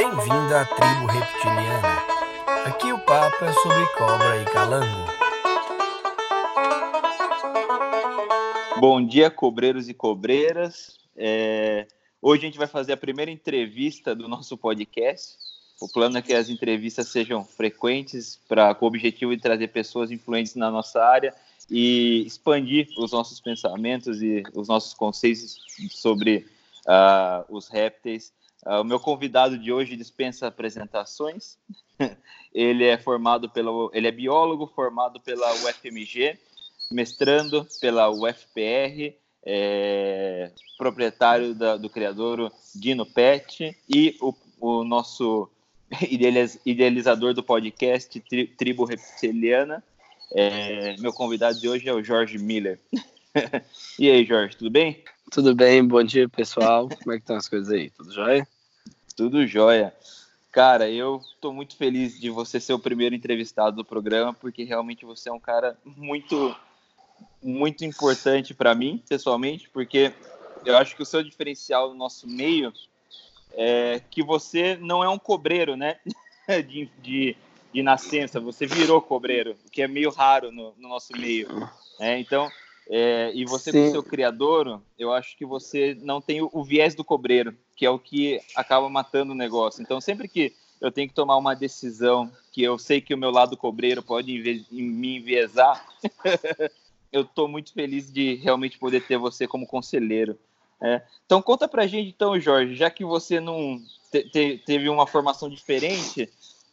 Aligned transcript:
Bem-vindo 0.00 0.54
à 0.54 0.64
tribo 0.64 1.04
reptiliana. 1.04 1.98
Aqui 2.64 2.90
o 2.90 2.98
papo 3.00 3.44
é 3.44 3.52
sobre 3.52 3.86
cobra 3.98 4.40
e 4.40 4.44
calango. 4.46 5.04
Bom 8.80 9.06
dia, 9.06 9.30
cobreiros 9.30 9.90
e 9.90 9.92
cobreiras. 9.92 10.98
É... 11.14 11.86
Hoje 12.22 12.44
a 12.44 12.46
gente 12.46 12.56
vai 12.56 12.66
fazer 12.66 12.94
a 12.94 12.96
primeira 12.96 13.30
entrevista 13.30 14.14
do 14.14 14.26
nosso 14.26 14.56
podcast. 14.56 15.36
O 15.78 15.86
plano 15.86 16.16
é 16.16 16.22
que 16.22 16.32
as 16.32 16.48
entrevistas 16.48 17.08
sejam 17.08 17.44
frequentes, 17.44 18.40
pra, 18.48 18.74
com 18.74 18.86
o 18.86 18.88
objetivo 18.88 19.36
de 19.36 19.42
trazer 19.42 19.68
pessoas 19.68 20.10
influentes 20.10 20.54
na 20.54 20.70
nossa 20.70 21.04
área 21.04 21.34
e 21.70 22.24
expandir 22.26 22.88
os 22.96 23.12
nossos 23.12 23.38
pensamentos 23.38 24.22
e 24.22 24.44
os 24.54 24.66
nossos 24.66 24.94
conceitos 24.94 25.58
sobre 25.90 26.46
uh, 26.86 27.44
os 27.54 27.68
répteis. 27.68 28.32
Uh, 28.66 28.80
o 28.80 28.84
meu 28.84 29.00
convidado 29.00 29.58
de 29.58 29.72
hoje 29.72 29.96
dispensa 29.96 30.46
apresentações. 30.46 31.58
ele 32.52 32.84
é 32.84 32.98
formado 32.98 33.48
pelo, 33.48 33.90
ele 33.94 34.08
é 34.08 34.12
biólogo 34.12 34.66
formado 34.66 35.20
pela 35.20 35.52
UFMG, 35.54 36.38
mestrando 36.90 37.66
pela 37.80 38.10
UFPR, 38.10 39.14
é, 39.42 40.50
proprietário 40.76 41.54
da, 41.54 41.76
do 41.76 41.88
criador 41.88 42.52
Dino 42.74 43.06
Pet 43.06 43.76
e 43.88 44.16
o, 44.20 44.34
o 44.60 44.84
nosso 44.84 45.48
idealizador 46.66 47.32
do 47.32 47.42
podcast 47.42 48.20
Tri, 48.20 48.46
Tribo 48.46 48.84
Reptiliana. 48.84 49.82
É, 50.32 50.96
meu 50.98 51.12
convidado 51.12 51.58
de 51.58 51.68
hoje 51.68 51.88
é 51.88 51.94
o 51.94 52.04
Jorge 52.04 52.38
Miller. 52.38 52.78
e 53.98 54.10
aí, 54.10 54.24
Jorge, 54.24 54.56
tudo 54.56 54.70
bem? 54.70 55.02
Tudo 55.30 55.54
bem, 55.54 55.84
bom 55.86 56.02
dia 56.02 56.28
pessoal. 56.28 56.88
Como 56.88 57.12
é 57.12 57.16
que 57.16 57.22
estão 57.22 57.36
as 57.36 57.48
coisas 57.48 57.70
aí? 57.70 57.90
Tudo 57.90 58.12
jóia? 58.12 58.46
Tudo 59.20 59.46
jóia. 59.46 59.92
Cara, 60.50 60.88
eu 60.88 61.20
estou 61.34 61.52
muito 61.52 61.76
feliz 61.76 62.18
de 62.18 62.30
você 62.30 62.58
ser 62.58 62.72
o 62.72 62.78
primeiro 62.78 63.14
entrevistado 63.14 63.76
do 63.76 63.84
programa, 63.84 64.32
porque 64.32 64.64
realmente 64.64 65.04
você 65.04 65.28
é 65.28 65.32
um 65.32 65.38
cara 65.38 65.76
muito, 65.84 66.56
muito 67.42 67.84
importante 67.84 68.54
para 68.54 68.74
mim, 68.74 69.04
pessoalmente, 69.06 69.68
porque 69.68 70.10
eu 70.64 70.74
acho 70.74 70.96
que 70.96 71.02
o 71.02 71.04
seu 71.04 71.22
diferencial 71.22 71.90
no 71.90 71.96
nosso 71.96 72.26
meio 72.26 72.72
é 73.52 74.00
que 74.10 74.22
você 74.22 74.78
não 74.80 75.04
é 75.04 75.08
um 75.10 75.18
cobreiro, 75.18 75.76
né? 75.76 75.98
de, 76.66 76.90
de, 77.02 77.36
de 77.74 77.82
nascença, 77.82 78.40
você 78.40 78.64
virou 78.64 79.02
cobreiro, 79.02 79.54
o 79.66 79.70
que 79.70 79.82
é 79.82 79.86
meio 79.86 80.08
raro 80.10 80.50
no, 80.50 80.72
no 80.78 80.88
nosso 80.88 81.12
meio. 81.12 81.46
Né? 81.98 82.18
Então, 82.20 82.50
é, 82.92 83.30
e 83.32 83.44
você, 83.44 83.70
Sim. 83.70 83.84
por 83.84 83.90
seu 83.92 84.02
criador, 84.02 84.82
eu 84.98 85.12
acho 85.12 85.36
que 85.36 85.46
você 85.46 85.96
não 86.02 86.20
tem 86.20 86.42
o, 86.42 86.50
o, 86.52 86.64
viés 86.64 86.92
do 86.92 87.04
cobreiro, 87.04 87.56
que 87.80 87.86
é 87.86 87.90
o 87.90 87.98
que 87.98 88.38
acaba 88.54 88.90
matando 88.90 89.32
o 89.32 89.34
negócio. 89.34 89.80
Então, 89.80 90.02
sempre 90.02 90.28
que 90.28 90.54
eu 90.82 90.92
tenho 90.92 91.08
que 91.08 91.14
tomar 91.14 91.38
uma 91.38 91.56
decisão 91.56 92.30
que 92.52 92.62
eu 92.62 92.76
sei 92.76 93.00
que 93.00 93.14
o 93.14 93.16
meu 93.16 93.30
lado 93.30 93.56
cobreiro 93.56 94.02
pode 94.02 94.66
me 94.70 95.16
enviesar, 95.16 95.82
eu 97.10 97.22
estou 97.22 97.48
muito 97.48 97.72
feliz 97.72 98.12
de 98.12 98.34
realmente 98.34 98.78
poder 98.78 99.06
ter 99.06 99.16
você 99.16 99.46
como 99.46 99.66
conselheiro. 99.66 100.38
É. 100.78 101.00
Então 101.24 101.40
conta 101.40 101.66
pra 101.66 101.86
gente 101.86 102.10
então, 102.10 102.38
Jorge, 102.38 102.74
já 102.74 102.90
que 102.90 103.02
você 103.02 103.40
não 103.40 103.80
te, 104.12 104.24
te, 104.24 104.62
teve 104.66 104.90
uma 104.90 105.06
formação 105.06 105.48
diferente, 105.48 106.30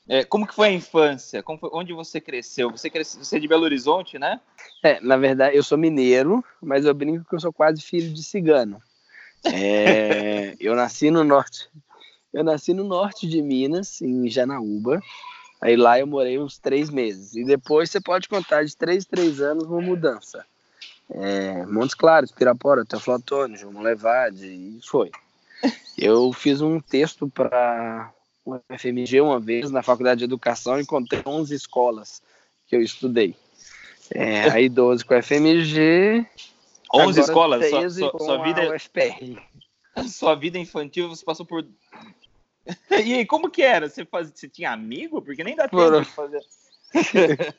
é, 0.10 0.26
como 0.26 0.46
que 0.46 0.56
foi 0.56 0.68
a 0.68 0.74
infância? 0.74 1.42
Foi, 1.42 1.70
onde 1.72 1.94
você 1.94 2.20
cresceu? 2.20 2.70
Você, 2.70 2.90
cresceu? 2.90 3.24
você 3.24 3.38
é 3.38 3.40
de 3.40 3.48
Belo 3.48 3.64
Horizonte, 3.64 4.20
né? 4.20 4.42
É, 4.84 5.00
na 5.00 5.16
verdade, 5.16 5.56
eu 5.56 5.64
sou 5.64 5.78
mineiro, 5.78 6.44
mas 6.62 6.86
eu 6.86 6.94
brinco 6.94 7.24
que 7.30 7.36
eu 7.36 7.40
sou 7.40 7.54
quase 7.54 7.82
filho 7.82 8.14
de 8.14 8.22
cigano. 8.22 8.82
É, 9.46 10.56
eu 10.60 10.76
nasci 10.76 11.10
no 11.12 11.24
norte. 11.24 11.70
Eu 12.34 12.44
nasci 12.44 12.74
no 12.74 12.84
norte 12.84 13.28
de 13.28 13.42
Minas, 13.42 14.02
em 14.02 14.30
Janaúba. 14.30 15.02
Aí 15.62 15.76
lá 15.76 16.00
eu 16.00 16.06
morei 16.06 16.38
uns 16.40 16.58
três 16.58 16.90
meses. 16.90 17.36
E 17.36 17.44
depois 17.44 17.90
você 17.90 18.00
pode 18.00 18.28
contar 18.28 18.64
de 18.64 18.76
três, 18.76 19.06
três 19.06 19.42
anos 19.42 19.66
uma 19.66 19.82
mudança. 19.82 20.46
É, 21.10 21.66
Montes 21.66 21.96
Claros, 21.96 22.32
Pirapora, 22.32 22.86
Teoflotone, 22.86 23.58
João 23.58 23.82
Levade, 23.82 24.46
e 24.46 24.80
foi. 24.84 25.10
Eu 25.98 26.32
fiz 26.34 26.62
um 26.62 26.80
texto 26.80 27.30
para 27.30 28.12
o 28.46 28.60
FMG 28.78 29.22
uma 29.22 29.40
vez 29.40 29.72
na 29.72 29.82
Faculdade 29.82 30.20
de 30.20 30.26
Educação, 30.26 30.80
encontrei 30.80 31.22
11 31.26 31.56
escolas 31.56 32.22
que 32.68 32.76
eu 32.76 32.82
estudei. 32.82 33.36
É, 34.12 34.50
aí 34.52 34.70
12 34.70 35.04
com 35.04 35.14
a 35.14 35.22
FMG. 35.22 36.26
11 36.94 37.20
escolas? 37.20 37.70
Sua, 37.70 37.90
sua, 37.90 38.20
sua 38.20 38.44
vida 38.44 38.74
UFPR. 38.74 39.42
Sua 40.08 40.36
vida 40.40 40.58
infantil 40.58 41.10
você 41.10 41.24
passou 41.24 41.46
por. 41.46 41.66
e 42.92 43.14
aí, 43.14 43.26
como 43.26 43.50
que 43.50 43.62
era? 43.62 43.90
Você, 43.90 44.06
faz... 44.06 44.32
você 44.34 44.48
tinha 44.48 44.72
amigo? 44.72 45.22
Porque 45.22 45.44
nem 45.44 45.56
dá 45.56 45.68
tempo 45.68 46.02
de 46.02 46.06
fazer. 46.06 46.42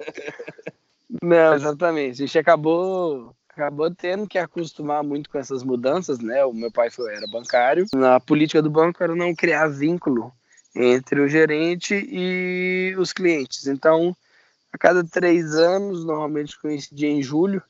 Não, 1.22 1.55
exatamente. 1.55 2.22
A 2.22 2.27
gente 2.27 2.39
acabou 2.39 3.34
acabou 3.49 3.93
tendo 3.93 4.28
que 4.28 4.39
acostumar 4.39 5.03
muito 5.03 5.28
com 5.28 5.37
essas 5.37 5.65
mudanças, 5.65 6.21
né? 6.21 6.45
O 6.45 6.53
meu 6.53 6.71
pai 6.71 6.91
foi, 6.91 7.12
era 7.12 7.27
bancário. 7.27 7.87
Na 7.93 8.21
política 8.21 8.62
do 8.62 8.71
banco 8.71 9.03
era 9.03 9.16
não 9.16 9.34
criar 9.34 9.66
vínculo 9.66 10.33
entre 10.77 11.21
o 11.21 11.28
gerente 11.28 11.95
e 11.95 12.95
os 12.97 13.12
clientes. 13.12 13.66
Então, 13.66 14.16
a 14.72 14.78
cada 14.78 15.03
três 15.03 15.55
anos, 15.56 16.05
normalmente 16.05 16.59
coincidia 16.60 17.09
em 17.09 17.21
julho, 17.21 17.60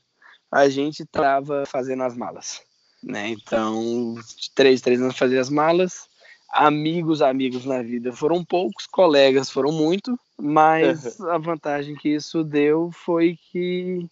a 0.51 0.67
gente 0.69 1.03
estava 1.03 1.65
fazendo 1.65 2.03
as 2.03 2.15
malas. 2.15 2.61
Né? 3.03 3.29
Então, 3.29 4.15
de 4.37 4.51
três, 4.53 4.81
três 4.81 5.01
anos 5.01 5.17
fazia 5.17 5.39
as 5.39 5.49
malas. 5.49 6.07
Amigos, 6.51 7.21
amigos 7.21 7.63
na 7.65 7.81
vida 7.81 8.11
foram 8.11 8.43
poucos, 8.43 8.87
colegas 8.87 9.49
foram 9.49 9.71
muito, 9.71 10.19
mas 10.37 11.21
a 11.21 11.37
vantagem 11.37 11.95
que 11.95 12.09
isso 12.09 12.43
deu 12.43 12.91
foi 12.91 13.37
que 13.51 14.07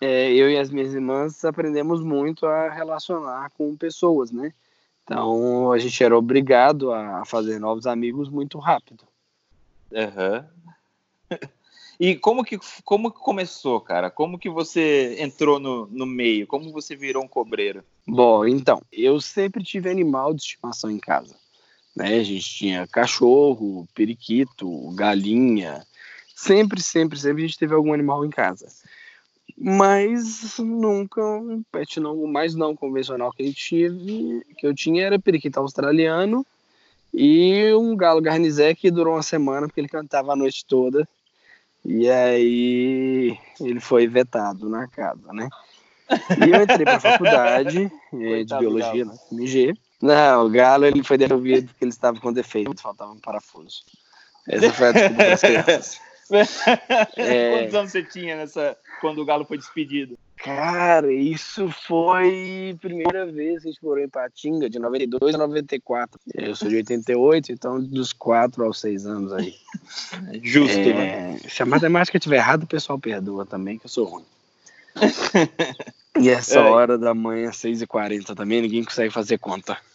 é, 0.00 0.32
eu 0.32 0.50
e 0.50 0.58
as 0.58 0.68
minhas 0.68 0.92
irmãs 0.92 1.44
aprendemos 1.44 2.02
muito 2.02 2.44
a 2.44 2.68
relacionar 2.68 3.50
com 3.50 3.76
pessoas, 3.76 4.32
né? 4.32 4.52
Então 5.04 5.70
a 5.70 5.78
gente 5.78 6.02
era 6.02 6.18
obrigado 6.18 6.92
a 6.92 7.24
fazer 7.24 7.60
novos 7.60 7.86
amigos 7.86 8.28
muito 8.28 8.58
rápido. 8.58 9.04
Uhum. 9.92 10.44
E 11.98 12.14
como 12.14 12.44
que, 12.44 12.58
como 12.84 13.10
que 13.10 13.18
começou, 13.18 13.80
cara? 13.80 14.10
Como 14.10 14.38
que 14.38 14.50
você 14.50 15.16
entrou 15.18 15.58
no, 15.58 15.86
no 15.86 16.04
meio? 16.06 16.46
Como 16.46 16.70
você 16.70 16.94
virou 16.94 17.24
um 17.24 17.28
cobreiro? 17.28 17.82
Bom, 18.06 18.46
então, 18.46 18.82
eu 18.92 19.20
sempre 19.20 19.64
tive 19.64 19.90
animal 19.90 20.34
de 20.34 20.42
estimação 20.42 20.90
em 20.90 20.98
casa. 20.98 21.34
Né? 21.94 22.18
A 22.18 22.22
gente 22.24 22.44
tinha 22.44 22.86
cachorro, 22.86 23.88
periquito, 23.94 24.90
galinha. 24.94 25.86
Sempre, 26.34 26.82
sempre, 26.82 27.18
sempre 27.18 27.44
a 27.44 27.46
gente 27.46 27.58
teve 27.58 27.74
algum 27.74 27.94
animal 27.94 28.24
em 28.24 28.30
casa 28.30 28.66
mas 29.56 30.58
nunca 30.58 31.24
um 31.24 31.62
pet 31.72 31.98
não, 31.98 32.26
mais 32.26 32.54
não 32.54 32.76
convencional 32.76 33.32
que, 33.32 33.54
tive, 33.54 34.44
que 34.58 34.66
eu 34.66 34.74
tinha 34.74 35.06
era 35.06 35.18
periquito 35.18 35.58
australiano 35.58 36.44
e 37.14 37.72
um 37.72 37.96
galo 37.96 38.20
garnizé 38.20 38.74
que 38.74 38.90
durou 38.90 39.14
uma 39.14 39.22
semana 39.22 39.66
porque 39.66 39.80
ele 39.80 39.88
cantava 39.88 40.32
a 40.32 40.36
noite 40.36 40.64
toda 40.66 41.08
e 41.88 42.10
aí 42.10 43.38
ele 43.60 43.80
foi 43.80 44.08
vetado 44.08 44.68
na 44.68 44.88
casa, 44.88 45.32
né? 45.32 45.48
E 46.10 46.50
eu 46.50 46.62
entrei 46.62 46.84
para 46.84 46.96
a 46.96 47.00
faculdade 47.00 47.90
eh, 48.12 48.44
de 48.44 48.58
biologia 48.58 49.04
na 49.04 49.14
FMG. 49.14 49.74
Não, 50.02 50.46
o 50.46 50.50
galo 50.50 50.84
ele 50.84 51.02
foi 51.02 51.16
devolvido 51.16 51.68
porque 51.68 51.84
ele 51.84 51.90
estava 51.90 52.20
com 52.20 52.32
defeito, 52.32 52.82
faltava 52.82 53.12
um 53.12 53.20
parafuso. 53.20 53.84
Essa 54.48 54.72
foi 54.72 54.88
a 54.88 54.92
desculpa 54.92 55.24
das 55.24 55.40
crianças. 55.40 56.00
é... 57.16 57.58
Quantos 57.58 57.74
anos 57.74 57.92
você 57.92 58.02
tinha 58.02 58.36
nessa 58.36 58.76
quando 59.00 59.20
o 59.20 59.24
Galo 59.24 59.44
foi 59.44 59.58
despedido? 59.58 60.18
Cara, 60.36 61.12
isso 61.12 61.70
foi 61.70 62.72
a 62.74 62.78
primeira 62.78 63.26
vez 63.26 63.62
que 63.62 63.68
a 63.68 63.72
gente 63.72 63.82
morou 63.82 64.04
em 64.04 64.08
Patinga, 64.08 64.68
de 64.68 64.78
92 64.78 65.34
a 65.34 65.38
94. 65.38 66.20
Eu 66.34 66.54
sou 66.54 66.68
de 66.68 66.76
88, 66.76 67.52
então 67.52 67.82
dos 67.82 68.12
4 68.12 68.64
aos 68.64 68.80
6 68.80 69.06
anos 69.06 69.32
aí. 69.32 69.54
Justo, 70.42 70.78
é, 70.78 70.92
né? 70.92 71.38
Se 71.48 71.62
a 71.62 71.66
matemática 71.66 72.18
estiver 72.18 72.36
errada, 72.36 72.64
o 72.64 72.68
pessoal 72.68 72.98
perdoa 72.98 73.46
também, 73.46 73.78
que 73.78 73.86
eu 73.86 73.90
sou 73.90 74.04
ruim. 74.04 74.24
e 76.20 76.28
essa 76.28 76.58
é. 76.58 76.62
hora 76.62 76.98
da 76.98 77.14
manhã, 77.14 77.50
6h40 77.50 78.34
também, 78.34 78.62
ninguém 78.62 78.84
consegue 78.84 79.12
fazer 79.12 79.38
conta. 79.38 79.76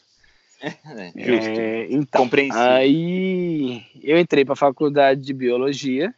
É, 0.64 1.12
justo. 1.16 1.60
É, 1.60 1.88
então, 1.90 2.30
Aí 2.54 3.84
eu 4.04 4.20
entrei 4.20 4.46
para 4.46 4.54
a 4.54 4.56
faculdade 4.56 5.20
de 5.20 5.34
biologia. 5.34 6.14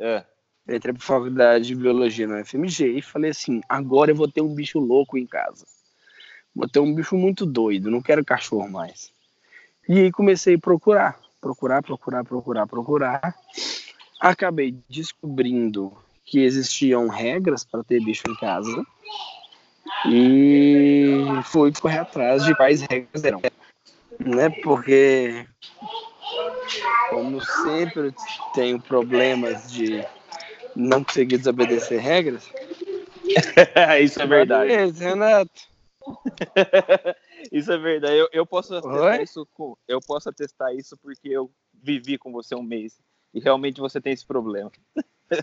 É. 0.00 0.24
Eu 0.66 0.76
entrei 0.76 0.94
para 0.94 1.02
faculdade 1.02 1.66
de 1.66 1.74
biologia 1.74 2.26
na 2.26 2.44
FMG 2.44 2.98
e 2.98 3.02
falei 3.02 3.30
assim: 3.30 3.60
agora 3.68 4.10
eu 4.10 4.16
vou 4.16 4.30
ter 4.30 4.40
um 4.40 4.54
bicho 4.54 4.78
louco 4.78 5.18
em 5.18 5.26
casa. 5.26 5.66
Vou 6.54 6.68
ter 6.68 6.78
um 6.78 6.94
bicho 6.94 7.16
muito 7.16 7.44
doido, 7.44 7.90
não 7.90 8.02
quero 8.02 8.24
cachorro 8.24 8.68
mais. 8.68 9.10
E 9.88 9.98
aí 9.98 10.12
comecei 10.12 10.54
a 10.54 10.58
procurar, 10.58 11.18
procurar, 11.40 11.82
procurar, 11.82 12.24
procurar, 12.24 12.66
procurar. 12.66 13.36
Acabei 14.20 14.76
descobrindo 14.88 15.92
que 16.24 16.40
existiam 16.40 17.08
regras 17.08 17.64
para 17.64 17.82
ter 17.82 18.02
bicho 18.04 18.22
em 18.28 18.34
casa 18.36 18.86
e 20.08 21.24
fui 21.44 21.72
correr 21.72 21.98
atrás 21.98 22.44
de 22.44 22.54
quais 22.54 22.82
regras 22.82 23.24
eram, 23.24 23.42
né? 24.20 24.48
Porque 24.62 25.44
como 27.10 27.40
sempre 27.40 28.14
tenho 28.54 28.80
problemas 28.80 29.72
de 29.72 30.04
não 30.74 31.04
conseguir 31.04 31.38
desobedecer 31.38 32.00
regras. 32.00 32.48
Isso 34.02 34.20
é 34.20 34.26
verdade. 34.26 34.68
Beleza, 34.68 35.04
Renato. 35.04 35.72
isso 37.52 37.72
é 37.72 37.78
verdade. 37.78 38.16
Eu, 38.16 38.28
eu 38.32 38.46
posso 38.46 38.74
atestar 38.74 39.20
isso 39.22 39.46
com, 39.54 39.76
eu 39.86 40.00
posso 40.00 40.28
atestar 40.28 40.74
isso 40.74 40.96
porque 40.96 41.28
eu 41.28 41.50
vivi 41.72 42.18
com 42.18 42.32
você 42.32 42.54
um 42.54 42.62
mês 42.62 42.98
e 43.32 43.40
realmente 43.40 43.80
você 43.80 44.00
tem 44.00 44.12
esse 44.12 44.26
problema. 44.26 44.70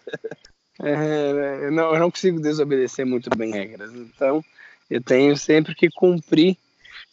É, 0.82 1.66
eu, 1.66 1.72
não, 1.74 1.94
eu 1.94 2.00
não 2.00 2.10
consigo 2.10 2.40
desobedecer 2.40 3.06
muito 3.06 3.30
bem 3.36 3.52
regras, 3.52 3.94
então 3.94 4.42
eu 4.90 5.04
tenho 5.04 5.36
sempre 5.36 5.76
que 5.76 5.90
cumprir 5.90 6.58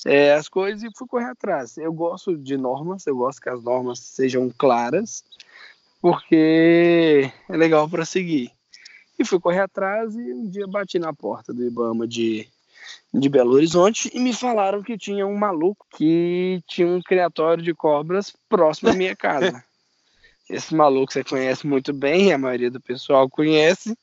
é, 0.04 0.34
as 0.34 0.48
coisas 0.48 0.84
e 0.84 0.96
fui 0.96 1.08
correr 1.08 1.30
atrás. 1.30 1.76
Eu 1.76 1.92
gosto 1.92 2.36
de 2.36 2.56
normas, 2.56 3.04
eu 3.08 3.16
gosto 3.16 3.40
que 3.40 3.48
as 3.48 3.60
normas 3.60 3.98
sejam 3.98 4.52
claras, 4.56 5.24
porque 6.06 7.32
é 7.48 7.56
legal 7.56 7.88
para 7.88 8.04
seguir. 8.04 8.52
E 9.18 9.24
fui 9.24 9.40
correr 9.40 9.62
atrás 9.62 10.14
e 10.14 10.32
um 10.32 10.48
dia 10.48 10.64
bati 10.68 11.00
na 11.00 11.12
porta 11.12 11.52
do 11.52 11.66
Ibama 11.66 12.06
de, 12.06 12.46
de 13.12 13.28
Belo 13.28 13.54
Horizonte 13.54 14.08
e 14.14 14.20
me 14.20 14.32
falaram 14.32 14.84
que 14.84 14.96
tinha 14.96 15.26
um 15.26 15.36
maluco 15.36 15.84
que 15.96 16.62
tinha 16.68 16.86
um 16.86 17.02
criatório 17.02 17.60
de 17.60 17.74
cobras 17.74 18.32
próximo 18.48 18.90
à 18.90 18.92
minha 18.92 19.16
casa. 19.18 19.64
Esse 20.48 20.76
maluco 20.76 21.12
você 21.12 21.24
conhece 21.24 21.66
muito 21.66 21.92
bem, 21.92 22.32
a 22.32 22.38
maioria 22.38 22.70
do 22.70 22.80
pessoal 22.80 23.28
conhece, 23.28 23.98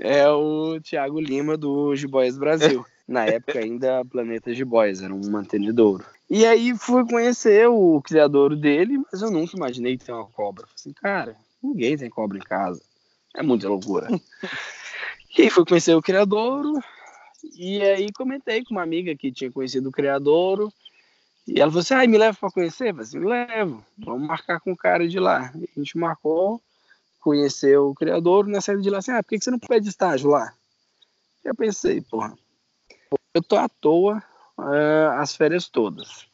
é 0.00 0.30
o 0.30 0.80
Thiago 0.80 1.18
Lima 1.18 1.56
do 1.56 1.96
Giboias 1.96 2.38
Brasil. 2.38 2.86
Na 3.06 3.24
época 3.24 3.58
ainda 3.60 4.04
Planeta 4.04 4.52
Giboias, 4.52 5.00
era 5.00 5.14
um 5.14 5.30
mantenedouro. 5.30 6.04
E 6.28 6.44
aí 6.44 6.76
fui 6.76 7.06
conhecer 7.06 7.68
o 7.68 8.02
criador 8.02 8.56
dele, 8.56 8.98
mas 9.10 9.22
eu 9.22 9.30
nunca 9.30 9.56
imaginei 9.56 9.96
ter 9.96 10.12
uma 10.12 10.26
cobra. 10.26 10.66
Falei 10.66 10.74
assim, 10.76 10.92
cara, 10.92 11.36
ninguém 11.62 11.96
tem 11.96 12.10
cobra 12.10 12.36
em 12.36 12.42
casa. 12.42 12.82
É 13.34 13.42
muita 13.42 13.68
loucura. 13.68 14.08
e 15.38 15.42
aí 15.42 15.50
fui 15.50 15.64
conhecer 15.64 15.94
o 15.94 16.02
criador, 16.02 16.64
e 17.56 17.80
aí 17.80 18.12
comentei 18.12 18.64
com 18.64 18.74
uma 18.74 18.82
amiga 18.82 19.14
que 19.14 19.30
tinha 19.30 19.52
conhecido 19.52 19.88
o 19.88 19.92
criador, 19.92 20.72
e 21.46 21.60
ela 21.60 21.70
falou 21.70 21.82
assim, 21.82 21.94
ah, 21.94 22.06
me 22.08 22.18
leva 22.18 22.36
para 22.36 22.50
conhecer? 22.50 22.88
Eu 22.88 22.94
falei 22.94 23.02
assim, 23.04 23.18
levo, 23.20 23.84
vamos 23.96 24.26
marcar 24.26 24.58
com 24.58 24.72
o 24.72 24.76
cara 24.76 25.06
de 25.06 25.20
lá. 25.20 25.52
E 25.54 25.68
a 25.76 25.78
gente 25.78 25.96
marcou, 25.96 26.60
conheceu 27.20 27.90
o 27.90 27.94
criador, 27.94 28.48
na 28.48 28.60
saída 28.60 28.82
de 28.82 28.90
lá 28.90 28.98
assim, 28.98 29.12
ah, 29.12 29.22
por 29.22 29.28
que 29.28 29.38
você 29.38 29.50
não 29.52 29.58
pede 29.60 29.88
estágio 29.88 30.30
lá? 30.30 30.52
Eu 31.44 31.54
pensei, 31.54 32.00
porra, 32.00 32.36
eu 33.34 33.42
tô 33.42 33.56
à 33.56 33.68
toa 33.68 34.22
uh, 34.58 35.20
as 35.20 35.36
férias 35.36 35.68
todas. 35.68 36.26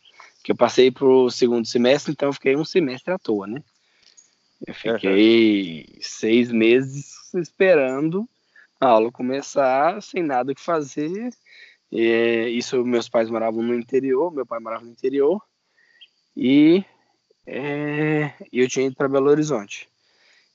Que 0.43 0.53
eu 0.53 0.57
passei 0.57 0.91
pro 0.91 1.31
segundo 1.31 1.67
semestre, 1.67 2.13
então 2.13 2.29
eu 2.29 2.33
fiquei 2.33 2.57
um 2.57 2.65
semestre 2.65 3.13
à 3.13 3.19
toa, 3.19 3.47
né? 3.47 3.63
Eu 4.67 4.75
fiquei 4.75 5.87
uhum. 5.89 5.99
seis 6.01 6.53
meses 6.53 7.13
esperando 7.35 8.29
a 8.81 8.89
aula 8.89 9.11
começar, 9.11 10.01
sem 10.03 10.23
nada 10.23 10.55
que 10.55 10.61
fazer. 10.61 11.33
E, 11.91 12.49
isso, 12.57 12.85
meus 12.85 13.09
pais 13.09 13.29
moravam 13.29 13.63
no 13.63 13.75
interior, 13.75 14.33
meu 14.33 14.47
pai 14.47 14.61
morava 14.61 14.85
no 14.85 14.91
interior. 14.91 15.41
E 16.37 16.85
é, 17.47 18.33
eu 18.53 18.69
tinha 18.69 18.87
ido 18.87 18.97
para 18.97 19.09
Belo 19.09 19.31
Horizonte. 19.31 19.89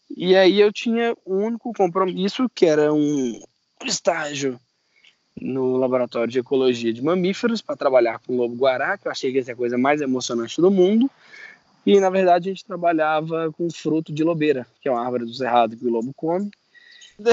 E 0.10 0.36
aí 0.36 0.60
eu 0.60 0.72
tinha 0.72 1.16
um 1.26 1.46
único 1.46 1.74
compromisso, 1.74 2.50
que 2.50 2.66
era 2.66 2.94
um 2.94 3.40
estágio 3.86 4.60
no 5.40 5.78
laboratório 5.78 6.32
de 6.32 6.40
ecologia 6.40 6.92
de 6.92 7.04
mamíferos 7.04 7.62
para 7.62 7.76
trabalhar 7.76 8.20
com 8.20 8.34
o 8.34 8.38
lobo-guará, 8.38 8.98
que 8.98 9.08
eu 9.08 9.12
achei 9.12 9.32
que 9.32 9.38
ia 9.38 9.44
ser 9.44 9.52
a 9.52 9.56
coisa 9.56 9.78
mais 9.78 10.02
emocionante 10.02 10.60
do 10.60 10.72
mundo. 10.72 11.10
E 11.86 12.00
na 12.00 12.10
verdade 12.10 12.50
a 12.50 12.54
gente 12.54 12.66
trabalhava 12.66 13.52
com 13.54 13.70
fruto 13.70 14.12
de 14.12 14.24
lobeira, 14.24 14.68
que 14.82 14.90
é 14.90 14.92
uma 14.92 15.04
árvore 15.04 15.26
do 15.26 15.34
cerrado 15.34 15.78
que 15.78 15.86
o 15.86 15.92
lobo 15.92 16.14
come. 16.14 16.52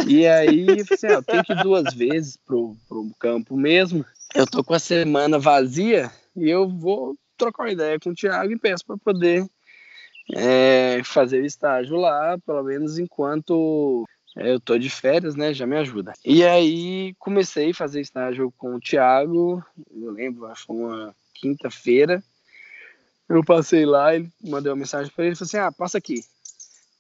E 0.09 0.27
aí, 0.27 0.67
assim, 0.81 1.09
eu 1.09 1.23
tenho 1.23 1.45
que 1.45 1.53
ir 1.53 1.63
duas 1.63 1.93
vezes 1.93 2.37
pro, 2.37 2.77
pro 2.89 3.11
campo 3.19 3.57
mesmo. 3.57 4.05
Eu 4.35 4.47
tô 4.47 4.65
com 4.65 4.75
a 4.75 4.79
semana 4.79 5.39
vazia 5.39 6.11
e 6.35 6.49
eu 6.49 6.69
vou 6.69 7.17
trocar 7.37 7.65
uma 7.65 7.73
ideia 7.73 7.99
com 7.99 8.11
o 8.11 8.15
Thiago 8.15 8.53
e 8.53 8.59
peço 8.59 8.87
para 8.87 8.97
poder 8.97 9.47
é, 10.35 11.03
fazer 11.05 11.43
o 11.43 11.47
estágio 11.47 11.97
lá, 11.97 12.39
pelo 12.47 12.63
menos 12.63 12.99
enquanto 12.99 14.07
eu 14.37 14.59
tô 14.59 14.79
de 14.79 14.91
férias, 14.91 15.35
né? 15.35 15.55
Já 15.55 15.67
me 15.67 15.77
ajuda. 15.77 16.13
E 16.25 16.45
aí 16.45 17.15
comecei 17.19 17.71
a 17.71 17.75
fazer 17.75 18.01
estágio 18.01 18.53
com 18.59 18.75
o 18.75 18.81
Thiago, 18.81 19.65
eu 19.91 20.11
lembro, 20.11 20.47
acho 20.47 20.67
que 20.67 20.73
uma 20.73 21.15
quinta-feira. 21.35 22.23
Eu 23.29 23.43
passei 23.45 23.87
lá, 23.87 24.15
ele 24.15 24.31
mandei 24.43 24.71
uma 24.71 24.79
mensagem 24.79 25.11
para 25.13 25.25
ele, 25.25 25.31
ele 25.31 25.37
falou 25.37 25.47
assim: 25.47 25.57
"Ah, 25.59 25.73
passa 25.73 25.99
aqui". 25.99 26.25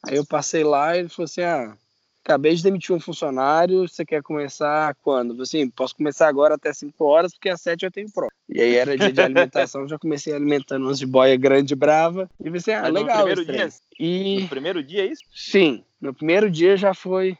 Aí 0.02 0.16
eu 0.16 0.24
passei 0.24 0.64
lá, 0.64 0.96
ele 0.96 1.08
falou 1.08 1.24
assim: 1.24 1.42
"Ah, 1.42 1.76
acabei 2.24 2.54
de 2.54 2.62
demitir 2.62 2.94
um 2.94 2.98
funcionário, 2.98 3.86
você 3.86 4.04
quer 4.04 4.22
começar 4.22 4.96
quando? 5.02 5.40
Assim, 5.42 5.68
posso 5.68 5.94
começar 5.94 6.26
agora 6.26 6.54
até 6.54 6.72
5 6.72 7.04
horas, 7.04 7.34
porque 7.34 7.50
às 7.50 7.60
7 7.60 7.84
eu 7.84 7.90
tenho 7.90 8.10
prova. 8.10 8.32
E 8.48 8.60
aí 8.60 8.74
era 8.74 8.96
dia 8.96 9.12
de 9.12 9.20
alimentação, 9.20 9.86
já 9.86 9.98
comecei 9.98 10.32
alimentando 10.32 10.86
umas 10.86 10.98
de 10.98 11.06
boia 11.06 11.36
grande 11.36 11.74
brava. 11.74 12.28
E 12.42 12.48
você, 12.48 12.72
ah, 12.72 12.82
Mas 12.82 12.92
legal. 12.94 13.18
No 13.18 13.34
primeiro 13.34 13.44
dia? 13.44 13.68
E... 14.00 14.40
No 14.42 14.48
primeiro 14.48 14.82
dia 14.82 15.02
é 15.02 15.06
isso? 15.06 15.22
Sim, 15.34 15.84
no 16.00 16.14
primeiro 16.14 16.50
dia 16.50 16.76
já 16.76 16.94
foi. 16.94 17.36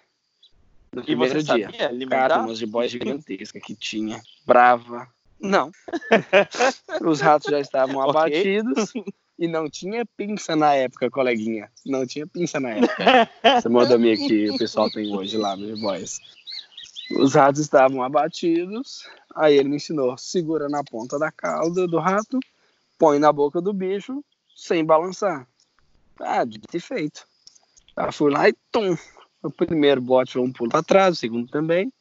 No 0.92 1.00
e 1.00 1.04
primeiro 1.06 1.40
você 1.40 1.54
dia. 1.54 1.66
Sabia 1.66 1.88
alimentar? 1.88 2.28
Cara, 2.28 2.42
umas 2.42 2.58
de 2.58 2.66
boia 2.66 2.88
gigantesca 2.88 3.58
que 3.58 3.75
tinha. 3.75 4.20
Brava. 4.46 5.08
Não. 5.40 5.72
Os 7.04 7.20
ratos 7.20 7.50
já 7.50 7.58
estavam 7.58 8.06
okay. 8.08 8.60
E 9.38 9.48
não 9.48 9.69
tinha 9.69 10.06
pinça 10.16 10.54
na 10.54 10.75
época, 10.75 11.10
coleguinha. 11.10 11.69
Não 11.84 12.06
tinha 12.06 12.26
pinça 12.26 12.60
na 12.60 12.70
época. 12.70 13.31
Essa 13.42 13.69
modamia 13.69 14.16
que 14.16 14.50
o 14.50 14.58
pessoal 14.58 14.90
tem 14.90 15.14
hoje 15.14 15.36
lá 15.36 15.56
no 15.56 15.76
Boys. 15.78 16.20
Os 17.19 17.34
ratos 17.34 17.60
estavam 17.60 18.02
abatidos. 18.02 19.04
Aí 19.34 19.56
ele 19.56 19.69
me 19.69 19.76
ensinou: 19.76 20.16
segura 20.16 20.69
na 20.69 20.84
ponta 20.84 21.19
da 21.19 21.32
cauda 21.32 21.86
do 21.86 21.98
rato, 21.98 22.38
põe 22.98 23.19
na 23.19 23.32
boca 23.32 23.60
do 23.60 23.72
bicho, 23.72 24.25
sem 24.54 24.84
balançar. 24.84 25.46
Ah, 26.20 26.44
de 26.44 26.60
ter 26.60 26.80
feito. 26.80 27.26
Aí 27.96 28.12
fui 28.12 28.30
lá 28.30 28.48
e 28.48 28.54
tum. 28.70 28.96
O 29.42 29.50
primeiro 29.50 30.00
bote 30.00 30.32
foi 30.32 30.42
um 30.42 30.52
pulo 30.52 30.70
para 30.70 30.82
trás, 30.82 31.14
o 31.14 31.20
segundo 31.20 31.50
também. 31.50 31.92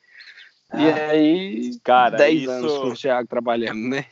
Ah, 0.69 0.81
e 0.81 0.91
aí, 0.91 1.79
cara, 1.83 2.17
10 2.17 2.41
isso... 2.41 2.51
anos 2.51 2.77
com 2.77 2.87
o 2.89 2.93
Thiago 2.93 3.27
trabalhando, 3.27 3.89
né? 3.89 4.05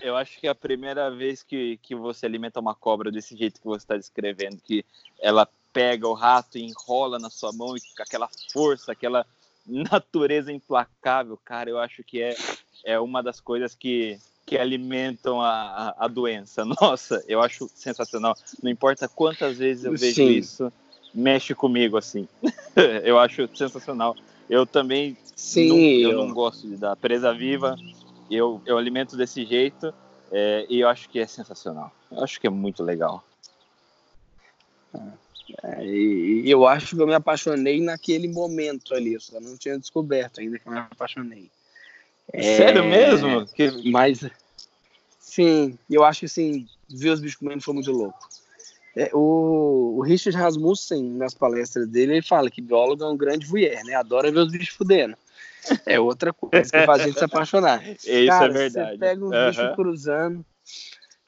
Eu 0.00 0.16
acho 0.16 0.38
que 0.38 0.46
é 0.46 0.50
a 0.50 0.54
primeira 0.54 1.10
vez 1.10 1.42
que, 1.42 1.78
que 1.82 1.94
você 1.94 2.26
alimenta 2.26 2.60
uma 2.60 2.74
cobra 2.74 3.10
desse 3.10 3.36
jeito 3.36 3.60
que 3.60 3.66
você 3.66 3.84
está 3.84 3.96
descrevendo, 3.96 4.58
que 4.62 4.84
ela 5.20 5.48
pega 5.72 6.06
o 6.06 6.14
rato 6.14 6.58
e 6.58 6.62
enrola 6.62 7.18
na 7.18 7.30
sua 7.30 7.52
mão 7.52 7.76
e 7.76 7.80
com 7.80 8.02
aquela 8.02 8.28
força, 8.52 8.92
aquela 8.92 9.26
natureza 9.66 10.52
implacável, 10.52 11.38
cara, 11.44 11.70
eu 11.70 11.78
acho 11.78 12.02
que 12.02 12.20
é, 12.20 12.34
é 12.84 12.98
uma 12.98 13.22
das 13.22 13.40
coisas 13.40 13.74
que, 13.74 14.18
que 14.44 14.58
alimentam 14.58 15.40
a, 15.40 15.94
a 15.98 16.08
doença. 16.08 16.64
Nossa, 16.80 17.22
eu 17.28 17.40
acho 17.40 17.70
sensacional. 17.74 18.36
Não 18.62 18.70
importa 18.70 19.08
quantas 19.08 19.58
vezes 19.58 19.84
eu 19.84 19.92
vejo 19.92 20.14
Sim. 20.14 20.30
isso, 20.30 20.72
mexe 21.14 21.54
comigo 21.54 21.96
assim. 21.96 22.28
eu 23.04 23.18
acho 23.18 23.48
sensacional. 23.54 24.16
Eu 24.50 24.66
também 24.66 25.16
Sim, 25.36 25.68
não, 25.68 25.76
eu, 25.76 26.10
eu 26.10 26.26
não 26.26 26.34
gosto 26.34 26.66
de 26.66 26.76
dar 26.76 26.96
presa 26.96 27.32
viva 27.32 27.76
eu, 28.34 28.60
eu 28.66 28.78
alimento 28.78 29.16
desse 29.16 29.44
jeito 29.44 29.92
é, 30.30 30.66
e 30.68 30.80
eu 30.80 30.88
acho 30.88 31.08
que 31.08 31.18
é 31.18 31.26
sensacional. 31.26 31.92
Eu 32.10 32.22
acho 32.22 32.40
que 32.40 32.46
é 32.46 32.50
muito 32.50 32.82
legal. 32.82 33.24
É, 35.62 35.84
e 35.84 36.50
eu 36.50 36.66
acho 36.66 36.96
que 36.96 37.02
eu 37.02 37.06
me 37.06 37.14
apaixonei 37.14 37.80
naquele 37.80 38.28
momento 38.28 38.94
ali, 38.94 39.14
eu 39.14 39.20
só 39.20 39.40
não 39.40 39.56
tinha 39.56 39.78
descoberto 39.78 40.40
ainda 40.40 40.58
que 40.58 40.66
eu 40.66 40.72
me 40.72 40.78
apaixonei. 40.78 41.50
É, 42.32 42.56
Sério 42.56 42.84
mesmo? 42.84 43.46
Que... 43.46 43.90
Mas, 43.90 44.24
sim, 45.18 45.78
eu 45.90 46.04
acho 46.04 46.20
que 46.20 46.26
assim, 46.26 46.66
ver 46.88 47.10
os 47.10 47.20
bichos 47.20 47.36
comendo 47.36 47.62
foi 47.62 47.74
muito 47.74 47.92
louco. 47.92 48.18
É, 48.94 49.10
o, 49.14 49.96
o, 49.98 50.02
Richard 50.02 50.36
Rasmussen, 50.36 51.02
nas 51.12 51.32
palestras 51.32 51.88
dele, 51.88 52.12
ele 52.12 52.22
fala 52.22 52.50
que 52.50 52.60
biólogo 52.60 53.02
é 53.02 53.08
um 53.08 53.16
grande 53.16 53.46
voyeur, 53.46 53.82
né? 53.84 53.94
Adora 53.94 54.30
ver 54.30 54.40
os 54.40 54.52
bichos 54.52 54.76
fudendo. 54.76 55.16
É 55.86 56.00
outra 56.00 56.32
coisa 56.32 56.70
que 56.70 56.86
faz 56.86 57.02
a 57.02 57.06
gente 57.06 57.18
se 57.18 57.24
apaixonar. 57.24 57.82
Isso 57.94 58.10
é 58.10 58.26
cara, 58.26 58.46
é 58.46 58.48
verdade. 58.48 58.92
Você 58.92 58.98
pega 58.98 59.24
os 59.24 59.30
uhum. 59.30 59.46
bichos 59.46 59.76
cruzando. 59.76 60.46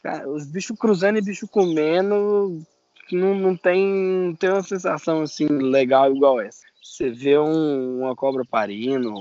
Cara, 0.02 0.28
os 0.28 0.46
bichos 0.46 0.78
cruzando 0.78 1.18
e 1.18 1.22
bicho 1.22 1.46
comendo 1.48 2.64
não, 3.12 3.34
não 3.34 3.56
tem, 3.56 3.86
não 3.86 4.34
tem 4.34 4.50
uma 4.50 4.62
sensação 4.62 5.22
assim 5.22 5.46
legal 5.46 6.14
igual 6.14 6.40
essa. 6.40 6.64
Você 6.82 7.10
vê 7.10 7.38
um, 7.38 8.02
uma 8.02 8.14
cobra 8.14 8.44
parindo. 8.44 9.12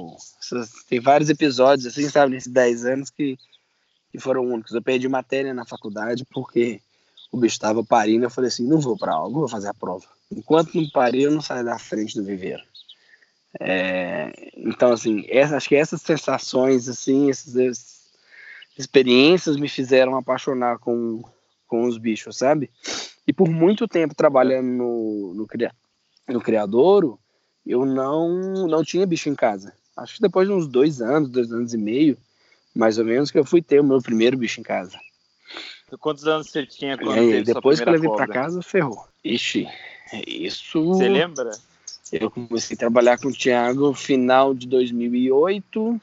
Tem 0.90 1.00
vários 1.00 1.30
episódios, 1.30 1.88
assim, 1.88 2.08
sabe, 2.10 2.34
nesses 2.34 2.52
10 2.52 2.86
anos 2.86 3.10
que, 3.10 3.38
que 4.12 4.20
foram 4.20 4.46
únicos. 4.46 4.74
Eu 4.74 4.82
perdi 4.82 5.08
matéria 5.08 5.54
na 5.54 5.66
faculdade 5.66 6.26
porque 6.32 6.82
o 7.32 7.38
bicho 7.38 7.56
estava 7.56 7.84
parindo. 7.84 8.26
Eu 8.26 8.30
falei 8.30 8.50
assim: 8.50 8.68
não 8.68 8.80
vou 8.80 8.98
para 8.98 9.14
algo, 9.14 9.40
vou 9.40 9.48
fazer 9.48 9.70
a 9.70 9.74
prova. 9.74 10.06
Enquanto 10.32 10.76
não 10.76 10.90
parir, 10.90 11.24
eu 11.24 11.32
não 11.32 11.42
saio 11.42 11.66
da 11.66 11.80
frente 11.80 12.16
do 12.16 12.24
viveiro. 12.24 12.62
É, 13.60 14.32
então, 14.58 14.92
assim, 14.92 15.26
essa, 15.30 15.58
acho 15.58 15.70
que 15.70 15.76
essas 15.76 16.02
sensações, 16.02 16.90
assim, 16.90 17.30
essas 17.30 18.04
experiências 18.78 19.58
me 19.58 19.70
fizeram 19.70 20.16
apaixonar 20.18 20.80
com, 20.80 21.24
com 21.68 21.84
os 21.86 21.98
bichos, 21.98 22.38
sabe? 22.38 22.72
E 23.28 23.32
por 23.32 23.48
muito 23.48 23.88
tempo 23.88 24.16
trabalhando 24.16 24.68
no, 24.68 25.34
no, 25.34 25.48
no 26.30 26.42
criadouro, 26.42 27.20
eu 27.66 27.86
não, 27.86 28.68
não 28.68 28.84
tinha 28.84 29.06
bicho 29.06 29.30
em 29.30 29.36
casa. 29.36 29.74
Acho 29.96 30.16
que 30.16 30.22
depois 30.22 30.48
de 30.48 30.54
uns 30.54 30.68
dois 30.68 31.02
anos, 31.02 31.30
dois 31.30 31.52
anos 31.52 31.74
e 31.74 31.78
meio, 31.78 32.18
mais 32.76 32.98
ou 32.98 33.06
menos, 33.06 33.30
que 33.30 33.38
eu 33.38 33.46
fui 33.46 33.62
ter 33.62 33.80
o 33.80 33.84
meu 33.84 34.02
primeiro 34.02 34.38
bicho 34.38 34.60
em 34.60 34.64
casa. 34.64 34.98
Quantos 36.00 36.28
anos 36.28 36.50
você 36.50 36.66
tinha 36.66 36.98
quando 36.98 37.34
É, 37.34 37.44
depois 37.44 37.80
que 37.80 37.88
eu 37.88 37.92
levei 37.94 38.10
cobra? 38.10 38.26
casa, 38.34 38.62
ferrou. 38.64 39.06
Ixi, 39.24 39.68
isso. 40.26 40.84
Você 40.88 41.08
lembra? 41.08 41.52
Eu 42.22 42.30
comecei 42.30 42.76
a 42.76 42.78
trabalhar 42.78 43.18
com 43.18 43.30
o 43.30 43.34
Thiago 43.34 43.88
no 43.88 43.94
final 43.94 44.54
de 44.54 44.68
2008, 44.68 46.00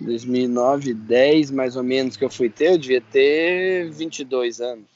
2009, 0.00 0.94
10 0.94 1.50
mais 1.50 1.76
ou 1.76 1.82
menos 1.82 2.16
que 2.16 2.24
eu 2.24 2.30
fui 2.30 2.48
ter. 2.48 2.72
Eu 2.72 2.78
devia 2.78 3.00
ter 3.00 3.90
22 3.90 4.60
anos. 4.60 4.86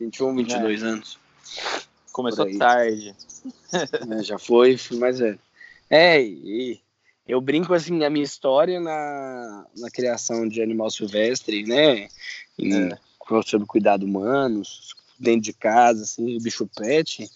21, 0.00 0.34
22 0.36 0.82
anos. 0.82 1.18
Começou 2.12 2.46
tarde. 2.58 3.14
né, 4.06 4.22
já 4.24 4.38
foi, 4.38 4.76
fui 4.76 4.98
mais 4.98 5.20
velho. 5.20 5.38
É, 5.88 6.20
e 6.20 6.80
eu 7.26 7.40
brinco 7.40 7.72
assim, 7.72 8.02
a 8.04 8.10
minha 8.10 8.24
história 8.24 8.80
na, 8.80 9.66
na 9.76 9.90
criação 9.90 10.48
de 10.48 10.60
animal 10.60 10.90
silvestre, 10.90 11.64
né? 11.64 12.08
Em, 12.58 12.74
É. 12.74 12.98
Sobre 13.46 13.66
cuidado 13.66 14.04
humano, 14.04 14.62
dentro 15.18 15.40
de 15.40 15.54
casa, 15.54 16.02
assim, 16.02 16.38
bicho 16.42 16.68
pet. 16.76 17.26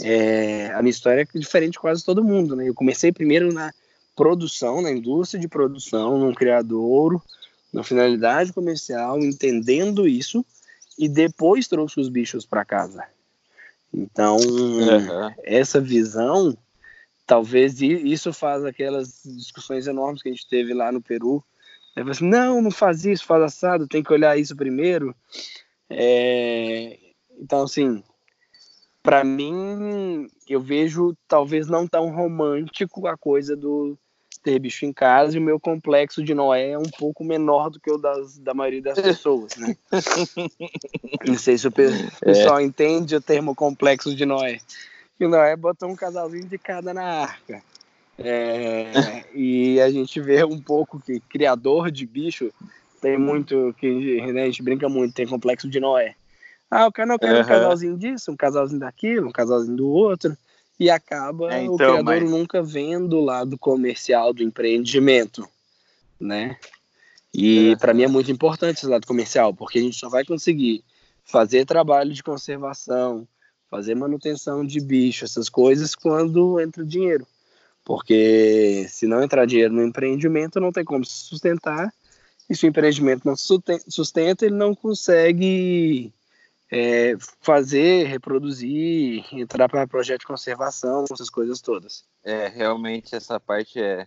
É, 0.00 0.70
a 0.72 0.82
minha 0.82 0.90
história 0.90 1.22
é 1.22 1.38
diferente 1.38 1.72
de 1.72 1.78
quase 1.78 2.04
todo 2.04 2.24
mundo, 2.24 2.54
né? 2.54 2.68
Eu 2.68 2.74
comecei 2.74 3.12
primeiro 3.12 3.52
na 3.52 3.72
produção, 4.14 4.82
na 4.82 4.90
indústria 4.90 5.40
de 5.40 5.48
produção, 5.48 6.18
num 6.18 6.34
criadouro, 6.34 7.22
na 7.72 7.82
finalidade 7.82 8.52
comercial, 8.52 9.18
entendendo 9.20 10.06
isso, 10.06 10.44
e 10.98 11.08
depois 11.08 11.68
trouxe 11.68 12.00
os 12.00 12.08
bichos 12.08 12.44
para 12.44 12.64
casa. 12.64 13.04
Então, 13.92 14.36
Aham. 14.36 15.34
essa 15.44 15.80
visão, 15.80 16.56
talvez 17.26 17.80
isso 17.80 18.32
faz 18.32 18.64
aquelas 18.64 19.22
discussões 19.24 19.86
enormes 19.86 20.22
que 20.22 20.28
a 20.28 20.32
gente 20.32 20.48
teve 20.48 20.74
lá 20.74 20.90
no 20.90 21.00
Peru. 21.00 21.42
Assim, 21.96 22.28
não, 22.28 22.60
não 22.62 22.70
faz 22.70 23.04
isso, 23.04 23.24
faz 23.24 23.42
assado, 23.42 23.88
tem 23.88 24.02
que 24.02 24.12
olhar 24.12 24.38
isso 24.38 24.54
primeiro. 24.54 25.14
É, 25.90 26.98
Então, 27.40 27.62
assim, 27.62 28.02
para 29.08 29.24
mim, 29.24 30.28
eu 30.46 30.60
vejo 30.60 31.16
talvez 31.26 31.66
não 31.66 31.86
tão 31.88 32.10
romântico 32.10 33.06
a 33.06 33.16
coisa 33.16 33.56
do 33.56 33.96
ter 34.42 34.58
bicho 34.58 34.84
em 34.84 34.92
casa 34.92 35.34
e 35.34 35.40
o 35.40 35.42
meu 35.42 35.58
complexo 35.58 36.22
de 36.22 36.34
Noé 36.34 36.72
é 36.72 36.78
um 36.78 36.90
pouco 36.98 37.24
menor 37.24 37.70
do 37.70 37.80
que 37.80 37.90
o 37.90 37.96
das, 37.96 38.36
da 38.36 38.52
maioria 38.52 38.82
das 38.82 39.00
pessoas, 39.00 39.56
né? 39.56 39.74
Não 41.24 41.38
sei 41.38 41.56
se 41.56 41.66
o 41.66 41.72
pe- 41.72 42.10
pessoal 42.20 42.60
entende 42.60 43.16
o 43.16 43.20
termo 43.20 43.54
complexo 43.54 44.14
de 44.14 44.26
Noé. 44.26 44.60
E 45.18 45.24
o 45.24 45.28
Noé 45.30 45.56
botou 45.56 45.88
um 45.88 45.96
casalzinho 45.96 46.46
de 46.46 46.58
cada 46.58 46.92
na 46.92 47.02
arca. 47.02 47.62
É, 48.18 49.24
e 49.34 49.80
a 49.80 49.90
gente 49.90 50.20
vê 50.20 50.44
um 50.44 50.60
pouco 50.60 51.00
que 51.00 51.18
criador 51.20 51.90
de 51.90 52.06
bicho 52.06 52.52
tem 53.00 53.16
muito, 53.16 53.74
que 53.78 54.20
né, 54.32 54.42
a 54.42 54.46
gente 54.46 54.62
brinca 54.62 54.86
muito, 54.86 55.14
tem 55.14 55.26
complexo 55.26 55.66
de 55.66 55.80
Noé. 55.80 56.14
Ah, 56.70 56.86
o 56.86 56.92
não 57.06 57.18
quer 57.18 57.32
um 57.32 57.38
Aham. 57.38 57.44
casalzinho 57.44 57.96
disso, 57.96 58.30
um 58.30 58.36
casalzinho 58.36 58.80
daquilo, 58.80 59.28
um 59.28 59.32
casalzinho 59.32 59.76
do 59.76 59.88
outro, 59.88 60.36
e 60.78 60.90
acaba 60.90 61.52
É, 61.52 61.60
o 61.68 61.74
então, 61.74 61.76
criador 61.76 62.20
mas- 62.20 62.30
nunca 62.30 62.62
vendo 62.62 63.16
o 63.16 63.24
lado 63.24 63.58
comercial 63.58 64.32
do 64.32 64.42
empreendimento, 64.42 65.48
né? 66.20 66.56
E 67.32 67.68
Aham. 67.68 67.78
para 67.78 67.94
mim 67.94 68.02
é 68.02 68.08
muito 68.08 68.30
importante 68.30 68.78
esse 68.78 68.86
lado 68.86 69.06
comercial, 69.06 69.54
porque 69.54 69.78
a 69.78 69.82
gente 69.82 69.96
só 69.96 70.08
vai 70.08 70.24
conseguir 70.24 70.84
fazer 71.24 71.64
trabalho 71.66 72.12
de 72.12 72.22
conservação, 72.22 73.26
fazer 73.70 73.94
manutenção 73.94 74.64
de 74.64 74.80
bicho, 74.80 75.24
essas 75.24 75.48
coisas, 75.48 75.94
quando 75.94 76.58
entra 76.60 76.84
dinheiro. 76.84 77.26
Porque 77.84 78.86
se 78.88 79.06
não 79.06 79.22
entrar 79.22 79.46
dinheiro 79.46 79.72
no 79.72 79.82
empreendimento, 79.82 80.60
não 80.60 80.72
tem 80.72 80.84
como 80.84 81.04
se 81.04 81.12
sustentar. 81.24 81.92
E 82.48 82.54
se 82.56 82.66
o 82.66 82.68
empreendimento 82.68 83.26
não 83.26 83.36
se 83.36 83.46
sustenta, 83.88 84.44
ele 84.44 84.54
não 84.54 84.74
consegue 84.74 86.12
é, 86.70 87.16
fazer, 87.40 88.06
reproduzir, 88.06 89.24
entrar 89.32 89.68
para 89.68 89.86
projeto 89.86 90.20
de 90.20 90.26
conservação, 90.26 91.04
essas 91.10 91.30
coisas 91.30 91.60
todas. 91.60 92.04
É, 92.22 92.48
realmente 92.48 93.14
essa 93.14 93.40
parte 93.40 93.80
é, 93.80 94.06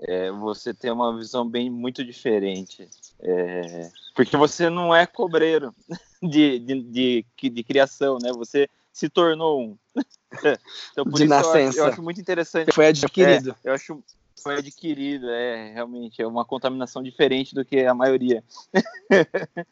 é, 0.00 0.30
você 0.30 0.74
tem 0.74 0.90
uma 0.90 1.16
visão 1.16 1.48
bem 1.48 1.70
muito 1.70 2.04
diferente. 2.04 2.88
É, 3.20 3.88
porque 4.14 4.36
você 4.36 4.68
não 4.68 4.94
é 4.94 5.06
cobreiro 5.06 5.74
de, 6.22 6.58
de, 6.58 6.82
de, 6.82 7.50
de 7.50 7.64
criação, 7.64 8.18
né? 8.20 8.30
Você 8.32 8.68
se 8.92 9.08
tornou 9.08 9.60
um. 9.60 9.78
Então, 10.92 11.04
por 11.04 11.18
De 11.18 11.24
isso 11.24 11.24
eu 11.24 11.28
nascença. 11.28 11.78
eu 11.78 11.84
acho 11.84 12.02
muito 12.02 12.18
interessante. 12.18 12.72
Foi 12.72 12.86
adquirido. 12.86 13.54
É, 13.62 13.68
eu 13.68 13.74
acho 13.74 14.02
foi 14.42 14.56
adquirido, 14.56 15.30
é 15.30 15.72
realmente 15.72 16.20
é 16.20 16.26
uma 16.26 16.44
contaminação 16.44 17.02
diferente 17.02 17.54
do 17.54 17.64
que 17.64 17.84
a 17.84 17.94
maioria. 17.94 18.42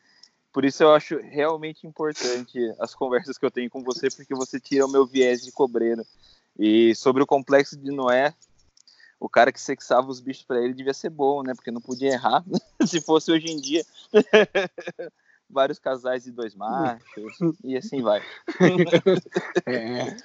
Por 0.52 0.64
isso 0.64 0.82
eu 0.82 0.92
acho 0.92 1.18
realmente 1.18 1.86
importante 1.86 2.58
as 2.80 2.94
conversas 2.94 3.38
que 3.38 3.44
eu 3.44 3.50
tenho 3.50 3.70
com 3.70 3.82
você, 3.82 4.08
porque 4.10 4.34
você 4.34 4.58
tira 4.58 4.84
o 4.84 4.90
meu 4.90 5.06
viés 5.06 5.42
de 5.42 5.52
cobreiro. 5.52 6.04
E 6.58 6.94
sobre 6.94 7.22
o 7.22 7.26
complexo 7.26 7.76
de 7.76 7.90
Noé, 7.90 8.34
o 9.18 9.28
cara 9.28 9.52
que 9.52 9.60
sexava 9.60 10.08
os 10.08 10.18
bichos 10.18 10.44
para 10.44 10.60
ele 10.60 10.74
devia 10.74 10.94
ser 10.94 11.10
bom, 11.10 11.42
né? 11.42 11.54
Porque 11.54 11.70
não 11.70 11.80
podia 11.80 12.12
errar. 12.12 12.44
Se 12.84 13.00
fosse 13.00 13.30
hoje 13.30 13.46
em 13.46 13.60
dia, 13.60 13.84
vários 15.48 15.78
casais 15.78 16.24
de 16.24 16.32
dois 16.32 16.54
machos 16.54 17.38
e 17.62 17.76
assim 17.76 18.02
vai. 18.02 18.22
É. 19.66 20.16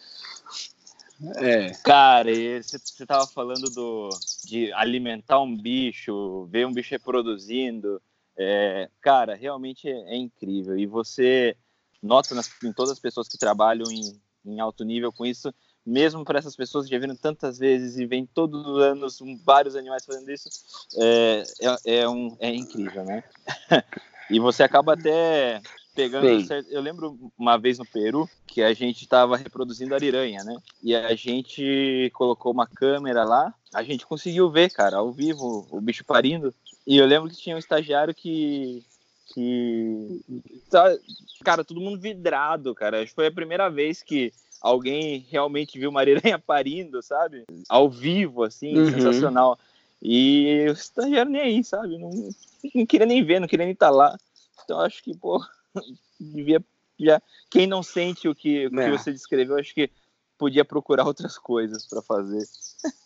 É. 1.38 1.72
Cara, 1.84 2.30
você 2.62 2.78
você 2.78 3.06
tava 3.06 3.26
falando 3.26 3.70
do, 3.70 4.10
de 4.46 4.72
alimentar 4.74 5.40
um 5.40 5.56
bicho, 5.56 6.46
ver 6.52 6.68
um 6.68 6.74
bicho 6.74 6.92
reproduzindo. 6.92 8.02
É, 8.38 8.90
cara, 9.02 9.36
realmente 9.36 9.88
é, 9.90 10.14
é 10.14 10.18
incrível. 10.18 10.78
E 10.78 10.86
você 10.86 11.56
nota 12.02 12.36
nas, 12.36 12.50
em 12.64 12.72
todas 12.74 12.92
as 12.92 13.00
pessoas 13.00 13.28
que 13.28 13.38
trabalham 13.38 13.90
em, 13.92 14.20
em 14.46 14.60
alto 14.60 14.84
nível 14.84 15.12
com 15.12 15.26
isso, 15.26 15.54
mesmo 15.86 16.26
para 16.26 16.40
essas 16.40 16.56
pessoas 16.56 16.86
que 16.86 16.92
já 16.92 17.00
viram 17.00 17.16
tantas 17.16 17.58
vezes 17.58 17.98
e 17.98 18.06
vêm 18.06 18.26
todos 18.26 18.66
os 18.66 18.80
anos 18.82 19.18
vários 19.44 19.76
animais 19.76 20.06
fazendo 20.06 20.30
isso, 20.32 20.50
é, 20.98 21.44
é, 21.86 22.00
é 22.02 22.10
um, 22.10 22.36
é 22.40 22.50
incrível, 22.54 23.04
né? 23.06 23.24
e 24.30 24.40
você 24.40 24.64
acaba 24.64 24.94
até 24.94 25.62
pegando. 25.96 26.26
Certo- 26.46 26.70
Eu 26.70 26.82
lembro 26.82 27.32
uma 27.38 27.58
vez 27.58 27.78
no 27.78 27.86
Peru 27.86 28.28
que 28.48 28.62
a 28.62 28.74
gente 28.74 29.04
estava 29.04 29.38
reproduzindo 29.38 29.94
ariranha, 29.96 30.44
né? 30.44 30.58
E 30.84 30.96
a 30.96 31.16
gente 31.16 32.10
colocou 32.14 32.52
uma 32.52 32.68
câmera 32.68 33.24
lá, 33.24 33.54
a 33.74 33.84
gente 33.84 34.06
conseguiu 34.06 34.50
ver, 34.50 34.70
cara, 34.72 34.98
ao 34.98 35.12
vivo, 35.12 35.68
o 35.72 35.80
bicho 35.82 36.04
parindo. 36.04 36.54
E 36.86 36.98
eu 36.98 37.06
lembro 37.06 37.30
que 37.30 37.36
tinha 37.38 37.56
um 37.56 37.60
estagiário 37.60 38.14
que. 38.14 38.84
que. 39.28 40.22
tá- 40.70 40.98
Cara, 41.44 41.64
todo 41.64 41.82
mundo 41.82 42.00
vidrado, 42.00 42.74
cara. 42.74 42.98
Acho 43.02 43.10
que 43.12 43.16
foi 43.16 43.28
a 43.28 43.32
primeira 43.32 43.70
vez 43.70 44.02
que 44.02 44.34
alguém 44.62 45.20
realmente 45.30 45.78
viu 45.78 45.90
uma 45.90 46.00
ariranha 46.00 46.40
parindo, 46.46 47.02
sabe? 47.02 47.44
Ao 47.70 47.90
vivo, 47.90 48.44
assim, 48.44 48.78
Uhum. 48.78 48.92
sensacional. 48.92 49.60
E 50.02 50.66
o 50.70 50.74
estagiário 50.74 51.32
nem 51.32 51.42
aí, 51.42 51.64
sabe? 51.64 51.98
Não, 51.98 52.34
não 52.74 52.86
queria 52.86 53.06
nem 53.06 53.24
ver, 53.24 53.40
não 53.40 53.48
queria 53.48 53.66
nem 53.66 53.74
estar 53.74 53.90
lá. 53.90 54.18
Então 54.64 54.80
acho 54.80 55.04
que, 55.04 55.16
pô, 55.16 55.44
devia 56.20 56.64
já. 57.00 57.22
Quem 57.50 57.68
não 57.68 57.84
sente 57.84 58.28
o 58.28 58.36
que, 58.36 58.70
que 58.70 58.80
É. 58.80 58.92
você 58.92 59.12
descreveu, 59.12 59.58
acho 59.58 59.74
que 59.74 59.90
podia 60.38 60.66
procurar 60.66 61.06
outras 61.06 61.38
coisas 61.38 61.86
para 61.86 62.02
fazer. 62.02 62.48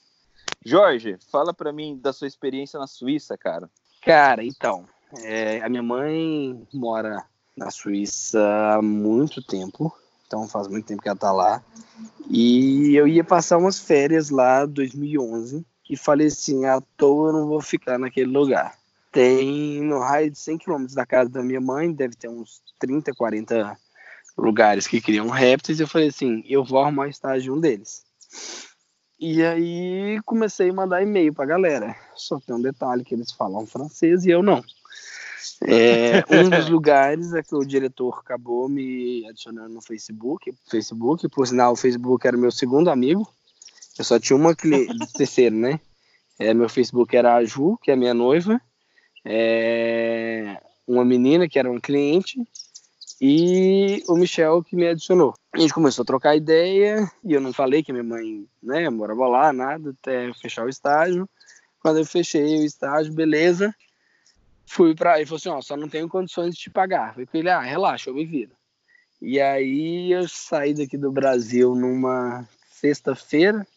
Jorge, 0.66 1.18
fala 1.32 1.54
para 1.54 1.72
mim 1.72 1.98
da 2.02 2.12
sua 2.12 2.28
experiência 2.28 2.80
na 2.80 2.88
Suíça, 2.88 3.38
cara. 3.38 3.70
Cara, 4.02 4.44
então, 4.44 4.86
é, 5.24 5.62
a 5.62 5.70
minha 5.70 5.84
mãe 5.84 6.62
mora 6.74 7.24
na 7.56 7.72
Suíça 7.72 8.40
há 8.74 8.82
muito 8.82 9.42
tempo, 9.42 9.94
então 10.26 10.48
faz 10.48 10.68
muito 10.68 10.86
tempo 10.86 11.02
que 11.02 11.10
ela 11.10 11.18
tá 11.18 11.32
lá. 11.32 11.64
E 12.30 12.96
eu 12.96 13.08
ia 13.08 13.24
passar 13.24 13.58
umas 13.58 13.80
férias 13.80 14.30
lá 14.30 14.64
em 14.64 14.70
2011 14.70 15.66
e 15.90 15.98
falei 15.98 16.28
assim: 16.28 16.66
à 16.66 16.82
toa 16.96 17.30
eu 17.30 17.34
não 17.34 17.48
vou 17.48 17.62
ficar 17.62 17.98
naquele 17.98 18.32
lugar. 18.32 18.78
Tem 19.12 19.82
no 19.82 20.00
raio 20.00 20.30
de 20.30 20.38
100 20.38 20.60
quilômetros 20.60 20.94
da 20.94 21.06
casa 21.06 21.30
da 21.30 21.42
minha 21.42 21.60
mãe, 21.60 21.92
deve 21.92 22.16
ter 22.16 22.30
uns 22.30 22.62
30, 22.78 23.14
40 23.14 23.78
lugares 24.38 24.86
que 24.86 25.02
criam 25.02 25.30
répteis. 25.30 25.80
Eu 25.80 25.88
falei 25.88 26.10
assim: 26.10 26.44
eu 26.48 26.64
vou 26.64 26.80
arrumar 26.80 27.08
estágio 27.08 27.54
em 27.54 27.58
um 27.58 27.60
deles. 27.60 28.04
E 29.20 29.44
aí 29.44 30.22
comecei 30.26 30.70
a 30.70 30.74
mandar 30.74 31.02
e-mail 31.02 31.34
pra 31.34 31.46
galera. 31.46 31.94
Só 32.16 32.40
tem 32.40 32.56
um 32.56 32.62
detalhe 32.62 33.04
que 33.04 33.14
eles 33.14 33.32
falam 33.32 33.66
francês 33.66 34.26
e 34.26 34.30
eu 34.30 34.42
não. 34.42 34.64
É, 35.68 36.24
um 36.34 36.50
dos 36.50 36.70
lugares 36.70 37.34
é 37.34 37.44
que 37.44 37.54
o 37.54 37.66
diretor 37.66 38.20
acabou 38.20 38.70
me 38.70 39.28
adicionando 39.28 39.74
no 39.74 39.82
Facebook. 39.82 40.54
Facebook, 40.70 41.28
por 41.28 41.46
sinal, 41.46 41.74
o 41.74 41.76
Facebook 41.76 42.26
era 42.26 42.38
meu 42.38 42.52
segundo 42.52 42.90
amigo. 42.90 43.28
Eu 43.98 44.06
só 44.06 44.18
tinha 44.18 44.38
uma 44.38 44.56
cliente, 44.56 44.94
terceiro, 45.14 45.56
né? 45.56 45.82
É, 46.40 46.54
meu 46.54 46.70
Facebook 46.70 47.14
era 47.16 47.36
a 47.36 47.44
Ju, 47.44 47.78
que 47.84 47.92
é 47.92 47.98
minha 47.98 48.14
noiva. 48.14 48.62
É, 49.26 50.62
uma 50.88 51.04
menina 51.04 51.50
que 51.50 51.60
era 51.60 51.70
uma 51.70 51.82
cliente 51.82 52.40
e 53.22 54.02
o 54.08 54.16
Michel 54.16 54.64
que 54.64 54.76
me 54.76 54.88
adicionou. 54.88 55.34
A 55.52 55.60
gente 55.60 55.74
começou 55.74 56.04
a 56.04 56.06
trocar 56.06 56.36
ideia 56.36 57.10
e 57.24 57.34
eu 57.34 57.42
não 57.42 57.52
falei 57.52 57.84
que 57.84 57.92
minha 57.92 58.04
mãe 58.04 58.48
né, 58.64 58.90
morava 58.90 59.28
lá, 59.28 59.52
nada, 59.52 59.90
até 59.90 60.32
fechar 60.34 60.66
o 60.66 60.70
estágio. 60.70 61.28
Quando 61.82 62.00
eu 62.00 62.06
fechei 62.06 62.60
o 62.60 62.66
estágio, 62.66 63.14
beleza, 63.14 63.74
fui 64.66 64.96
para 64.96 65.18
ele 65.18 65.26
falou 65.26 65.38
assim, 65.38 65.50
ó, 65.50 65.62
só 65.62 65.76
não 65.76 65.90
tenho 65.90 66.08
condições 66.08 66.56
de 66.56 66.62
te 66.62 66.70
pagar. 66.70 67.14
Falei 67.14 67.26
com 67.26 67.38
ele, 67.38 67.50
ah, 67.50 67.62
relaxa, 67.62 68.10
eu 68.10 68.14
me 68.14 68.26
viro. 68.26 68.52
E 69.22 69.40
aí 69.40 70.12
eu 70.12 70.28
saí 70.30 70.74
daqui 70.74 70.98
do 70.98 71.12
Brasil 71.12 71.76
numa 71.76 72.48
sexta-feira, 72.72 73.68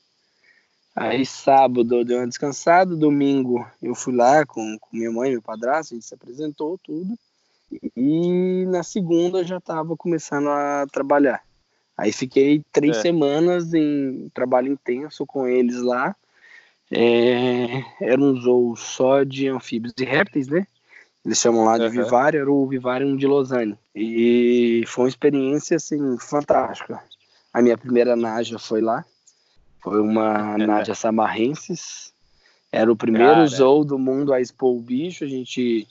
aí 0.95 1.27
sábado 1.27 1.97
eu 1.97 2.05
dei 2.05 2.17
uma 2.17 2.29
descansada, 2.29 2.95
domingo 2.95 3.67
eu 3.83 3.93
fui 3.93 4.15
lá 4.15 4.47
com, 4.47 4.79
com 4.79 4.97
minha 4.97 5.11
mãe 5.11 5.33
meu 5.33 5.43
padrasto, 5.43 5.95
a 5.95 5.97
gente 5.97 6.07
se 6.07 6.15
apresentou, 6.15 6.79
tudo. 6.79 7.19
E 7.97 8.67
na 8.67 8.83
segunda 8.83 9.45
já 9.45 9.59
estava 9.59 9.97
começando 9.97 10.49
a 10.49 10.87
trabalhar. 10.91 11.43
Aí 11.97 12.13
fiquei 12.13 12.63
três 12.73 12.97
é. 12.99 13.01
semanas 13.01 13.73
em 13.75 14.29
trabalho 14.35 14.73
intenso 14.73 15.25
com 15.27 15.47
eles 15.47 15.81
lá. 15.81 16.17
É, 16.91 17.85
era 18.01 18.21
um 18.21 18.35
zoo 18.35 18.77
só 18.77 19.23
de 19.23 19.49
anfíbios 19.49 19.95
e 19.99 20.05
répteis, 20.05 20.49
né? 20.49 20.67
Eles 21.25 21.39
chamam 21.39 21.65
lá 21.65 21.79
de 21.79 21.85
uhum. 21.85 21.91
Vivário, 21.91 22.41
era 22.41 22.51
o 22.51 22.67
Vivarium 22.67 23.17
de 23.17 23.27
Lausanne. 23.27 23.79
E 23.95 24.83
foi 24.87 25.05
uma 25.05 25.09
experiência, 25.09 25.77
assim, 25.77 26.19
fantástica. 26.19 27.01
A 27.53 27.63
minha 27.63 27.79
primeira 27.79 28.17
Naja 28.17 28.59
foi 28.59 28.81
lá. 28.81 29.05
Foi 29.81 30.01
uma 30.01 30.59
Naja 30.59 30.95
Samarrensis. 30.95 32.13
Era 32.73 32.91
o 32.91 32.97
primeiro 32.97 33.35
Cara. 33.35 33.47
zoo 33.47 33.85
do 33.85 33.99
mundo 33.99 34.33
a 34.33 34.41
expor 34.41 34.75
o 34.75 34.81
bicho. 34.81 35.25
A 35.25 35.29
gente 35.29 35.87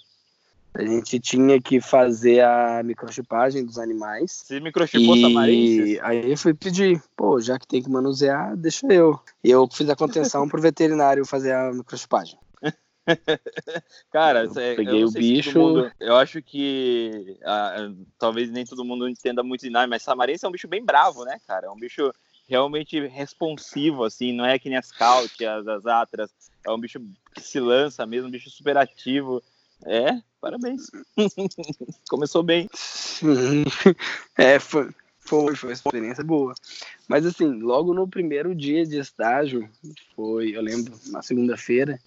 a 0.74 0.86
gente 0.86 1.20
tinha 1.20 1.62
que 1.62 1.82
fazer 1.82 2.42
a 2.42 2.82
microchipagem 2.84 3.66
dos 3.66 3.78
animais. 3.78 4.44
Você 4.46 4.60
microchipou 4.60 5.16
e... 5.16 6.00
Aí 6.02 6.32
eu 6.32 6.38
fui 6.38 6.54
pedir, 6.54 7.02
pô, 7.16 7.40
já 7.42 7.60
que 7.60 7.68
tem 7.68 7.84
que 7.84 7.90
manusear, 7.90 8.56
deixa 8.56 8.88
eu. 8.88 9.20
E 9.44 9.52
eu 9.52 9.68
fiz 9.68 9.90
a 9.90 9.96
contenção 9.96 10.48
pro 10.48 10.62
veterinário 10.62 11.26
fazer 11.26 11.54
a 11.54 11.74
microchipagem. 11.74 12.38
Cara, 14.12 14.46
eu 14.46 14.54
peguei 14.54 15.04
eu 15.04 15.08
o 15.08 15.12
bicho. 15.12 15.60
Mundo, 15.60 15.92
eu 16.00 16.16
acho 16.16 16.42
que 16.42 17.38
ah, 17.44 17.92
talvez 18.18 18.50
nem 18.50 18.66
todo 18.66 18.86
mundo 18.86 19.10
entenda 19.10 19.44
muito 19.44 19.62
de 19.62 19.70
nada, 19.70 19.88
mas 19.88 20.04
samarense 20.04 20.46
é 20.46 20.48
um 20.48 20.52
bicho 20.52 20.68
bem 20.68 20.84
bravo, 20.84 21.26
né, 21.26 21.38
cara? 21.48 21.68
É 21.68 21.70
um 21.70 21.76
bicho 21.76 22.14
realmente 22.48 23.00
responsivo, 23.08 24.04
assim, 24.04 24.34
não 24.34 24.46
é 24.46 24.60
que 24.60 24.70
nem 24.70 24.78
as 24.78 24.92
caute, 24.92 25.46
as, 25.46 25.68
as 25.68 25.86
atras. 25.86 26.30
É 26.66 26.72
um 26.72 26.80
bicho 26.80 27.00
que 27.34 27.42
se 27.42 27.60
lança 27.60 28.06
mesmo, 28.06 28.28
um 28.28 28.32
bicho 28.32 28.50
super 28.50 28.78
ativo. 28.78 29.42
É, 29.86 30.22
parabéns. 30.40 30.90
Começou 32.10 32.44
bem. 32.44 32.70
é, 34.38 34.60
foi, 34.60 34.90
foi, 35.20 35.56
foi 35.56 35.70
uma 35.70 35.74
experiência 35.74 36.24
boa. 36.24 36.54
Mas 37.08 37.26
assim, 37.26 37.62
logo 37.62 37.94
no 37.94 38.08
primeiro 38.08 38.54
dia 38.54 38.86
de 38.86 39.00
estágio, 39.00 39.68
foi, 40.16 40.56
eu 40.56 40.62
lembro, 40.62 40.94
na 41.08 41.22
segunda-feira, 41.22 42.00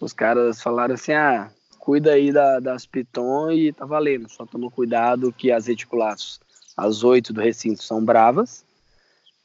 os 0.00 0.12
caras 0.12 0.62
falaram 0.62 0.94
assim, 0.94 1.12
ah, 1.12 1.50
cuida 1.78 2.12
aí 2.12 2.32
da, 2.32 2.60
das 2.60 2.86
piton 2.86 3.50
e 3.50 3.72
tá 3.72 3.86
valendo, 3.86 4.28
só 4.28 4.44
toma 4.44 4.70
cuidado 4.70 5.32
que 5.32 5.50
as 5.50 5.66
reticulatos, 5.66 6.40
as 6.76 7.02
oito 7.02 7.32
do 7.32 7.40
recinto 7.40 7.82
são 7.82 8.04
bravas. 8.04 8.64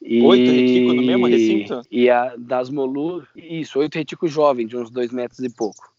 E, 0.02 0.20
oito 0.20 0.50
retículos 0.50 0.96
no 0.96 1.02
mesmo 1.02 1.26
recinto? 1.26 1.82
E 1.90 2.10
a 2.10 2.36
das 2.36 2.68
molur, 2.68 3.26
isso, 3.34 3.78
oito 3.78 3.94
retículos 3.94 4.34
jovens, 4.34 4.68
de 4.68 4.76
uns 4.76 4.90
dois 4.90 5.10
metros 5.10 5.38
e 5.40 5.48
pouco. 5.48 5.93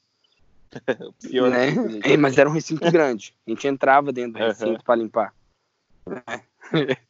Pior 1.29 1.50
né? 1.50 1.70
É, 2.03 2.17
mas 2.17 2.38
era 2.38 2.50
um 2.50 2.53
recinto 2.53 2.89
grande. 2.91 3.34
A 3.48 3.50
gente 3.50 3.67
entrava 3.67 4.12
dentro 4.12 4.39
do 4.39 4.46
recinto 4.46 4.72
uhum. 4.72 4.84
para 4.84 4.96
limpar. 4.96 5.34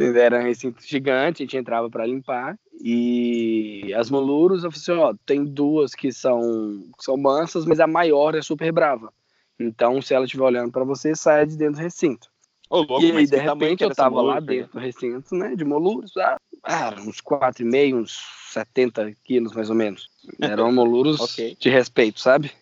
Era 0.00 0.38
um 0.38 0.42
recinto 0.44 0.80
gigante, 0.86 1.42
a 1.42 1.44
gente 1.44 1.56
entrava 1.56 1.90
para 1.90 2.06
limpar. 2.06 2.56
E 2.80 3.92
as 3.96 4.10
moluros, 4.10 4.62
eu 4.62 4.70
falei 4.70 4.82
assim, 4.82 4.92
ó, 4.92 5.14
tem 5.26 5.44
duas 5.44 5.94
que 5.94 6.12
são, 6.12 6.84
que 6.96 7.04
são 7.04 7.16
mansas, 7.16 7.64
mas 7.64 7.80
a 7.80 7.86
maior 7.86 8.36
é 8.36 8.42
super 8.42 8.70
brava. 8.70 9.12
Então, 9.58 10.00
se 10.00 10.14
ela 10.14 10.24
estiver 10.24 10.44
olhando 10.44 10.70
para 10.70 10.84
você, 10.84 11.16
saia 11.16 11.44
de 11.44 11.56
dentro 11.56 11.74
do 11.74 11.82
recinto. 11.82 12.28
Ô, 12.70 12.82
louco, 12.82 13.02
e 13.02 13.10
aí, 13.10 13.26
de 13.26 13.36
repente, 13.36 13.82
eu 13.82 13.92
tava 13.94 14.20
lá 14.20 14.38
dentro 14.38 14.74
do 14.74 14.78
recinto, 14.78 15.34
né, 15.34 15.56
de 15.56 15.64
moluros, 15.64 16.16
ah, 16.16 16.36
ah 16.62 16.94
uns 17.00 17.20
4,5, 17.20 17.94
uns 17.94 18.20
70 18.52 19.12
quilos, 19.24 19.52
mais 19.52 19.70
ou 19.70 19.74
menos. 19.74 20.08
Eram 20.40 20.70
moluros 20.70 21.18
okay. 21.20 21.56
de 21.58 21.70
respeito, 21.70 22.20
sabe? 22.20 22.52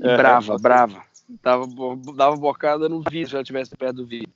Uhum, 0.00 0.16
brava, 0.16 0.58
brava. 0.58 1.02
Dava, 1.42 1.66
dava 2.14 2.36
bocada 2.36 2.88
no 2.88 3.00
vidro 3.00 3.30
se 3.30 3.34
ela 3.34 3.42
estivesse 3.42 3.76
perto 3.76 3.96
do 3.96 4.06
vidro. 4.06 4.32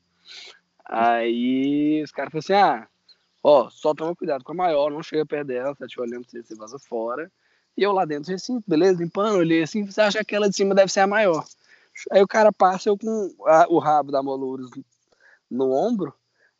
Aí 0.85 2.03
os 2.03 2.11
caras 2.11 2.33
falaram 2.33 2.38
assim: 2.38 2.53
ah, 2.55 2.88
ó, 3.42 3.68
só 3.68 3.94
toma 3.94 4.16
cuidado 4.16 4.42
com 4.42 4.53
a 4.53 4.57
maior, 4.57 4.90
não 4.90 5.03
chega 5.03 5.27
perto 5.27 5.49
dela, 5.49 5.75
tá 5.75 5.87
te 5.87 6.01
olhando 6.01 6.25
você, 6.25 6.42
você 6.42 6.55
vaza 6.55 6.79
fora. 6.79 7.31
E 7.77 7.83
eu 7.83 7.92
lá 7.92 8.05
dentro, 8.05 8.35
assim, 8.35 8.62
beleza, 8.66 9.03
limpando, 9.03 9.38
olhei 9.38 9.62
assim, 9.62 9.85
você 9.85 10.01
acha 10.01 10.18
que 10.18 10.23
aquela 10.23 10.49
de 10.49 10.57
cima 10.57 10.75
deve 10.75 10.90
ser 10.90 11.01
a 11.01 11.07
maior. 11.07 11.44
Aí 12.11 12.23
o 12.23 12.27
cara 12.27 12.53
passa 12.53 12.88
eu 12.88 12.97
com 12.97 13.35
a, 13.47 13.66
o 13.68 13.79
rabo 13.79 14.11
da 14.11 14.23
Moluros 14.23 14.71
no 15.51 15.73
ombro, 15.73 16.12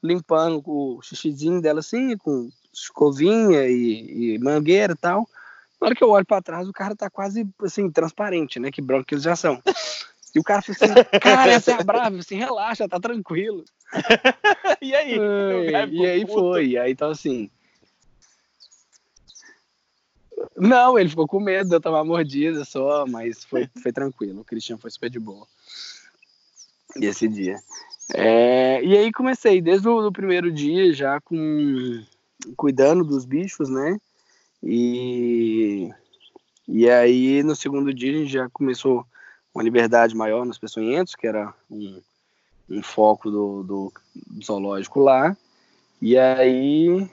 limpando 0.03 0.63
o 0.65 1.01
xixizinho 1.03 1.61
dela 1.61 1.81
assim, 1.81 2.17
com 2.17 2.51
escovinha 2.73 3.67
e, 3.67 4.35
e 4.35 4.39
mangueira 4.39 4.93
e 4.93 4.97
tal. 4.97 5.29
Na 5.81 5.87
hora 5.87 5.95
que 5.95 6.03
eu 6.03 6.11
olho 6.11 6.27
para 6.27 6.43
trás, 6.43 6.69
o 6.69 6.73
cara 6.73 6.97
tá 6.97 7.09
quase 7.09 7.49
assim, 7.63 7.91
transparente, 7.91 8.59
né? 8.59 8.71
Que 8.71 8.81
eles 8.81 9.23
já 9.23 9.37
são. 9.37 9.63
E 10.35 10.39
o 10.39 10.43
cara 10.43 10.61
falou 10.61 10.77
assim, 10.81 11.19
cara, 11.21 11.53
essa 11.53 11.73
é 11.73 11.75
a 11.75 11.83
brava, 11.83 12.19
assim, 12.19 12.37
relaxa, 12.37 12.89
tá 12.89 13.01
tranquilo. 13.01 13.65
e 14.83 14.95
aí? 14.95 15.17
e 15.91 16.07
aí 16.07 16.27
foi. 16.27 16.77
Aí 16.77 16.93
então 16.93 17.11
assim. 17.11 17.51
Não, 20.57 20.99
ele 20.99 21.09
ficou 21.09 21.27
com 21.27 21.41
medo 21.41 21.69
de 21.69 21.77
eu 21.77 21.81
tomar 21.81 22.05
mordida 22.05 22.65
só, 22.65 23.07
mas 23.07 23.45
foi, 23.45 23.69
foi 23.83 23.93
tranquilo. 23.93 24.41
O 24.41 24.45
Cristian 24.45 24.77
foi 24.77 24.91
super 24.91 25.11
de 25.11 25.19
boa. 25.19 25.47
E 26.97 27.07
esse 27.07 27.29
dia. 27.29 27.59
É, 28.15 28.83
e 28.83 28.97
aí 28.97 29.13
comecei 29.13 29.61
desde 29.61 29.89
o 29.89 30.13
primeiro 30.13 30.51
dia 30.51 30.93
já 30.93 31.21
com 31.21 32.03
cuidando 32.57 33.05
dos 33.05 33.25
bichos, 33.25 33.69
né? 33.69 33.99
E, 34.63 35.91
e 36.67 36.89
aí, 36.91 37.43
no 37.43 37.55
segundo 37.55 37.93
dia, 37.93 38.13
a 38.13 38.19
gente 38.19 38.33
já 38.33 38.49
começou 38.51 39.07
uma 39.55 39.63
liberdade 39.63 40.15
maior 40.15 40.45
nos 40.45 40.59
peçonhentos, 40.59 41.15
que 41.15 41.27
era 41.27 41.55
um, 41.71 42.01
um 42.69 42.83
foco 42.83 43.31
do, 43.31 43.63
do, 43.63 43.93
zoológico 44.45 45.01
lá. 45.01 45.37
E 46.01 46.17
aí, 46.17 47.09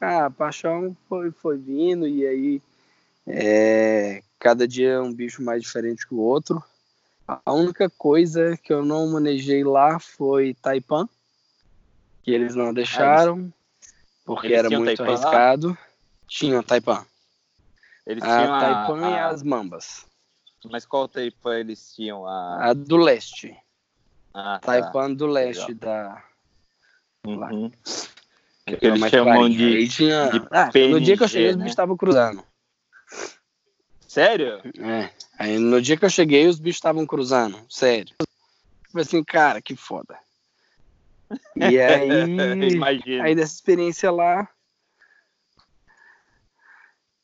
a 0.00 0.30
paixão 0.30 0.96
foi, 1.08 1.30
foi 1.30 1.58
vindo, 1.58 2.06
e 2.06 2.26
aí, 2.26 2.62
é, 3.26 4.22
cada 4.38 4.66
dia 4.66 4.92
é 4.92 5.00
um 5.00 5.12
bicho 5.12 5.42
mais 5.42 5.62
diferente 5.62 6.06
que 6.06 6.14
o 6.14 6.20
outro. 6.20 6.62
A 7.26 7.52
única 7.52 7.90
coisa 7.90 8.56
que 8.56 8.72
eu 8.72 8.84
não 8.84 9.08
manejei 9.08 9.64
lá 9.64 9.98
foi 9.98 10.54
Taipan, 10.54 11.08
que 12.22 12.30
eles 12.30 12.54
não 12.54 12.72
deixaram, 12.72 13.52
porque 14.24 14.46
eles 14.46 14.58
era 14.58 14.70
muito 14.70 15.02
arriscado. 15.02 15.68
Lá? 15.70 15.85
Tinha 16.26 16.62
Taipan. 16.62 17.04
Eles 18.06 18.22
a 18.22 18.26
tinham 18.26 18.60
Taipan 18.60 19.06
a, 19.06 19.10
e 19.10 19.18
as 19.18 19.42
Mambas. 19.42 20.06
Mas 20.70 20.84
qual 20.84 21.08
Taipan 21.08 21.58
eles 21.58 21.94
tinham? 21.94 22.26
A, 22.26 22.70
a 22.70 22.72
do 22.72 22.96
leste. 22.96 23.56
Ah. 24.32 24.58
Taipan 24.60 25.08
tá. 25.08 25.14
do 25.14 25.26
leste 25.26 25.72
Legal. 25.72 25.78
da. 25.80 26.24
Uhum. 27.26 27.70
Que 28.78 28.86
eles 28.86 29.10
chamam 29.10 29.48
de, 29.48 29.88
tinha... 29.88 30.28
de 30.28 30.42
ah, 30.50 30.70
No 30.90 31.00
dia 31.00 31.16
que 31.16 31.22
eu 31.22 31.28
cheguei, 31.28 31.46
né? 31.46 31.50
os 31.50 31.56
bichos 31.56 31.70
estavam 31.70 31.96
cruzando. 31.96 32.44
Sério? 34.08 34.60
É. 34.78 35.10
Aí 35.38 35.58
no 35.58 35.80
dia 35.80 35.96
que 35.96 36.04
eu 36.04 36.10
cheguei, 36.10 36.46
os 36.46 36.58
bichos 36.58 36.78
estavam 36.78 37.06
cruzando. 37.06 37.58
Sério. 37.68 38.14
Eu 38.18 38.26
falei 38.90 39.06
assim, 39.06 39.22
cara, 39.22 39.62
que 39.62 39.76
foda. 39.76 40.18
E 41.54 41.78
aí, 41.80 43.20
aí 43.20 43.34
dessa 43.34 43.54
experiência 43.54 44.10
lá, 44.10 44.48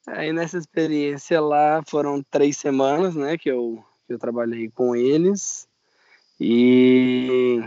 Aí 0.06 0.32
nessa 0.32 0.58
experiência 0.58 1.40
lá 1.40 1.82
foram 1.86 2.22
três 2.22 2.56
semanas, 2.56 3.14
né, 3.14 3.38
que 3.38 3.48
eu, 3.48 3.82
que 4.06 4.12
eu 4.12 4.18
trabalhei 4.18 4.68
com 4.68 4.96
eles. 4.96 5.68
E, 6.40 7.60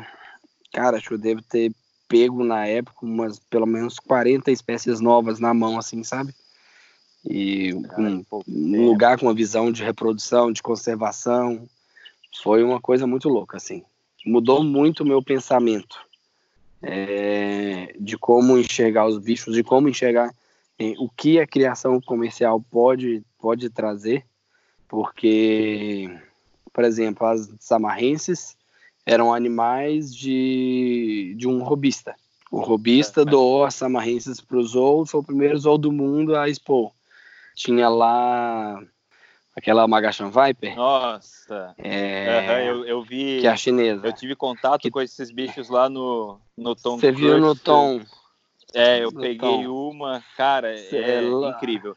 cara, 0.73 0.97
acho 0.97 1.07
que 1.07 1.13
eu 1.13 1.17
devo 1.17 1.41
ter 1.41 1.73
pego 2.07 2.43
na 2.43 2.65
época 2.67 3.05
umas 3.05 3.39
pelo 3.39 3.65
menos 3.65 3.99
40 3.99 4.51
espécies 4.51 4.99
novas 4.99 5.39
na 5.39 5.53
mão, 5.53 5.79
assim, 5.79 6.03
sabe? 6.03 6.33
E 7.27 7.73
um, 7.97 8.23
um 8.47 8.85
lugar 8.85 9.17
com 9.17 9.25
uma 9.25 9.33
visão 9.33 9.71
de 9.71 9.83
reprodução, 9.83 10.51
de 10.51 10.61
conservação. 10.61 11.67
Foi 12.43 12.63
uma 12.63 12.79
coisa 12.79 13.07
muito 13.07 13.29
louca, 13.29 13.57
assim. 13.57 13.83
Mudou 14.25 14.63
muito 14.63 15.01
o 15.01 15.05
meu 15.05 15.23
pensamento 15.23 15.97
é, 16.81 17.95
de 17.99 18.17
como 18.17 18.57
enxergar 18.57 19.07
os 19.07 19.17
bichos, 19.17 19.55
de 19.55 19.63
como 19.63 19.89
enxergar 19.89 20.31
o 20.97 21.09
que 21.09 21.39
a 21.39 21.47
criação 21.47 22.01
comercial 22.01 22.59
pode, 22.59 23.23
pode 23.39 23.69
trazer, 23.69 24.25
porque, 24.87 26.09
por 26.73 26.83
exemplo, 26.83 27.25
as 27.25 27.53
samarrenses, 27.59 28.57
eram 29.05 29.33
animais 29.33 30.13
de, 30.13 31.35
de 31.37 31.47
um 31.47 31.63
robista. 31.63 32.15
O 32.51 32.59
robista 32.59 33.21
é, 33.21 33.25
doou 33.25 33.63
as 33.63 33.75
samarrenses 33.75 34.41
para 34.41 34.57
o 34.57 34.63
zoo, 34.63 35.05
foi 35.05 35.19
o 35.19 35.23
primeiro 35.23 35.57
zoo 35.57 35.77
do 35.77 35.91
mundo 35.91 36.35
a 36.35 36.49
expor. 36.49 36.91
Tinha 37.55 37.87
lá 37.87 38.81
aquela 39.55 39.87
Magashan 39.87 40.29
Viper. 40.29 40.75
Nossa! 40.75 41.73
É... 41.77 42.39
Uhum, 42.39 42.59
eu, 42.59 42.85
eu 42.85 43.03
vi. 43.03 43.39
Que 43.41 43.47
é 43.47 43.51
a 43.51 43.55
chinesa. 43.55 44.05
Eu 44.07 44.13
tive 44.13 44.35
contato 44.35 44.81
que... 44.81 44.91
com 44.91 45.01
esses 45.01 45.31
bichos 45.31 45.69
lá 45.69 45.89
no, 45.89 46.39
no 46.57 46.75
Tom 46.75 46.99
Você 46.99 47.11
viu 47.11 47.39
no 47.39 47.55
Tom? 47.55 48.01
É, 48.75 49.03
eu 49.03 49.11
no 49.11 49.21
peguei 49.21 49.67
uma, 49.67 50.23
cara, 50.35 50.75
é 50.77 51.23
incrível. 51.23 51.95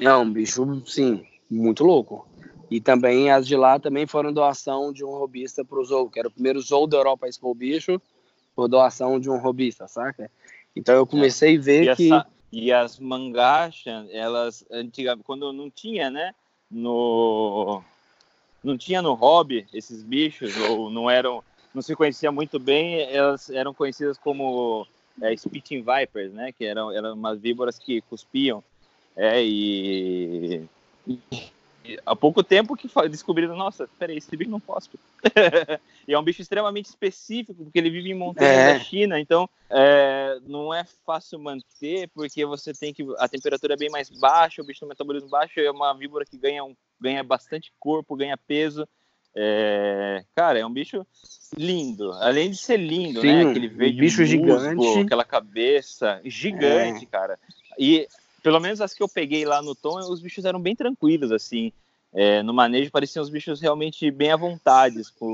É 0.00 0.14
um 0.14 0.30
bicho, 0.30 0.82
sim, 0.86 1.26
muito 1.50 1.84
louco. 1.84 2.28
E 2.70 2.80
também 2.80 3.30
as 3.30 3.46
de 3.46 3.56
lá 3.56 3.78
também 3.78 4.06
foram 4.06 4.32
doação 4.32 4.92
de 4.92 5.04
um 5.04 5.10
robista 5.10 5.64
para 5.64 5.78
o 5.78 5.84
zoo, 5.84 6.10
que 6.10 6.18
era 6.18 6.28
o 6.28 6.30
primeiro 6.30 6.60
zoo 6.60 6.86
da 6.86 6.96
Europa 6.96 7.26
a 7.26 7.28
expor 7.28 7.50
o 7.50 7.54
bicho, 7.54 8.00
por 8.54 8.68
doação 8.68 9.20
de 9.20 9.28
um 9.28 9.38
robista, 9.38 9.86
saca? 9.88 10.30
Então 10.74 10.94
eu 10.94 11.06
comecei 11.06 11.56
é. 11.56 11.58
a 11.58 11.60
ver 11.60 11.82
e 11.82 11.96
que. 11.96 12.12
Essa, 12.12 12.26
e 12.50 12.72
as 12.72 12.98
mangachas, 12.98 14.06
elas, 14.10 14.64
antigamente, 14.70 15.24
quando 15.24 15.52
não 15.52 15.68
tinha, 15.68 16.10
né? 16.10 16.34
No. 16.70 17.82
Não 18.62 18.78
tinha 18.78 19.02
no 19.02 19.12
hobby 19.14 19.66
esses 19.74 20.02
bichos, 20.02 20.56
ou 20.68 20.88
não 20.88 21.10
eram. 21.10 21.42
Não 21.74 21.82
se 21.82 21.94
conhecia 21.96 22.30
muito 22.30 22.58
bem, 22.60 23.00
elas 23.12 23.50
eram 23.50 23.74
conhecidas 23.74 24.16
como 24.16 24.86
é, 25.22 25.36
Spitting 25.36 25.84
Vipers, 25.84 26.32
né? 26.32 26.52
Que 26.52 26.64
eram, 26.64 26.90
eram 26.90 27.14
umas 27.14 27.40
víboras 27.40 27.78
que 27.78 28.00
cuspiam. 28.02 28.62
É, 29.16 29.42
e, 29.44 30.66
há 32.04 32.16
pouco 32.16 32.42
tempo 32.42 32.76
que 32.76 32.88
descobriram, 33.08 33.56
nossa, 33.56 33.88
peraí, 33.98 34.16
esse 34.16 34.36
bicho 34.36 34.50
não 34.50 34.60
cospe. 34.60 34.98
e 36.06 36.12
é 36.12 36.18
um 36.18 36.22
bicho 36.22 36.42
extremamente 36.42 36.86
específico, 36.86 37.64
porque 37.64 37.78
ele 37.78 37.90
vive 37.90 38.10
em 38.10 38.14
montanhas 38.14 38.56
é. 38.56 38.72
da 38.74 38.80
China, 38.80 39.20
então 39.20 39.48
é, 39.70 40.38
não 40.46 40.72
é 40.72 40.84
fácil 41.06 41.38
manter, 41.38 42.08
porque 42.14 42.44
você 42.44 42.72
tem 42.72 42.92
que. 42.92 43.06
A 43.18 43.28
temperatura 43.28 43.74
é 43.74 43.76
bem 43.76 43.90
mais 43.90 44.10
baixa, 44.10 44.62
o 44.62 44.64
bicho 44.64 44.80
tem 44.80 44.86
um 44.86 44.90
metabolismo 44.90 45.28
baixo, 45.28 45.60
é 45.60 45.70
uma 45.70 45.92
víbora 45.94 46.24
que 46.24 46.36
ganha, 46.36 46.64
um, 46.64 46.74
ganha 47.00 47.22
bastante 47.22 47.72
corpo, 47.78 48.16
ganha 48.16 48.36
peso. 48.36 48.88
É, 49.36 50.24
cara, 50.34 50.58
é 50.58 50.66
um 50.66 50.72
bicho 50.72 51.04
lindo. 51.56 52.12
Além 52.12 52.50
de 52.50 52.56
ser 52.56 52.76
lindo, 52.76 53.22
né? 53.22 53.28
Sim, 53.28 53.44
né? 53.44 53.50
Aquele 53.50 53.68
verde 53.68 54.00
bicho 54.00 54.20
musgo, 54.20 54.26
gigante. 54.26 54.98
aquela 55.00 55.24
cabeça 55.24 56.20
gigante, 56.24 57.04
é. 57.04 57.08
cara. 57.08 57.38
E 57.78 58.06
pelo 58.42 58.60
menos 58.60 58.80
as 58.80 58.92
que 58.92 59.02
eu 59.02 59.08
peguei 59.08 59.44
lá 59.44 59.62
no 59.62 59.74
tom, 59.74 59.98
os 59.98 60.20
bichos 60.20 60.44
eram 60.44 60.60
bem 60.60 60.76
tranquilos, 60.76 61.32
assim. 61.32 61.72
É, 62.12 62.42
no 62.42 62.54
manejo 62.54 62.92
pareciam 62.92 63.22
os 63.22 63.30
bichos 63.30 63.60
realmente 63.60 64.08
bem 64.10 64.30
à 64.30 64.36
vontade 64.36 65.02
com, 65.18 65.32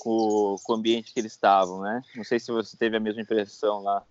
com, 0.00 0.56
com, 0.62 0.72
o 0.72 0.76
ambiente 0.76 1.12
que 1.12 1.20
eles 1.20 1.32
estavam, 1.32 1.82
né? 1.82 2.02
Não 2.16 2.24
sei 2.24 2.38
se 2.38 2.50
você 2.50 2.74
teve 2.74 2.96
a 2.96 3.00
mesma 3.00 3.20
impressão 3.20 3.82
lá. 3.82 4.02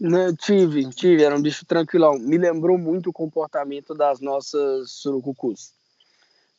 Não, 0.00 0.34
tive, 0.34 0.88
tive, 0.90 1.22
era 1.22 1.36
um 1.36 1.42
bicho 1.42 1.64
tranquilão. 1.64 2.18
Me 2.18 2.36
lembrou 2.36 2.76
muito 2.76 3.10
o 3.10 3.12
comportamento 3.12 3.94
das 3.94 4.20
nossas 4.20 4.90
surucucus. 4.90 5.72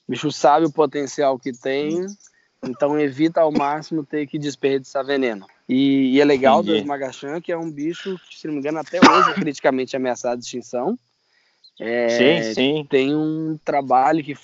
O 0.08 0.12
bicho 0.12 0.32
sabe 0.32 0.66
o 0.66 0.72
potencial 0.72 1.40
que 1.40 1.52
tem, 1.52 2.06
então 2.64 3.00
evita 3.00 3.42
ao 3.42 3.52
máximo 3.52 4.06
ter 4.06 4.28
que 4.28 4.38
desperdiçar 4.38 5.06
veneno. 5.06 5.46
E, 5.68 6.16
e 6.16 6.22
é 6.22 6.26
legal 6.26 6.62
Entendi. 6.62 6.82
do 6.82 6.88
Magachan, 6.88 7.40
que 7.40 7.52
é 7.52 7.58
um 7.58 7.72
bicho 7.72 8.20
que, 8.30 8.38
se 8.38 8.48
não 8.48 8.54
me 8.54 8.60
engano, 8.60 8.80
até 8.80 9.00
hoje 9.00 9.32
é 9.32 9.34
criticamente 9.36 9.96
ameaçado 9.96 10.40
de 10.40 10.46
extinção. 10.46 10.98
É, 11.80 12.10
sim, 12.10 12.54
sim. 12.54 12.88
Tem 12.88 13.16
um 13.16 13.58
trabalho 13.64 14.24
que 14.24 14.36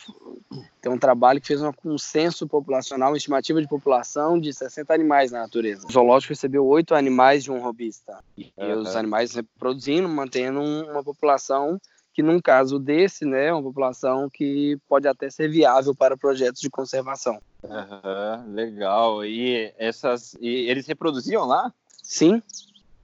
tem 0.82 0.92
um 0.92 0.98
trabalho 0.98 1.40
que 1.40 1.48
fez 1.48 1.62
um 1.62 1.98
censo 1.98 2.48
populacional, 2.48 3.12
uma 3.12 3.18
estimativa 3.18 3.62
de 3.62 3.68
população 3.68 4.40
de 4.40 4.54
60 4.54 4.94
animais 4.94 5.32
na 5.32 5.42
natureza. 5.42 5.86
O 5.86 5.92
zoológico 5.92 6.32
recebeu 6.32 6.66
oito 6.66 6.96
animais 6.96 7.44
de 7.44 7.52
um 7.52 7.60
robista. 7.60 8.24
E 8.38 8.52
uhum. 8.58 8.80
os 8.80 8.96
animais 8.96 9.36
reproduzindo, 9.36 10.08
mantendo 10.08 10.62
uma 10.62 11.04
população 11.04 11.80
que 12.20 12.24
num 12.24 12.42
caso 12.42 12.78
desse, 12.78 13.24
né, 13.24 13.54
uma 13.54 13.64
população 13.64 14.30
que 14.30 14.78
pode 14.90 15.08
até 15.08 15.30
ser 15.30 15.50
viável 15.50 15.96
para 15.96 16.18
projetos 16.18 16.60
de 16.60 16.70
conservação. 16.70 17.40
Uhum, 17.64 18.54
legal. 18.54 19.24
E 19.24 19.74
essas, 19.78 20.34
e 20.42 20.70
eles 20.70 20.86
reproduziam 20.86 21.46
lá? 21.46 21.74
Sim. 22.04 22.44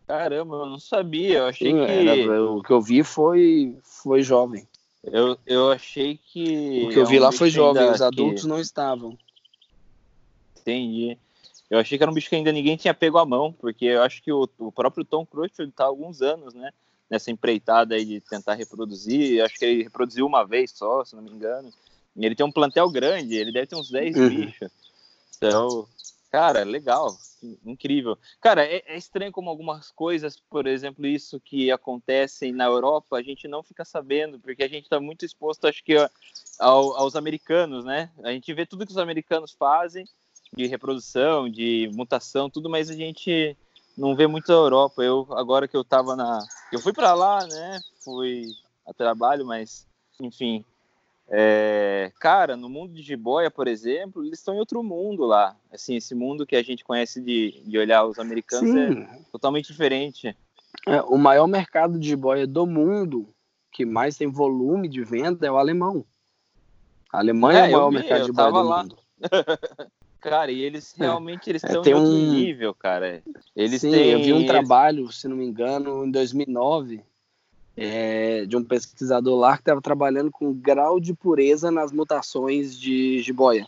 Caramba, 0.05 0.57
eu 0.57 0.65
não 0.65 0.79
sabia. 0.79 1.37
Eu 1.37 1.45
achei 1.45 1.71
Sim, 1.71 1.77
que 1.77 1.91
era, 1.91 2.43
o 2.43 2.61
que 2.61 2.71
eu 2.71 2.81
vi 2.81 3.03
foi 3.05 3.77
foi 3.81 4.21
jovem. 4.21 4.67
Eu, 5.01 5.37
eu 5.47 5.71
achei 5.71 6.17
que 6.17 6.87
o 6.87 6.89
que 6.89 6.99
eu 6.99 7.05
vi 7.05 7.15
é 7.15 7.19
um 7.21 7.23
lá 7.23 7.31
foi 7.31 7.49
jovem. 7.49 7.89
Os 7.89 8.01
adultos 8.01 8.41
que... 8.41 8.49
não 8.49 8.59
estavam. 8.59 9.17
Entendi. 10.59 11.17
Eu 11.69 11.79
achei 11.79 11.97
que 11.97 12.03
era 12.03 12.11
um 12.11 12.13
bicho 12.13 12.27
que 12.27 12.35
ainda 12.35 12.51
ninguém 12.51 12.75
tinha 12.75 12.93
pego 12.93 13.17
a 13.17 13.25
mão, 13.25 13.53
porque 13.53 13.85
eu 13.85 14.03
acho 14.03 14.21
que 14.21 14.33
o, 14.33 14.49
o 14.59 14.73
próprio 14.73 15.05
Tom 15.05 15.25
Crutchfield 15.25 15.71
está 15.71 15.85
há 15.85 15.87
alguns 15.87 16.21
anos, 16.21 16.53
né? 16.53 16.69
Nessa 17.09 17.31
empreitada 17.31 17.95
aí 17.95 18.05
de 18.05 18.21
tentar 18.21 18.53
reproduzir. 18.53 19.43
Acho 19.43 19.55
que 19.55 19.65
ele 19.65 19.83
reproduziu 19.83 20.25
uma 20.25 20.43
vez 20.43 20.71
só, 20.71 21.03
se 21.03 21.15
não 21.15 21.23
me 21.23 21.31
engano. 21.31 21.71
E 22.15 22.25
ele 22.25 22.35
tem 22.35 22.45
um 22.45 22.51
plantel 22.51 22.89
grande, 22.89 23.35
ele 23.35 23.51
deve 23.51 23.67
ter 23.67 23.75
uns 23.75 23.91
10 23.91 24.15
uhum. 24.15 24.29
bichos. 24.29 24.71
Então, 25.37 25.87
cara, 26.31 26.63
legal, 26.63 27.15
incrível. 27.65 28.17
Cara, 28.39 28.65
é, 28.65 28.83
é, 28.85 28.97
estranho 28.97 29.31
como 29.31 29.49
algumas 29.49 29.91
coisas, 29.91 30.39
por 30.49 30.65
exemplo, 30.65 31.05
isso 31.05 31.39
que 31.39 31.69
acontecem 31.69 32.53
na 32.53 32.65
Europa, 32.65 33.17
a 33.17 33.21
gente 33.21 33.47
não 33.47 33.61
fica 33.61 33.83
sabendo, 33.83 34.39
porque 34.39 34.63
a 34.63 34.67
gente 34.67 34.83
está 34.83 34.99
muito 34.99 35.25
exposto, 35.25 35.67
acho 35.67 35.83
que, 35.83 35.95
ao, 36.57 36.95
aos 36.95 37.15
americanos, 37.15 37.83
né? 37.83 38.09
A 38.23 38.31
gente 38.31 38.53
vê 38.53 38.65
tudo 38.65 38.85
que 38.85 38.91
os 38.93 38.97
americanos 38.97 39.51
fazem 39.51 40.07
de 40.55 40.67
reprodução, 40.67 41.49
de 41.49 41.89
mutação, 41.93 42.49
tudo, 42.49 42.69
mas 42.69 42.89
a 42.89 42.93
gente 42.93 43.57
não 43.97 44.15
vê 44.15 44.27
muito 44.27 44.51
a 44.51 44.55
Europa. 44.55 45.03
Eu 45.03 45.27
agora 45.31 45.67
que 45.67 45.75
eu 45.75 45.83
tava 45.83 46.15
na, 46.15 46.39
eu 46.71 46.79
fui 46.79 46.93
para 46.93 47.13
lá, 47.13 47.45
né? 47.45 47.79
Fui 48.03 48.47
a 48.85 48.93
trabalho, 48.93 49.45
mas 49.45 49.87
enfim, 50.19 50.63
é... 51.27 52.11
cara, 52.19 52.55
no 52.55 52.69
mundo 52.69 52.93
de 52.93 53.01
jiboia, 53.01 53.49
por 53.49 53.67
exemplo, 53.67 54.23
eles 54.23 54.39
estão 54.39 54.53
em 54.53 54.59
outro 54.59 54.83
mundo 54.83 55.25
lá. 55.25 55.55
Assim, 55.71 55.95
esse 55.95 56.13
mundo 56.13 56.45
que 56.45 56.55
a 56.55 56.63
gente 56.63 56.83
conhece 56.83 57.19
de, 57.21 57.61
de 57.65 57.77
olhar 57.77 58.05
os 58.05 58.19
americanos 58.19 58.71
Sim. 58.71 59.01
é 59.01 59.19
totalmente 59.31 59.67
diferente. 59.67 60.35
É, 60.87 61.01
o 61.01 61.17
maior 61.17 61.47
mercado 61.47 61.99
de 61.99 62.07
jiboia 62.07 62.45
do 62.45 62.65
mundo, 62.65 63.27
que 63.71 63.85
mais 63.85 64.17
tem 64.17 64.27
volume 64.27 64.87
de 64.87 65.03
venda, 65.03 65.47
é 65.47 65.51
o 65.51 65.57
alemão. 65.57 66.05
A 67.11 67.19
Alemanha 67.19 67.59
é, 67.59 67.63
é 67.63 67.67
o 67.69 67.71
maior 67.71 67.89
vi, 67.89 67.95
mercado 67.95 68.19
de 68.19 68.25
jiboia 68.27 68.51
do 68.51 68.61
lá. 68.61 68.83
mundo. 68.83 68.97
Cara, 70.29 70.51
e 70.51 70.59
eles 70.61 70.95
é. 70.99 71.03
realmente 71.03 71.47
eles 71.49 71.63
é, 71.63 71.67
estão 71.67 71.83
em 71.85 71.93
outro 71.93 72.11
um... 72.11 72.31
nível, 72.33 72.73
cara. 72.73 73.21
Eles 73.55 73.81
Sim, 73.81 73.91
têm... 73.91 74.09
eu 74.09 74.23
vi 74.23 74.33
um 74.33 74.45
trabalho, 74.45 75.11
se 75.11 75.27
não 75.27 75.37
me 75.37 75.45
engano, 75.45 76.03
em 76.03 76.09
2009, 76.09 76.99
é, 77.77 78.43
de 78.45 78.57
um 78.57 78.63
pesquisador 78.63 79.37
lá 79.37 79.55
que 79.55 79.61
estava 79.61 79.81
trabalhando 79.81 80.31
com 80.31 80.51
grau 80.51 80.99
de 80.99 81.13
pureza 81.13 81.69
nas 81.69 81.91
mutações 81.91 82.79
de 82.79 83.21
jiboia. 83.21 83.67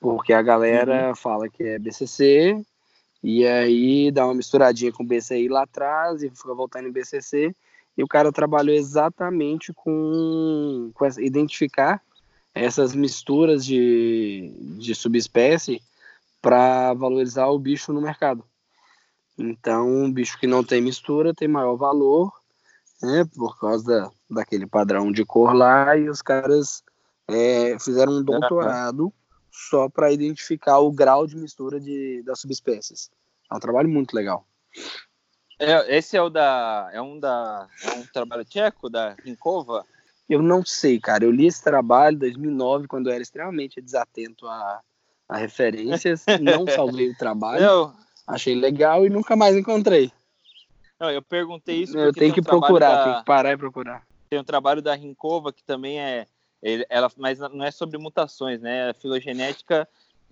Porque 0.00 0.32
a 0.32 0.42
galera 0.42 1.10
uhum. 1.10 1.14
fala 1.14 1.48
que 1.48 1.62
é 1.62 1.78
BCC, 1.78 2.60
e 3.22 3.46
aí 3.46 4.10
dá 4.10 4.24
uma 4.24 4.34
misturadinha 4.34 4.92
com 4.92 5.06
BCI 5.06 5.48
lá 5.48 5.62
atrás, 5.62 6.24
e 6.24 6.30
fica 6.30 6.54
voltando 6.54 6.88
em 6.88 6.92
BCC, 6.92 7.54
e 7.96 8.02
o 8.02 8.08
cara 8.08 8.32
trabalhou 8.32 8.74
exatamente 8.74 9.72
com, 9.72 10.90
com 10.92 11.04
essa, 11.04 11.22
identificar 11.22 12.02
essas 12.58 12.94
misturas 12.94 13.64
de, 13.64 14.52
de 14.78 14.94
subespécie 14.94 15.80
para 16.42 16.92
valorizar 16.94 17.46
o 17.48 17.58
bicho 17.58 17.92
no 17.92 18.00
mercado. 18.00 18.44
Então, 19.38 19.88
um 19.88 20.12
bicho 20.12 20.38
que 20.38 20.46
não 20.46 20.64
tem 20.64 20.80
mistura 20.80 21.32
tem 21.32 21.46
maior 21.46 21.76
valor, 21.76 22.32
né, 23.00 23.24
por 23.36 23.58
causa 23.58 23.84
da, 23.84 24.10
daquele 24.28 24.66
padrão 24.66 25.12
de 25.12 25.24
cor 25.24 25.54
lá, 25.54 25.96
e 25.96 26.08
os 26.08 26.20
caras 26.20 26.82
é, 27.28 27.78
fizeram 27.78 28.14
um 28.14 28.22
doutorado 28.22 29.12
só 29.50 29.88
para 29.88 30.12
identificar 30.12 30.78
o 30.78 30.90
grau 30.90 31.26
de 31.26 31.36
mistura 31.36 31.80
de, 31.80 32.22
das 32.24 32.40
subespécies. 32.40 33.10
É 33.50 33.54
um 33.54 33.60
trabalho 33.60 33.88
muito 33.88 34.14
legal. 34.14 34.44
É, 35.58 35.96
esse 35.96 36.16
é 36.16 36.22
o 36.22 36.28
da. 36.28 36.88
É 36.92 37.02
um 37.02 37.18
da. 37.18 37.66
É 37.82 37.90
um 37.98 38.06
trabalho 38.06 38.44
tcheco 38.44 38.88
da 38.88 39.16
Rinkova? 39.24 39.84
Eu 40.28 40.42
não 40.42 40.64
sei, 40.64 41.00
cara. 41.00 41.24
Eu 41.24 41.30
li 41.30 41.46
esse 41.46 41.62
trabalho 41.62 42.16
em 42.16 42.18
2009, 42.18 42.86
quando 42.86 43.08
eu 43.08 43.12
era 43.14 43.22
extremamente 43.22 43.80
desatento 43.80 44.46
a, 44.46 44.80
a 45.28 45.36
referências. 45.36 46.24
não 46.40 46.66
salvei 46.68 47.10
o 47.10 47.16
trabalho. 47.16 47.92
Achei 48.26 48.54
legal 48.54 49.06
e 49.06 49.10
nunca 49.10 49.34
mais 49.34 49.56
encontrei. 49.56 50.12
Não, 51.00 51.10
eu 51.10 51.22
perguntei 51.22 51.82
isso 51.82 51.96
Eu 51.96 52.12
tenho 52.12 52.34
que 52.34 52.40
um 52.40 52.44
procurar, 52.44 52.94
da... 52.94 53.04
tenho 53.04 53.18
que 53.18 53.24
parar 53.24 53.52
e 53.52 53.56
procurar. 53.56 54.06
Tem 54.28 54.38
um 54.38 54.44
trabalho 54.44 54.82
da 54.82 54.94
Rinkova 54.94 55.52
que 55.52 55.64
também 55.64 56.00
é. 56.00 56.26
Ela, 56.90 57.08
mas 57.16 57.38
não 57.38 57.64
é 57.64 57.70
sobre 57.70 57.96
mutações, 57.98 58.60
né? 58.60 58.90
A 58.90 58.94
filogenética, 58.94 59.88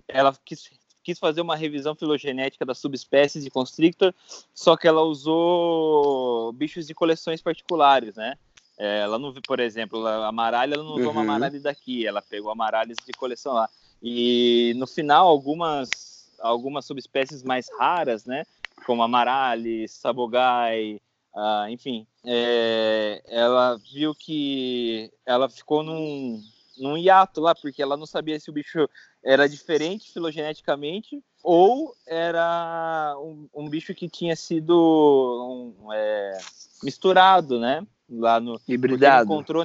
ela 0.08 0.36
quis, 0.44 0.68
quis 1.04 1.20
fazer 1.20 1.40
uma 1.40 1.54
revisão 1.54 1.94
filogenética 1.94 2.66
das 2.66 2.78
subespécies 2.78 3.44
de 3.44 3.50
constrictor, 3.50 4.12
só 4.52 4.76
que 4.76 4.88
ela 4.88 5.02
usou 5.02 6.52
bichos 6.52 6.84
de 6.84 6.94
coleções 6.94 7.40
particulares, 7.40 8.16
né? 8.16 8.36
É, 8.78 9.00
ela 9.00 9.18
não, 9.18 9.32
por 9.32 9.60
exemplo, 9.60 10.06
a 10.06 10.26
Amaralha 10.26 10.74
ela 10.74 10.84
não 10.84 10.92
usou 10.92 11.06
uhum. 11.06 11.10
uma 11.12 11.22
Amaralha 11.22 11.60
daqui, 11.60 12.06
ela 12.06 12.20
pegou 12.20 12.50
Amaralhas 12.50 12.98
de 13.04 13.12
coleção 13.12 13.54
lá. 13.54 13.68
E 14.02 14.74
no 14.76 14.86
final, 14.86 15.26
algumas 15.26 16.06
algumas 16.38 16.84
subespécies 16.84 17.42
mais 17.42 17.68
raras, 17.78 18.24
né? 18.24 18.44
Como 18.84 19.02
amarales, 19.02 19.92
sabogai, 19.92 21.00
uh, 21.34 21.68
enfim. 21.68 22.06
É, 22.24 23.22
ela 23.26 23.76
viu 23.92 24.14
que 24.14 25.10
ela 25.24 25.48
ficou 25.48 25.82
num, 25.82 26.42
num 26.78 26.96
hiato 26.96 27.40
lá, 27.40 27.54
porque 27.54 27.82
ela 27.82 27.96
não 27.96 28.06
sabia 28.06 28.38
se 28.38 28.50
o 28.50 28.52
bicho 28.52 28.88
era 29.24 29.48
diferente 29.48 30.12
filogeneticamente 30.12 31.22
ou 31.42 31.94
era 32.06 33.16
um, 33.18 33.48
um 33.54 33.68
bicho 33.68 33.94
que 33.94 34.08
tinha 34.08 34.36
sido 34.36 35.74
um, 35.82 35.92
é, 35.92 36.38
misturado, 36.82 37.58
né? 37.58 37.84
Lá 38.08 38.38
no 38.40 38.60
hibridado. 38.68 39.24
Encontrou 39.24 39.64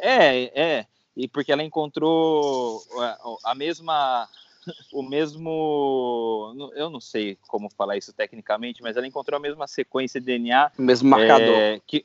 é, 0.00 0.78
é, 0.78 0.86
e 1.16 1.26
porque 1.26 1.50
ela 1.50 1.64
encontrou 1.64 2.80
a, 2.96 3.50
a 3.50 3.54
mesma 3.54 4.28
o 4.92 5.02
mesmo. 5.02 6.54
Eu 6.74 6.90
não 6.90 7.00
sei 7.00 7.36
como 7.48 7.70
falar 7.70 7.96
isso 7.96 8.12
tecnicamente, 8.12 8.82
mas 8.82 8.96
ela 8.96 9.06
encontrou 9.06 9.36
a 9.36 9.40
mesma 9.40 9.66
sequência 9.66 10.20
de 10.20 10.26
DNA. 10.26 10.72
O 10.78 10.82
mesmo 10.82 11.08
marcador. 11.08 11.56
É, 11.56 11.80
que, 11.86 12.04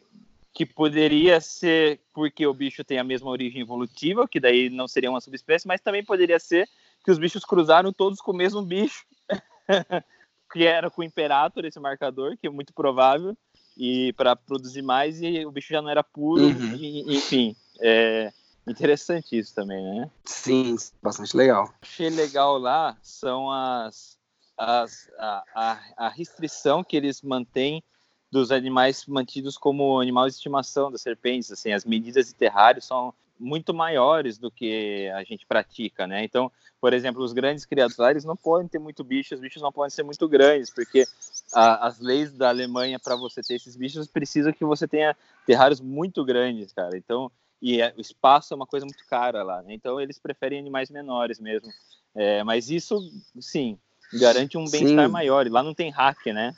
que 0.53 0.65
poderia 0.65 1.39
ser 1.41 1.99
porque 2.13 2.45
o 2.45 2.53
bicho 2.53 2.83
tem 2.83 2.99
a 2.99 3.03
mesma 3.03 3.29
origem 3.29 3.61
evolutiva, 3.61 4.27
que 4.27 4.39
daí 4.39 4.69
não 4.69 4.87
seria 4.87 5.09
uma 5.09 5.21
subespécie, 5.21 5.67
mas 5.67 5.81
também 5.81 6.03
poderia 6.03 6.39
ser 6.39 6.67
que 7.03 7.11
os 7.11 7.17
bichos 7.17 7.43
cruzaram 7.43 7.91
todos 7.91 8.19
com 8.19 8.31
o 8.31 8.35
mesmo 8.35 8.61
bicho, 8.61 9.05
que 10.51 10.65
era 10.65 10.89
com 10.89 11.01
o 11.01 11.03
Imperator, 11.03 11.65
esse 11.65 11.79
marcador, 11.79 12.37
que 12.37 12.47
é 12.47 12.49
muito 12.49 12.73
provável, 12.73 13.35
e 13.77 14.13
para 14.13 14.35
produzir 14.35 14.81
mais, 14.81 15.21
e 15.21 15.45
o 15.45 15.51
bicho 15.51 15.69
já 15.73 15.81
não 15.81 15.89
era 15.89 16.03
puro, 16.03 16.43
uhum. 16.43 16.75
e, 16.75 17.15
enfim. 17.15 17.55
É, 17.79 18.31
Interessante 18.65 19.37
isso 19.37 19.53
também, 19.53 19.83
né? 19.83 20.09
Sim, 20.23 20.77
bastante 21.01 21.35
legal. 21.35 21.73
Achei 21.81 22.09
legal 22.09 22.57
lá 22.57 22.97
são 23.01 23.51
as, 23.51 24.17
as 24.57 25.09
a, 25.17 25.43
a, 25.53 25.79
a, 26.05 26.09
restrição 26.09 26.83
que 26.83 26.95
eles 26.95 27.21
mantêm 27.21 27.83
dos 28.31 28.51
animais 28.51 29.05
mantidos 29.05 29.57
como 29.57 29.99
animal 29.99 30.27
de 30.27 30.35
estimação 30.35 30.89
das 30.89 31.01
serpentes. 31.01 31.51
Assim, 31.51 31.73
as 31.73 31.83
medidas 31.83 32.27
de 32.27 32.35
terrário 32.35 32.81
são 32.81 33.13
muito 33.43 33.73
maiores 33.73 34.37
do 34.37 34.49
que 34.49 35.09
a 35.13 35.23
gente 35.23 35.45
pratica, 35.45 36.07
né? 36.07 36.23
Então, 36.23 36.51
por 36.79 36.93
exemplo, 36.93 37.23
os 37.23 37.33
grandes 37.33 37.65
criadores 37.65 38.23
não 38.23 38.35
podem 38.35 38.67
ter 38.67 38.79
muito 38.79 39.03
bicho, 39.03 39.35
os 39.35 39.41
bichos 39.41 39.61
não 39.61 39.71
podem 39.71 39.89
ser 39.89 40.03
muito 40.03 40.27
grandes, 40.27 40.69
porque 40.69 41.05
a, 41.53 41.87
as 41.87 41.99
leis 41.99 42.31
da 42.31 42.49
Alemanha 42.49 42.99
para 42.99 43.15
você 43.15 43.41
ter 43.41 43.55
esses 43.55 43.75
bichos 43.75 44.07
precisa 44.07 44.53
que 44.53 44.63
você 44.63 44.87
tenha 44.87 45.15
terrários 45.45 45.81
muito 45.81 46.23
grandes, 46.23 46.71
cara. 46.71 46.97
Então, 46.97 47.31
e 47.61 47.81
é, 47.81 47.93
o 47.97 48.01
espaço 48.01 48.53
é 48.53 48.55
uma 48.55 48.67
coisa 48.67 48.85
muito 48.85 49.05
cara 49.07 49.43
lá, 49.43 49.61
né? 49.61 49.73
Então 49.73 49.99
eles 49.99 50.19
preferem 50.19 50.59
animais 50.59 50.89
menores 50.89 51.39
mesmo. 51.39 51.69
É, 52.15 52.43
mas 52.43 52.69
isso, 52.69 52.99
sim, 53.39 53.77
garante 54.19 54.57
um 54.57 54.65
bem-estar 54.69 55.09
maior. 55.09 55.45
E 55.45 55.49
lá 55.49 55.63
não 55.63 55.73
tem 55.73 55.89
hack, 55.89 56.25
né? 56.27 56.53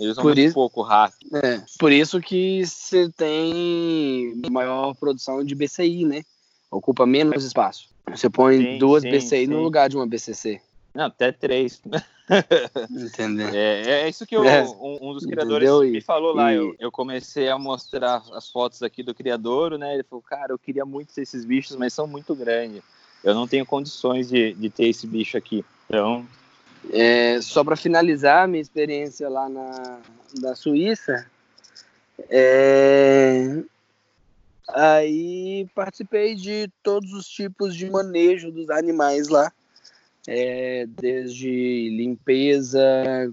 Eles 0.00 0.12
usam 0.12 0.22
por 0.22 0.34
muito 0.34 0.40
isso, 0.40 0.54
pouco 0.54 0.80
hack. 0.80 1.12
É, 1.34 1.62
por 1.78 1.92
isso 1.92 2.20
que 2.22 2.64
você 2.64 3.10
tem 3.10 4.32
maior 4.50 4.94
produção 4.94 5.44
de 5.44 5.54
BCI, 5.54 6.06
né? 6.06 6.22
Ocupa 6.70 7.04
menos 7.04 7.44
espaço. 7.44 7.90
Você 8.10 8.30
põe 8.30 8.56
sim, 8.56 8.78
duas 8.78 9.02
sim, 9.02 9.10
BCI 9.10 9.44
sim. 9.44 9.46
no 9.46 9.60
lugar 9.60 9.90
de 9.90 9.96
uma 9.96 10.06
BCC. 10.06 10.58
Não, 10.94 11.04
até 11.04 11.30
três. 11.30 11.82
Entendeu? 12.90 13.48
É, 13.48 14.04
é 14.04 14.08
isso 14.08 14.26
que 14.26 14.34
eu, 14.34 14.42
é. 14.42 14.64
um, 14.64 15.10
um, 15.10 15.12
dos 15.12 15.26
criadores 15.26 15.68
Entendeu? 15.68 15.92
me 15.92 16.00
falou 16.00 16.34
lá. 16.34 16.50
E... 16.50 16.56
Eu, 16.56 16.74
eu 16.78 16.90
comecei 16.90 17.50
a 17.50 17.58
mostrar 17.58 18.22
as 18.32 18.48
fotos 18.48 18.82
aqui 18.82 19.02
do 19.02 19.14
criador, 19.14 19.76
né? 19.76 19.92
Ele 19.92 20.02
falou, 20.02 20.22
cara, 20.22 20.52
eu 20.52 20.58
queria 20.58 20.86
muito 20.86 21.12
ter 21.12 21.20
esses 21.20 21.44
bichos, 21.44 21.76
mas 21.76 21.92
são 21.92 22.06
muito 22.06 22.34
grandes. 22.34 22.82
Eu 23.22 23.34
não 23.34 23.46
tenho 23.46 23.66
condições 23.66 24.30
de, 24.30 24.54
de 24.54 24.70
ter 24.70 24.86
esse 24.88 25.06
bicho 25.06 25.36
aqui. 25.36 25.62
Então. 25.86 26.26
É, 26.92 27.40
só 27.42 27.62
para 27.62 27.76
finalizar 27.76 28.48
minha 28.48 28.62
experiência 28.62 29.28
lá 29.28 29.48
na 29.48 29.98
da 30.40 30.54
Suíça, 30.54 31.26
é, 32.28 33.62
aí 34.68 35.68
participei 35.74 36.34
de 36.34 36.70
todos 36.82 37.12
os 37.12 37.26
tipos 37.28 37.74
de 37.74 37.90
manejo 37.90 38.50
dos 38.52 38.70
animais 38.70 39.28
lá 39.28 39.52
é, 40.26 40.86
desde 40.86 41.90
limpeza, 41.90 42.80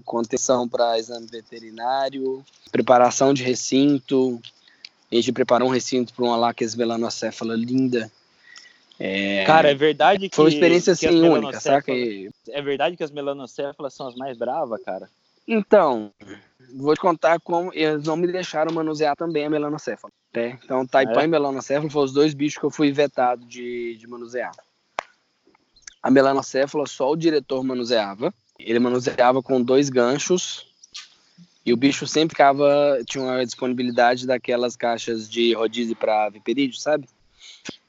contenção 0.04 0.68
para 0.68 0.98
exame 0.98 1.26
veterinário, 1.26 2.44
preparação 2.70 3.34
de 3.34 3.42
recinto. 3.42 4.40
A 5.10 5.14
gente 5.14 5.32
preparou 5.32 5.68
um 5.68 5.72
recinto 5.72 6.12
para 6.12 6.24
uma 6.24 6.36
láquia 6.36 6.66
melanocéfala 6.76 7.54
linda. 7.54 8.10
É, 8.98 9.44
Cara, 9.44 9.70
é 9.70 9.74
verdade 9.74 10.28
que. 10.28 10.34
Foi 10.34 10.46
uma 10.46 10.50
experiência 10.50 10.92
assim 10.92 11.22
única, 11.22 11.60
saca? 11.60 11.92
É 11.92 12.62
verdade 12.62 12.96
que 12.96 13.04
as 13.04 13.10
melanocéfalas 13.10 13.94
são 13.94 14.08
as 14.08 14.16
mais 14.16 14.36
bravas, 14.36 14.82
cara? 14.82 15.08
Então, 15.46 16.12
vou 16.76 16.94
te 16.94 17.00
contar 17.00 17.40
como 17.40 17.72
eles 17.72 18.04
não 18.04 18.16
me 18.16 18.30
deixaram 18.30 18.74
manusear 18.74 19.16
também 19.16 19.46
a 19.46 19.50
melanocéfala. 19.50 20.12
Né? 20.34 20.58
Então, 20.62 20.86
Taipan 20.86 21.22
é. 21.22 21.24
e 21.24 21.28
melanocéfalo 21.28 21.90
foram 21.90 22.04
os 22.04 22.12
dois 22.12 22.34
bichos 22.34 22.58
que 22.58 22.66
eu 22.66 22.70
fui 22.70 22.92
vetado 22.92 23.46
de, 23.46 23.96
de 23.96 24.06
manusear. 24.06 24.52
A 26.02 26.10
melanocéfala 26.10 26.86
só 26.86 27.10
o 27.10 27.16
diretor 27.16 27.64
manuseava. 27.64 28.32
Ele 28.58 28.78
manuseava 28.78 29.42
com 29.42 29.62
dois 29.62 29.88
ganchos 29.88 30.66
e 31.64 31.72
o 31.72 31.76
bicho 31.76 32.06
sempre 32.06 32.34
ficava 32.34 32.98
tinha 33.06 33.22
uma 33.22 33.44
disponibilidade 33.44 34.26
daquelas 34.26 34.76
caixas 34.76 35.28
de 35.30 35.54
rodízio 35.54 35.94
para 35.94 36.28
viperídeo, 36.30 36.78
sabe? 36.78 37.08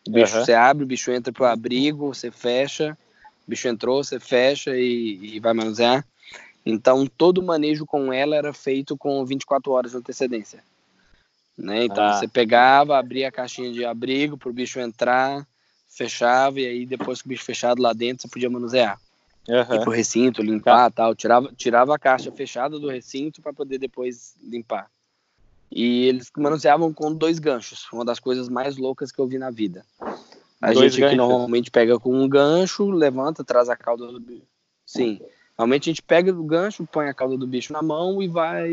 O 0.10 0.12
bicho 0.12 0.38
uhum. 0.38 0.46
você 0.46 0.54
abre, 0.54 0.84
o 0.84 0.88
bicho 0.88 1.12
entra 1.12 1.32
pro 1.32 1.46
abrigo, 1.46 2.08
você 2.08 2.32
fecha, 2.32 2.98
o 3.48 3.50
bicho 3.50 3.68
entrou, 3.68 4.04
você 4.04 4.20
fecha 4.20 4.76
e, 4.76 5.36
e 5.36 5.40
vai 5.40 5.54
manusear. 5.54 6.04
Então 6.66 7.06
todo 7.06 7.38
o 7.38 7.46
manejo 7.46 7.86
com 7.86 8.12
ela 8.12 8.36
era 8.36 8.52
feito 8.52 8.98
com 8.98 9.24
24 9.24 9.72
horas 9.72 9.92
de 9.92 9.98
antecedência. 9.98 10.64
Né? 11.56 11.86
Então 11.86 12.04
ah. 12.04 12.14
você 12.14 12.28
pegava, 12.28 12.98
abria 12.98 13.28
a 13.28 13.32
caixinha 13.32 13.72
de 13.72 13.86
abrigo 13.86 14.36
para 14.36 14.50
o 14.50 14.54
bicho 14.54 14.80
entrar, 14.80 15.46
fechava 15.88 16.60
e 16.60 16.66
aí 16.66 16.86
depois 16.88 17.22
que 17.22 17.28
o 17.28 17.30
bicho 17.30 17.44
fechado 17.44 17.80
lá 17.80 17.94
dentro 17.94 18.24
você 18.24 18.28
podia 18.28 18.50
manusear. 18.50 19.00
Uhum. 19.48 19.76
Ir 19.76 19.82
pro 19.82 19.92
recinto, 19.92 20.42
limpar 20.42 20.90
tá. 20.90 21.04
tal. 21.04 21.16
Tirava, 21.16 21.54
tirava 21.56 21.96
a 21.96 22.00
caixa 22.00 22.32
fechada 22.32 22.80
do 22.80 22.90
recinto 22.90 23.44
para 23.44 23.54
poder 23.54 23.78
depois 23.78 24.36
limpar. 24.42 24.90
E 25.72 26.08
eles 26.08 26.32
manuseavam 26.36 26.92
com 26.92 27.14
dois 27.14 27.38
ganchos, 27.38 27.88
uma 27.94 28.04
das 28.04 28.20
coisas 28.20 28.50
mais 28.50 28.78
loucas 28.78 29.12
que 29.12 29.20
eu 29.20 29.28
vi 29.28 29.38
na 29.38 29.52
vida. 29.52 29.86
A 30.62 30.74
dois 30.74 30.94
gente 30.94 31.04
aqui 31.04 31.16
normalmente 31.16 31.72
pega 31.72 32.00
com 32.00 32.14
um 32.14 32.28
gancho, 32.28 32.90
levanta, 32.90 33.44
traz 33.44 33.70
a 33.70 33.76
cauda 33.76 34.08
do 34.08 34.20
bicho. 34.20 34.48
Sim. 34.86 35.20
Normalmente 35.58 35.90
a 35.90 35.92
gente 35.92 36.02
pega 36.02 36.32
o 36.32 36.44
gancho, 36.44 36.88
põe 36.92 37.08
a 37.08 37.14
cauda 37.14 37.38
do 37.38 37.46
bicho 37.46 37.72
na 37.72 37.82
mão 37.82 38.22
e 38.22 38.28
vai. 38.28 38.70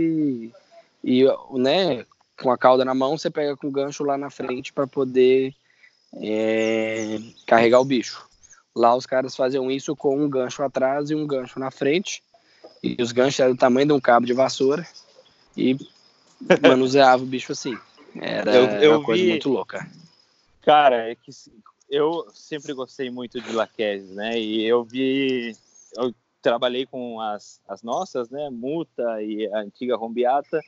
E, 1.05 1.25
né, 1.53 2.05
com 2.41 2.51
a 2.51 2.59
cauda 2.59 2.85
na 2.85 2.95
mão, 2.95 3.17
você 3.17 3.31
pega 3.31 3.57
com 3.57 3.69
o 3.69 3.73
gancho 3.73 4.03
lá 4.03 4.17
na 4.17 4.31
frente 4.31 4.73
para 4.73 4.87
poder 4.87 5.55
é, 6.15 7.19
carregar 7.47 7.81
o 7.81 7.85
bicho. 7.85 8.27
Lá 8.75 8.95
os 8.95 9.07
caras 9.07 9.37
faziam 9.37 9.71
isso 9.71 9.95
com 9.97 10.19
um 10.19 10.29
gancho 10.29 10.63
atrás 10.63 11.11
e 11.11 11.15
um 11.15 11.27
gancho 11.27 11.59
na 11.59 11.71
frente. 11.71 12.23
E 12.83 13.01
os 13.01 13.13
ganchos 13.13 13.41
eram 13.41 13.55
do 13.55 13.59
tamanho 13.59 13.87
de 13.87 13.93
um 13.93 14.01
cabo 14.01 14.27
de 14.27 14.33
vassoura. 14.33 14.87
E 15.57 15.77
manuseava 16.63 17.23
o 17.23 17.27
bicho 17.27 17.53
assim. 17.53 17.77
Era, 18.21 18.55
eu, 18.55 18.67
eu 18.81 18.99
uma 18.99 19.05
coisa 19.05 19.23
vi... 19.23 19.31
muito 19.31 19.49
louca. 19.49 19.89
Cara, 20.63 21.11
é 21.11 21.15
que 21.15 21.31
eu 21.89 22.27
sempre 22.33 22.73
gostei 22.73 23.11
muito 23.11 23.41
de 23.41 23.53
laqueses, 23.53 24.11
né? 24.11 24.39
E 24.39 24.65
eu 24.65 24.85
vi. 24.85 25.57
Eu 25.97 26.15
trabalhei 26.43 26.87
com 26.87 27.21
as, 27.21 27.61
as 27.69 27.83
nossas, 27.83 28.31
né? 28.31 28.49
Muta 28.51 29.23
e 29.23 29.47
a 29.53 29.59
antiga 29.59 29.97
rombiata. 29.97 30.61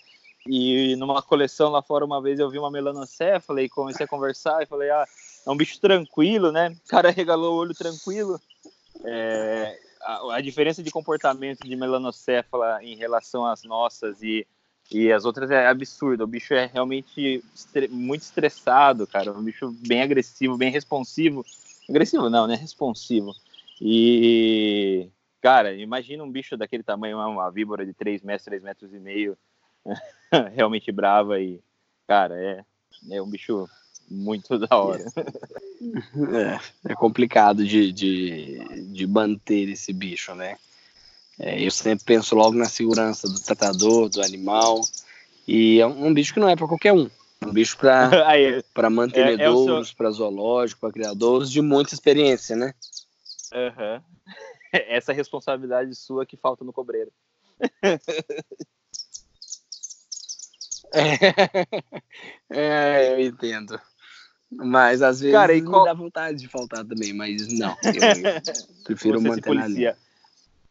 E 0.47 0.97
numa 0.97 1.21
coleção 1.21 1.71
lá 1.71 1.83
fora, 1.83 2.05
uma 2.05 2.23
vez 2.23 2.39
eu 2.39 2.49
vi 2.49 2.59
uma 2.59 2.71
melanocéfala 2.71 3.63
e 3.63 3.69
comecei 3.69 4.07
a 4.07 4.09
conversar 4.09 4.63
e 4.63 4.67
falei, 4.67 4.91
ah, 4.91 5.05
é 5.47 5.51
um 5.51 5.57
bicho 5.57 5.79
tranquilo, 5.81 6.51
né? 6.51 6.75
O 6.85 6.89
cara 6.89 7.11
regalou 7.11 7.55
o 7.55 7.59
olho 7.59 7.75
tranquilo. 7.75 8.41
É, 9.05 9.79
a, 10.03 10.37
a, 10.37 10.41
diferença 10.41 10.83
de 10.83 10.91
comportamento 10.91 11.61
de 11.61 11.77
melanocéfala 11.77 12.83
em 12.83 12.97
relação 12.97 13.45
às 13.45 13.63
nossas 13.65 14.23
e, 14.23 14.47
e 14.90 15.12
as 15.12 15.24
outras 15.24 15.51
é 15.51 15.66
absurda. 15.66 16.24
O 16.24 16.27
bicho 16.27 16.55
é 16.55 16.66
realmente 16.66 17.42
muito 17.90 18.22
estressado, 18.22 19.07
cara. 19.07 19.33
Um 19.33 19.42
bicho 19.42 19.74
bem 19.87 20.03
agressivo, 20.03 20.57
bem 20.57 20.70
responsivo. 20.70 21.44
Agressivo 21.88 22.31
não, 22.31 22.46
né? 22.46 22.55
Responsivo. 22.55 23.35
E, 23.81 25.09
cara, 25.40 25.74
imagina 25.74 26.24
um 26.24 26.31
bicho 26.31 26.57
daquele 26.57 26.83
tamanho, 26.83 27.18
uma 27.18 27.51
víbora 27.51 27.85
de 27.85 27.92
3 27.92 28.22
metros, 28.22 28.44
3 28.44 28.62
metros 28.62 28.92
e 28.92 28.98
meio, 28.98 29.37
realmente 30.55 30.90
brava 30.90 31.40
e, 31.40 31.61
cara, 32.07 32.35
é, 32.37 32.64
é 33.11 33.22
um 33.22 33.31
bicho 33.31 33.68
muito 34.11 34.59
da 34.59 34.77
hora. 34.77 35.05
É, 36.85 36.90
é 36.92 36.94
complicado 36.94 37.64
de, 37.64 37.92
de, 37.92 38.92
de 38.92 39.07
manter 39.07 39.68
esse 39.68 39.92
bicho, 39.92 40.35
né? 40.35 40.57
É, 41.38 41.64
eu 41.64 41.70
sempre 41.70 42.05
penso 42.05 42.35
logo 42.35 42.57
na 42.57 42.64
segurança 42.66 43.29
do 43.29 43.40
tratador, 43.40 44.09
do 44.09 44.22
animal. 44.22 44.81
E 45.46 45.81
é 45.81 45.87
um, 45.87 46.12
bicho 46.12 46.35
que 46.35 46.40
não 46.40 46.48
é 46.48 46.57
para 46.57 46.66
qualquer 46.66 46.92
um. 46.92 47.09
É 47.40 47.46
um 47.46 47.53
bicho 47.53 47.79
para 47.79 48.90
mantenedores, 48.90 49.88
é, 49.88 49.92
é 49.92 49.96
para 49.96 50.11
zoológico, 50.11 50.81
para 50.81 50.92
criadores 50.92 51.51
de 51.51 51.62
muita 51.62 51.94
experiência, 51.94 52.57
né? 52.57 52.74
Uhum. 53.53 54.03
essa 54.72 55.12
responsabilidade 55.12 55.94
sua 55.94 56.27
que 56.27 56.37
falta 56.37 56.64
no 56.64 56.72
cobreiro. 56.72 57.12
É, 62.51 63.12
eu 63.12 63.20
entendo. 63.20 63.79
Mas 64.51 65.03
às 65.03 65.20
vezes 65.20 65.35
Cara, 65.35 65.55
e 65.55 65.61
me 65.61 65.68
qual- 65.68 65.85
dá 65.85 65.92
vontade 65.92 66.38
de 66.38 66.48
faltar 66.48 66.85
também, 66.85 67.12
mas 67.12 67.46
não. 67.48 67.77
Eu 67.85 68.83
prefiro 68.85 69.20
Você 69.20 69.29
manter 69.29 69.55
na 69.55 69.66
linha. 69.68 69.98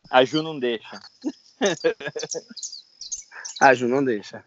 A 0.10 0.24
Ju 0.24 0.41
não 0.43 0.60
deixa. 0.60 1.00
A 3.60 3.74
Ju 3.74 3.88
não 3.88 4.04
deixa. 4.04 4.43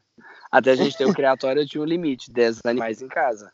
Até 0.50 0.72
a 0.72 0.76
gente 0.76 0.96
ter 0.96 1.06
o 1.06 1.14
criatório 1.14 1.66
tinha 1.66 1.82
um 1.82 1.86
limite, 1.86 2.30
10 2.30 2.60
animais 2.64 3.02
em 3.02 3.08
casa. 3.08 3.52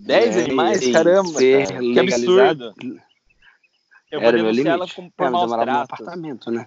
10 0.00 0.36
É, 0.36 0.44
animais? 0.44 0.92
Caramba, 0.92 1.38
ser 1.38 1.68
cara. 1.68 1.80
Que 1.80 2.00
absurdo. 2.00 2.74
Eu 4.10 4.20
Era 4.20 4.32
meu 4.32 4.44
denunciar 4.46 4.74
ela 4.74 4.86
limite. 4.86 4.94
por, 4.94 5.04
É, 5.26 5.30
mas 5.30 5.42
eu 5.42 5.48
morava 5.48 5.70
num 5.70 5.78
apartamento, 5.80 6.50
né? 6.50 6.66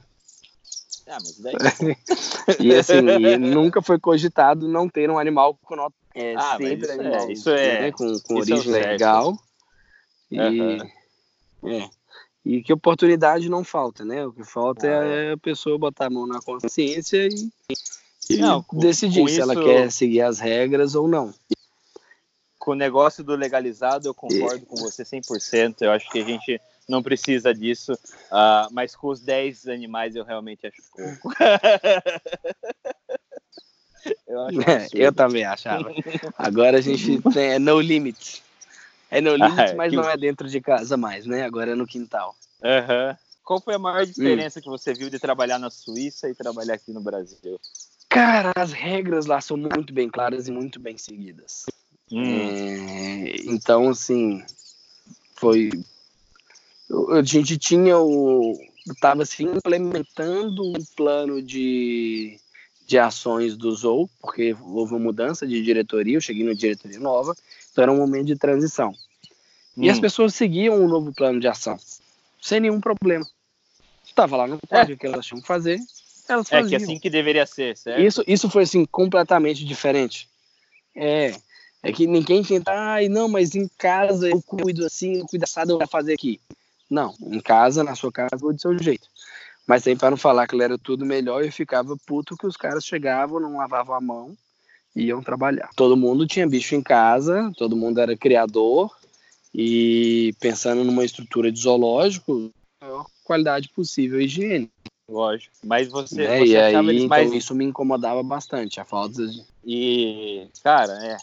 Ah, 1.08 1.20
mas 1.20 1.40
daí... 1.40 1.56
E 2.60 2.76
assim, 2.76 3.08
e 3.08 3.38
nunca 3.38 3.82
foi 3.82 4.00
cogitado 4.00 4.68
não 4.68 4.88
ter 4.90 5.10
um 5.10 5.18
animal 5.18 5.58
com 5.64 5.76
nota. 5.76 5.96
É 6.14 6.36
Ah, 6.36 6.58
sempre 6.58 6.84
isso 6.84 6.92
é- 6.92 6.94
animal 6.96 7.32
isso 7.32 7.50
é- 7.50 7.82
né, 7.82 7.92
com, 7.92 8.20
com 8.20 8.38
isso 8.38 8.54
é 8.54 8.56
origem 8.56 8.74
certo. 8.74 8.90
legal. 8.92 9.40
E, 10.30 10.40
Aham. 10.40 10.90
é, 11.66 11.90
e 12.46 12.62
que 12.64 12.74
oportunidade 12.74 13.50
não 13.50 13.64
falta, 13.64 14.04
né? 14.06 14.26
O 14.26 14.32
que 14.34 14.44
falta 14.44 14.86
é 14.88 15.34
a 15.34 15.38
pessoa 15.38 15.78
botar 15.78 16.08
a 16.08 16.10
mão 16.10 16.26
na 16.28 16.42
consciência 16.42 17.28
e, 17.28 17.50
e 18.30 18.38
Não, 18.38 18.62
com- 18.64 18.80
decidir 18.80 19.22
com 19.22 19.28
se 19.28 19.40
ela 19.42 19.54
isso- 19.54 19.64
quer 19.64 19.92
seguir 19.92 20.22
as 20.22 20.40
regras 20.40 20.96
ou 20.96 21.08
não. 21.08 21.34
com 22.60 22.72
o 22.72 22.76
negócio 22.76 23.24
do 23.24 23.36
legalizado, 23.36 24.08
eu 24.08 24.14
concordo 24.14 24.66
com 24.68 24.76
você 24.76 25.04
100%. 25.04 25.82
Eu 25.82 25.92
acho 25.92 26.08
que 26.12 26.20
a 26.20 26.24
gente 26.24 26.62
não 26.88 27.02
precisa 27.02 27.52
disso. 27.54 27.94
ah, 28.32 28.68
mas 28.72 28.96
com 28.96 29.08
os 29.10 29.20
10 29.22 29.68
animais, 29.68 30.16
eu 30.16 30.24
realmente 30.24 30.68
acho 30.68 30.82
pouco. 30.96 31.34
eu 34.28 34.42
acho 34.42 34.62
É, 34.70 34.88
eu 34.94 35.14
também 35.14 35.44
achava. 35.44 35.92
Agora 36.38 36.78
a 36.78 36.82
gente 36.82 37.22
tem 37.34 37.54
é 37.54 37.60
no 37.60 37.80
limit. 37.80 38.44
É 39.12 39.20
no 39.22 39.36
limit, 39.36 39.54
Ah, 39.60 39.68
é, 39.68 39.76
mas 39.76 39.90
que- 39.90 39.96
não 39.96 40.10
é 40.10 40.18
dentro 40.18 40.48
de 40.48 40.60
casa 40.62 40.96
mais, 40.98 41.26
né? 41.26 41.44
Agora 41.44 41.72
é 41.72 41.76
no 41.76 41.86
quintal. 41.86 42.36
Aham. 42.64 43.18
Qual 43.44 43.60
foi 43.60 43.74
a 43.76 43.78
Hum. 43.78 43.82
maior 43.82 44.06
diferença 44.06 44.62
que 44.62 44.70
você 44.70 44.94
viu 44.94 45.10
de 45.10 45.20
trabalhar 45.20 45.60
na 45.60 45.70
Suíça 45.70 46.30
e 46.30 46.34
trabalhar 46.34 46.76
aqui 46.76 46.92
no 46.94 47.02
Brasil? 47.02 47.60
Cara, 48.08 48.52
as 48.56 48.72
regras 48.72 49.26
lá 49.26 49.42
são 49.42 49.58
muito 49.58 49.94
bem 49.94 50.10
claras 50.10 50.48
e 50.48 50.52
muito 50.52 50.80
bem 50.80 50.98
seguidas. 50.98 51.66
Hum. 52.12 52.32
É, 52.34 53.36
então, 53.46 53.90
assim, 53.90 54.44
foi. 55.36 55.70
A 57.14 57.24
gente 57.24 57.58
tinha 57.58 57.98
o. 57.98 58.58
Estava 58.90 59.26
se 59.26 59.44
implementando 59.44 60.68
um 60.68 60.86
plano 60.96 61.42
de, 61.42 62.40
de 62.86 62.98
ações 62.98 63.56
do 63.56 63.72
Zou, 63.76 64.10
porque 64.20 64.56
houve 64.62 64.94
uma 64.94 65.00
mudança 65.00 65.46
de 65.48 65.62
diretoria, 65.64 66.18
eu 66.18 66.22
cheguei 66.22 66.44
na 66.44 66.54
diretoria 66.54 67.00
nova, 67.00 67.36
então 67.72 67.84
era 67.84 67.92
um 67.92 67.98
momento 67.98 68.28
de 68.28 68.36
transição. 68.36 68.94
E 69.78 69.90
as 69.90 69.98
Hum. 69.98 70.02
pessoas 70.02 70.36
seguiam 70.36 70.84
o 70.84 70.88
novo 70.88 71.14
plano 71.14 71.40
de 71.40 71.48
ação, 71.48 71.78
sem 72.42 72.60
nenhum 72.60 72.82
problema. 72.82 73.26
Estava 74.06 74.36
lá 74.38 74.48
no 74.48 74.60
código 74.68 75.00
que 75.00 75.08
elas 75.08 75.26
tinham 75.26 75.42
que 75.42 75.48
fazer, 75.48 75.80
elas 76.28 76.52
É 76.52 76.62
faziam. 76.62 76.70
que 76.70 76.76
assim 76.76 77.00
que 77.00 77.10
deveria 77.10 77.46
ser, 77.46 77.78
certo? 77.78 78.02
Isso, 78.02 78.24
isso 78.28 78.50
foi 78.50 78.64
assim 78.64 78.86
completamente 78.86 79.64
diferente. 79.64 80.30
É, 80.94 81.34
é 81.82 81.94
que 81.94 82.06
ninguém 82.06 82.44
tenta, 82.44 82.72
ai, 82.72 83.08
não, 83.08 83.30
mas 83.30 83.56
em 83.56 83.70
casa 83.78 84.30
eu 84.30 84.42
cuido 84.42 84.86
assim, 84.86 85.20
eu 85.20 85.26
cuido 85.26 85.46
assado, 85.46 85.72
eu 85.72 85.78
vou 85.78 85.88
fazer 85.88 86.14
aqui. 86.14 86.42
Não, 86.90 87.16
em 87.22 87.40
casa, 87.40 87.84
na 87.86 87.96
sua 87.96 88.12
casa, 88.12 88.36
vou 88.38 88.54
do 88.54 88.60
seu 88.60 88.78
jeito. 88.78 89.08
Mas 89.66 89.84
tem 89.84 89.96
para 89.96 90.10
não 90.10 90.18
falar 90.18 90.46
que 90.48 90.62
era 90.62 90.78
tudo 90.78 91.06
melhor, 91.06 91.46
eu 91.46 91.52
ficava 91.52 91.96
puto 92.06 92.36
que 92.36 92.46
os 92.46 92.58
caras 92.58 92.84
chegavam, 92.84 93.40
não 93.40 93.58
lavavam 93.58 93.96
a 93.96 94.02
mão 94.02 94.38
iam 94.96 95.22
trabalhar. 95.22 95.70
Todo 95.76 95.98
mundo 95.98 96.28
tinha 96.28 96.48
bicho 96.48 96.76
em 96.76 96.82
casa, 96.82 97.52
todo 97.58 97.76
mundo 97.76 98.00
era 98.00 98.16
criador 98.18 98.92
e 99.54 100.34
pensando 100.40 100.84
numa 100.84 101.04
estrutura 101.04 101.52
de 101.52 101.60
zoológico, 101.60 102.52
a 102.80 102.86
maior 102.86 103.06
qualidade 103.24 103.70
possível 103.70 104.20
e 104.20 104.26
higiene. 104.26 104.70
Lógico. 105.08 105.54
Mas 105.66 105.90
você, 105.90 106.16
né? 106.16 106.40
você 106.40 106.52
E 106.52 106.58
achava 106.58 106.90
aí, 106.90 106.96
eles 106.96 107.04
então, 107.04 107.18
mais. 107.18 107.34
isso 107.34 107.54
me 107.54 107.66
incomodava 107.66 108.24
bastante, 108.24 108.80
a 108.80 108.86
falta 108.86 109.28
de 109.28 109.44
E, 109.66 110.48
cara, 110.64 110.94
é. 111.06 111.18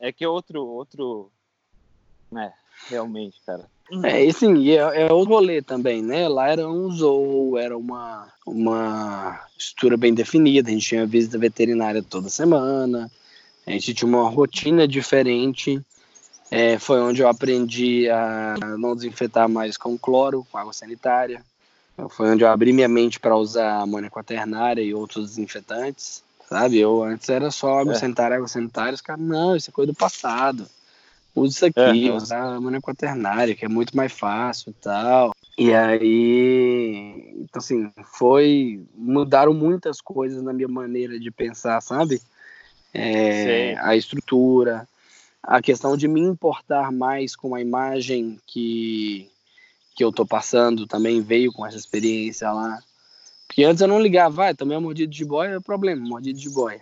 É 0.00 0.12
que 0.12 0.26
outro. 0.26 0.64
outro... 0.64 1.30
É, 2.36 2.52
realmente, 2.88 3.40
cara. 3.44 3.68
É, 4.02 4.24
e 4.24 4.32
sim, 4.32 4.54
e 4.56 4.72
é, 4.76 5.06
é 5.06 5.12
outro 5.12 5.34
rolê 5.34 5.60
também, 5.60 6.02
né? 6.02 6.26
Lá 6.28 6.48
era 6.48 6.68
um 6.68 6.90
zoo, 6.90 7.58
era 7.58 7.76
uma, 7.76 8.26
uma 8.46 9.40
estrutura 9.58 9.96
bem 9.96 10.14
definida, 10.14 10.68
a 10.68 10.72
gente 10.72 10.86
tinha 10.86 11.06
visita 11.06 11.38
veterinária 11.38 12.02
toda 12.02 12.28
semana, 12.30 13.10
a 13.66 13.70
gente 13.70 13.92
tinha 13.94 14.08
uma 14.08 14.28
rotina 14.28 14.88
diferente. 14.88 15.80
É, 16.50 16.78
foi 16.78 17.00
onde 17.00 17.20
eu 17.20 17.28
aprendi 17.28 18.08
a 18.08 18.54
não 18.78 18.94
desinfetar 18.94 19.48
mais 19.48 19.76
com 19.76 19.98
cloro, 19.98 20.46
com 20.50 20.58
água 20.58 20.72
sanitária. 20.72 21.42
Foi 22.10 22.28
onde 22.28 22.42
eu 22.42 22.48
abri 22.48 22.72
minha 22.72 22.88
mente 22.88 23.20
para 23.20 23.36
usar 23.36 23.80
amônia 23.80 24.10
quaternária 24.10 24.82
e 24.82 24.94
outros 24.94 25.30
desinfetantes, 25.30 26.22
sabe? 26.48 26.78
Eu 26.78 27.02
antes 27.04 27.28
era 27.28 27.50
só 27.50 27.78
água 27.78 27.94
É. 27.94 27.98
sanitária, 27.98 28.36
água 28.36 28.48
sanitária, 28.48 28.94
os 28.94 29.00
caras, 29.00 29.22
não, 29.22 29.54
isso 29.56 29.70
é 29.70 29.72
coisa 29.72 29.92
do 29.92 29.96
passado. 29.96 30.66
Usa 31.34 31.52
isso 31.52 31.66
aqui, 31.66 32.10
usar 32.10 32.56
amônia 32.56 32.80
quaternária, 32.80 33.56
que 33.56 33.64
é 33.64 33.68
muito 33.68 33.96
mais 33.96 34.12
fácil 34.12 34.70
e 34.70 34.74
tal. 34.74 35.34
E 35.58 35.74
aí, 35.74 37.34
então 37.38 37.58
assim, 37.58 37.90
foi, 38.12 38.84
mudaram 38.94 39.52
muitas 39.52 40.00
coisas 40.00 40.42
na 40.42 40.52
minha 40.52 40.68
maneira 40.68 41.18
de 41.18 41.30
pensar, 41.30 41.80
sabe? 41.80 42.20
É, 42.92 43.76
a 43.80 43.96
estrutura, 43.96 44.88
a 45.42 45.60
questão 45.60 45.96
de 45.96 46.06
me 46.06 46.20
importar 46.20 46.92
mais 46.92 47.34
com 47.34 47.54
a 47.54 47.60
imagem 47.60 48.38
que, 48.46 49.28
que 49.96 50.04
eu 50.04 50.12
tô 50.12 50.24
passando 50.24 50.86
também 50.86 51.20
veio 51.20 51.52
com 51.52 51.66
essa 51.66 51.76
experiência 51.76 52.52
lá. 52.52 52.78
Porque 53.48 53.64
antes 53.64 53.80
eu 53.80 53.88
não 53.88 54.00
ligava, 54.00 54.34
vai, 54.34 54.54
também 54.54 54.76
é 54.76 54.80
mordido 54.80 55.12
de 55.12 55.24
boia, 55.24 55.56
é 55.56 55.60
problema, 55.60 56.06
mordido 56.06 56.38
de 56.38 56.50
boia. 56.50 56.80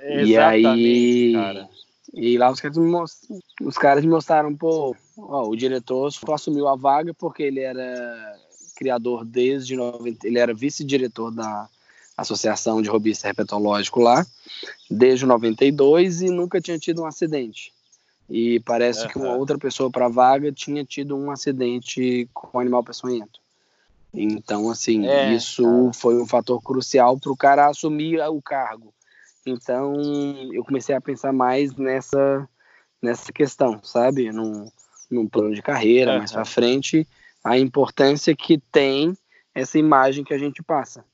E 0.00 0.36
aí, 0.36 1.32
cara. 1.32 1.68
E 2.12 2.38
lá 2.38 2.50
os 2.50 2.60
caras, 2.60 2.76
me 2.76 2.88
most- 2.88 3.26
os 3.62 3.76
caras 3.76 4.04
me 4.04 4.10
mostraram, 4.10 4.54
pô, 4.56 4.96
ó, 5.16 5.48
o 5.48 5.56
diretor 5.56 6.10
só 6.10 6.34
assumiu 6.34 6.68
a 6.68 6.76
vaga 6.76 7.12
porque 7.14 7.42
ele 7.42 7.60
era 7.60 8.36
criador 8.76 9.24
desde 9.24 9.74
90, 9.76 10.26
ele 10.26 10.38
era 10.38 10.54
vice-diretor 10.54 11.30
da 11.30 11.68
Associação 12.16 12.80
de 12.80 12.88
Robista 12.88 13.28
Herpetológico 13.28 14.00
lá, 14.00 14.26
desde 14.90 15.26
92 15.26 16.22
e 16.22 16.30
nunca 16.30 16.60
tinha 16.60 16.78
tido 16.78 17.02
um 17.02 17.06
acidente. 17.06 17.72
E 18.30 18.60
parece 18.60 19.08
que 19.08 19.18
uma 19.18 19.34
outra 19.34 19.56
pessoa 19.56 19.90
para 19.90 20.06
a 20.06 20.10
vaga 20.10 20.52
tinha 20.52 20.84
tido 20.84 21.16
um 21.16 21.30
acidente 21.30 22.28
com 22.34 22.60
animal 22.60 22.84
peçonhento. 22.84 23.40
Então, 24.12 24.70
assim, 24.70 25.06
É, 25.06 25.34
isso 25.34 25.62
cara. 25.62 25.92
foi 25.94 26.20
um 26.20 26.26
fator 26.26 26.60
crucial 26.62 27.18
para 27.18 27.32
o 27.32 27.36
cara 27.36 27.66
assumir 27.68 28.20
o 28.20 28.40
cargo. 28.42 28.92
Então, 29.48 29.94
eu 30.52 30.64
comecei 30.64 30.94
a 30.94 31.00
pensar 31.00 31.32
mais 31.32 31.74
nessa, 31.74 32.48
nessa 33.00 33.32
questão, 33.32 33.82
sabe? 33.82 34.30
Num, 34.30 34.70
num 35.10 35.26
plano 35.26 35.54
de 35.54 35.62
carreira, 35.62 36.18
mais 36.18 36.30
Aham. 36.30 36.42
para 36.42 36.44
frente, 36.44 37.08
a 37.42 37.58
importância 37.58 38.36
que 38.36 38.58
tem 38.58 39.16
essa 39.54 39.78
imagem 39.78 40.24
que 40.24 40.34
a 40.34 40.38
gente 40.38 40.62
passa. 40.62 41.04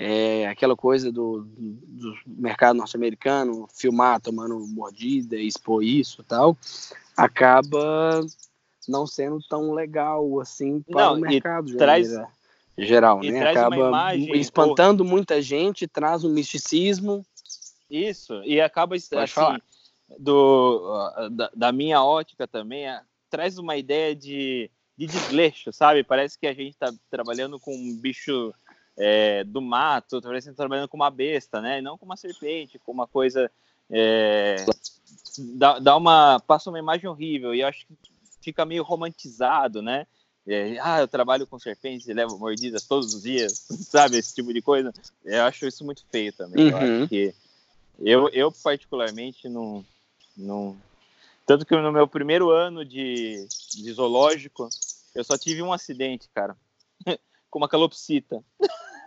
É 0.00 0.46
aquela 0.46 0.76
coisa 0.76 1.10
do, 1.10 1.44
do 1.56 2.14
mercado 2.24 2.76
norte-americano, 2.76 3.68
filmar 3.74 4.20
tomando 4.20 4.58
mordida, 4.68 5.36
expor 5.36 5.82
isso 5.82 6.22
tal, 6.22 6.56
acaba 7.16 8.24
não 8.88 9.06
sendo 9.06 9.40
tão 9.48 9.72
legal 9.72 10.40
assim 10.40 10.80
para 10.82 11.06
Não, 11.06 11.14
o 11.14 11.20
mercado 11.20 11.76
traz- 11.76 12.20
geral, 12.76 13.20
né? 13.22 13.42
Acaba 13.42 13.76
imagem, 13.76 14.40
espantando 14.40 15.04
muita 15.04 15.42
gente, 15.42 15.88
traz 15.88 16.22
um 16.22 16.30
misticismo. 16.30 17.26
Isso, 17.90 18.42
e 18.44 18.60
acaba 18.60 18.96
Pode 18.96 19.22
assim, 19.22 19.32
falar. 19.34 19.62
do, 20.18 20.92
ah, 21.16 21.28
da, 21.30 21.50
da 21.54 21.72
minha 21.72 22.02
ótica 22.02 22.46
também, 22.46 22.86
ah, 22.88 23.02
traz 23.30 23.58
uma 23.58 23.76
ideia 23.76 24.14
de, 24.14 24.70
de 24.96 25.06
desleixo, 25.06 25.72
sabe? 25.72 26.02
Parece 26.04 26.38
que 26.38 26.46
a 26.46 26.52
gente 26.54 26.70
está 26.74 26.92
trabalhando 27.10 27.58
com 27.58 27.74
um 27.74 27.96
bicho 27.96 28.52
é, 28.96 29.44
do 29.44 29.60
mato, 29.62 30.20
parece 30.20 30.48
que 30.48 30.54
tá 30.56 30.62
trabalhando 30.62 30.88
com 30.88 30.96
uma 30.96 31.10
besta, 31.10 31.60
né? 31.60 31.78
E 31.78 31.82
não 31.82 31.96
com 31.96 32.04
uma 32.04 32.16
serpente, 32.16 32.78
com 32.78 32.92
uma 32.92 33.06
coisa. 33.06 33.50
é, 33.90 34.56
dá, 35.56 35.78
dá 35.78 35.96
uma. 35.96 36.40
passa 36.46 36.68
uma 36.70 36.78
imagem 36.78 37.08
horrível, 37.08 37.54
e 37.54 37.60
eu 37.60 37.68
acho 37.68 37.86
que 37.86 37.94
fica 38.42 38.64
meio 38.64 38.82
romantizado, 38.82 39.82
né? 39.82 40.06
É, 40.46 40.78
ah, 40.80 41.00
eu 41.00 41.08
trabalho 41.08 41.46
com 41.46 41.58
serpentes 41.58 42.08
e 42.08 42.14
levo 42.14 42.38
mordidas 42.38 42.84
todos 42.86 43.12
os 43.14 43.22
dias, 43.22 43.66
sabe? 43.90 44.16
Esse 44.16 44.34
tipo 44.34 44.52
de 44.52 44.62
coisa. 44.62 44.92
Eu 45.24 45.42
acho 45.44 45.66
isso 45.66 45.84
muito 45.84 46.02
feio 46.10 46.32
também. 46.32 46.68
Eu 46.70 46.76
Uhum. 46.76 47.00
acho 47.00 47.08
que 47.08 47.34
eu, 47.98 48.28
eu 48.30 48.52
particularmente 48.52 49.48
não, 49.48 49.84
não. 50.36 50.76
Tanto 51.44 51.66
que 51.66 51.74
no 51.74 51.92
meu 51.92 52.06
primeiro 52.06 52.50
ano 52.50 52.84
de, 52.84 53.46
de 53.74 53.92
zoológico, 53.92 54.68
eu 55.14 55.24
só 55.24 55.36
tive 55.36 55.62
um 55.62 55.72
acidente, 55.72 56.28
cara. 56.34 56.56
como 57.50 57.64
a 57.64 57.68
calopsita. 57.68 58.42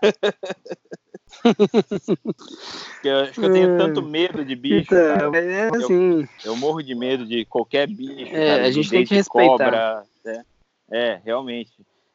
eu 3.03 3.19
acho 3.19 3.33
que 3.33 3.45
eu 3.45 3.53
tenho 3.53 3.77
tanto 3.77 4.01
medo 4.01 4.43
de 4.43 4.55
bicho. 4.55 4.93
Então, 4.93 5.35
é 5.35 5.69
assim. 5.69 6.21
eu, 6.21 6.27
eu, 6.45 6.55
morro 6.55 6.81
de 6.81 6.95
medo 6.95 7.25
de 7.25 7.45
qualquer 7.45 7.87
bicho. 7.87 8.35
É, 8.35 8.47
cara, 8.47 8.65
a 8.65 8.71
gente 8.71 8.89
tem 8.89 9.05
que 9.05 9.15
respeitar. 9.15 9.49
Cobra, 9.49 10.03
é, 10.25 10.43
é, 10.91 11.21
realmente. 11.23 11.71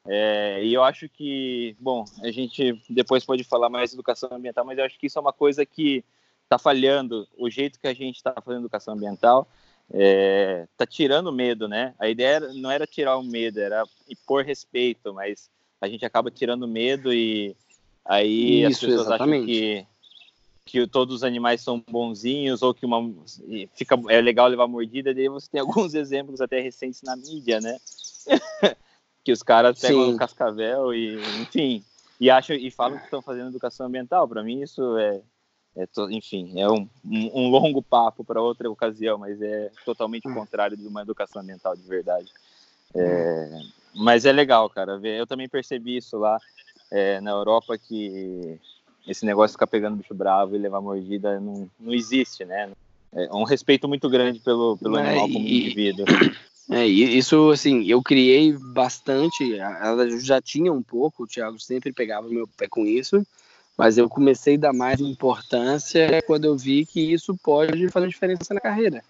É, 0.09 0.63
e 0.63 0.75
eu 0.75 0.85
acho 0.85 1.09
que, 1.09 1.77
bom, 1.81 2.05
a 2.23 2.31
gente 2.31 2.81
depois 2.89 3.25
pode 3.25 3.43
falar 3.45 3.69
mais 3.69 3.91
de 3.91 3.97
educação 3.97 4.29
ambiental, 4.33 4.65
mas 4.65 4.79
eu 4.79 4.85
acho 4.85 4.97
que 4.99 5.07
isso 5.07 5.19
é 5.19 5.23
uma 5.23 5.33
coisa 5.33 5.67
que 5.67 6.05
está 6.47 6.59
falhando. 6.59 7.29
O 7.37 7.51
jeito 7.51 7.79
que 7.79 7.87
a 7.87 7.95
gente 7.95 8.17
está 8.17 8.35
fazendo 8.43 8.63
educação 8.63 8.95
ambiental 8.95 9.47
é, 9.93 10.67
tá 10.77 10.87
tirando 10.87 11.33
medo, 11.33 11.69
né? 11.69 11.95
A 11.99 12.09
ideia 12.09 12.37
era, 12.37 12.55
não 12.55 12.71
era 12.71 12.87
tirar 12.87 13.17
o 13.17 13.23
medo, 13.23 13.61
era 13.61 13.85
impor 14.09 14.45
respeito, 14.45 15.13
mas 15.13 15.51
a 15.81 15.89
gente 15.89 16.05
acaba 16.05 16.31
tirando 16.31 16.67
medo 16.67 17.13
e 17.13 17.55
aí 18.05 18.63
Isso, 18.63 18.67
as 18.67 18.81
pessoas 18.81 19.07
exatamente. 19.07 19.43
acham 19.43 19.47
que 19.47 19.87
que 20.69 20.85
todos 20.85 21.15
os 21.15 21.23
animais 21.23 21.61
são 21.61 21.81
bonzinhos 21.89 22.61
ou 22.61 22.75
que 22.75 22.85
uma 22.85 22.99
fica 23.73 23.97
é 24.09 24.21
legal 24.21 24.49
levar 24.49 24.67
mordida, 24.67 25.15
daí 25.15 25.29
você 25.29 25.49
tem 25.49 25.61
alguns 25.63 25.95
exemplos 25.95 26.41
até 26.41 26.61
recentes 26.61 27.03
na 27.03 27.15
mídia, 27.15 27.61
né? 27.61 27.79
que 29.23 29.31
os 29.31 29.45
caras 29.45 29.81
pegam 29.81 30.07
Sim. 30.07 30.13
um 30.15 30.17
cascavel 30.17 30.93
e 30.93 31.21
enfim 31.41 31.85
e 32.19 32.29
acham 32.31 32.57
e 32.57 32.69
falam 32.71 32.99
que 32.99 33.05
estão 33.05 33.23
fazendo 33.23 33.49
educação 33.49 33.87
ambiental. 33.87 34.27
Para 34.27 34.43
mim 34.43 34.61
isso 34.61 34.97
é, 34.99 35.21
é 35.77 35.87
to, 35.87 36.11
enfim 36.11 36.59
é 36.59 36.69
um, 36.69 36.89
um, 37.05 37.49
longo 37.51 37.83
papo 37.83 38.25
para 38.25 38.41
outra 38.41 38.71
ocasião, 38.71 39.19
mas 39.19 39.41
é 39.43 39.71
totalmente 39.85 40.23
contrário 40.33 40.77
de 40.77 40.87
uma 40.87 41.03
educação 41.03 41.43
ambiental 41.43 41.77
de 41.77 41.83
verdade. 41.83 42.29
É, 42.95 43.61
mas 43.95 44.25
é 44.25 44.33
legal, 44.33 44.71
cara. 44.71 44.99
Eu 45.05 45.27
também 45.27 45.49
percebi 45.49 45.99
isso 45.99 46.17
lá 46.17 46.39
é, 46.91 47.21
na 47.21 47.31
Europa 47.31 47.77
que 47.77 48.59
esse 49.07 49.25
negócio 49.25 49.49
de 49.49 49.55
ficar 49.55 49.67
pegando 49.67 49.97
bicho 49.97 50.15
bravo 50.15 50.57
e 50.57 50.59
levar 50.59 50.81
mordida 50.81 51.39
não, 51.39 51.69
não 51.79 51.95
existe, 51.95 52.45
né? 52.45 52.71
É 53.15 53.33
um 53.33 53.45
respeito 53.45 53.89
muito 53.89 54.09
grande 54.09 54.41
pelo, 54.41 54.77
pelo 54.77 54.97
É, 54.97 55.09
animal 55.09 55.29
como 55.29 55.47
e- 55.47 55.61
indivíduo. 55.61 56.07
É, 56.69 56.85
isso, 56.85 57.51
assim, 57.53 57.85
eu 57.85 58.03
criei 58.03 58.53
bastante, 58.53 59.57
ela 59.57 60.19
já 60.19 60.43
tinha 60.43 60.73
um 60.73 60.83
pouco, 60.83 61.23
o 61.23 61.27
Thiago 61.27 61.61
sempre 61.61 61.93
pegava 61.93 62.29
meu 62.29 62.49
pé 62.49 62.67
com 62.67 62.85
isso, 62.85 63.25
mas 63.77 63.99
eu 63.99 64.09
comecei 64.09 64.55
a 64.55 64.61
dar 64.61 64.73
mais 64.73 65.01
importância 65.01 66.23
quando 66.27 66.47
eu 66.47 66.57
vi 66.57 66.87
que 66.87 67.13
isso 67.13 67.37
pode 67.37 67.89
fazer 67.91 68.09
diferença 68.09 68.55
na 68.55 68.61
carreira. 68.61 69.05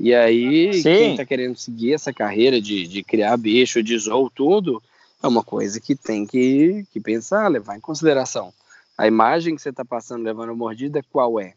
E 0.00 0.12
aí, 0.14 0.74
Sim. 0.74 0.96
quem 0.96 1.10
está 1.12 1.24
querendo 1.24 1.56
seguir 1.56 1.94
essa 1.94 2.12
carreira 2.12 2.60
de, 2.60 2.88
de 2.88 3.02
criar 3.02 3.36
bicho, 3.36 3.82
de 3.82 3.96
zoo, 3.96 4.30
tudo, 4.30 4.82
é 5.22 5.26
uma 5.26 5.42
coisa 5.42 5.80
que 5.80 5.94
tem 5.94 6.26
que, 6.26 6.84
que 6.92 6.98
pensar, 6.98 7.48
levar 7.48 7.76
em 7.76 7.80
consideração. 7.80 8.52
A 8.96 9.06
imagem 9.06 9.54
que 9.54 9.62
você 9.62 9.70
está 9.70 9.84
passando 9.84 10.24
levando 10.24 10.50
a 10.50 10.54
mordida, 10.54 11.02
qual 11.12 11.38
é? 11.38 11.54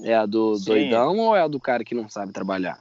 É 0.00 0.14
a 0.14 0.26
do 0.26 0.56
Sim. 0.56 0.64
doidão 0.64 1.18
ou 1.18 1.36
é 1.36 1.42
a 1.42 1.48
do 1.48 1.60
cara 1.60 1.84
que 1.84 1.94
não 1.94 2.08
sabe 2.08 2.32
trabalhar? 2.32 2.80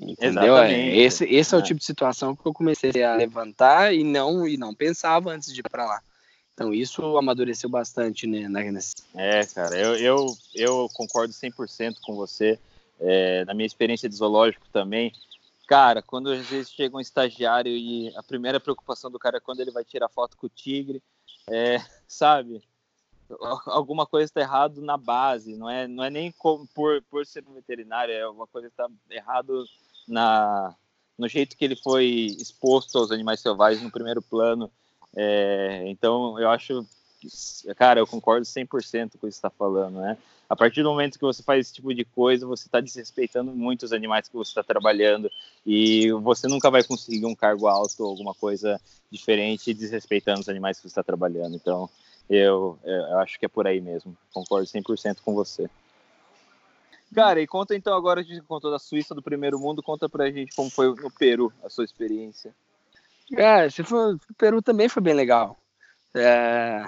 Entendeu? 0.00 0.56
É, 0.56 0.72
Exatamente. 0.72 0.98
esse, 0.98 1.24
esse 1.26 1.54
é 1.54 1.58
o 1.58 1.60
É. 1.60 1.64
tipo 1.64 1.78
de 1.78 1.84
situação 1.84 2.34
que 2.34 2.46
eu 2.46 2.54
comecei 2.54 3.02
a 3.02 3.16
levantar 3.16 3.94
e 3.94 4.02
não 4.02 4.48
e 4.48 4.56
não 4.56 4.74
pensava 4.74 5.30
antes 5.30 5.52
de 5.52 5.60
ir 5.60 5.68
para 5.68 5.84
lá. 5.84 6.02
Então 6.54 6.74
isso 6.74 7.16
amadureceu 7.16 7.68
bastante 7.70 8.26
né, 8.26 8.48
É, 9.14 9.46
cara, 9.46 9.78
eu, 9.78 9.96
eu, 9.96 10.38
eu 10.54 10.88
concordo 10.92 11.32
100% 11.32 12.00
com 12.02 12.14
você. 12.14 12.58
É, 13.02 13.44
na 13.46 13.54
minha 13.54 13.66
experiência 13.66 14.08
de 14.08 14.14
zoológico 14.14 14.66
também, 14.70 15.10
cara, 15.66 16.02
quando 16.02 16.30
às 16.30 16.46
vezes 16.46 16.70
chega 16.70 16.94
um 16.94 17.00
estagiário 17.00 17.72
e 17.72 18.14
a 18.14 18.22
primeira 18.22 18.60
preocupação 18.60 19.10
do 19.10 19.18
cara 19.18 19.38
é 19.38 19.40
quando 19.40 19.60
ele 19.60 19.70
vai 19.70 19.84
tirar 19.84 20.08
foto 20.10 20.36
com 20.36 20.46
o 20.46 20.50
tigre, 20.50 21.02
é, 21.48 21.76
sabe? 22.06 22.62
Al- 23.40 23.62
Alguma 23.66 24.04
coisa 24.04 24.26
está 24.26 24.40
errado 24.40 24.82
na 24.82 24.98
base, 24.98 25.56
não 25.56 25.70
é, 25.70 25.88
não 25.88 26.04
é 26.04 26.10
nem 26.10 26.30
por, 26.74 27.02
por 27.10 27.24
ser 27.24 27.44
um 27.48 27.54
veterinário, 27.54 28.12
é 28.12 28.28
uma 28.28 28.46
coisa 28.46 28.66
está 28.68 28.86
errado 29.08 29.64
na, 30.06 30.74
no 31.16 31.28
jeito 31.28 31.56
que 31.56 31.64
ele 31.64 31.76
foi 31.76 32.04
exposto 32.38 32.98
aos 32.98 33.10
animais 33.10 33.40
selvagens 33.40 33.82
no 33.82 33.90
primeiro 33.90 34.20
plano. 34.20 34.70
É, 35.16 35.84
então, 35.86 36.38
eu 36.38 36.48
acho, 36.50 36.86
cara, 37.76 38.00
eu 38.00 38.06
concordo 38.06 38.44
100% 38.46 38.68
com 38.68 38.76
o 38.76 39.10
que 39.10 39.18
você 39.20 39.28
está 39.28 39.50
falando, 39.50 40.00
né? 40.00 40.16
A 40.48 40.56
partir 40.56 40.82
do 40.82 40.90
momento 40.90 41.16
que 41.16 41.24
você 41.24 41.44
faz 41.44 41.66
esse 41.66 41.74
tipo 41.74 41.94
de 41.94 42.04
coisa, 42.04 42.44
você 42.44 42.66
está 42.66 42.80
desrespeitando 42.80 43.52
muito 43.52 43.84
os 43.84 43.92
animais 43.92 44.28
que 44.28 44.36
você 44.36 44.50
está 44.50 44.64
trabalhando 44.64 45.30
e 45.64 46.10
você 46.10 46.48
nunca 46.48 46.68
vai 46.68 46.82
conseguir 46.82 47.24
um 47.24 47.36
cargo 47.36 47.68
alto 47.68 48.02
ou 48.02 48.10
alguma 48.10 48.34
coisa 48.34 48.80
diferente 49.10 49.72
desrespeitando 49.72 50.40
os 50.40 50.48
animais 50.48 50.78
que 50.78 50.82
você 50.82 50.88
está 50.88 51.04
trabalhando. 51.04 51.54
Então, 51.54 51.88
eu, 52.28 52.76
eu 52.84 53.18
acho 53.20 53.38
que 53.38 53.46
é 53.46 53.48
por 53.48 53.66
aí 53.66 53.80
mesmo. 53.80 54.16
Concordo 54.32 54.66
100% 54.66 55.18
com 55.24 55.34
você. 55.34 55.70
Cara, 57.14 57.40
e 57.40 57.46
conta 57.46 57.74
então 57.74 57.94
agora, 57.94 58.20
a 58.20 58.24
gente 58.24 58.40
contou 58.42 58.70
da 58.70 58.78
Suíça 58.78 59.14
do 59.14 59.22
primeiro 59.22 59.58
mundo, 59.58 59.82
conta 59.82 60.08
pra 60.08 60.30
gente 60.30 60.54
como 60.54 60.70
foi 60.70 60.94
no 60.94 61.10
Peru 61.10 61.52
a 61.62 61.68
sua 61.68 61.84
experiência. 61.84 62.54
Cara, 63.34 63.70
se 63.70 63.82
for, 63.82 64.14
o 64.14 64.34
Peru 64.36 64.60
também 64.60 64.88
foi 64.88 65.02
bem 65.02 65.14
legal. 65.14 65.56
É, 66.14 66.84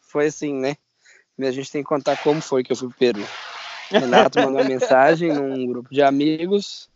foi 0.00 0.26
assim, 0.26 0.52
né? 0.52 0.76
A 1.38 1.50
gente 1.50 1.70
tem 1.70 1.82
que 1.82 1.88
contar 1.88 2.16
como 2.22 2.40
foi 2.40 2.62
que 2.62 2.72
eu 2.72 2.76
fui 2.76 2.88
pro 2.88 2.98
Peru. 2.98 3.24
Renato 3.90 4.38
mandou 4.40 4.60
uma 4.60 4.64
mensagem 4.64 5.32
num 5.32 5.66
grupo 5.66 5.88
de 5.90 6.02
amigos 6.02 6.90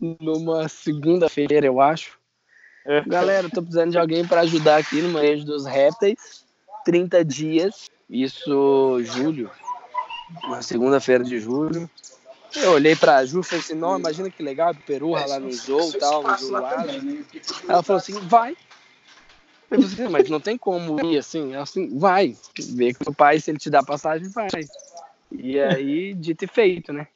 numa 0.00 0.68
segunda-feira, 0.68 1.66
eu 1.66 1.80
acho. 1.80 2.18
Galera, 3.06 3.48
tô 3.48 3.62
precisando 3.62 3.92
de 3.92 3.98
alguém 3.98 4.26
para 4.26 4.42
ajudar 4.42 4.76
aqui 4.76 5.00
no 5.00 5.08
manejo 5.08 5.44
dos 5.44 5.64
répteis. 5.64 6.44
30 6.84 7.24
dias, 7.24 7.90
isso 8.10 9.02
julho, 9.02 9.50
uma 10.44 10.60
segunda-feira 10.60 11.24
de 11.24 11.40
julho. 11.40 11.88
Eu 12.56 12.72
olhei 12.72 12.94
pra 12.94 13.24
Ju 13.24 13.40
e 13.40 13.44
falei 13.44 13.60
assim, 13.60 13.74
não, 13.74 13.98
imagina 13.98 14.30
que 14.30 14.42
legal, 14.42 14.74
Peru, 14.86 15.10
lá 15.10 15.40
no 15.40 15.50
zoo 15.52 15.90
e 15.90 15.98
tal, 15.98 16.22
no 16.22 16.36
zoo 16.38 16.52
lá. 16.52 16.84
Ela 17.68 17.82
falou 17.82 17.98
assim, 17.98 18.18
vai. 18.28 18.56
Eu 19.70 19.82
falei 19.82 19.86
assim, 19.86 20.08
mas 20.08 20.30
não 20.30 20.40
tem 20.40 20.56
como 20.56 21.04
ir 21.04 21.18
assim. 21.18 21.52
Ela 21.52 21.62
assim, 21.62 21.98
vai. 21.98 22.36
Vê 22.74 22.94
com 22.94 23.10
o 23.10 23.14
pai, 23.14 23.40
se 23.40 23.50
ele 23.50 23.58
te 23.58 23.70
dá 23.70 23.82
passagem, 23.82 24.28
vai. 24.28 24.48
E 25.32 25.58
aí, 25.58 26.14
dito 26.14 26.44
e 26.44 26.48
feito, 26.48 26.92
né? 26.92 27.08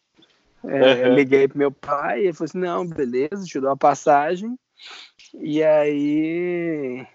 É, 0.65 1.07
eu 1.07 1.15
liguei 1.15 1.47
pro 1.47 1.59
meu 1.59 1.71
pai, 1.71 2.25
ele 2.25 2.33
falou 2.33 2.47
assim, 2.47 2.59
não, 2.59 2.87
beleza, 2.87 3.45
te 3.45 3.61
dou 3.61 3.71
a 3.71 3.77
passagem. 3.77 4.59
E 5.35 5.63
aí 5.63 7.07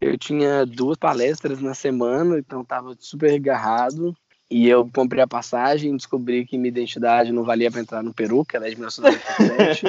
eu 0.00 0.18
tinha 0.18 0.66
duas 0.66 0.98
palestras 0.98 1.60
na 1.60 1.72
semana, 1.74 2.38
então 2.38 2.64
tava 2.64 2.94
super 2.98 3.32
agarrado. 3.32 4.14
E 4.48 4.68
eu 4.68 4.88
comprei 4.94 5.22
a 5.22 5.26
passagem, 5.26 5.96
descobri 5.96 6.46
que 6.46 6.56
minha 6.56 6.68
identidade 6.68 7.32
não 7.32 7.42
valia 7.42 7.70
para 7.70 7.80
entrar 7.80 8.02
no 8.02 8.14
Peru, 8.14 8.44
que 8.44 8.56
ela 8.56 8.66
é 8.66 8.70
de 8.70 8.76
1997. 8.76 9.82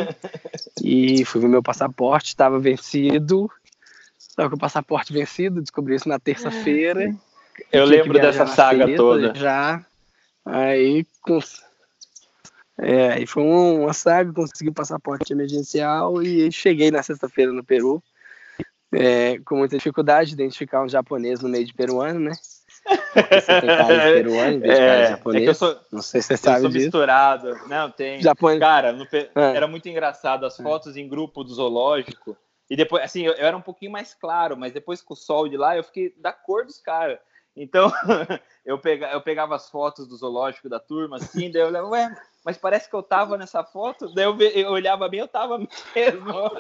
e 0.84 1.24
fui 1.26 1.42
ver 1.42 1.48
meu 1.48 1.62
passaporte, 1.62 2.30
estava 2.30 2.60
vencido. 2.60 3.52
Estava 4.20 4.50
com 4.50 4.56
o 4.56 4.60
passaporte 4.60 5.14
vencido, 5.14 5.62
descobri 5.62 5.96
isso 5.96 6.10
na 6.10 6.20
terça-feira. 6.20 7.04
Eu 7.72 7.86
Tinha 7.86 8.02
que 8.02 8.04
lembro 8.04 8.20
dessa 8.20 8.48
saga 8.48 8.86
sexta 8.86 8.98
toda. 8.98 9.34
Já. 9.36 9.86
Aí, 10.46 11.06
cons... 11.22 11.62
é, 12.80 13.14
aí 13.14 13.26
foi 13.28 13.44
um- 13.44 13.84
uma 13.84 13.94
saga, 13.94 14.32
consegui 14.34 14.70
o 14.70 14.74
passaporte 14.74 15.34
emergencial 15.34 16.22
e 16.24 16.52
cheguei 16.52 16.90
na 16.92 17.04
sexta-feira 17.04 17.52
no 17.52 17.64
Peru. 17.64 18.02
É, 18.92 19.38
com 19.40 19.58
muita 19.58 19.76
dificuldade 19.78 20.30
de 20.30 20.36
identificar 20.36 20.82
um 20.84 20.88
japonês 20.90 21.42
no 21.42 21.50
meio 21.50 21.66
de 21.66 21.74
peruano, 21.74 22.20
né? 22.22 22.32
Você 22.88 23.62
tem 23.62 23.68
cara 23.70 23.98
de 23.98 24.14
peruano 24.24 24.52
em 24.54 24.60
vez 24.60 24.74
de 24.74 24.80
cara 24.80 24.96
de 24.96 25.02
É, 25.02 25.04
é 25.04 25.10
japonês. 25.10 25.44
que 25.44 25.50
eu 25.50 25.56
sou, 25.56 25.80
Não 25.92 26.02
sei 26.02 26.22
se 26.22 26.28
você 26.28 26.34
eu 26.34 26.38
sabe 26.38 26.62
sou 26.62 26.70
disso. 26.70 26.86
misturado. 26.86 27.56
Não, 27.68 27.92
tem. 27.92 28.22
Japonês. 28.22 28.60
Cara, 28.60 28.92
no 28.94 29.06
Ah. 29.36 29.42
era 29.56 29.68
muito 29.68 29.88
engraçado 29.90 30.46
as 30.46 30.56
fotos 30.58 30.96
em 30.98 31.08
grupo 31.08 31.44
do 31.44 31.54
zoológico. 31.54 32.38
E 32.70 32.76
depois, 32.76 33.04
assim, 33.04 33.24
eu, 33.24 33.34
eu 33.34 33.46
era 33.46 33.56
um 33.56 33.62
pouquinho 33.62 33.92
mais 33.92 34.14
claro, 34.14 34.58
mas 34.58 34.74
depois 34.74 35.02
com 35.02 35.14
o 35.14 35.18
sol 35.18 35.48
de 35.48 35.56
lá, 35.58 35.78
eu 35.78 35.84
fiquei 35.84 36.14
da 36.18 36.32
cor 36.34 36.66
dos 36.66 36.80
caras. 36.80 37.18
Então, 37.56 37.92
eu, 38.66 38.78
pega, 38.78 39.08
eu 39.12 39.22
pegava 39.22 39.56
as 39.56 39.70
fotos 39.70 40.06
do 40.08 40.16
zoológico 40.16 40.70
da 40.70 40.80
turma, 40.80 41.16
assim, 41.18 41.50
daí 41.50 41.62
eu 41.64 41.68
olhava, 41.68 41.88
ué, 41.88 42.16
mas 42.46 42.58
parece 42.58 42.90
que 42.90 42.96
eu 42.96 43.02
tava 43.02 43.38
nessa 43.38 43.64
foto. 43.64 44.14
Daí 44.14 44.26
eu, 44.26 44.38
eu 44.40 44.72
olhava 44.72 45.08
bem, 45.10 45.22
eu 45.22 45.28
tava 45.28 45.58
mesmo. 45.96 46.52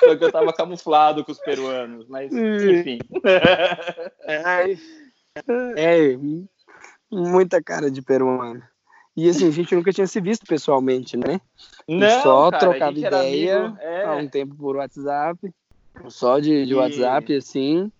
Só 0.00 0.16
que 0.16 0.24
eu 0.24 0.32
tava 0.32 0.52
camuflado 0.52 1.24
com 1.24 1.32
os 1.32 1.38
peruanos, 1.38 2.06
mas 2.08 2.32
enfim. 2.32 2.98
É, 4.24 4.72
é, 5.76 6.18
muita 7.10 7.62
cara 7.62 7.90
de 7.90 8.02
peruano. 8.02 8.62
E 9.16 9.28
assim, 9.28 9.48
a 9.48 9.50
gente 9.50 9.74
nunca 9.74 9.92
tinha 9.92 10.06
se 10.06 10.20
visto 10.20 10.46
pessoalmente, 10.46 11.16
né? 11.16 11.40
Não, 11.88 12.22
só 12.22 12.50
cara, 12.50 12.68
trocava 12.68 12.98
ideia 12.98 13.64
amigo, 13.66 13.78
é. 13.80 14.04
há 14.04 14.16
um 14.16 14.28
tempo 14.28 14.54
por 14.54 14.76
WhatsApp, 14.76 15.52
só 16.08 16.38
de, 16.38 16.64
de 16.64 16.72
E- 16.72 16.76
WhatsApp, 16.76 17.36
assim. 17.36 17.90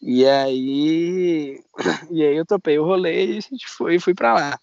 E 0.00 0.26
aí, 0.26 1.60
e 2.10 2.22
aí 2.24 2.36
eu 2.36 2.44
topei 2.44 2.78
o 2.78 2.84
rolê 2.84 3.26
e 3.26 3.38
a 3.38 3.40
gente 3.40 3.66
foi, 3.68 3.98
fui 3.98 4.14
pra 4.14 4.34
lá. 4.34 4.60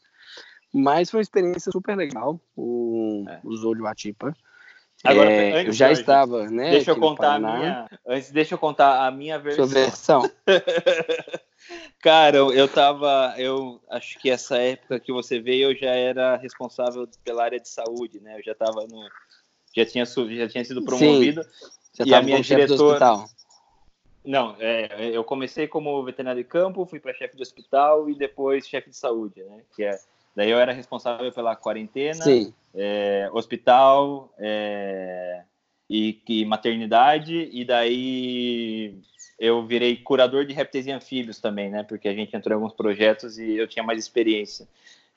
Mas 0.74 1.10
foi 1.10 1.20
uma 1.20 1.24
experiência 1.24 1.72
super 1.72 1.96
legal, 1.96 2.40
o, 2.56 3.24
É. 3.28 3.40
o 3.44 3.56
Zoo 3.56 3.76
de 3.76 3.82
Watipa. 3.82 4.36
Agora, 5.06 5.32
é, 5.32 5.52
antes, 5.52 5.68
eu 5.68 5.74
já 5.74 5.88
Jorge, 5.88 6.02
estava, 6.02 6.50
né? 6.50 6.72
Deixa 6.72 6.92
eu 6.92 7.00
contar 7.00 7.36
a 7.36 7.40
minha. 7.40 7.90
Antes, 8.08 8.32
deixa 8.32 8.56
eu 8.56 8.58
contar 8.58 9.06
a 9.06 9.12
minha 9.12 9.38
versão. 9.38 9.68
Sua 9.68 9.82
versão. 9.82 10.32
Cara, 12.02 12.38
eu 12.38 12.68
tava. 12.68 13.36
Eu 13.38 13.82
acho 13.90 14.18
que 14.20 14.30
essa 14.30 14.58
época 14.58 15.00
que 15.00 15.12
você 15.12 15.40
veio, 15.40 15.72
eu 15.72 15.76
já 15.76 15.92
era 15.92 16.36
responsável 16.38 17.08
pela 17.24 17.44
área 17.44 17.60
de 17.60 17.70
saúde, 17.70 18.20
né? 18.20 18.38
Eu 18.38 18.44
já 18.44 18.56
tava 18.56 18.86
no. 18.88 19.08
Já 19.76 19.86
tinha, 19.86 20.06
já 20.06 20.48
tinha 20.48 20.66
sido 20.66 20.84
promovido. 20.84 21.44
Sim, 21.44 21.50
já 22.00 22.06
e 22.06 22.14
a 22.14 22.22
minha 22.22 22.42
diretora. 22.42 23.26
Não, 24.24 24.56
é, 24.60 25.12
eu 25.12 25.24
comecei 25.24 25.68
como 25.68 26.04
veterinário 26.04 26.42
de 26.42 26.50
campo, 26.50 26.86
fui 26.88 27.00
para 27.00 27.14
chefe 27.14 27.36
de 27.36 27.44
hospital 27.44 28.10
e 28.10 28.16
depois 28.16 28.68
chefe 28.68 28.90
de 28.90 28.98
saúde, 28.98 29.44
né? 29.44 29.62
Que 29.76 29.84
é, 29.84 30.00
daí 30.36 30.50
eu 30.50 30.60
era 30.60 30.74
responsável 30.74 31.32
pela 31.32 31.56
quarentena, 31.56 32.24
é, 32.74 33.30
hospital 33.32 34.34
é, 34.38 35.44
e, 35.90 36.22
e, 36.28 36.46
maternidade, 36.46 37.50
e 37.52 37.64
daí 37.64 38.98
eu 39.40 39.66
virei 39.66 39.98
curador 39.98 40.46
de 40.46 40.54
répteis 40.54 40.88
e 40.88 40.92
anfíbios 40.92 41.40
também, 41.40 41.70
né? 41.70 41.84
Porque 41.84 42.08
a 42.08 42.14
gente 42.14 42.36
entrou 42.36 42.54
em 42.54 42.62
alguns 42.62 42.74
projetos 42.74 43.38
e 43.38 43.56
eu 43.56 43.68
tinha 43.68 43.84
mais 43.84 44.00
experiência. 44.00 44.68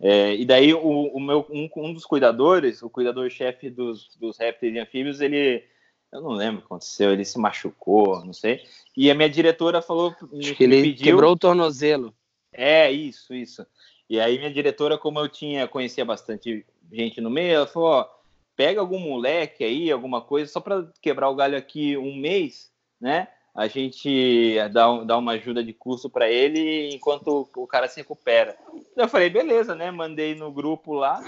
É, 0.00 0.34
e 0.34 0.44
daí 0.44 0.72
o, 0.72 0.80
o 0.80 1.20
meu 1.20 1.46
um, 1.50 1.68
um, 1.76 1.92
dos 1.92 2.04
cuidadores, 2.04 2.82
o 2.82 2.90
cuidador-chefe 2.90 3.68
dos, 3.68 4.16
dos 4.16 4.38
répteis 4.38 4.74
e 4.74 4.78
anfíbios, 4.78 5.20
ele 5.20 5.64
eu 6.12 6.22
não 6.22 6.30
lembro 6.30 6.58
o 6.58 6.60
que 6.60 6.66
aconteceu, 6.66 7.12
ele 7.12 7.24
se 7.24 7.38
machucou, 7.38 8.24
não 8.24 8.32
sei. 8.32 8.62
E 8.96 9.10
a 9.10 9.14
minha 9.14 9.28
diretora 9.28 9.82
falou. 9.82 10.14
Acho 10.38 10.54
que 10.54 10.64
ele 10.64 10.82
pediu, 10.82 11.04
quebrou 11.04 11.32
o 11.32 11.38
tornozelo. 11.38 12.14
É, 12.52 12.90
isso, 12.90 13.34
isso. 13.34 13.66
E 14.08 14.18
aí 14.18 14.38
minha 14.38 14.52
diretora, 14.52 14.96
como 14.96 15.18
eu 15.18 15.28
tinha, 15.28 15.68
conhecia 15.68 16.04
bastante 16.04 16.64
gente 16.90 17.20
no 17.20 17.28
meio, 17.28 17.56
ela 17.56 17.66
falou, 17.66 17.88
ó, 17.90 18.08
pega 18.56 18.80
algum 18.80 18.98
moleque 18.98 19.62
aí, 19.62 19.90
alguma 19.90 20.20
coisa, 20.20 20.50
só 20.50 20.60
para 20.60 20.86
quebrar 21.00 21.28
o 21.28 21.34
galho 21.34 21.56
aqui 21.56 21.96
um 21.96 22.16
mês, 22.16 22.72
né? 23.00 23.28
A 23.54 23.66
gente 23.66 24.56
dá, 24.72 25.02
dá 25.04 25.18
uma 25.18 25.32
ajuda 25.32 25.64
de 25.64 25.72
curso 25.72 26.08
para 26.08 26.30
ele 26.30 26.94
enquanto 26.94 27.48
o 27.56 27.66
cara 27.66 27.88
se 27.88 28.00
recupera. 28.00 28.56
Eu 28.96 29.08
falei, 29.08 29.28
beleza, 29.28 29.74
né? 29.74 29.90
Mandei 29.90 30.34
no 30.34 30.52
grupo 30.52 30.92
lá. 30.92 31.20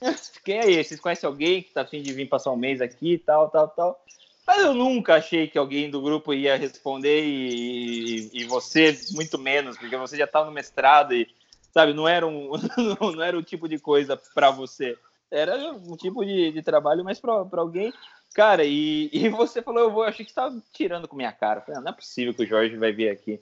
Quem 0.44 0.58
é 0.58 0.70
esse? 0.70 0.90
Vocês 0.90 1.00
conhecem 1.00 1.26
alguém 1.26 1.62
que 1.62 1.72
tá 1.72 1.82
afim 1.82 2.00
de 2.00 2.12
vir 2.12 2.26
passar 2.26 2.52
um 2.52 2.56
mês 2.56 2.80
aqui, 2.80 3.18
tal, 3.18 3.50
tal, 3.50 3.68
tal? 3.68 4.04
Mas 4.46 4.62
eu 4.64 4.74
nunca 4.74 5.16
achei 5.16 5.46
que 5.46 5.58
alguém 5.58 5.90
do 5.90 6.02
grupo 6.02 6.32
ia 6.32 6.56
responder 6.56 7.22
e, 7.22 8.30
e, 8.32 8.40
e 8.40 8.44
você 8.44 8.98
muito 9.12 9.38
menos, 9.38 9.76
porque 9.76 9.96
você 9.96 10.16
já 10.16 10.24
estava 10.24 10.46
no 10.46 10.52
mestrado 10.52 11.14
e, 11.14 11.28
sabe, 11.74 11.92
não 11.92 12.08
era 12.08 12.26
um, 12.26 12.52
não 13.12 13.22
era 13.22 13.36
o 13.36 13.42
tipo 13.42 13.68
de 13.68 13.78
coisa 13.78 14.16
para 14.32 14.50
você. 14.50 14.96
Era 15.30 15.56
um 15.72 15.96
tipo 15.96 16.24
de, 16.24 16.52
de 16.52 16.62
trabalho 16.62 17.04
mais 17.04 17.18
para 17.18 17.44
alguém. 17.56 17.92
Cara, 18.32 18.64
e, 18.64 19.10
e 19.12 19.28
você 19.28 19.60
falou, 19.60 19.82
eu 19.82 19.90
vou, 19.90 20.04
achei 20.04 20.24
que 20.24 20.30
estava 20.30 20.56
tirando 20.72 21.08
com 21.08 21.16
minha 21.16 21.32
cara. 21.32 21.60
falei, 21.60 21.80
não 21.80 21.90
é 21.90 21.92
possível 21.92 22.32
que 22.32 22.44
o 22.44 22.46
Jorge 22.46 22.76
vai 22.76 22.92
vir 22.92 23.10
aqui. 23.10 23.40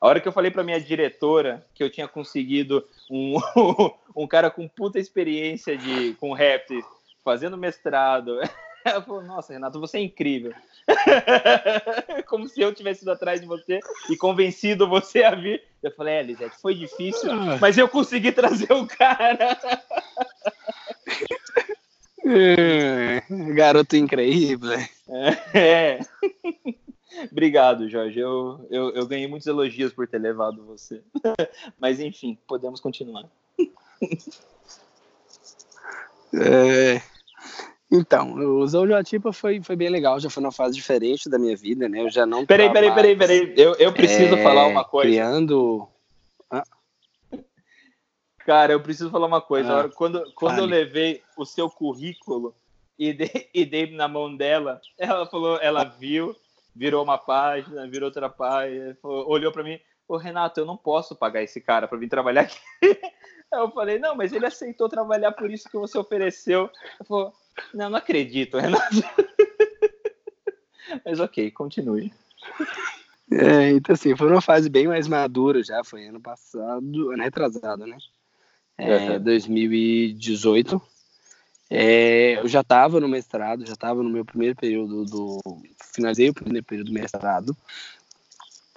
A 0.00 0.06
hora 0.06 0.20
que 0.20 0.28
eu 0.28 0.32
falei 0.32 0.50
para 0.50 0.62
minha 0.62 0.80
diretora 0.80 1.64
que 1.74 1.82
eu 1.82 1.90
tinha 1.90 2.06
conseguido 2.06 2.84
um, 3.10 3.36
um 4.14 4.26
cara 4.26 4.50
com 4.50 4.68
puta 4.68 4.98
experiência 4.98 5.76
de, 5.76 6.14
com 6.14 6.32
répteis, 6.32 6.84
fazendo 7.24 7.56
mestrado, 7.56 8.38
Ela 8.84 9.02
falou, 9.02 9.22
nossa, 9.22 9.52
Renato, 9.52 9.80
você 9.80 9.98
é 9.98 10.02
incrível. 10.02 10.52
Como 12.26 12.48
se 12.48 12.60
eu 12.60 12.74
tivesse 12.74 13.02
ido 13.02 13.12
atrás 13.12 13.40
de 13.40 13.46
você 13.46 13.80
e 14.10 14.16
convencido 14.16 14.88
você 14.88 15.22
a 15.22 15.34
vir. 15.34 15.62
Eu 15.82 15.90
falei, 15.92 16.14
é, 16.14 16.22
Lisete, 16.22 16.56
foi 16.60 16.74
difícil, 16.74 17.30
ah. 17.30 17.58
mas 17.60 17.78
eu 17.78 17.88
consegui 17.88 18.32
trazer 18.32 18.72
o 18.72 18.86
cara. 18.86 19.58
Garoto 23.54 23.96
incrível. 23.96 24.72
É. 24.72 24.88
é. 25.54 26.00
Obrigado, 27.30 27.88
Jorge. 27.88 28.20
Eu, 28.20 28.66
eu, 28.70 28.90
eu 28.90 29.06
ganhei 29.06 29.26
muitos 29.26 29.46
elogios 29.46 29.92
por 29.92 30.06
ter 30.06 30.18
levado 30.18 30.64
você. 30.64 31.02
Mas 31.80 32.00
enfim, 32.00 32.38
podemos 32.46 32.80
continuar. 32.80 33.24
É, 36.34 37.00
então, 37.90 38.34
o 38.34 38.66
Zoojotipa 38.66 39.32
foi, 39.32 39.62
foi 39.62 39.74
bem 39.74 39.88
legal, 39.88 40.20
já 40.20 40.28
foi 40.28 40.42
uma 40.42 40.52
fase 40.52 40.74
diferente 40.74 41.28
da 41.28 41.38
minha 41.38 41.56
vida, 41.56 41.88
né? 41.88 42.02
Eu 42.02 42.10
já 42.10 42.26
não. 42.26 42.44
Peraí, 42.44 42.70
peraí, 42.70 42.94
peraí, 42.94 43.16
peraí. 43.16 43.54
Eu, 43.56 43.74
eu 43.76 43.92
preciso 43.92 44.34
é, 44.34 44.42
falar 44.42 44.66
uma 44.66 44.84
coisa. 44.84 45.08
Criando. 45.08 45.88
Ah. 46.50 46.64
Cara, 48.44 48.74
eu 48.74 48.82
preciso 48.82 49.10
falar 49.10 49.26
uma 49.26 49.40
coisa. 49.40 49.86
Ah, 49.86 49.88
quando 49.88 50.22
quando 50.34 50.58
eu 50.58 50.66
levei 50.66 51.22
o 51.34 51.46
seu 51.46 51.70
currículo 51.70 52.54
e 52.98 53.14
dei, 53.14 53.48
e 53.54 53.64
dei 53.64 53.90
na 53.90 54.06
mão 54.06 54.36
dela, 54.36 54.80
ela 54.98 55.26
falou, 55.26 55.58
ela 55.58 55.84
viu, 55.84 56.36
virou 56.76 57.02
uma 57.02 57.16
página, 57.16 57.88
virou 57.88 58.08
outra 58.08 58.28
página, 58.28 58.98
falou, 59.00 59.26
olhou 59.30 59.50
para 59.50 59.64
mim, 59.64 59.80
ô 60.06 60.18
Renato, 60.18 60.60
eu 60.60 60.66
não 60.66 60.76
posso 60.76 61.16
pagar 61.16 61.42
esse 61.42 61.58
cara 61.58 61.88
para 61.88 61.96
vir 61.96 62.08
trabalhar 62.08 62.42
aqui. 62.42 62.58
Eu 63.50 63.70
falei, 63.70 63.98
não, 63.98 64.14
mas 64.14 64.30
ele 64.30 64.44
aceitou 64.44 64.90
trabalhar 64.90 65.32
por 65.32 65.50
isso 65.50 65.70
que 65.70 65.78
você 65.78 65.96
ofereceu. 65.96 66.68
Eu 67.00 67.06
falou, 67.06 67.32
não, 67.74 67.90
não 67.90 67.98
acredito, 67.98 68.58
Renato. 68.58 69.02
Mas 71.04 71.20
ok, 71.20 71.50
continue. 71.50 72.12
É, 73.30 73.70
então 73.70 73.94
assim, 73.94 74.16
foi 74.16 74.28
uma 74.30 74.40
fase 74.40 74.70
bem 74.70 74.86
mais 74.86 75.06
madura 75.06 75.62
já, 75.62 75.84
foi 75.84 76.06
ano 76.06 76.20
passado, 76.20 77.10
ano 77.10 77.22
retrasado, 77.22 77.86
né? 77.86 77.98
É, 78.76 79.10
uhum. 79.10 79.22
2018. 79.22 80.80
É, 81.70 82.38
eu 82.38 82.48
já 82.48 82.62
estava 82.62 82.98
no 82.98 83.08
mestrado, 83.08 83.66
já 83.66 83.74
estava 83.74 84.02
no 84.02 84.08
meu 84.08 84.24
primeiro 84.24 84.56
período 84.56 85.04
do. 85.04 85.38
Finalizei 85.92 86.30
o 86.30 86.34
primeiro 86.34 86.64
período 86.64 86.86
do 86.86 86.94
mestrado. 86.94 87.56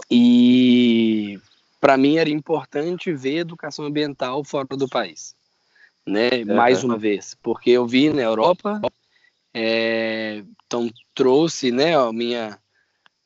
E 0.10 1.40
para 1.80 1.96
mim 1.96 2.18
era 2.18 2.30
importante 2.30 3.14
ver 3.14 3.38
educação 3.38 3.86
ambiental 3.86 4.44
fora 4.44 4.68
do 4.76 4.90
país 4.90 5.36
né? 6.06 6.30
É, 6.42 6.46
mais 6.46 6.84
uma 6.84 6.98
vez, 6.98 7.36
porque 7.42 7.72
eu 7.72 7.86
vi 7.86 8.10
na 8.10 8.22
Europa, 8.22 8.82
é, 9.54 10.44
então 10.66 10.90
trouxe, 11.14 11.72
né, 11.72 11.96
a 11.96 12.12
minha 12.12 12.58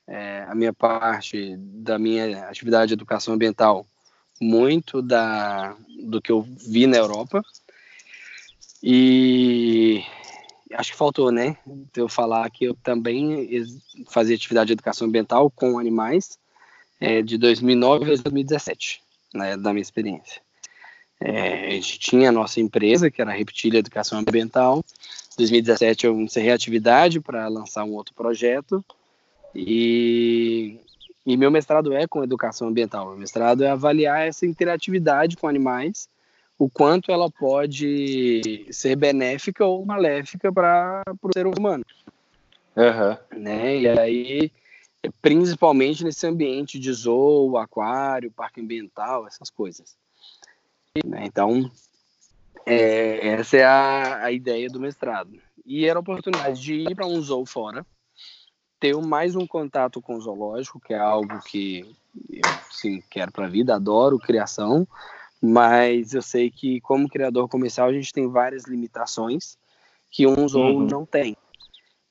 é, 0.07 0.45
a 0.47 0.53
minha 0.53 0.73
parte 0.73 1.55
da 1.57 1.97
minha 1.97 2.47
atividade 2.47 2.89
de 2.89 2.93
educação 2.93 3.33
ambiental 3.33 3.85
muito 4.39 5.01
da 5.01 5.75
do 6.03 6.21
que 6.21 6.31
eu 6.31 6.41
vi 6.41 6.85
na 6.85 6.97
Europa 6.97 7.43
e 8.83 10.03
acho 10.73 10.91
que 10.91 10.97
faltou, 10.97 11.31
né, 11.31 11.57
eu 11.95 12.09
falar 12.09 12.49
que 12.49 12.65
eu 12.65 12.75
também 12.75 13.49
fazia 14.07 14.35
atividade 14.35 14.67
de 14.67 14.73
educação 14.73 15.07
ambiental 15.07 15.49
com 15.49 15.79
animais 15.79 16.37
é, 16.99 17.21
de 17.21 17.37
2009 17.37 18.05
a 18.05 18.07
2017, 18.17 19.01
né, 19.33 19.57
da 19.57 19.71
minha 19.71 19.81
experiência. 19.81 20.44
É, 21.19 21.67
a 21.67 21.71
gente 21.71 21.99
tinha 21.99 22.29
a 22.29 22.31
nossa 22.31 22.59
empresa, 22.59 23.09
que 23.09 23.21
era 23.21 23.31
a 23.31 23.35
Reptilha 23.35 23.77
Educação 23.77 24.19
Ambiental. 24.19 24.83
Em 25.33 25.37
2017 25.37 26.05
eu 26.05 26.19
encerrei 26.19 26.51
a 26.51 26.55
atividade 26.55 27.19
para 27.19 27.47
lançar 27.47 27.83
um 27.83 27.93
outro 27.93 28.13
projeto. 28.13 28.83
E, 29.53 30.79
e 31.25 31.37
meu 31.37 31.49
mestrado 31.49 31.93
é 31.93 32.05
com 32.07 32.23
educação 32.23 32.67
ambiental. 32.67 33.07
Meu 33.09 33.17
mestrado 33.17 33.63
é 33.63 33.69
avaliar 33.69 34.27
essa 34.27 34.45
interatividade 34.45 35.37
com 35.37 35.47
animais, 35.47 36.09
o 36.57 36.69
quanto 36.69 37.11
ela 37.11 37.29
pode 37.29 38.65
ser 38.71 38.95
benéfica 38.95 39.65
ou 39.65 39.85
maléfica 39.85 40.51
para 40.51 41.03
o 41.21 41.29
ser 41.33 41.47
humano. 41.47 41.85
Uhum. 42.75 43.39
Né? 43.39 43.79
E 43.79 43.87
aí, 43.87 44.51
principalmente 45.21 46.03
nesse 46.03 46.27
ambiente 46.27 46.77
de 46.77 46.91
zoo, 46.91 47.57
aquário, 47.57 48.31
parque 48.31 48.59
ambiental, 48.59 49.25
essas 49.25 49.49
coisas. 49.49 49.95
Né? 51.03 51.25
Então, 51.25 51.69
é, 52.65 53.27
essa 53.29 53.57
é 53.57 53.63
a, 53.63 54.25
a 54.25 54.31
ideia 54.31 54.69
do 54.69 54.79
mestrado. 54.79 55.39
E 55.65 55.85
era 55.85 55.99
a 55.99 56.01
oportunidade 56.01 56.61
de 56.61 56.75
ir 56.75 56.95
para 56.95 57.07
um 57.07 57.19
zoo 57.21 57.45
fora, 57.45 57.85
ter 58.79 58.95
mais 58.95 59.35
um 59.35 59.47
contato 59.47 60.01
com 60.01 60.15
o 60.15 60.21
zoológico, 60.21 60.79
que 60.79 60.93
é 60.93 60.99
algo 60.99 61.39
que 61.41 61.95
eu 62.29 62.41
sim, 62.71 63.03
quero 63.09 63.31
para 63.31 63.45
a 63.45 63.49
vida, 63.49 63.75
adoro 63.75 64.19
criação, 64.19 64.87
mas 65.41 66.13
eu 66.13 66.21
sei 66.21 66.49
que 66.49 66.79
como 66.81 67.09
criador 67.09 67.47
comercial 67.49 67.89
a 67.89 67.93
gente 67.93 68.13
tem 68.13 68.27
várias 68.27 68.65
limitações 68.65 69.57
que 70.09 70.25
um 70.25 70.47
zoo 70.47 70.79
uhum. 70.79 70.87
não 70.87 71.05
tem. 71.05 71.35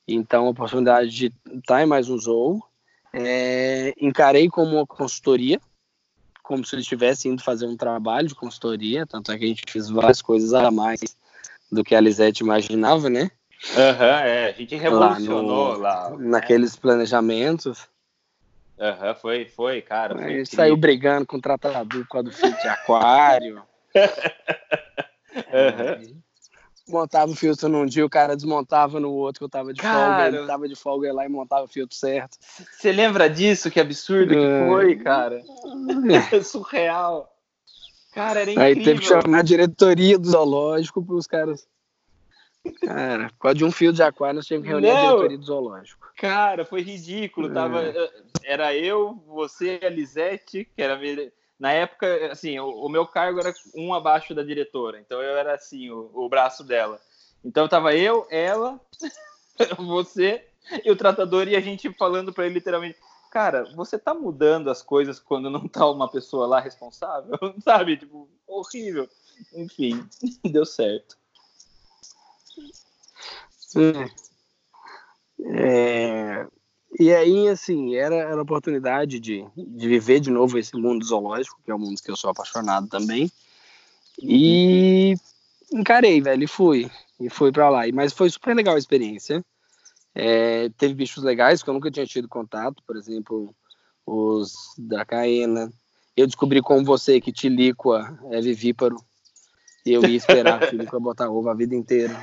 Então, 0.07 0.47
a 0.47 0.51
oportunidade 0.51 1.09
de 1.11 1.33
estar 1.55 1.83
em 1.83 1.87
mais 1.87 2.11
um 2.11 2.19
zoo, 2.19 2.63
é, 3.13 3.95
encarei 3.99 4.49
como 4.49 4.77
uma 4.77 4.87
consultoria, 4.87 5.59
como 6.45 6.65
se 6.65 6.75
ele 6.75 6.83
estivesse 6.83 7.27
indo 7.27 7.43
fazer 7.43 7.67
um 7.67 7.77
trabalho 7.77 8.29
de 8.29 8.35
consultoria, 8.35 9.07
tanto 9.07 9.33
é 9.33 9.39
que 9.39 9.47
a 9.47 9.49
gente 9.49 9.65
fez 9.67 9.89
várias 9.89 10.21
coisas 10.21 10.53
a 10.53 10.71
mais 10.71 11.01
do 11.73 11.83
que 11.83 11.95
a 11.95 12.01
Lisete 12.01 12.45
imaginava, 12.45 13.09
né? 13.09 13.31
Aham, 13.75 13.89
uhum, 13.89 14.05
é, 14.05 14.49
a 14.49 14.53
gente 14.53 14.77
revolucionou 14.77 15.79
lá, 15.79 16.11
no, 16.11 16.19
lá 16.19 16.21
naqueles 16.29 16.77
planejamentos. 16.77 17.89
Aham, 18.79 19.09
uhum, 19.09 19.15
foi, 19.15 19.47
foi, 19.47 19.81
cara. 19.81 20.15
Foi 20.15 20.25
a 20.25 20.29
gente 20.29 20.55
saiu 20.55 20.77
brigando 20.77 21.27
com 21.27 21.39
o 21.39 21.41
tratador 21.41 22.07
com 22.07 22.19
a 22.19 22.23
do 22.23 22.31
filho 22.31 22.57
de 22.61 22.69
aquário. 22.69 23.63
uhum. 23.97 26.23
Montava 26.89 27.31
o 27.33 27.35
filtro 27.35 27.69
num 27.69 27.87
dia, 27.87 28.05
o 28.05 28.11
cara 28.11 28.37
desmontava 28.37 29.01
no 29.01 29.13
outro 29.13 29.41
que 29.41 29.45
eu 29.45 29.49
tava 29.49 29.73
de 29.73 29.81
cara, 29.81 30.25
folga, 30.25 30.37
ele 30.37 30.47
tava 30.47 30.69
de 30.69 30.77
folga 30.77 31.13
lá 31.13 31.25
e 31.25 31.29
montava 31.29 31.65
o 31.65 31.69
filtro 31.69 31.97
certo. 31.97 32.37
Você 32.73 32.93
lembra 32.93 33.29
disso? 33.29 33.71
Que 33.71 33.81
absurdo 33.81 34.35
é. 34.35 34.37
que 34.37 34.69
foi, 34.69 34.97
cara. 34.97 35.43
É 36.33 36.43
surreal. 36.43 37.31
Cara, 38.13 38.43
era 38.43 38.51
incrível. 38.51 38.63
Aí 38.63 38.85
teve 38.85 39.01
que 39.01 39.07
chamar 39.07 39.39
a 39.39 39.43
diretoria 39.43 40.19
do 40.19 40.29
zoológico 40.29 41.05
para 41.05 41.15
os 41.17 41.27
caras. 41.27 41.67
Cara, 42.81 43.29
por 43.31 43.39
causa 43.39 43.59
de 43.59 43.65
um 43.65 43.71
fio 43.71 43.93
de 43.93 44.03
aquário, 44.03 44.37
nós 44.37 44.47
tínhamos 44.47 44.67
que 44.67 44.73
reunir 44.73 44.89
Não. 44.89 44.97
a 44.97 45.11
diretoria 45.11 45.39
do 45.39 45.45
zoológico. 45.45 46.13
Cara, 46.17 46.65
foi 46.65 46.81
ridículo. 46.83 47.53
Tava, 47.53 47.83
é. 47.83 48.11
Era 48.45 48.75
eu, 48.75 49.23
você, 49.27 49.81
a 49.83 49.89
Lisete, 49.89 50.65
que 50.65 50.83
era 50.83 50.97
na 51.59 51.73
época, 51.73 52.33
assim, 52.33 52.59
o, 52.59 52.69
o, 52.69 52.89
meu 52.89 53.07
cargo 53.07 53.41
era 53.41 53.53
um 53.75 53.95
abaixo 53.95 54.35
da 54.35 54.43
diretora, 54.43 55.01
então 55.01 55.23
eu 55.23 55.37
era 55.37 55.55
assim, 55.55 55.91
o, 55.91 56.11
o 56.13 56.29
braço 56.29 56.65
dela. 56.65 57.01
Então 57.45 57.69
tava 57.69 57.95
eu, 57.95 58.27
ela, 58.31 58.81
você 59.79 60.45
e 60.85 60.91
o 60.91 60.97
tratador 60.97 61.47
e 61.47 61.57
a 61.57 61.61
gente 61.61 61.93
falando 61.95 62.33
para 62.33 62.47
ele 62.47 62.55
literalmente, 62.55 62.99
cara, 63.31 63.65
você 63.75 63.99
tá 63.99 64.15
mudando 64.15 64.71
as 64.71 64.83
coisas 64.83 65.21
quando 65.21 65.51
não 65.51 65.69
tá 65.69 65.89
uma 65.89 66.11
pessoa 66.11 66.47
lá 66.47 66.61
responsável, 66.61 67.39
sabe? 67.63 67.97
Tipo, 67.97 68.29
horrível. 68.47 69.09
Enfim, 69.53 70.09
deu 70.45 70.65
certo. 70.65 71.17
É, 75.41 76.47
e 76.99 77.13
aí, 77.13 77.49
assim, 77.49 77.97
era, 77.97 78.15
era 78.15 78.37
a 78.37 78.43
oportunidade 78.43 79.19
de, 79.19 79.45
de 79.57 79.89
viver 79.89 80.21
de 80.21 80.31
novo 80.31 80.57
esse 80.59 80.77
mundo 80.77 81.05
zoológico, 81.05 81.61
que 81.65 81.71
é 81.71 81.75
um 81.75 81.79
mundo 81.79 82.01
que 82.01 82.11
eu 82.11 82.17
sou 82.17 82.31
apaixonado 82.31 82.87
também. 82.87 83.31
E 84.23 85.15
encarei, 85.73 86.21
velho, 86.21 86.45
e 86.45 86.47
fui. 86.47 86.89
E 87.19 87.29
fui 87.29 87.51
para 87.51 87.69
lá. 87.69 87.83
Mas 87.93 88.13
foi 88.13 88.31
super 88.31 88.55
legal 88.55 88.77
a 88.77 88.79
experiência. 88.79 89.45
É, 90.15 90.69
teve 90.79 90.95
bichos 90.95 91.25
legais 91.25 91.63
que 91.63 91.69
eu 91.69 91.75
nunca 91.75 91.91
tinha 91.91 92.07
tido 92.07 92.29
contato, 92.29 92.81
por 92.87 92.97
exemplo, 92.97 93.53
os 94.07 94.53
da 94.79 95.05
Caena. 95.05 95.73
Eu 96.17 96.27
descobri 96.27 96.63
com 96.63 96.85
você 96.85 97.21
que 97.21 97.33
Tilíqua 97.33 98.17
é 98.31 98.41
vivíparo. 98.41 98.97
E 99.85 99.93
eu 99.93 100.05
ia 100.05 100.17
esperar 100.17 100.63
a 100.63 100.67
Tilíqua 100.71 101.01
botar 101.01 101.29
ovo 101.29 101.49
a 101.49 101.55
vida 101.55 101.75
inteira. 101.75 102.15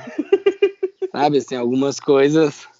Sabe, 1.12 1.36
assim, 1.36 1.56
algumas 1.56 2.00
coisas 2.00 2.71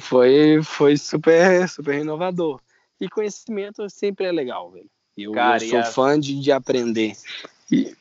foi, 0.00 0.60
foi 0.62 0.96
super, 0.96 1.68
super 1.68 1.98
inovador. 1.98 2.60
E 3.00 3.08
conhecimento 3.08 3.88
sempre 3.90 4.26
é 4.26 4.32
legal, 4.32 4.70
velho. 4.70 4.90
Eu, 5.16 5.32
Cara, 5.32 5.62
eu 5.62 5.70
sou 5.70 5.78
as... 5.78 5.94
fã 5.94 6.20
de, 6.20 6.40
de 6.40 6.52
aprender. 6.52 7.14
E... 7.70 7.94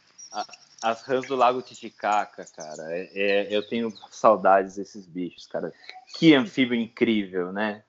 As 0.84 1.02
rãs 1.02 1.26
do 1.26 1.36
Lago 1.36 1.64
Titicaca, 1.64 2.46
cara, 2.56 2.84
é, 2.92 3.10
é, 3.16 3.48
eu 3.50 3.68
tenho 3.68 3.92
saudades 4.12 4.76
desses 4.76 5.08
bichos, 5.08 5.48
cara. 5.48 5.74
Que 6.16 6.36
anfíbio 6.36 6.76
incrível, 6.80 7.52
né? 7.52 7.82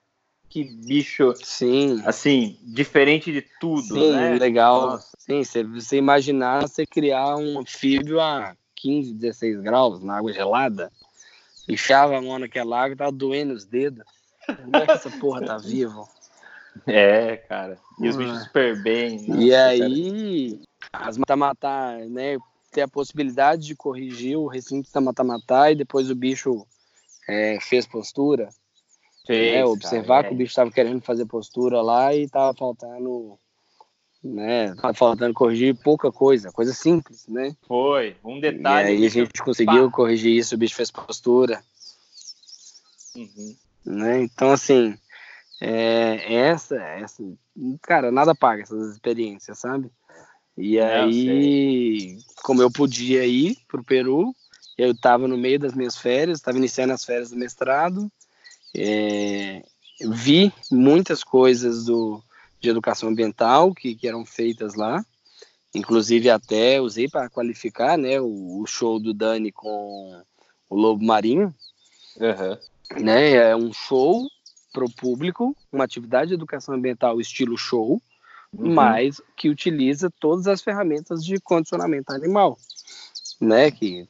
Que 0.49 0.63
bicho, 0.63 1.33
sim, 1.43 2.01
assim, 2.05 2.57
diferente 2.63 3.31
de 3.31 3.45
tudo, 3.59 3.83
sim, 3.83 4.11
né? 4.13 4.31
legal. 4.39 4.91
Nossa. 4.91 5.11
Sim, 5.19 5.43
você, 5.43 5.63
você 5.63 5.97
imaginar 5.97 6.61
você 6.61 6.87
criar 6.87 7.35
um 7.35 7.59
anfíbio 7.59 8.19
a 8.19 8.55
15, 8.75 9.13
16 9.13 9.61
graus 9.61 10.01
na 10.01 10.17
água 10.17 10.33
gelada, 10.33 10.91
Enfiava 11.67 12.17
a 12.17 12.21
mão 12.21 12.39
naquela 12.39 12.81
água, 12.81 12.95
tava 12.95 13.11
doendo 13.11 13.53
os 13.53 13.65
dedos. 13.65 14.05
Como 14.45 14.75
é 14.75 14.85
que 14.85 14.91
essa 14.91 15.11
porra 15.11 15.45
tá 15.45 15.57
vivo? 15.57 16.07
É, 16.85 17.37
cara. 17.37 17.77
E 17.99 18.07
os 18.07 18.15
bichos 18.15 18.43
super 18.43 18.81
bem. 18.81 19.27
Nossa, 19.27 19.41
e 19.41 19.55
aí, 19.55 20.61
cara. 20.91 21.09
as 21.09 21.17
mata-matar, 21.17 21.99
né? 22.07 22.37
Ter 22.71 22.81
a 22.81 22.87
possibilidade 22.87 23.65
de 23.65 23.75
corrigir 23.75 24.37
o 24.37 24.47
recinto 24.47 24.91
da 24.91 25.01
mata-matar 25.01 25.71
e 25.71 25.75
depois 25.75 26.09
o 26.09 26.15
bicho 26.15 26.65
é, 27.27 27.57
fez 27.59 27.85
postura. 27.85 28.49
Fez, 29.25 29.55
né, 29.55 29.65
observar 29.65 30.23
cara, 30.23 30.27
que 30.27 30.29
é. 30.29 30.35
o 30.35 30.37
bicho 30.37 30.51
estava 30.51 30.71
querendo 30.71 31.01
fazer 31.01 31.25
postura 31.25 31.81
lá 31.81 32.15
e 32.15 32.29
tava 32.29 32.53
faltando 32.53 33.37
né? 34.27 34.75
Tá 34.75 34.93
faltando 34.93 35.33
corrigir 35.33 35.75
pouca 35.75 36.11
coisa, 36.11 36.51
coisa 36.51 36.73
simples, 36.73 37.27
né? 37.27 37.55
Foi, 37.67 38.15
um 38.23 38.39
detalhe. 38.39 38.89
E 38.89 38.97
aí 38.97 39.05
a 39.05 39.09
gente 39.09 39.41
conseguiu 39.41 39.89
pá. 39.89 39.95
corrigir 39.95 40.35
isso, 40.35 40.55
o 40.55 40.57
bicho 40.57 40.75
fez 40.75 40.91
postura. 40.91 41.61
Uhum. 43.15 43.55
Né? 43.85 44.21
Então, 44.21 44.51
assim, 44.51 44.97
é, 45.61 46.33
essa, 46.33 46.75
essa, 46.75 47.23
cara, 47.81 48.11
nada 48.11 48.35
paga 48.35 48.63
essas 48.63 48.93
experiências, 48.93 49.57
sabe? 49.59 49.89
E 50.57 50.77
é, 50.77 51.01
aí, 51.01 52.17
como 52.43 52.61
eu 52.61 52.71
podia 52.71 53.25
ir 53.25 53.57
pro 53.67 53.83
Peru, 53.83 54.33
eu 54.77 54.91
estava 54.91 55.27
no 55.27 55.37
meio 55.37 55.59
das 55.59 55.73
minhas 55.73 55.97
férias, 55.97 56.39
estava 56.39 56.57
iniciando 56.57 56.93
as 56.93 57.03
férias 57.03 57.29
do 57.29 57.37
mestrado, 57.37 58.11
é, 58.75 59.63
vi 59.99 60.51
muitas 60.71 61.23
coisas 61.23 61.85
do, 61.85 62.21
de 62.59 62.69
educação 62.69 63.09
ambiental 63.09 63.73
que, 63.73 63.95
que 63.95 64.07
eram 64.07 64.25
feitas 64.25 64.75
lá. 64.75 65.03
Inclusive 65.73 66.29
até 66.29 66.81
usei 66.81 67.07
para 67.07 67.29
qualificar 67.29 67.97
né, 67.97 68.19
o, 68.19 68.61
o, 68.61 68.65
show 68.65 68.99
do 68.99 69.13
Dani 69.13 69.51
com 69.51 70.23
o 70.69 70.75
Lobo 70.75 71.03
Marinho. 71.03 71.53
Uhum. 72.17 73.03
Né, 73.03 73.33
é 73.33 73.55
um 73.55 73.71
show 73.73 74.27
para 74.73 74.85
o 74.85 74.91
público, 74.91 75.55
uma 75.71 75.83
atividade 75.83 76.29
de 76.29 76.33
educação 76.35 76.73
ambiental 76.73 77.19
estilo 77.19 77.57
show, 77.57 78.01
uhum. 78.53 78.73
mas 78.73 79.21
que 79.35 79.49
utiliza 79.49 80.09
todas 80.19 80.47
as 80.47 80.61
ferramentas 80.61 81.23
de 81.23 81.39
condicionamento 81.39 82.11
animal. 82.11 82.57
Né, 83.39 83.69
que 83.69 84.07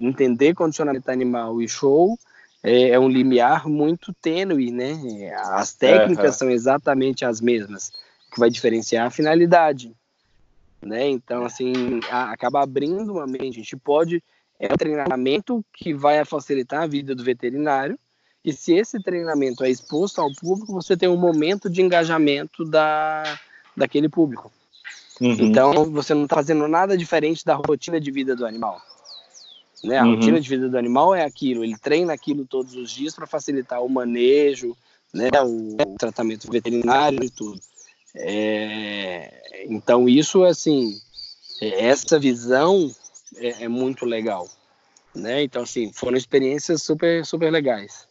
entender 0.00 0.54
condicionamento 0.54 1.10
animal 1.10 1.60
e 1.60 1.68
show 1.68 2.16
é, 2.62 2.90
é 2.90 2.98
um 2.98 3.08
limiar 3.08 3.68
muito 3.68 4.12
tênue, 4.14 4.70
né? 4.70 5.32
As 5.52 5.72
técnicas 5.72 6.34
uhum. 6.34 6.38
são 6.38 6.50
exatamente 6.50 7.24
as 7.24 7.40
mesmas, 7.40 7.88
o 8.28 8.34
que 8.34 8.40
vai 8.40 8.50
diferenciar 8.50 9.06
a 9.06 9.10
finalidade, 9.10 9.92
né? 10.82 11.08
Então, 11.08 11.44
assim, 11.44 11.72
a, 12.10 12.32
acaba 12.32 12.62
abrindo 12.62 13.12
uma 13.12 13.26
mente. 13.26 13.60
A 13.60 13.62
gente 13.62 13.76
pode 13.76 14.22
é 14.58 14.72
um 14.72 14.76
treinamento 14.76 15.64
que 15.72 15.94
vai 15.94 16.24
facilitar 16.24 16.82
a 16.82 16.86
vida 16.86 17.14
do 17.14 17.22
veterinário. 17.22 17.98
E 18.44 18.52
se 18.52 18.72
esse 18.74 19.00
treinamento 19.00 19.62
é 19.62 19.70
exposto 19.70 20.20
ao 20.20 20.34
público, 20.34 20.72
você 20.72 20.96
tem 20.96 21.08
um 21.08 21.16
momento 21.16 21.70
de 21.70 21.80
engajamento 21.80 22.64
da, 22.64 23.38
daquele 23.76 24.08
público. 24.08 24.50
Uhum. 25.20 25.36
Então, 25.38 25.90
você 25.90 26.14
não 26.14 26.24
está 26.24 26.36
fazendo 26.36 26.66
nada 26.66 26.96
diferente 26.96 27.44
da 27.44 27.54
rotina 27.54 28.00
de 28.00 28.10
vida 28.10 28.34
do 28.34 28.46
animal. 28.46 28.80
Né? 29.84 29.98
A 29.98 30.04
uhum. 30.04 30.14
rotina 30.14 30.40
de 30.40 30.48
vida 30.48 30.68
do 30.68 30.78
animal 30.78 31.14
é 31.14 31.24
aquilo, 31.24 31.64
ele 31.64 31.76
treina 31.76 32.12
aquilo 32.12 32.44
todos 32.44 32.74
os 32.74 32.90
dias 32.90 33.14
para 33.14 33.26
facilitar 33.26 33.82
o 33.82 33.88
manejo, 33.88 34.76
né? 35.12 35.28
o, 35.42 35.76
o 35.76 35.96
tratamento 35.98 36.50
veterinário 36.50 37.22
e 37.22 37.30
tudo. 37.30 37.60
É, 38.14 39.64
então, 39.68 40.08
isso, 40.08 40.42
assim, 40.42 41.00
essa 41.60 42.18
visão 42.18 42.90
é, 43.36 43.64
é, 43.64 43.68
muito 43.68 44.04
legal. 44.04 44.48
Né? 45.14 45.42
Então, 45.42 45.62
assim, 45.62 45.92
foram 45.92 46.16
experiências 46.16 46.82
super, 46.82 47.24
super 47.24 47.50
legais. 47.50 48.06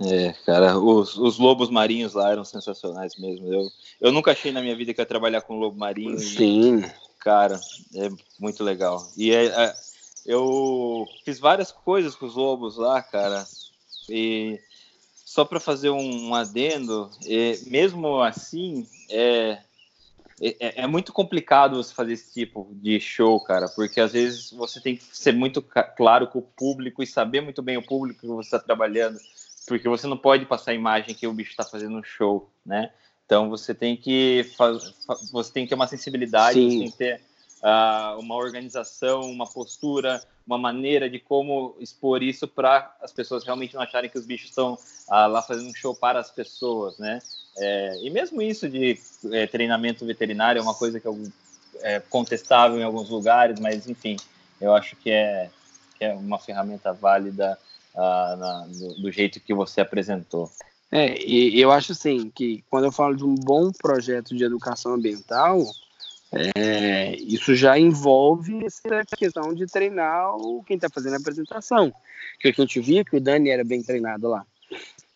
É, 0.00 0.34
cara, 0.44 0.78
os, 0.78 1.16
os 1.16 1.38
lobos 1.38 1.70
marinhos 1.70 2.14
lá 2.14 2.32
eram 2.32 2.44
sensacionais 2.44 3.16
mesmo. 3.16 3.52
Eu, 3.52 3.68
eu 4.00 4.12
nunca 4.12 4.32
achei 4.32 4.50
na 4.50 4.60
minha 4.60 4.74
vida 4.74 4.92
que 4.92 5.00
ia 5.00 5.06
trabalhar 5.06 5.42
com 5.42 5.58
lobo 5.58 5.78
marinho. 5.78 6.18
Sim. 6.18 6.80
E, 6.80 6.90
cara, 7.20 7.60
é 7.94 8.08
muito 8.40 8.64
legal. 8.64 9.06
E 9.16 9.32
é, 9.32 9.46
é 9.46 9.74
eu 10.24 11.06
fiz 11.24 11.38
várias 11.38 11.70
coisas 11.70 12.14
com 12.14 12.26
os 12.26 12.34
lobos 12.34 12.76
lá, 12.76 13.02
cara. 13.02 13.44
E 14.08 14.60
só 15.24 15.44
para 15.44 15.60
fazer 15.60 15.90
um, 15.90 16.28
um 16.28 16.34
adendo, 16.34 17.10
é, 17.26 17.58
mesmo 17.66 18.20
assim, 18.22 18.86
é, 19.10 19.58
é, 20.40 20.82
é, 20.82 20.86
muito 20.86 21.12
complicado 21.12 21.76
você 21.76 21.94
fazer 21.94 22.12
esse 22.12 22.32
tipo 22.32 22.68
de 22.72 23.00
show, 23.00 23.40
cara, 23.40 23.68
porque 23.68 24.00
às 24.00 24.12
vezes 24.12 24.50
você 24.50 24.80
tem 24.80 24.96
que 24.96 25.04
ser 25.04 25.32
muito 25.32 25.62
claro 25.96 26.26
com 26.26 26.38
o 26.38 26.42
público 26.42 27.02
e 27.02 27.06
saber 27.06 27.40
muito 27.40 27.62
bem 27.62 27.76
o 27.76 27.82
público 27.82 28.20
que 28.20 28.26
você 28.26 28.48
está 28.48 28.58
trabalhando, 28.58 29.18
porque 29.66 29.88
você 29.88 30.06
não 30.06 30.16
pode 30.16 30.46
passar 30.46 30.72
a 30.72 30.74
imagem 30.74 31.14
que 31.14 31.26
o 31.26 31.32
bicho 31.32 31.50
está 31.50 31.64
fazendo 31.64 31.96
um 31.96 32.02
show, 32.02 32.50
né? 32.64 32.90
Então 33.26 33.48
você 33.48 33.74
tem 33.74 33.96
que 33.96 34.46
você 35.32 35.52
tem 35.52 35.64
que 35.64 35.70
ter 35.70 35.74
uma 35.74 35.86
sensibilidade, 35.86 36.60
Sim. 36.60 36.70
você 36.70 36.78
tem 36.78 36.90
que 36.90 36.96
ter 36.98 37.20
uh, 37.64 38.20
uma 38.20 38.36
organização, 38.36 39.22
uma 39.22 39.46
postura, 39.46 40.22
uma 40.46 40.58
maneira 40.58 41.08
de 41.08 41.18
como 41.18 41.74
expor 41.80 42.22
isso 42.22 42.46
para 42.46 42.94
as 43.00 43.10
pessoas 43.10 43.42
realmente 43.42 43.74
não 43.74 43.80
acharem 43.80 44.10
que 44.10 44.18
os 44.18 44.26
bichos 44.26 44.50
estão 44.50 44.74
uh, 44.74 45.28
lá 45.28 45.40
fazendo 45.40 45.70
um 45.70 45.74
show 45.74 45.94
para 45.94 46.20
as 46.20 46.30
pessoas, 46.30 46.98
né? 46.98 47.20
É, 47.56 47.98
e 48.02 48.10
mesmo 48.10 48.42
isso 48.42 48.68
de 48.68 48.98
é, 49.32 49.46
treinamento 49.46 50.04
veterinário 50.04 50.58
é 50.58 50.62
uma 50.62 50.74
coisa 50.74 50.98
que 50.98 51.06
é 51.82 52.00
contestável 52.00 52.78
em 52.80 52.82
alguns 52.82 53.08
lugares, 53.08 53.60
mas 53.60 53.88
enfim, 53.88 54.16
eu 54.60 54.74
acho 54.74 54.96
que 54.96 55.08
é, 55.08 55.48
que 55.96 56.04
é 56.04 56.12
uma 56.14 56.38
ferramenta 56.38 56.92
válida 56.92 57.56
uh, 57.94 58.36
na, 58.36 58.66
do, 58.66 59.02
do 59.02 59.10
jeito 59.12 59.38
que 59.38 59.54
você 59.54 59.80
apresentou. 59.80 60.50
É, 60.90 61.16
e 61.24 61.60
eu 61.60 61.70
acho 61.70 61.92
assim 61.92 62.28
que 62.28 62.64
quando 62.68 62.84
eu 62.84 62.92
falo 62.92 63.16
de 63.16 63.24
um 63.24 63.34
bom 63.34 63.70
projeto 63.70 64.34
de 64.36 64.44
educação 64.44 64.94
ambiental, 64.94 65.64
É, 66.32 67.14
isso 67.16 67.54
já 67.54 67.78
envolve 67.78 68.64
essa 68.64 69.04
questão 69.16 69.54
de 69.54 69.66
treinar 69.66 70.34
o, 70.36 70.62
quem 70.64 70.76
está 70.76 70.88
fazendo 70.88 71.14
a 71.14 71.18
apresentação. 71.18 71.92
Que 72.40 72.48
a 72.48 72.52
gente 72.52 72.80
via 72.80 73.04
que 73.04 73.16
o 73.16 73.20
Dani 73.20 73.50
era 73.50 73.64
bem 73.64 73.82
treinado 73.82 74.28
lá. 74.28 74.44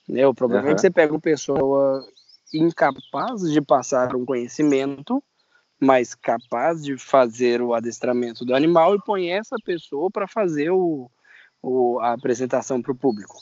Né? 0.09 0.27
O 0.27 0.35
problema 0.35 0.65
uhum. 0.65 0.73
é 0.73 0.75
que 0.75 0.81
você 0.81 0.91
pega 0.91 1.13
uma 1.13 1.21
pessoa 1.21 2.07
incapaz 2.55 3.43
de 3.43 3.61
passar 3.61 4.15
um 4.15 4.25
conhecimento, 4.25 5.23
mas 5.81 6.15
capaz 6.15 6.83
de 6.83 6.97
fazer 6.97 7.61
o 7.61 7.75
adestramento 7.75 8.45
do 8.45 8.55
animal 8.55 8.95
e 8.95 9.03
põe 9.03 9.31
essa 9.31 9.57
pessoa 9.65 10.11
para 10.11 10.27
fazer 10.27 10.71
o, 10.71 11.11
o, 11.63 11.99
a 12.01 12.13
apresentação 12.13 12.81
para 12.81 12.93
o 12.93 12.97
público. 12.97 13.37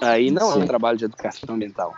Aí 0.00 0.30
não 0.30 0.52
sim. 0.52 0.60
é 0.60 0.64
um 0.64 0.66
trabalho 0.66 0.98
de 0.98 1.04
educação 1.04 1.54
ambiental. 1.54 1.94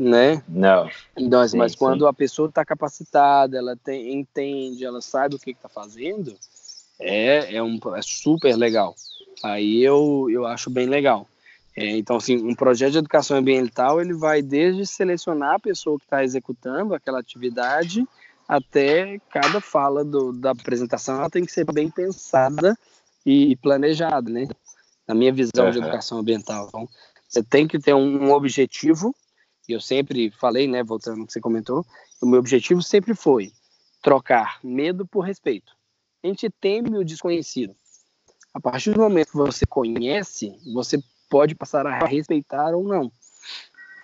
Né? 0.00 0.42
Não. 0.48 0.88
Então, 1.14 1.46
sim, 1.46 1.58
mas 1.58 1.72
sim. 1.72 1.78
quando 1.78 2.06
a 2.06 2.12
pessoa 2.12 2.48
está 2.48 2.64
capacitada, 2.64 3.58
ela 3.58 3.76
tem, 3.76 4.14
entende, 4.14 4.82
ela 4.82 5.02
sabe 5.02 5.34
o 5.34 5.38
que 5.38 5.50
está 5.50 5.68
fazendo, 5.68 6.34
é, 6.98 7.56
é, 7.56 7.62
um, 7.62 7.78
é 7.94 8.00
super 8.00 8.56
legal. 8.56 8.94
Aí 9.42 9.82
eu, 9.82 10.26
eu 10.30 10.46
acho 10.46 10.70
bem 10.70 10.86
legal. 10.86 11.26
É, 11.76 11.96
então, 11.98 12.16
assim, 12.16 12.36
um 12.36 12.54
projeto 12.54 12.92
de 12.92 12.98
educação 12.98 13.36
ambiental 13.36 14.00
ele 14.00 14.14
vai 14.14 14.40
desde 14.40 14.86
selecionar 14.86 15.56
a 15.56 15.60
pessoa 15.60 15.98
que 15.98 16.04
está 16.04 16.24
executando 16.24 16.94
aquela 16.94 17.20
atividade 17.20 18.02
até 18.48 19.20
cada 19.30 19.60
fala 19.60 20.04
do, 20.04 20.32
da 20.32 20.50
apresentação 20.50 21.18
ela 21.18 21.30
tem 21.30 21.44
que 21.44 21.52
ser 21.52 21.64
bem 21.72 21.88
pensada 21.88 22.76
e 23.24 23.54
planejada, 23.56 24.30
né? 24.30 24.48
Na 25.06 25.14
minha 25.14 25.32
visão 25.32 25.66
uhum. 25.66 25.70
de 25.70 25.78
educação 25.78 26.18
ambiental. 26.18 26.66
Então, 26.68 26.88
você 27.28 27.42
tem 27.42 27.68
que 27.68 27.78
ter 27.78 27.94
um 27.94 28.32
objetivo, 28.32 29.14
e 29.68 29.72
eu 29.72 29.80
sempre 29.80 30.30
falei, 30.30 30.66
né, 30.66 30.82
voltando 30.82 31.20
ao 31.20 31.26
que 31.26 31.32
você 31.32 31.40
comentou, 31.40 31.84
o 32.20 32.26
meu 32.26 32.40
objetivo 32.40 32.82
sempre 32.82 33.14
foi 33.14 33.52
trocar 34.02 34.58
medo 34.62 35.06
por 35.06 35.20
respeito. 35.20 35.72
A 36.22 36.26
gente 36.26 36.50
teme 36.50 36.98
o 36.98 37.04
desconhecido. 37.04 37.74
A 38.52 38.60
partir 38.60 38.92
do 38.92 39.00
momento 39.00 39.30
que 39.30 39.36
você 39.36 39.64
conhece, 39.64 40.56
você 40.74 40.98
pode 41.30 41.54
passar 41.54 41.86
a 41.86 42.04
respeitar 42.04 42.74
ou 42.74 42.82
não. 42.82 43.10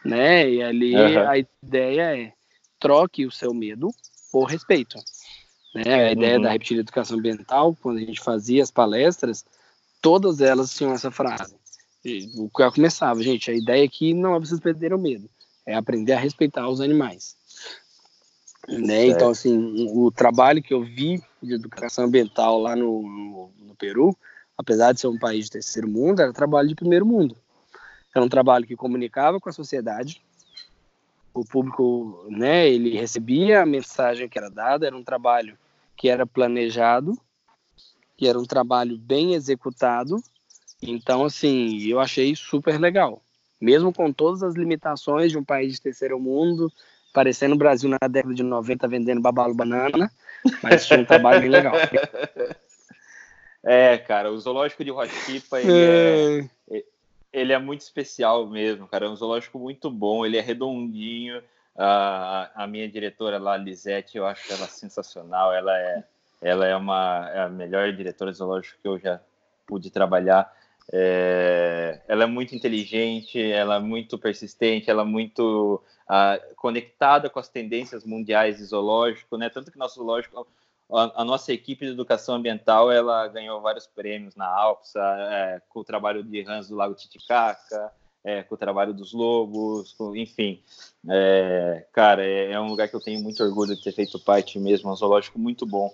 Né? 0.05 0.49
E 0.49 0.63
ali 0.63 0.95
uhum. 0.95 1.29
a 1.29 1.39
ideia 1.39 2.17
é 2.17 2.33
troque 2.79 3.27
o 3.27 3.31
seu 3.31 3.53
medo 3.53 3.91
por 4.31 4.45
respeito. 4.45 4.97
Né? 5.75 6.09
A 6.09 6.13
ideia 6.13 6.37
uhum. 6.37 6.43
da 6.43 6.53
Reptile 6.53 6.81
Educação 6.81 7.19
Ambiental, 7.19 7.77
quando 7.83 7.99
a 7.99 8.03
gente 8.03 8.21
fazia 8.21 8.63
as 8.63 8.71
palestras, 8.71 9.45
todas 10.01 10.41
elas 10.41 10.73
tinham 10.75 10.93
essa 10.93 11.11
frase. 11.11 11.57
O 12.37 12.49
que 12.49 12.63
eu 12.63 12.73
começava, 12.73 13.21
gente, 13.21 13.51
a 13.51 13.55
ideia 13.55 13.85
aqui 13.85 14.15
não 14.15 14.37
é 14.37 14.39
vocês 14.39 14.61
perderem 14.61 14.97
o 14.97 15.01
medo, 15.01 15.29
é 15.67 15.75
aprender 15.75 16.13
a 16.13 16.19
respeitar 16.19 16.69
os 16.69 16.81
animais. 16.81 17.37
Né? 18.69 19.07
Então, 19.07 19.31
assim, 19.31 19.89
o 19.93 20.11
trabalho 20.11 20.63
que 20.63 20.73
eu 20.73 20.83
vi 20.83 21.23
de 21.43 21.55
educação 21.55 22.05
ambiental 22.05 22.61
lá 22.61 22.75
no, 22.75 23.03
no, 23.03 23.51
no 23.59 23.75
Peru, 23.75 24.17
apesar 24.57 24.93
de 24.93 25.01
ser 25.01 25.09
um 25.09 25.19
país 25.19 25.45
de 25.47 25.53
terceiro 25.53 25.89
mundo, 25.89 26.23
era 26.23 26.33
trabalho 26.33 26.69
de 26.69 26.75
primeiro 26.75 27.05
mundo. 27.05 27.37
Era 28.15 28.25
um 28.25 28.29
trabalho 28.29 28.67
que 28.67 28.75
comunicava 28.75 29.39
com 29.39 29.49
a 29.49 29.53
sociedade, 29.53 30.23
o 31.35 31.45
público, 31.45 32.27
né, 32.31 32.69
ele 32.69 32.99
recebia 32.99 33.63
a 33.63 33.67
mensagem 33.67 34.29
que 34.29 34.39
era 34.39 34.51
dada, 34.51 34.87
era 34.87 34.97
um 34.97 35.05
trabalho 35.05 35.57
que 35.97 36.09
era 36.09 36.27
planejado, 36.27 37.19
que 38.17 38.27
era 38.27 38.39
um 38.39 38.45
trabalho 38.45 38.97
bem 38.97 39.35
executado. 39.35 40.23
Então, 40.81 41.25
assim, 41.25 41.83
eu 41.83 42.01
achei 42.01 42.35
super 42.35 42.81
legal. 42.81 43.23
Mesmo 43.61 43.93
com 43.93 44.13
todas 44.13 44.43
as 44.43 44.55
limitações 44.55 45.33
de 45.33 45.39
um 45.39 45.45
país 45.45 45.75
de 45.75 45.81
terceiro 45.81 46.19
mundo, 46.21 46.71
parecendo 47.13 47.55
o 47.55 47.59
Brasil 47.59 47.89
na 47.89 48.09
década 48.09 48.35
de 48.35 48.43
90 48.43 48.87
vendendo 48.89 49.21
babalo 49.21 49.55
banana, 49.55 50.11
mas 50.63 50.87
tinha 50.87 51.01
um 51.01 51.05
trabalho 51.05 51.41
bem 51.41 51.51
legal. 51.51 51.75
É, 53.69 53.99
cara, 53.99 54.31
o 54.31 54.39
zoológico 54.39 54.85
de 54.85 54.93
Rochipa, 54.93 55.61
ele 55.61 55.73
é, 55.73 56.49
é, 56.71 56.85
ele 57.33 57.53
é 57.53 57.59
muito 57.59 57.81
especial 57.81 58.47
mesmo, 58.47 58.87
cara. 58.87 59.07
É 59.07 59.09
um 59.09 59.17
zoológico 59.17 59.59
muito 59.59 59.91
bom, 59.91 60.25
ele 60.25 60.37
é 60.37 60.41
redondinho. 60.41 61.43
A, 61.77 62.49
a 62.55 62.67
minha 62.69 62.89
diretora 62.89 63.39
lá, 63.39 63.57
Lisete, 63.57 64.17
eu 64.17 64.25
acho 64.25 64.53
ela 64.53 64.69
sensacional. 64.69 65.53
Ela 65.53 65.77
é, 65.77 66.05
ela 66.41 66.65
é, 66.65 66.77
uma, 66.77 67.29
é 67.35 67.41
a 67.41 67.49
melhor 67.49 67.93
diretora 67.93 68.31
de 68.31 68.39
zoológico 68.39 68.79
que 68.81 68.87
eu 68.87 69.01
já 69.01 69.21
pude 69.67 69.91
trabalhar. 69.91 70.49
É, 70.93 72.01
ela 72.07 72.25
é 72.25 72.27
muito 72.27 72.55
inteligente, 72.55 73.41
ela 73.41 73.77
é 73.77 73.81
muito 73.81 74.19
persistente, 74.19 74.91
ela 74.91 75.03
é 75.03 75.05
muito 75.05 75.83
uh, 76.09 76.55
conectada 76.55 77.29
com 77.29 77.39
as 77.39 77.49
tendências 77.49 78.05
mundiais 78.05 78.59
de 78.59 78.65
zoológico, 78.65 79.37
né? 79.37 79.49
Tanto 79.49 79.73
que 79.73 79.79
nosso 79.79 79.97
zoológico 79.97 80.47
a, 80.91 81.23
a, 81.23 81.25
nossa 81.25 81.53
equipe 81.53 81.85
de 81.85 81.93
educação 81.93 82.37
ambiental 82.37 82.93
ela 82.93 83.27
ganhou 83.29 83.61
vários 83.61 83.87
prêmios 83.87 84.37
na 84.37 84.47
Alpsa, 84.47 85.01
é, 85.01 85.61
com 85.69 85.81
o 85.81 85.85
trabalho 85.85 86.23
de 86.23 86.43
Hans 86.49 86.69
do 86.69 86.77
Lago 86.77 86.95
Titicaca, 86.95 87.93
é, 88.23 88.43
com 88.43 88.55
o 88.55 88.59
trabalho 88.59 88.95
dos 88.95 89.13
lobos, 89.13 89.93
com, 89.93 90.15
enfim. 90.15 90.63
É, 91.09 91.87
cara, 91.93 92.25
é, 92.25 92.53
é, 92.53 92.61
um 92.61 92.69
lugar 92.69 92.89
que 92.89 92.95
eu 92.95 93.01
tenho 93.01 93.21
muito 93.21 93.43
orgulho 93.43 93.75
de 93.75 93.83
ter 93.83 93.93
feito 93.93 94.19
parte 94.19 94.59
mesmo, 94.59 94.89
é 94.89 94.93
um 94.93 94.97
zoológico 94.97 95.39
muito 95.39 95.67
bom. 95.67 95.93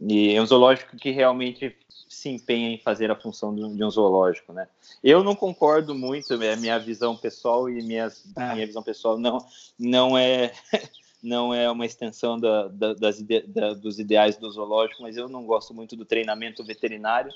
E 0.00 0.34
é 0.34 0.42
um 0.42 0.46
zoológico 0.46 0.96
que 0.96 1.10
realmente 1.10 1.76
se 2.08 2.28
empenha 2.28 2.70
em 2.70 2.78
fazer 2.78 3.10
a 3.10 3.16
função 3.16 3.54
de 3.54 3.84
um, 3.84 3.90
zoológico, 3.90 4.52
né? 4.52 4.68
Eu 5.02 5.24
não 5.24 5.34
concordo 5.34 5.94
muito, 5.94 6.34
é 6.42 6.56
minha 6.56 6.78
visão 6.78 7.16
pessoal 7.16 7.68
e 7.68 7.82
minha, 7.82 8.10
ah. 8.36 8.54
minha 8.54 8.66
visão 8.66 8.82
pessoal 8.82 9.18
não, 9.18 9.38
não 9.78 10.16
é 10.16 10.52
não 11.22 11.52
é 11.52 11.68
uma 11.70 11.84
extensão 11.84 12.38
da, 12.38 12.68
da, 12.68 12.94
das 12.94 13.18
ide, 13.18 13.40
da, 13.42 13.74
dos 13.74 13.98
ideais 13.98 14.36
do 14.36 14.50
zoológico, 14.50 15.02
mas 15.02 15.16
eu 15.16 15.28
não 15.28 15.44
gosto 15.44 15.74
muito 15.74 15.96
do 15.96 16.04
treinamento 16.04 16.64
veterinário. 16.64 17.32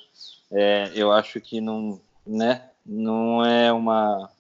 É, 0.51 0.93
eu 0.95 1.11
acho 1.11 1.41
que 1.41 1.61
não, 1.61 2.01
né, 2.27 2.71
não 2.87 3.45
é 3.45 3.73
uma 3.73 4.31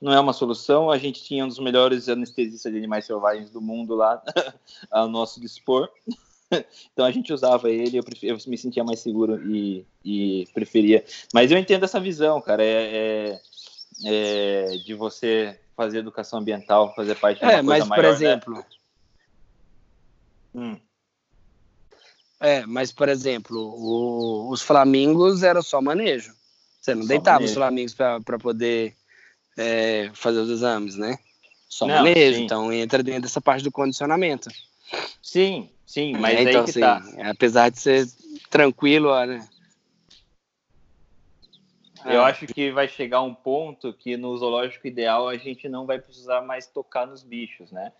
não 0.00 0.12
é 0.12 0.18
uma 0.18 0.32
solução. 0.32 0.90
A 0.90 0.98
gente 0.98 1.22
tinha 1.22 1.44
um 1.44 1.48
dos 1.48 1.58
melhores 1.58 2.08
anestesistas 2.08 2.72
de 2.72 2.78
animais 2.78 3.04
selvagens 3.04 3.50
do 3.50 3.60
mundo 3.60 3.94
lá 3.94 4.22
ao 4.90 5.08
nosso 5.08 5.40
dispor. 5.40 5.88
Então 6.92 7.04
a 7.04 7.10
gente 7.10 7.32
usava 7.32 7.70
ele, 7.70 7.98
eu, 7.98 8.04
eu 8.22 8.38
me 8.46 8.58
sentia 8.58 8.82
mais 8.82 9.00
seguro 9.00 9.40
e, 9.48 9.86
e, 10.04 10.46
preferia. 10.52 11.04
Mas 11.32 11.50
eu 11.50 11.58
entendo 11.58 11.84
essa 11.84 12.00
visão, 12.00 12.40
cara, 12.40 12.64
é, 12.64 13.40
é, 14.04 14.64
é 14.72 14.76
de 14.84 14.94
você 14.94 15.58
fazer 15.76 15.98
educação 15.98 16.40
ambiental, 16.40 16.94
fazer 16.94 17.14
parte 17.14 17.38
de 17.38 17.44
uma 17.44 17.52
é, 17.52 17.62
coisa 17.62 17.68
mas, 17.68 17.88
maior. 17.88 18.02
Por 18.02 18.08
né? 18.08 18.14
exemplo, 18.14 18.54
né? 18.54 18.64
Hum. 20.54 20.76
É, 22.40 22.66
mas, 22.66 22.92
por 22.92 23.08
exemplo, 23.08 23.58
o, 23.58 24.50
os 24.50 24.62
flamingos 24.62 25.42
era 25.42 25.60
só 25.62 25.80
manejo. 25.80 26.32
Você 26.80 26.94
não 26.94 27.02
só 27.02 27.08
deitava 27.08 27.36
manejo. 27.36 27.50
os 27.50 27.56
flamingos 27.56 27.94
para 27.94 28.38
poder 28.38 28.94
é, 29.56 30.10
fazer 30.14 30.40
os 30.40 30.50
exames, 30.50 30.96
né? 30.96 31.18
Só 31.68 31.86
não, 31.86 31.96
manejo. 31.96 32.38
Sim. 32.38 32.44
Então 32.44 32.72
entra 32.72 33.02
dentro 33.02 33.22
dessa 33.22 33.40
parte 33.40 33.62
do 33.62 33.72
condicionamento. 33.72 34.48
Sim, 35.22 35.68
sim, 35.88 36.12
mas 36.18 36.38
é, 36.38 36.42
então, 36.42 36.60
aí 36.60 36.72
que 36.72 36.80
tá. 36.80 36.96
assim, 36.98 37.22
apesar 37.22 37.70
de 37.70 37.80
ser 37.80 38.06
tranquilo, 38.50 39.08
né? 39.26 39.48
Eu 42.04 42.22
é. 42.22 42.30
acho 42.30 42.46
que 42.46 42.70
vai 42.70 42.86
chegar 42.86 43.22
um 43.22 43.34
ponto 43.34 43.92
que 43.92 44.16
no 44.16 44.36
zoológico 44.36 44.86
ideal 44.86 45.28
a 45.28 45.36
gente 45.36 45.68
não 45.68 45.84
vai 45.84 45.98
precisar 45.98 46.42
mais 46.42 46.66
tocar 46.66 47.06
nos 47.06 47.22
bichos, 47.22 47.72
né? 47.72 47.92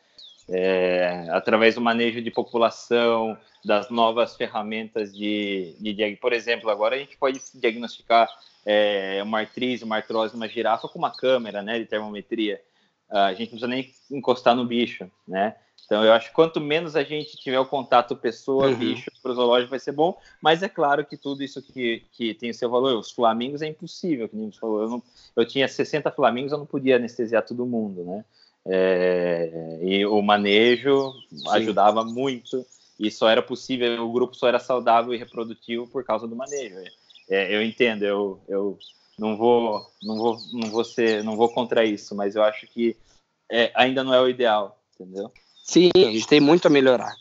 é, 0.48 1.26
através 1.30 1.74
do 1.74 1.80
manejo 1.80 2.22
de 2.22 2.30
população, 2.30 3.36
das 3.64 3.90
novas 3.90 4.34
ferramentas 4.36 5.14
de, 5.14 5.76
de, 5.78 6.16
por 6.16 6.32
exemplo, 6.32 6.70
agora 6.70 6.96
a 6.96 6.98
gente 6.98 7.16
pode 7.16 7.40
diagnosticar 7.54 8.28
é, 8.64 9.20
uma 9.22 9.40
artrite, 9.40 9.84
uma 9.84 9.96
artrose 9.96 10.34
numa 10.34 10.48
girafa 10.48 10.88
com 10.88 10.98
uma 10.98 11.14
câmera, 11.14 11.60
né, 11.60 11.78
de 11.78 11.84
termometria. 11.84 12.60
A 13.10 13.32
gente 13.32 13.52
não 13.52 13.58
precisa 13.58 13.66
nem 13.66 13.90
encostar 14.10 14.54
no 14.54 14.66
bicho, 14.66 15.10
né? 15.26 15.56
Então 15.88 16.04
eu 16.04 16.12
acho 16.12 16.28
que 16.28 16.34
quanto 16.34 16.60
menos 16.60 16.94
a 16.94 17.02
gente 17.02 17.38
tiver 17.38 17.58
o 17.58 17.64
contato 17.64 18.14
pessoa-bicho 18.14 19.10
uhum. 19.10 19.20
para 19.22 19.32
o 19.32 19.34
zoológico 19.34 19.70
vai 19.70 19.78
ser 19.78 19.92
bom, 19.92 20.20
mas 20.38 20.62
é 20.62 20.68
claro 20.68 21.02
que 21.02 21.16
tudo 21.16 21.42
isso 21.42 21.62
que, 21.62 22.04
que 22.12 22.34
tem 22.34 22.50
o 22.50 22.54
seu 22.54 22.68
valor. 22.68 22.98
Os 22.98 23.10
flamingos 23.10 23.62
é 23.62 23.68
impossível, 23.68 24.28
que 24.28 24.36
nem 24.36 24.52
falou. 24.52 24.82
Eu, 24.82 24.88
não, 24.90 25.02
eu 25.34 25.46
tinha 25.46 25.66
60 25.66 26.10
flamingos, 26.10 26.52
eu 26.52 26.58
não 26.58 26.66
podia 26.66 26.96
anestesiar 26.96 27.42
todo 27.42 27.64
mundo, 27.64 28.04
né? 28.04 28.22
É, 28.66 29.78
e 29.80 30.04
o 30.04 30.20
manejo 30.20 31.14
Sim. 31.30 31.48
ajudava 31.52 32.04
muito 32.04 32.66
e 33.00 33.10
só 33.10 33.26
era 33.30 33.40
possível, 33.40 34.04
o 34.04 34.12
grupo 34.12 34.34
só 34.36 34.46
era 34.46 34.58
saudável 34.58 35.14
e 35.14 35.16
reprodutivo 35.16 35.86
por 35.86 36.04
causa 36.04 36.28
do 36.28 36.36
manejo. 36.36 36.76
É, 37.30 37.54
eu 37.54 37.62
entendo, 37.62 38.02
eu, 38.02 38.38
eu 38.46 38.78
não 39.18 39.38
vou, 39.38 39.90
não 40.02 40.18
vou, 40.18 40.38
não 40.52 40.70
vou 40.70 40.84
ser, 40.84 41.24
não 41.24 41.34
vou 41.34 41.48
contra 41.48 41.82
isso, 41.82 42.14
mas 42.14 42.36
eu 42.36 42.42
acho 42.42 42.66
que 42.66 42.94
é, 43.50 43.70
ainda 43.74 44.04
não 44.04 44.12
é 44.12 44.20
o 44.20 44.28
ideal, 44.28 44.78
entendeu? 44.94 45.32
Sim, 45.68 45.90
a 45.94 46.10
gente 46.10 46.26
tem 46.26 46.40
muito 46.40 46.66
a 46.66 46.70
melhorar. 46.70 47.14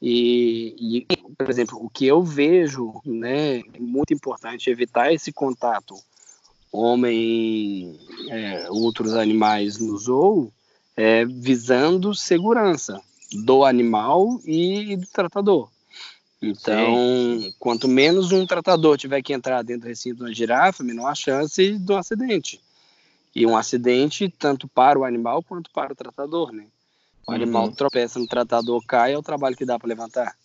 E, 0.00 1.06
e, 1.08 1.16
por 1.38 1.48
exemplo, 1.48 1.82
o 1.82 1.88
que 1.88 2.06
eu 2.06 2.22
vejo, 2.22 3.00
né, 3.02 3.60
é 3.60 3.80
muito 3.80 4.12
importante 4.12 4.68
evitar 4.68 5.10
esse 5.10 5.32
contato 5.32 5.94
homem, 6.70 7.98
é, 8.28 8.66
outros 8.68 9.14
animais 9.14 9.78
no 9.78 9.96
zoo, 9.96 10.52
é, 10.94 11.24
visando 11.24 12.14
segurança 12.14 13.00
do 13.32 13.64
animal 13.64 14.38
e 14.44 14.96
do 14.96 15.06
tratador. 15.06 15.70
Então, 16.42 16.94
Sim. 16.94 17.54
quanto 17.58 17.88
menos 17.88 18.32
um 18.32 18.46
tratador 18.46 18.98
tiver 18.98 19.22
que 19.22 19.32
entrar 19.32 19.62
dentro 19.62 19.84
do 19.84 19.88
recinto 19.88 20.16
de 20.16 20.22
uma 20.24 20.34
girafa, 20.34 20.84
menor 20.84 21.08
a 21.08 21.14
chance 21.14 21.78
de 21.78 21.90
um 21.90 21.96
acidente. 21.96 22.60
E 23.34 23.46
um 23.46 23.56
acidente 23.56 24.28
tanto 24.28 24.68
para 24.68 24.98
o 24.98 25.04
animal 25.04 25.42
quanto 25.42 25.70
para 25.70 25.94
o 25.94 25.96
tratador, 25.96 26.52
né? 26.52 26.66
O 27.26 27.30
uhum. 27.30 27.36
animal 27.36 27.72
tropeça 27.72 28.18
no 28.18 28.26
tratador, 28.26 28.82
cai, 28.86 29.14
é 29.14 29.18
o 29.18 29.22
trabalho 29.22 29.56
que 29.56 29.64
dá 29.64 29.78
para 29.78 29.88
levantar. 29.88 30.36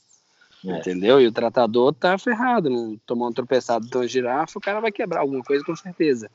É. 0.65 0.77
Entendeu? 0.77 1.21
E 1.21 1.27
o 1.27 1.31
tratador 1.31 1.93
tá 1.93 2.17
ferrado, 2.17 2.69
não 2.69 2.97
tomar 3.05 3.27
um 3.27 3.33
tropeçado 3.33 3.87
de 3.87 3.95
uma 3.95 4.07
girafa, 4.07 4.57
o 4.57 4.61
cara 4.61 4.79
vai 4.79 4.91
quebrar 4.91 5.21
alguma 5.21 5.43
coisa 5.43 5.63
com 5.63 5.75
certeza. 5.75 6.29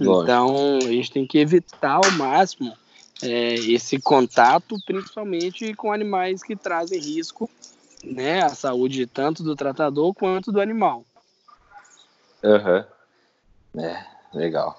Lógico. 0.00 0.22
Então, 0.22 0.78
a 0.78 0.92
gente 0.92 1.10
tem 1.10 1.26
que 1.26 1.38
evitar 1.38 2.00
ao 2.04 2.10
máximo 2.12 2.76
é, 3.22 3.54
esse 3.54 4.00
contato, 4.00 4.76
principalmente 4.84 5.74
com 5.74 5.92
animais 5.92 6.42
que 6.42 6.56
trazem 6.56 6.98
risco 6.98 7.48
né, 8.02 8.42
à 8.42 8.48
saúde 8.50 9.06
tanto 9.06 9.42
do 9.42 9.54
tratador 9.54 10.12
quanto 10.12 10.50
do 10.50 10.60
animal. 10.60 11.04
Aham. 12.42 12.86
Uhum. 13.74 13.84
É, 13.84 14.06
legal, 14.34 14.76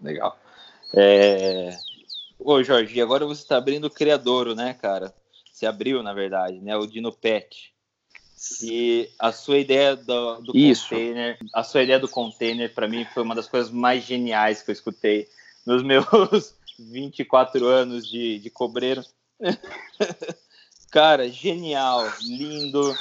legal. 0.00 0.38
É... 0.94 1.76
Ô, 2.38 2.62
Jorge, 2.62 3.00
agora 3.00 3.24
você 3.24 3.42
está 3.42 3.56
abrindo 3.56 3.86
o 3.86 3.90
Criadouro, 3.90 4.54
né, 4.54 4.74
cara? 4.74 5.14
Você 5.50 5.66
abriu, 5.66 6.02
na 6.02 6.12
verdade, 6.12 6.60
né? 6.60 6.76
O 6.76 6.86
Dino 6.86 7.10
Pet. 7.10 7.74
E 8.62 9.08
a 9.18 9.32
sua 9.32 9.58
ideia 9.58 9.96
do, 9.96 10.42
do 10.42 10.52
container, 10.52 11.38
a 11.54 11.64
sua 11.64 11.82
ideia 11.82 11.98
do 11.98 12.08
container, 12.08 12.72
para 12.72 12.86
mim, 12.86 13.06
foi 13.06 13.22
uma 13.22 13.34
das 13.34 13.48
coisas 13.48 13.70
mais 13.72 14.04
geniais 14.04 14.62
que 14.62 14.70
eu 14.70 14.74
escutei 14.74 15.26
nos 15.64 15.82
meus 15.84 16.54
24 16.78 17.66
anos 17.66 18.06
de, 18.06 18.38
de 18.38 18.50
cobreiro. 18.50 19.02
cara, 20.92 21.28
genial, 21.30 22.04
lindo, 22.20 22.94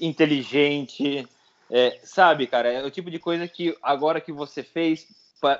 inteligente. 0.00 1.28
É, 1.70 2.00
sabe, 2.02 2.46
cara, 2.46 2.72
é 2.72 2.84
o 2.84 2.90
tipo 2.90 3.10
de 3.10 3.18
coisa 3.18 3.46
que 3.46 3.76
agora 3.82 4.20
que 4.20 4.32
você 4.32 4.62
fez 4.62 5.06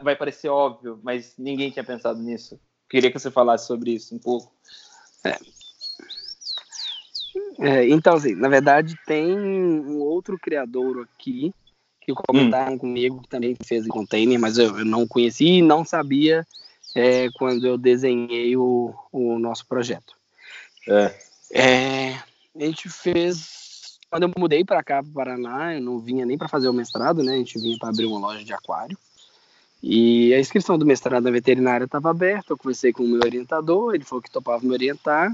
vai 0.03 0.15
parecer 0.15 0.49
óbvio, 0.49 1.01
mas 1.03 1.35
ninguém 1.37 1.71
tinha 1.71 1.85
pensado 1.85 2.21
nisso. 2.21 2.59
Queria 2.93 3.11
que 3.11 3.19
você 3.19 3.31
falasse 3.31 3.67
sobre 3.67 3.93
isso 3.93 4.15
um 4.15 4.19
pouco. 4.19 4.53
É, 5.25 5.37
é, 7.59 7.89
então, 7.89 8.15
assim, 8.15 8.35
na 8.35 8.49
verdade, 8.49 8.95
tem 9.07 9.33
um 9.39 9.99
outro 10.01 10.39
criador 10.39 11.03
aqui 11.03 11.55
que 12.03 12.13
comentaram 12.13 12.75
hum. 12.75 12.79
comigo 12.79 13.23
que 13.23 13.29
também 13.29 13.57
fez 13.65 13.87
em 13.87 13.89
container, 13.89 14.39
mas 14.39 14.59
eu, 14.59 14.79
eu 14.79 14.85
não 14.85 15.07
conheci 15.07 15.47
e 15.47 15.63
não 15.63 15.85
sabia 15.85 16.47
é, 16.95 17.31
quando 17.39 17.67
eu 17.67 17.79
desenhei 17.79 18.57
o, 18.57 18.95
o 19.11 19.39
nosso 19.39 19.67
projeto. 19.67 20.15
É. 20.87 21.15
é. 21.53 22.15
A 22.55 22.65
gente 22.65 22.91
fez. 22.91 23.99
Quando 24.11 24.25
eu 24.25 24.33
mudei 24.37 24.63
para 24.63 24.83
cá, 24.83 25.03
para 25.03 25.11
o 25.11 25.15
Paraná, 25.15 25.75
eu 25.75 25.81
não 25.81 25.99
vinha 25.99 26.27
nem 26.27 26.37
para 26.37 26.49
fazer 26.49 26.69
o 26.69 26.75
mestrado, 26.75 27.23
né? 27.23 27.33
A 27.33 27.39
gente 27.39 27.59
vinha 27.59 27.79
para 27.79 27.89
abrir 27.89 28.05
uma 28.05 28.19
loja 28.19 28.45
de 28.45 28.53
aquário. 28.53 28.99
E 29.83 30.33
a 30.33 30.39
inscrição 30.39 30.79
do 30.79 30.87
mestrado 30.87 31.25
na 31.25 31.31
veterinária 31.31 31.85
estava 31.85 32.11
aberta. 32.11 32.53
Eu 32.53 32.57
conversei 32.57 32.93
com 32.93 33.03
o 33.03 33.09
meu 33.09 33.21
orientador, 33.21 33.95
ele 33.95 34.05
falou 34.05 34.23
que 34.23 34.31
topava 34.31 34.65
me 34.65 34.73
orientar. 34.73 35.31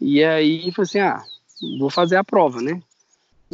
E 0.00 0.24
aí, 0.24 0.72
falei 0.72 0.88
assim: 0.88 0.98
ah, 0.98 1.22
vou 1.78 1.88
fazer 1.88 2.16
a 2.16 2.24
prova, 2.24 2.60
né? 2.60 2.82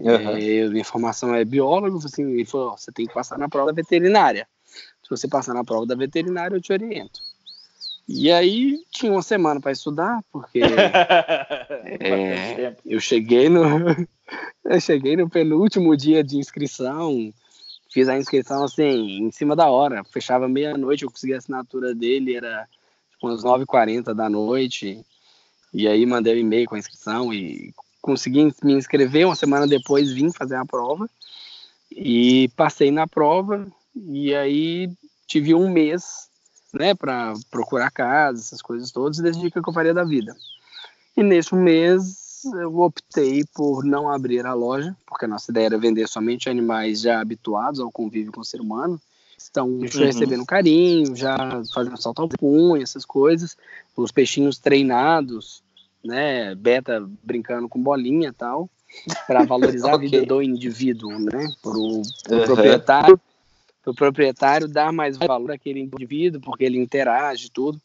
Uhum. 0.00 0.10
É, 0.10 0.68
minha 0.68 0.84
formação 0.84 1.34
é 1.34 1.44
biólogo, 1.44 1.98
assim, 1.98 2.22
ele 2.30 2.44
falou, 2.44 2.76
você 2.76 2.92
tem 2.92 3.06
que 3.06 3.12
passar 3.12 3.36
na 3.36 3.48
prova 3.48 3.66
da 3.66 3.72
veterinária. 3.72 4.46
Se 5.02 5.10
você 5.10 5.26
passar 5.26 5.54
na 5.54 5.64
prova 5.64 5.86
da 5.86 5.94
veterinária, 5.94 6.54
eu 6.54 6.60
te 6.60 6.72
oriento. 6.72 7.20
E 8.08 8.30
aí 8.30 8.78
tinha 8.90 9.12
uma 9.12 9.22
semana 9.22 9.60
para 9.60 9.72
estudar, 9.72 10.22
porque 10.32 10.60
é, 12.00 12.74
eu 12.86 13.00
cheguei 13.00 13.50
no 13.50 13.62
eu 14.64 14.80
cheguei 14.80 15.16
no 15.16 15.28
penúltimo 15.28 15.94
dia 15.94 16.24
de 16.24 16.38
inscrição, 16.38 17.32
fiz 17.98 18.08
a 18.08 18.16
inscrição 18.16 18.62
assim, 18.62 19.24
em 19.24 19.30
cima 19.32 19.56
da 19.56 19.68
hora, 19.68 20.04
fechava 20.04 20.48
meia-noite, 20.48 21.02
eu 21.02 21.10
consegui 21.10 21.34
a 21.34 21.38
assinatura 21.38 21.92
dele, 21.92 22.36
era 22.36 22.68
tipo, 23.10 23.26
umas 23.26 23.42
9h40 23.42 24.14
da 24.14 24.30
noite. 24.30 25.04
E 25.74 25.88
aí 25.88 26.06
mandei 26.06 26.36
um 26.36 26.38
e-mail 26.38 26.68
com 26.68 26.76
a 26.76 26.78
inscrição 26.78 27.34
e 27.34 27.74
consegui 28.00 28.54
me 28.62 28.74
inscrever. 28.74 29.26
Uma 29.26 29.34
semana 29.34 29.66
depois 29.66 30.12
vim 30.12 30.32
fazer 30.32 30.54
a 30.54 30.64
prova 30.64 31.10
e 31.90 32.48
passei 32.54 32.92
na 32.92 33.04
prova. 33.08 33.66
E 33.96 34.32
aí 34.32 34.88
tive 35.26 35.52
um 35.52 35.68
mês, 35.68 36.28
né, 36.72 36.94
para 36.94 37.34
procurar 37.50 37.90
casa, 37.90 38.40
essas 38.40 38.62
coisas 38.62 38.92
todas, 38.92 39.18
e 39.18 39.22
decidi 39.24 39.48
o 39.48 39.50
que 39.50 39.58
eu 39.58 39.72
faria 39.72 39.92
da 39.92 40.04
vida. 40.04 40.36
E 41.16 41.22
nesse 41.24 41.52
mês 41.52 42.27
eu 42.44 42.78
optei 42.80 43.44
por 43.54 43.84
não 43.84 44.10
abrir 44.10 44.46
a 44.46 44.54
loja, 44.54 44.96
porque 45.06 45.24
a 45.24 45.28
nossa 45.28 45.50
ideia 45.50 45.66
era 45.66 45.78
vender 45.78 46.08
somente 46.08 46.48
animais 46.48 47.00
já 47.00 47.20
habituados 47.20 47.80
ao 47.80 47.90
convívio 47.90 48.32
com 48.32 48.40
o 48.40 48.44
ser 48.44 48.60
humano. 48.60 49.00
Estão 49.36 49.68
uhum. 49.68 49.80
recebendo 49.80 50.44
carinho, 50.44 51.14
já 51.14 51.36
fazendo 51.72 52.00
salto 52.00 52.22
ao 52.22 52.28
punho, 52.28 52.82
essas 52.82 53.04
coisas. 53.04 53.56
Os 53.96 54.10
peixinhos 54.10 54.58
treinados, 54.58 55.62
né? 56.04 56.54
Beta 56.54 57.08
brincando 57.22 57.68
com 57.68 57.82
bolinha 57.82 58.28
e 58.28 58.32
tal, 58.32 58.68
para 59.26 59.44
valorizar 59.44 59.94
okay. 59.94 60.08
a 60.08 60.10
vida 60.10 60.26
do 60.26 60.42
indivíduo, 60.42 61.18
né? 61.18 61.48
Para 61.62 61.78
o 61.78 61.98
uhum. 61.98 62.44
proprietário, 62.44 63.20
pro 63.82 63.94
proprietário 63.94 64.68
dar 64.68 64.92
mais 64.92 65.16
valor 65.16 65.52
àquele 65.52 65.80
indivíduo, 65.80 66.40
porque 66.40 66.64
ele 66.64 66.78
interage 66.78 67.50
tudo. 67.50 67.80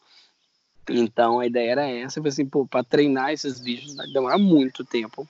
Então 0.90 1.40
a 1.40 1.48
ideia 1.48 1.72
era 1.72 1.90
essa, 1.90 2.20
assim, 2.28 2.46
para 2.46 2.84
treinar 2.84 3.32
esses 3.32 3.60
bichos 3.60 3.96
vai 3.96 4.08
demorar 4.08 4.38
muito 4.38 4.84
tempo. 4.84 5.28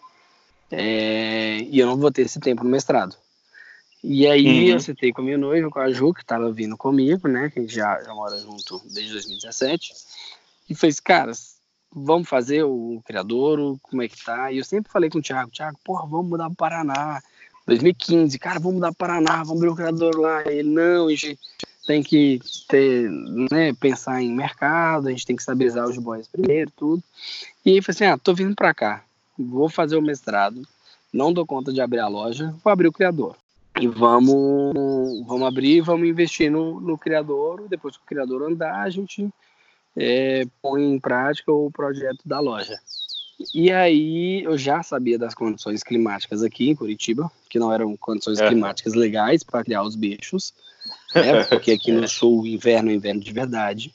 É, 0.71 1.59
e 1.59 1.77
eu 1.77 1.85
não 1.85 1.97
vou 1.97 2.11
ter 2.11 2.23
esse 2.23 2.39
tempo 2.39 2.63
no 2.63 2.69
mestrado. 2.69 3.15
E 4.03 4.27
aí 4.27 4.69
uhum. 4.69 4.73
eu 4.73 4.79
citei 4.79 5.13
com 5.13 5.21
a 5.21 5.23
minha 5.23 5.37
noiva, 5.37 5.69
com 5.69 5.79
a 5.79 5.91
Ju, 5.91 6.13
que 6.13 6.21
estava 6.21 6.51
vindo 6.51 6.75
comigo, 6.75 7.27
né? 7.27 7.49
Que 7.49 7.59
a 7.59 7.61
gente 7.61 7.73
já, 7.73 8.01
já 8.01 8.13
mora 8.13 8.37
junto 8.37 8.81
desde 8.91 9.13
2017. 9.13 9.93
E 10.69 10.75
fez, 10.75 10.99
cara, 10.99 11.31
vamos 11.89 12.27
fazer 12.27 12.63
o 12.63 13.01
criador, 13.05 13.77
como 13.81 14.01
é 14.01 14.07
que 14.07 14.21
tá? 14.21 14.51
E 14.51 14.57
eu 14.57 14.63
sempre 14.65 14.91
falei 14.91 15.09
com 15.09 15.19
o 15.19 15.21
Thiago, 15.21 15.51
Thiago, 15.51 15.79
porra, 15.85 16.07
vamos 16.07 16.27
mudar 16.27 16.49
para 16.49 16.83
Paraná. 16.83 17.21
2015, 17.65 18.37
cara, 18.39 18.59
vamos 18.59 18.75
mudar 18.75 18.93
para 18.93 19.07
Paraná, 19.07 19.43
vamos 19.43 19.57
abrir 19.57 19.69
o 19.69 19.75
criador 19.75 20.19
lá. 20.19 20.43
E 20.51 20.57
ele, 20.57 20.69
não, 20.69 21.07
a 21.07 21.09
gente 21.11 21.39
tem 21.85 22.01
que 22.01 22.39
ter, 22.67 23.09
né, 23.51 23.73
pensar 23.73 24.21
em 24.21 24.33
mercado, 24.33 25.07
a 25.07 25.11
gente 25.11 25.25
tem 25.25 25.35
que 25.35 25.41
estabilizar 25.41 25.87
os 25.87 25.97
boys 25.97 26.27
primeiro, 26.27 26.71
tudo. 26.75 27.03
E 27.65 27.71
aí 27.71 27.81
falei 27.81 27.95
assim, 27.95 28.05
ah, 28.05 28.17
tô 28.17 28.33
vindo 28.33 28.55
para 28.55 28.73
cá, 28.73 29.03
vou 29.37 29.69
fazer 29.69 29.95
o 29.97 30.01
mestrado, 30.01 30.61
não 31.11 31.33
dou 31.33 31.45
conta 31.45 31.71
de 31.73 31.81
abrir 31.81 31.99
a 31.99 32.07
loja, 32.07 32.53
vou 32.63 32.71
abrir 32.71 32.87
o 32.87 32.93
criador. 32.93 33.35
E 33.79 33.87
vamos, 33.87 34.73
vamos 35.25 35.47
abrir, 35.47 35.81
vamos 35.81 36.07
investir 36.07 36.49
no, 36.51 36.79
no 36.79 36.97
criador, 36.97 37.67
depois 37.67 37.97
que 37.97 38.03
o 38.03 38.07
criador 38.07 38.43
andar, 38.43 38.81
a 38.81 38.89
gente 38.89 39.27
é, 39.95 40.45
põe 40.61 40.83
em 40.83 40.99
prática 40.99 41.51
o 41.51 41.71
projeto 41.71 42.21
da 42.25 42.39
loja. 42.39 42.79
E 43.53 43.71
aí 43.71 44.43
eu 44.43 44.57
já 44.57 44.83
sabia 44.83 45.17
das 45.17 45.33
condições 45.33 45.83
climáticas 45.83 46.43
aqui 46.43 46.69
em 46.69 46.75
Curitiba, 46.75 47.31
que 47.49 47.59
não 47.59 47.71
eram 47.73 47.95
condições 47.97 48.39
é. 48.39 48.47
climáticas 48.47 48.93
legais 48.93 49.43
para 49.43 49.63
criar 49.63 49.83
os 49.83 49.95
bichos, 49.95 50.53
né, 51.13 51.43
porque 51.45 51.71
aqui 51.71 51.91
no 51.91 52.07
sul 52.07 52.41
o 52.41 52.47
inverno 52.47 52.91
é 52.91 52.93
inverno 52.93 53.21
de 53.21 53.31
verdade. 53.31 53.93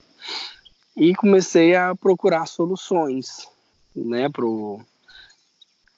E 0.96 1.14
comecei 1.14 1.76
a 1.76 1.94
procurar 1.94 2.46
soluções, 2.46 3.48
né, 3.94 4.28
pro 4.28 4.80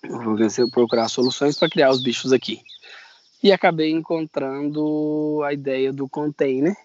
comecei 0.03 0.65
a 0.65 0.69
procurar 0.69 1.09
soluções 1.09 1.59
para 1.59 1.69
criar 1.69 1.91
os 1.91 2.03
bichos 2.03 2.33
aqui. 2.33 2.61
E 3.43 3.53
acabei 3.53 3.91
encontrando 3.91 5.43
a 5.45 5.53
ideia 5.53 5.93
do 5.93 6.09
container, 6.09 6.77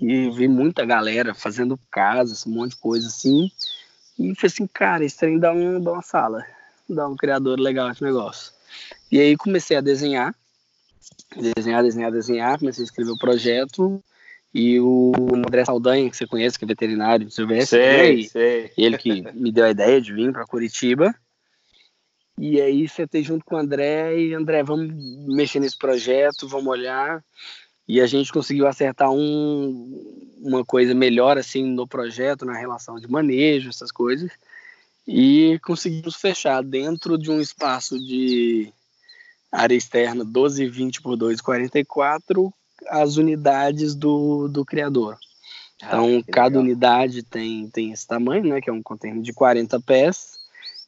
e 0.00 0.28
vi 0.30 0.46
muita 0.46 0.84
galera 0.84 1.34
fazendo 1.34 1.78
casas, 1.90 2.46
um 2.46 2.50
monte 2.50 2.72
de 2.72 2.76
coisa 2.76 3.06
assim. 3.06 3.50
E 4.18 4.34
falei 4.34 4.46
assim, 4.46 4.66
cara, 4.66 5.04
esse 5.04 5.16
trem 5.16 5.38
dá, 5.38 5.52
um, 5.52 5.80
dá 5.80 5.92
uma 5.92 6.02
sala, 6.02 6.44
dá 6.88 7.06
um 7.06 7.16
criador 7.16 7.58
legal 7.58 7.90
esse 7.90 8.02
negócio. 8.02 8.52
E 9.10 9.20
aí 9.20 9.36
comecei 9.36 9.76
a 9.76 9.80
desenhar, 9.80 10.34
desenhar, 11.36 11.82
desenhar, 11.82 12.10
desenhar, 12.10 12.58
comecei 12.58 12.82
a 12.82 12.86
escrever 12.86 13.10
o 13.10 13.18
projeto. 13.18 14.02
E 14.54 14.80
o 14.80 15.12
André 15.34 15.64
Saldanha, 15.66 16.08
que 16.08 16.16
você 16.16 16.26
conhece, 16.26 16.58
que 16.58 16.64
é 16.64 16.68
veterinário 16.68 17.26
de 17.26 17.34
Silvestre, 17.34 17.78
sei, 17.78 18.16
né? 18.16 18.22
sei. 18.22 18.72
ele 18.78 18.96
que 18.96 19.22
me 19.34 19.52
deu 19.52 19.66
a 19.66 19.70
ideia 19.70 20.00
de 20.00 20.14
vir 20.14 20.32
para 20.32 20.46
Curitiba. 20.46 21.14
E 22.38 22.60
aí 22.60 22.88
sentei 22.88 23.22
junto 23.22 23.44
com 23.44 23.54
o 23.54 23.58
André 23.58 24.18
e 24.18 24.34
André, 24.34 24.62
vamos 24.62 24.92
mexer 25.26 25.60
nesse 25.60 25.76
projeto, 25.76 26.48
vamos 26.48 26.68
olhar 26.68 27.22
e 27.88 28.00
a 28.00 28.06
gente 28.06 28.32
conseguiu 28.32 28.66
acertar 28.66 29.10
um, 29.10 30.34
uma 30.38 30.64
coisa 30.64 30.94
melhor 30.94 31.38
assim 31.38 31.64
no 31.64 31.86
projeto, 31.86 32.44
na 32.44 32.56
relação 32.56 32.96
de 32.98 33.08
manejo, 33.08 33.68
essas 33.68 33.92
coisas, 33.92 34.30
e 35.06 35.58
conseguimos 35.64 36.16
fechar 36.16 36.62
dentro 36.62 37.16
de 37.16 37.30
um 37.30 37.40
espaço 37.40 37.98
de 37.98 38.72
área 39.52 39.74
externa 39.74 40.24
1220 40.24 41.00
por 41.00 41.16
244 41.16 42.52
as 42.88 43.16
unidades 43.16 43.94
do, 43.94 44.48
do 44.48 44.64
criador. 44.64 45.16
Ah, 45.82 45.88
então, 45.88 46.22
cada 46.30 46.58
unidade 46.58 47.22
tem, 47.22 47.68
tem 47.68 47.92
esse 47.92 48.06
tamanho, 48.06 48.44
né, 48.44 48.60
que 48.60 48.70
é 48.70 48.72
um 48.72 48.82
container 48.82 49.22
de 49.22 49.32
40 49.32 49.80
pés, 49.80 50.38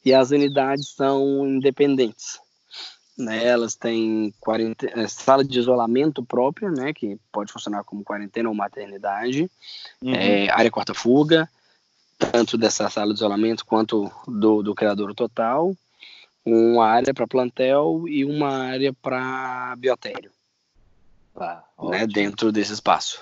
e 0.05 0.13
as 0.13 0.31
unidades 0.31 0.95
são 0.95 1.47
independentes. 1.47 2.41
Né? 3.19 3.45
Elas 3.45 3.75
têm 3.75 4.33
quarentena, 4.41 5.09
sala 5.09 5.45
de 5.45 5.59
isolamento 5.59 6.23
própria, 6.23 6.71
né? 6.71 6.93
Que 6.93 7.19
pode 7.33 7.53
funcionar 7.53 7.83
como 7.83 8.05
quarentena 8.05 8.49
ou 8.49 8.55
maternidade, 8.55 9.51
uhum. 10.01 10.15
é, 10.15 10.49
área 10.51 10.71
corta-fuga, 10.71 11.51
tanto 12.17 12.57
dessa 12.57 12.89
sala 12.89 13.13
de 13.13 13.19
isolamento 13.19 13.67
quanto 13.67 14.11
do, 14.27 14.63
do 14.63 14.75
criador 14.75 15.15
total, 15.15 15.75
uma 16.45 16.87
área 16.87 17.13
para 17.13 17.27
plantel 17.27 18.05
e 18.07 18.25
uma 18.25 18.51
área 18.51 18.93
para 18.93 19.75
biotério, 19.77 20.31
ah, 21.37 21.63
né? 21.91 22.07
Dentro 22.07 22.53
desse 22.53 22.73
espaço. 22.73 23.21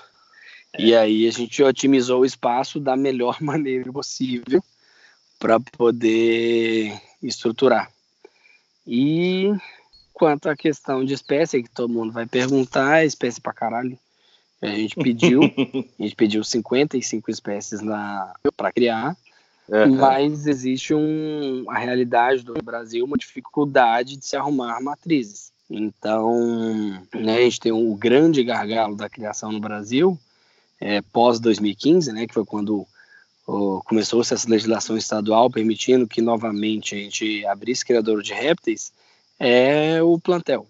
É. 0.73 0.81
E 0.83 0.95
aí 0.95 1.27
a 1.27 1.31
gente 1.31 1.61
otimizou 1.63 2.21
o 2.21 2.25
espaço 2.25 2.79
da 2.79 2.95
melhor 2.95 3.37
maneira 3.41 3.91
possível 3.91 4.63
para 5.39 5.59
poder 5.59 6.99
estruturar. 7.21 7.91
E 8.85 9.51
quanto 10.17 10.49
à 10.49 10.55
questão 10.55 11.05
de 11.05 11.13
espécie, 11.13 11.61
que 11.61 11.69
todo 11.69 11.93
mundo 11.93 12.11
vai 12.11 12.25
perguntar, 12.25 13.03
é 13.03 13.05
espécie 13.05 13.39
pra 13.39 13.53
caralho. 13.53 13.97
A 14.59 14.65
gente 14.65 14.95
pediu, 14.95 15.41
a 15.43 16.01
gente 16.01 16.15
pediu 16.15 16.43
55 16.43 17.29
espécies 17.29 17.79
para 18.55 18.71
criar, 18.73 19.15
uhum. 19.69 19.95
mas 19.95 20.47
existe 20.47 20.91
um, 20.95 21.65
a 21.69 21.77
realidade 21.77 22.43
do 22.43 22.55
Brasil, 22.63 23.05
uma 23.05 23.15
dificuldade 23.15 24.17
de 24.17 24.25
se 24.25 24.35
arrumar 24.35 24.81
matrizes. 24.81 25.51
Então, 25.69 26.99
né, 27.13 27.37
a 27.37 27.41
gente 27.41 27.59
tem 27.59 27.71
um, 27.71 27.91
o 27.91 27.95
grande 27.95 28.43
gargalo 28.43 28.95
da 28.95 29.07
criação 29.07 29.51
no 29.51 29.59
Brasil, 29.59 30.17
é, 30.81 30.99
pós 31.13 31.39
2015, 31.39 32.11
né, 32.11 32.25
que 32.25 32.33
foi 32.33 32.43
quando 32.43 32.87
começou-se 33.85 34.33
essa 34.33 34.49
legislação 34.49 34.97
estadual 34.97 35.49
permitindo 35.49 36.05
que 36.05 36.21
novamente 36.21 36.95
a 36.95 36.97
gente 36.97 37.45
abrisse 37.45 37.85
criador 37.85 38.21
de 38.21 38.33
répteis, 38.33 38.91
é 39.39 40.01
o 40.01 40.19
plantel. 40.19 40.67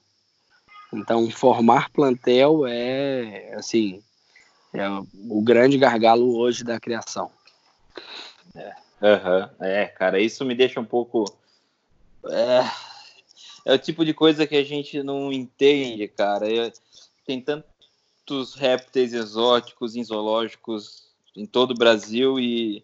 Então, 0.94 1.30
formar 1.30 1.90
plantel 1.90 2.66
é, 2.66 3.54
assim, 3.56 4.02
é 4.74 4.88
o 5.30 5.42
grande 5.42 5.78
gargalo 5.78 6.38
hoje 6.38 6.64
da 6.64 6.80
criação. 6.80 7.32
É, 8.56 8.74
uhum, 9.02 9.50
é 9.60 9.86
cara, 9.88 10.20
isso 10.20 10.46
me 10.46 10.56
deixa 10.56 10.80
um 10.80 10.86
pouco. 10.86 11.26
É, 12.30 12.64
é, 13.66 13.74
o 13.74 13.78
tipo 13.78 14.06
de 14.06 14.14
coisa 14.14 14.48
que 14.48 14.56
a 14.56 14.64
gente 14.64 15.04
não 15.04 15.32
entende, 15.32 16.08
cara. 16.08 16.52
É, 16.52 16.72
tem 17.26 17.42
tantos 17.42 18.56
répteis 18.56 19.14
exóticos 19.14 19.96
em 19.96 20.04
zoológicos 20.04 21.08
em 21.36 21.46
todo 21.46 21.72
o 21.72 21.78
Brasil 21.78 22.40
e 22.40 22.84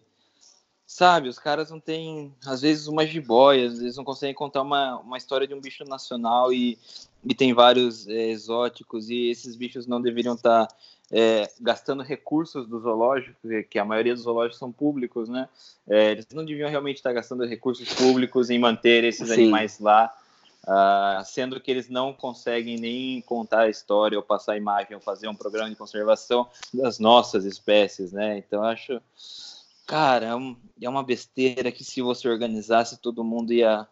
sabe, 0.86 1.28
os 1.28 1.38
caras 1.38 1.70
não 1.70 1.80
têm, 1.80 2.32
às 2.46 2.60
vezes, 2.60 2.86
uma 2.86 3.06
jiboia, 3.06 3.66
às 3.66 3.78
vezes 3.78 3.96
não 3.96 4.04
conseguem 4.04 4.34
contar 4.34 4.62
uma, 4.62 4.98
uma 4.98 5.16
história 5.16 5.46
de 5.46 5.54
um 5.54 5.60
bicho 5.60 5.84
nacional 5.84 6.52
e, 6.52 6.78
e 7.24 7.34
tem 7.34 7.52
vários 7.52 8.06
é, 8.06 8.28
exóticos 8.28 9.08
e 9.08 9.30
esses 9.30 9.56
bichos 9.56 9.86
não 9.86 10.00
deveriam 10.00 10.34
estar 10.34 10.66
tá, 10.66 10.74
é, 11.10 11.50
gastando 11.60 12.02
recursos 12.02 12.66
do 12.66 12.80
zoológico, 12.80 13.36
que 13.70 13.78
a 13.78 13.84
maioria 13.84 14.14
dos 14.14 14.24
zoológicos 14.24 14.58
são 14.58 14.70
públicos, 14.70 15.28
né? 15.28 15.48
É, 15.88 16.12
eles 16.12 16.26
não 16.32 16.44
deviam 16.44 16.68
realmente 16.68 16.96
estar 16.96 17.10
tá 17.10 17.14
gastando 17.14 17.46
recursos 17.46 17.92
públicos 17.94 18.50
em 18.50 18.58
manter 18.58 19.04
esses 19.04 19.28
Sim. 19.28 19.34
animais 19.34 19.78
lá, 19.78 20.14
uh, 20.64 21.24
sendo 21.24 21.60
que 21.60 21.70
eles 21.70 21.88
não 21.88 22.12
conseguem 22.12 22.78
nem 22.78 23.20
contar 23.22 23.62
a 23.62 23.68
história 23.68 24.18
ou 24.18 24.24
passar 24.24 24.52
a 24.52 24.56
imagem 24.56 24.94
ou 24.94 25.00
fazer 25.00 25.28
um 25.28 25.34
programa 25.34 25.70
de 25.70 25.76
conservação 25.76 26.48
das 26.72 26.98
nossas 26.98 27.44
espécies, 27.44 28.12
né? 28.12 28.38
Então, 28.38 28.62
acho 28.62 29.00
Cara, 29.86 30.26
é, 30.26 30.84
é 30.84 30.88
uma 30.88 31.02
besteira 31.02 31.70
que 31.70 31.84
se 31.84 32.00
você 32.00 32.28
organizasse, 32.28 33.00
todo 33.00 33.24
mundo 33.24 33.52
ia, 33.52 33.86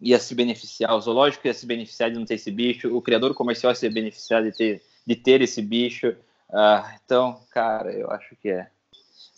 ia 0.00 0.18
se 0.18 0.34
beneficiar. 0.34 0.94
O 0.94 1.00
zoológico 1.00 1.46
ia 1.46 1.54
se 1.54 1.66
beneficiar 1.66 2.10
de 2.10 2.18
não 2.18 2.26
ter 2.26 2.34
esse 2.34 2.50
bicho, 2.50 2.94
o 2.94 3.00
criador 3.00 3.34
comercial 3.34 3.70
ia 3.70 3.76
se 3.76 3.88
beneficiar 3.88 4.42
de 4.42 4.52
ter, 4.52 4.82
de 5.06 5.16
ter 5.16 5.40
esse 5.40 5.62
bicho. 5.62 6.14
Ah, 6.52 6.98
então, 7.04 7.40
cara, 7.50 7.92
eu 7.92 8.10
acho 8.10 8.36
que 8.36 8.50
é. 8.50 8.70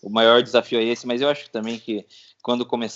O 0.03 0.11
maior 0.11 0.43
desafio 0.43 0.81
é 0.81 0.85
esse, 0.85 1.07
mas 1.07 1.21
eu 1.21 1.29
acho 1.29 1.49
também 1.51 1.79
que 1.79 2.05
quando, 2.43 2.67
come, 2.67 2.87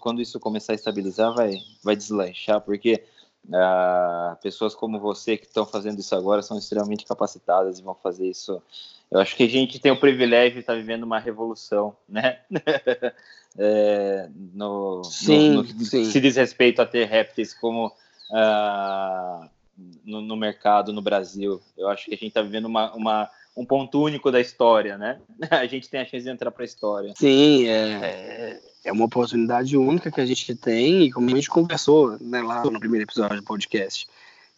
quando 0.00 0.20
isso 0.20 0.40
começar 0.40 0.72
a 0.72 0.74
estabilizar, 0.74 1.32
vai, 1.32 1.54
vai 1.84 1.94
deslanchar, 1.94 2.60
porque 2.60 3.04
ah, 3.52 4.36
pessoas 4.42 4.74
como 4.74 4.98
você 4.98 5.36
que 5.36 5.46
estão 5.46 5.64
fazendo 5.64 6.00
isso 6.00 6.14
agora 6.14 6.42
são 6.42 6.58
extremamente 6.58 7.06
capacitadas 7.06 7.78
e 7.78 7.82
vão 7.82 7.94
fazer 7.94 8.28
isso 8.28 8.60
eu 9.10 9.20
acho 9.20 9.34
que 9.36 9.42
a 9.42 9.48
gente 9.48 9.78
tem 9.78 9.90
o 9.90 10.00
privilégio 10.00 10.54
de 10.54 10.60
estar 10.60 10.74
vivendo 10.74 11.04
uma 11.04 11.18
revolução, 11.18 11.96
né? 12.08 12.38
é, 13.58 14.28
no, 14.54 15.02
sim, 15.04 15.50
no, 15.50 15.62
no 15.62 15.84
sim. 15.84 16.04
se 16.04 16.20
diz 16.20 16.36
respeito 16.36 16.82
a 16.82 16.86
ter 16.86 17.06
répteis 17.06 17.54
como 17.54 17.86
uh, 17.86 19.48
no, 20.04 20.20
no, 20.20 20.36
mercado 20.36 20.92
no 20.92 21.00
Brasil. 21.00 21.60
Eu 21.76 21.88
acho 21.88 22.04
que 22.04 22.14
a 22.14 22.16
gente 22.16 22.28
está 22.28 22.42
vivendo 22.42 22.66
uma, 22.66 22.92
uma, 22.94 23.30
um 23.56 23.64
ponto 23.64 24.02
único 24.02 24.30
da 24.30 24.40
história, 24.40 24.98
né? 24.98 25.20
A 25.50 25.66
gente 25.66 25.88
tem 25.88 26.00
a 26.00 26.04
chance 26.04 26.24
de 26.24 26.30
entrar 26.30 26.50
para 26.50 26.62
a 26.62 26.66
história. 26.66 27.12
Sim, 27.16 27.66
é, 27.66 28.60
é 28.84 28.92
uma 28.92 29.06
oportunidade 29.06 29.76
única 29.76 30.10
que 30.10 30.20
a 30.20 30.26
gente 30.26 30.54
tem 30.54 31.04
e 31.04 31.12
como 31.12 31.30
a 31.30 31.34
gente 31.34 31.48
conversou 31.48 32.18
né, 32.20 32.42
lá 32.42 32.62
no 32.64 32.78
primeiro 32.78 33.04
episódio 33.04 33.36
do 33.36 33.42
podcast 33.42 34.06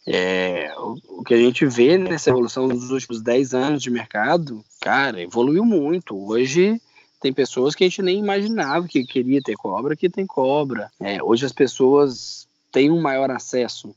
é, 0.07 0.73
o, 0.79 1.21
o, 1.21 1.25
que 1.25 1.35
a 1.35 1.37
gente 1.37 1.67
vê 1.67 1.99
nessa 1.99 2.31
evolução 2.31 2.67
dos 2.69 2.91
últimos 2.91 3.21
10 3.21 3.55
anos 3.55 3.83
de 3.83 3.91
mercado, 3.91 4.65
cara, 4.81 5.21
evoluiu 5.21 5.65
muito. 5.65 6.17
Hoje 6.17 6.81
tem 7.21 7.33
pessoas 7.33 7.75
que 7.75 7.85
a 7.85 7.89
gente 7.89 8.03
nem 8.03 8.19
imaginava 8.19 8.89
que 8.89 9.05
queria 9.05 9.43
ter 9.43 9.57
cobra, 9.57 9.95
que 9.95 10.09
tem 10.09 10.27
cobra. 10.27 10.91
É, 10.99 11.23
hoje 11.23 11.45
as 11.45 11.53
pessoas 11.53 12.49
têm 12.73 12.91
um 12.91 13.01
maior 13.01 13.31
acesso 13.31 13.95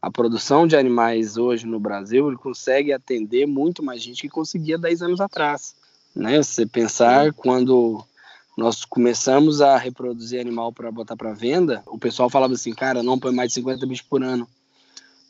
à 0.00 0.10
produção 0.10 0.66
de 0.66 0.76
animais 0.76 1.36
hoje 1.36 1.66
no 1.66 1.80
Brasil, 1.80 2.28
ele 2.28 2.36
consegue 2.36 2.92
atender 2.92 3.46
muito 3.46 3.82
mais 3.82 4.02
gente 4.02 4.22
que 4.22 4.28
conseguia 4.28 4.76
10 4.76 5.02
anos 5.02 5.20
atrás. 5.20 5.74
Né? 6.14 6.42
Você 6.42 6.66
pensar 6.66 7.32
quando 7.32 8.04
nós 8.56 8.84
começamos 8.84 9.60
a 9.60 9.76
reproduzir 9.76 10.40
animal 10.40 10.72
para 10.72 10.92
botar 10.92 11.16
para 11.16 11.32
venda, 11.32 11.82
o 11.86 11.98
pessoal 11.98 12.30
falava 12.30 12.54
assim, 12.54 12.72
cara, 12.72 13.02
não 13.02 13.18
põe 13.18 13.34
mais 13.34 13.48
de 13.48 13.54
50 13.54 13.86
bichos 13.86 14.06
por 14.06 14.22
ano 14.22 14.46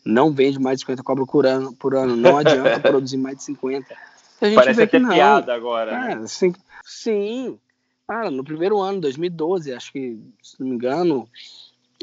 não 0.06 0.32
vende 0.32 0.58
mais 0.58 0.78
de 0.78 0.86
50 0.86 1.02
cobras 1.02 1.26
por 1.28 1.44
ano, 1.44 1.72
por 1.74 1.94
ano. 1.94 2.16
Não 2.16 2.38
adianta 2.38 2.80
produzir 2.80 3.16
mais 3.16 3.38
de 3.38 3.42
50. 3.42 3.94
A 4.40 4.46
gente 4.46 4.54
Parece 4.54 4.82
até 4.82 4.98
não. 4.98 5.10
piada 5.10 5.52
agora. 5.52 5.98
Né? 5.98 6.22
É, 6.22 6.26
sim, 6.26 6.54
sim. 6.84 7.58
Cara, 8.06 8.30
no 8.30 8.44
primeiro 8.44 8.80
ano, 8.80 9.00
2012, 9.00 9.72
acho 9.72 9.92
que, 9.92 10.18
se 10.40 10.60
não 10.60 10.68
me 10.68 10.74
engano, 10.76 11.28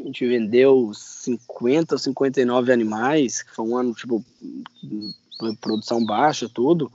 a 0.02 0.04
gente 0.04 0.26
vendeu 0.26 0.92
50 0.92 1.94
ou 1.94 1.98
59 1.98 2.72
animais, 2.72 3.42
que 3.42 3.54
foi 3.54 3.64
um 3.64 3.76
ano, 3.76 3.94
tipo, 3.94 4.22
produção 5.60 6.04
baixa, 6.04 6.48
tudo. 6.48 6.92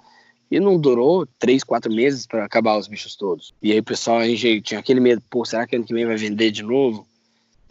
E 0.51 0.59
não 0.59 0.79
durou 0.79 1.27
três, 1.37 1.63
quatro 1.63 1.91
meses 1.91 2.25
para 2.25 2.43
acabar 2.43 2.77
os 2.77 2.87
bichos 2.87 3.15
todos. 3.15 3.53
E 3.61 3.71
aí 3.71 3.79
o 3.79 3.83
pessoal 3.83 4.19
a 4.19 4.27
gente 4.27 4.61
tinha 4.61 4.79
aquele 4.79 4.99
medo, 4.99 5.21
pô, 5.29 5.45
será 5.45 5.65
que 5.65 5.75
ano 5.75 5.85
que 5.85 5.93
vem 5.93 6.05
vai 6.05 6.17
vender 6.17 6.51
de 6.51 6.63
novo? 6.63 7.07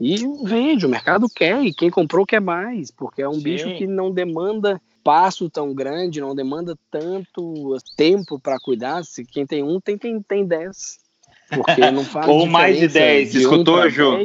E 0.01 0.17
vende, 0.45 0.87
o 0.87 0.89
mercado 0.89 1.29
quer, 1.29 1.65
e 1.65 1.75
quem 1.75 1.91
comprou 1.91 2.25
quer 2.25 2.41
mais, 2.41 2.91
porque 2.91 3.21
é 3.21 3.29
um 3.29 3.35
Sim. 3.35 3.43
bicho 3.43 3.77
que 3.77 3.87
não 3.87 4.13
demanda 4.13 4.81
passo 5.03 5.51
tão 5.51 5.75
grande, 5.75 6.21
não 6.21 6.35
demanda 6.35 6.77
tanto 6.91 7.77
tempo 7.97 8.39
para 8.39 8.61
cuidar. 8.61 9.05
Se 9.05 9.25
quem 9.25 9.47
tem 9.47 9.63
um, 9.63 9.81
tem, 9.81 9.99
tem, 9.99 10.23
tem 10.23 10.47
dez. 10.47 10.99
Porque 11.51 11.91
não 11.91 12.05
faz 12.07 12.29
Ou 12.29 12.47
mais 12.47 12.79
de 12.79 12.87
dez, 12.89 13.33
de 13.33 13.39
escutou, 13.39 13.81
um 13.81 13.91
Ju? 13.91 14.19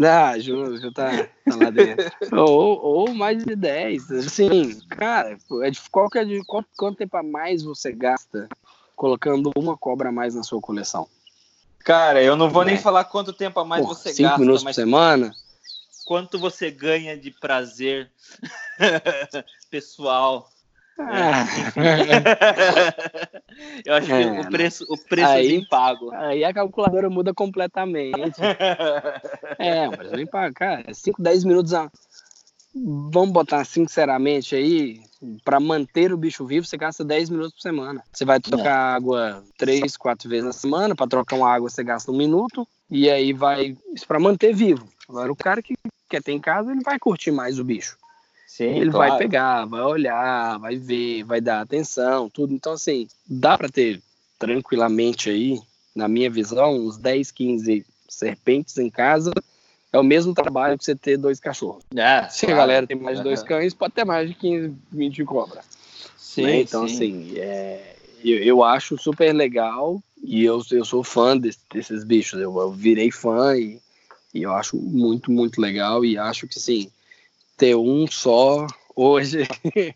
Ah, 0.00 0.38
Ju, 0.38 0.76
Ju 0.78 0.92
tá, 0.92 1.28
tá 1.44 1.54
lá 1.54 1.70
dentro. 1.70 2.10
ou, 2.32 2.82
ou 2.82 3.14
mais 3.14 3.44
de 3.44 3.54
dez. 3.54 4.10
Assim, 4.10 4.80
cara, 4.88 5.36
é 5.62 5.70
de, 5.70 5.80
qual 5.90 6.08
que 6.08 6.18
é 6.18 6.24
de, 6.24 6.42
quanto, 6.44 6.68
quanto 6.76 6.96
tempo 6.96 7.16
a 7.16 7.22
mais 7.22 7.62
você 7.62 7.92
gasta 7.92 8.48
colocando 8.96 9.52
uma 9.56 9.76
cobra 9.76 10.08
a 10.08 10.12
mais 10.12 10.34
na 10.34 10.42
sua 10.42 10.60
coleção? 10.60 11.06
Cara, 11.84 12.22
eu 12.22 12.34
não 12.34 12.48
vou 12.48 12.62
é. 12.62 12.66
nem 12.66 12.78
falar 12.78 13.04
quanto 13.04 13.32
tempo 13.32 13.60
a 13.60 13.64
mais 13.64 13.82
Porra, 13.82 13.94
você 13.94 14.14
cinco 14.14 14.30
gasta. 14.30 14.40
minutos 14.40 14.64
por 14.64 14.72
semana? 14.72 15.34
Quanto 16.06 16.38
você 16.38 16.70
ganha 16.70 17.16
de 17.16 17.30
prazer 17.30 18.10
pessoal. 19.70 20.48
Ah. 20.98 21.44
eu 23.84 23.94
acho 23.94 24.12
é, 24.12 24.22
que 24.22 24.40
o 24.40 24.50
preço, 24.50 24.86
o 24.88 24.96
preço 24.96 25.28
aí, 25.28 25.58
é 25.58 25.66
pago. 25.68 26.14
Aí 26.14 26.44
a 26.44 26.54
calculadora 26.54 27.10
muda 27.10 27.34
completamente. 27.34 28.40
é, 29.58 29.88
mas 29.88 30.12
nem 30.12 30.26
pago. 30.26 30.54
Cara, 30.54 30.94
5, 30.94 31.20
10 31.20 31.44
minutos 31.44 31.74
a, 31.74 31.90
vamos 32.74 33.32
botar 33.32 33.64
sinceramente 33.64 34.54
aí, 34.54 35.00
para 35.44 35.60
manter 35.60 36.12
o 36.12 36.16
bicho 36.16 36.44
vivo, 36.44 36.66
você 36.66 36.76
gasta 36.76 37.04
10 37.04 37.30
minutos 37.30 37.52
por 37.54 37.60
semana. 37.60 38.02
Você 38.12 38.24
vai 38.24 38.40
trocar 38.40 38.92
é. 38.92 38.96
água 38.96 39.44
3, 39.56 39.96
4 39.96 40.28
vezes 40.28 40.44
na 40.44 40.52
semana, 40.52 40.94
para 40.94 41.06
trocar 41.06 41.36
uma 41.36 41.50
água 41.50 41.70
você 41.70 41.84
gasta 41.84 42.10
um 42.10 42.16
minuto, 42.16 42.66
e 42.90 43.08
aí 43.08 43.32
vai. 43.32 43.76
Isso 43.94 44.06
para 44.06 44.18
manter 44.18 44.54
vivo. 44.54 44.88
Agora, 45.08 45.30
o 45.30 45.36
cara 45.36 45.62
que 45.62 45.74
quer 46.08 46.22
ter 46.22 46.32
em 46.32 46.40
casa, 46.40 46.72
ele 46.72 46.82
vai 46.82 46.98
curtir 46.98 47.30
mais 47.30 47.58
o 47.58 47.64
bicho. 47.64 47.96
Sim, 48.46 48.78
ele 48.78 48.90
claro. 48.90 49.10
vai 49.10 49.18
pegar, 49.18 49.64
vai 49.64 49.82
olhar, 49.82 50.58
vai 50.58 50.76
ver, 50.76 51.24
vai 51.24 51.40
dar 51.40 51.60
atenção, 51.60 52.28
tudo. 52.30 52.54
Então, 52.54 52.72
assim, 52.72 53.08
dá 53.26 53.56
para 53.58 53.68
ter 53.68 54.00
tranquilamente 54.38 55.30
aí, 55.30 55.60
na 55.94 56.08
minha 56.08 56.30
visão, 56.30 56.74
uns 56.74 56.96
10, 56.96 57.30
15 57.30 57.86
serpentes 58.08 58.78
em 58.78 58.90
casa 58.90 59.32
é 59.94 59.98
o 59.98 60.02
mesmo 60.02 60.34
trabalho 60.34 60.76
que 60.76 60.84
você 60.84 60.96
ter 60.96 61.16
dois 61.16 61.38
cachorros. 61.38 61.84
É, 61.94 62.28
Se 62.28 62.46
claro. 62.46 62.60
a 62.60 62.62
galera 62.66 62.86
tem 62.86 62.96
mais 62.98 63.18
de 63.18 63.22
dois 63.22 63.38
Aham. 63.40 63.48
cães, 63.48 63.72
pode 63.74 63.94
ter 63.94 64.04
mais 64.04 64.28
de 64.28 64.34
15, 64.34 64.74
20 64.90 65.14
de 65.14 65.24
cobra. 65.24 65.60
Sim, 66.18 66.42
né? 66.42 66.56
Então, 66.60 66.88
sim. 66.88 66.94
assim, 66.94 67.32
é, 67.38 67.94
eu, 68.24 68.38
eu 68.38 68.64
acho 68.64 68.98
super 68.98 69.32
legal 69.32 70.02
e 70.20 70.44
eu, 70.44 70.60
eu 70.72 70.84
sou 70.84 71.04
fã 71.04 71.36
desse- 71.38 71.60
desses 71.72 72.02
bichos. 72.02 72.40
Eu, 72.40 72.58
eu 72.58 72.72
virei 72.72 73.12
fã 73.12 73.56
e, 73.56 73.78
e 74.34 74.42
eu 74.42 74.52
acho 74.52 74.76
muito, 74.76 75.30
muito 75.30 75.60
legal. 75.60 76.04
E 76.04 76.18
acho 76.18 76.48
que, 76.48 76.58
sim, 76.58 76.90
ter 77.56 77.76
um 77.76 78.04
só 78.08 78.66
hoje 78.96 79.46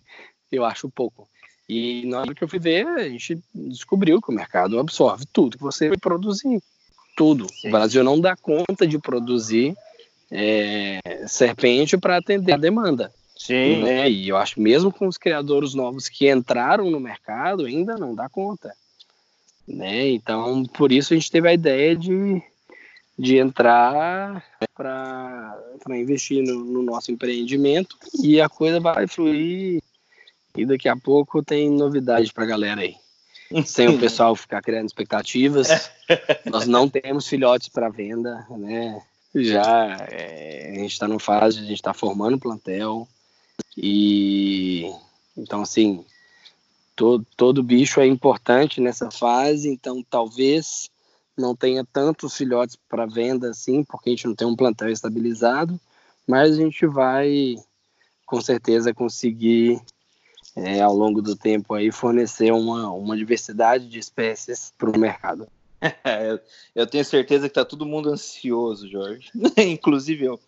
eu 0.52 0.64
acho 0.64 0.88
pouco. 0.88 1.28
E 1.68 2.06
na 2.06 2.20
hora 2.20 2.34
que 2.36 2.44
eu 2.44 2.48
fui 2.48 2.60
ver, 2.60 2.86
a 2.86 3.08
gente 3.08 3.36
descobriu 3.52 4.22
que 4.22 4.30
o 4.30 4.34
mercado 4.34 4.78
absorve 4.78 5.26
tudo 5.32 5.56
que 5.58 5.62
você 5.64 5.90
produzir. 6.00 6.62
Tudo. 7.16 7.48
Sim. 7.52 7.66
O 7.66 7.72
Brasil 7.72 8.04
não 8.04 8.20
dá 8.20 8.36
conta 8.36 8.86
de 8.86 8.96
produzir 8.96 9.74
é, 10.30 11.00
serpente 11.26 11.96
para 11.96 12.18
atender 12.18 12.52
a 12.52 12.58
demanda 12.58 13.12
Sim. 13.38 13.82
né? 13.82 14.10
E 14.10 14.28
eu 14.28 14.36
acho 14.36 14.60
mesmo 14.60 14.92
com 14.92 15.06
os 15.06 15.16
criadores 15.16 15.72
novos 15.72 16.08
que 16.08 16.28
entraram 16.28 16.90
no 16.90 16.98
mercado 16.98 17.66
ainda 17.66 17.96
não 17.96 18.14
dá 18.14 18.28
conta, 18.28 18.74
né? 19.66 20.08
Então 20.08 20.64
por 20.64 20.90
isso 20.90 21.14
a 21.14 21.16
gente 21.16 21.30
teve 21.30 21.48
a 21.48 21.54
ideia 21.54 21.94
de, 21.94 22.42
de 23.16 23.36
entrar 23.36 24.44
para 24.74 25.56
investir 25.90 26.42
no, 26.42 26.64
no 26.64 26.82
nosso 26.82 27.12
empreendimento 27.12 27.96
e 28.22 28.40
a 28.40 28.48
coisa 28.48 28.80
vai 28.80 29.06
fluir 29.06 29.80
e 30.56 30.66
daqui 30.66 30.88
a 30.88 30.96
pouco 30.96 31.40
tem 31.40 31.70
novidade 31.70 32.32
para 32.32 32.44
galera 32.44 32.80
aí. 32.80 32.96
Sem 33.64 33.88
o 33.88 33.98
pessoal 33.98 34.34
ficar 34.34 34.60
criando 34.60 34.86
expectativas, 34.86 35.90
nós 36.44 36.66
não 36.66 36.88
temos 36.88 37.28
filhotes 37.28 37.68
para 37.68 37.88
venda, 37.88 38.44
né? 38.50 39.00
Já 39.34 39.96
é, 40.10 40.70
a 40.70 40.74
gente 40.74 40.92
está 40.92 41.06
no 41.06 41.18
fase, 41.18 41.58
a 41.58 41.62
gente 41.62 41.74
está 41.74 41.92
formando 41.92 42.38
plantel, 42.38 43.06
e 43.76 44.90
então 45.36 45.62
assim, 45.62 46.04
todo, 46.96 47.26
todo 47.36 47.62
bicho 47.62 48.00
é 48.00 48.06
importante 48.06 48.80
nessa 48.80 49.10
fase, 49.10 49.68
então 49.68 50.04
talvez 50.08 50.90
não 51.36 51.54
tenha 51.54 51.84
tantos 51.84 52.36
filhotes 52.36 52.76
para 52.88 53.06
venda 53.06 53.50
assim, 53.50 53.84
porque 53.84 54.10
a 54.10 54.12
gente 54.12 54.26
não 54.26 54.34
tem 54.34 54.46
um 54.46 54.56
plantel 54.56 54.90
estabilizado, 54.90 55.78
mas 56.26 56.52
a 56.52 56.56
gente 56.56 56.86
vai 56.86 57.56
com 58.26 58.40
certeza 58.40 58.92
conseguir 58.92 59.80
é, 60.56 60.80
ao 60.80 60.94
longo 60.94 61.22
do 61.22 61.36
tempo 61.36 61.74
aí 61.74 61.92
fornecer 61.92 62.52
uma, 62.52 62.90
uma 62.90 63.16
diversidade 63.16 63.88
de 63.88 63.98
espécies 63.98 64.72
para 64.76 64.90
o 64.90 64.98
mercado. 64.98 65.46
Eu- 66.74 66.86
tenho 66.86 67.04
certeza 67.04 67.48
que 67.48 67.54
tá 67.54 67.64
todo 67.64 67.86
mundo 67.86 68.10
ansioso, 68.10 68.88
Jorge. 68.88 69.30
Inclusive 69.56 70.24
eu. 70.24 70.40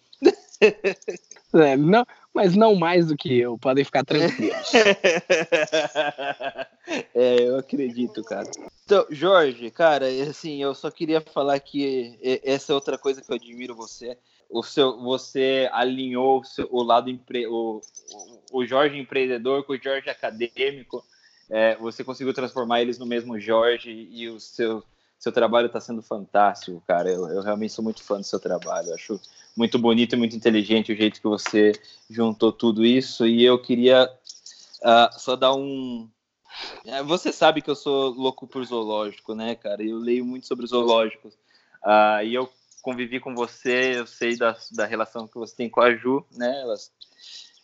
É, 1.54 1.76
não, 1.76 2.04
mas 2.34 2.54
não 2.54 2.74
mais 2.74 3.06
do 3.06 3.16
que 3.16 3.38
eu, 3.38 3.56
podem 3.58 3.84
ficar 3.84 4.04
tranquilos. 4.04 4.72
é, 7.14 7.48
eu 7.48 7.56
acredito, 7.58 8.22
cara. 8.24 8.50
Então, 8.84 9.06
Jorge, 9.10 9.70
cara, 9.70 10.06
assim, 10.28 10.62
eu 10.62 10.74
só 10.74 10.90
queria 10.90 11.20
falar 11.20 11.58
que 11.60 12.18
essa 12.44 12.72
é 12.72 12.74
outra 12.74 12.98
coisa 12.98 13.22
que 13.22 13.30
eu 13.30 13.36
admiro 13.36 13.74
você. 13.74 14.16
O 14.48 14.62
seu, 14.62 14.98
você 15.00 15.68
alinhou 15.72 16.40
o, 16.40 16.44
seu- 16.44 16.68
o 16.70 16.82
lado 16.82 17.08
empre, 17.08 17.46
o, 17.46 17.80
o- 18.52 18.58
o 18.58 18.66
Jorge 18.66 18.98
empreendedor 18.98 19.64
com 19.64 19.72
o 19.74 19.82
Jorge 19.82 20.10
acadêmico. 20.10 21.04
É, 21.48 21.76
você 21.76 22.04
conseguiu 22.04 22.34
transformar 22.34 22.80
eles 22.80 22.98
no 22.98 23.06
mesmo 23.06 23.38
Jorge 23.40 24.08
e 24.10 24.28
o 24.28 24.38
seu 24.40 24.82
seu 25.20 25.30
trabalho 25.30 25.66
está 25.66 25.78
sendo 25.78 26.00
fantástico, 26.00 26.82
cara. 26.86 27.10
Eu, 27.10 27.28
eu 27.28 27.42
realmente 27.42 27.74
sou 27.74 27.84
muito 27.84 28.02
fã 28.02 28.16
do 28.16 28.24
seu 28.24 28.40
trabalho. 28.40 28.88
Eu 28.88 28.94
acho 28.94 29.20
muito 29.54 29.78
bonito 29.78 30.14
e 30.14 30.18
muito 30.18 30.34
inteligente 30.34 30.92
o 30.92 30.96
jeito 30.96 31.20
que 31.20 31.28
você 31.28 31.72
juntou 32.08 32.50
tudo 32.50 32.86
isso. 32.86 33.26
E 33.26 33.44
eu 33.44 33.60
queria 33.60 34.10
ah, 34.82 35.10
só 35.12 35.36
dar 35.36 35.54
um. 35.54 36.08
É, 36.86 37.02
Você 37.02 37.32
sabe 37.32 37.60
que 37.60 37.68
eu 37.68 37.76
sou 37.76 38.10
louco 38.10 38.46
por 38.46 38.64
zoológico, 38.64 39.34
né, 39.34 39.54
cara? 39.54 39.82
Eu 39.82 39.98
leio 39.98 40.24
muito 40.24 40.46
sobre 40.46 40.66
zoológicos. 40.66 41.34
Ah, 41.84 42.24
e 42.24 42.32
eu 42.32 42.50
convivi 42.80 43.20
com 43.20 43.34
você, 43.34 43.98
eu 43.98 44.06
sei 44.06 44.38
da, 44.38 44.56
da 44.72 44.86
relação 44.86 45.28
que 45.28 45.38
você 45.38 45.54
tem 45.54 45.68
com 45.68 45.82
a 45.82 45.94
Ju, 45.94 46.24
né? 46.32 46.62
Elas, 46.62 46.90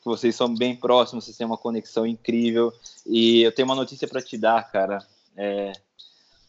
que 0.03 0.05
vocês 0.05 0.37
são 0.37 0.55
bem 0.55 0.77
próximos, 0.77 1.25
vocês 1.25 1.39
têm 1.39 1.47
uma 1.47 1.57
conexão 1.57 2.07
incrível. 2.07 2.71
E 3.07 3.41
eu 3.41 3.51
tenho 3.51 3.67
uma 3.67 3.75
notícia 3.75 4.07
para 4.07 4.21
te 4.21 4.37
dar, 4.37 4.71
cara. 4.71 4.99
É, 5.35 5.73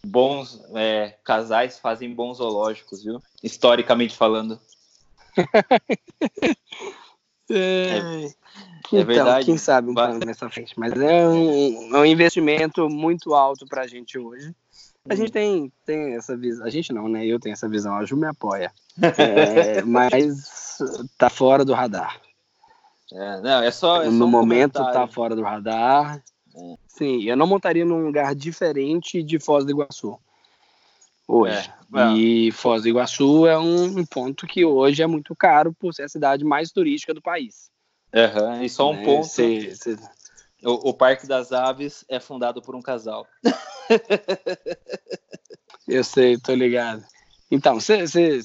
bons 0.07 0.61
é, 0.75 1.15
casais 1.23 1.77
fazem 1.77 2.13
bons 2.13 2.37
zoológicos, 2.37 3.03
viu? 3.03 3.21
Historicamente 3.43 4.15
falando. 4.15 4.59
É, 7.49 8.27
é 8.91 9.03
verdade. 9.05 9.45
Quem 9.45 9.57
sabe 9.57 9.89
um 9.89 9.93
plano 9.93 10.19
nessa 10.25 10.49
frente, 10.49 10.77
mas 10.77 10.91
é 10.91 11.27
um, 11.27 11.95
é 11.95 11.99
um 11.99 12.05
investimento 12.05 12.89
muito 12.89 13.33
alto 13.33 13.65
para 13.65 13.83
a 13.83 13.87
gente 13.87 14.17
hoje. 14.17 14.53
A 15.09 15.15
gente 15.15 15.31
tem, 15.31 15.71
tem 15.85 16.15
essa 16.15 16.35
visão, 16.35 16.65
a 16.65 16.69
gente 16.69 16.91
não, 16.91 17.07
né? 17.07 17.25
Eu 17.25 17.39
tenho 17.39 17.53
essa 17.53 17.69
visão, 17.69 17.95
a 17.95 18.03
Ju 18.03 18.17
me 18.17 18.27
apoia. 18.27 18.71
É, 19.17 19.81
mas 19.87 20.77
tá 21.17 21.29
fora 21.29 21.63
do 21.63 21.73
radar. 21.73 22.19
É, 23.13 23.41
não, 23.41 23.63
é 23.63 23.71
só. 23.71 24.01
é 24.01 24.05
só 24.05 24.11
no 24.11 24.25
um 24.25 24.29
momento 24.29 24.73
tá 24.73 24.79
comentário. 24.81 25.13
fora 25.13 25.35
do 25.35 25.43
radar. 25.43 26.21
É. 26.57 26.75
Sim, 26.87 27.23
eu 27.23 27.37
não 27.37 27.45
montaria 27.45 27.85
num 27.85 28.03
lugar 28.03 28.33
diferente 28.33 29.21
de 29.21 29.39
Foz 29.39 29.63
do 29.63 29.71
Iguaçu. 29.71 30.19
Hoje. 31.27 31.71
É, 31.93 32.01
é. 32.01 32.13
E 32.13 32.51
Foz 32.51 32.81
do 32.81 32.89
Iguaçu 32.89 33.45
é 33.45 33.57
um 33.57 34.03
ponto 34.05 34.47
que 34.47 34.65
hoje 34.65 35.03
é 35.03 35.07
muito 35.07 35.35
caro 35.35 35.73
por 35.73 35.93
ser 35.93 36.03
a 36.03 36.09
cidade 36.09 36.43
mais 36.43 36.71
turística 36.71 37.13
do 37.13 37.21
país. 37.21 37.69
Aham, 38.15 38.63
E 38.63 38.69
só 38.69 38.89
um 38.89 38.95
né? 38.95 39.03
ponto: 39.03 39.27
Cê- 39.27 39.75
cê- 39.75 39.97
o, 40.63 40.89
o 40.89 40.93
Parque 40.93 41.27
das 41.27 41.51
Aves 41.51 42.03
é 42.09 42.19
fundado 42.19 42.61
por 42.61 42.75
um 42.75 42.81
casal. 42.81 43.27
eu 45.87 46.03
sei, 46.03 46.37
tô 46.37 46.55
ligado. 46.55 47.03
Então, 47.51 47.79
você 47.79 48.41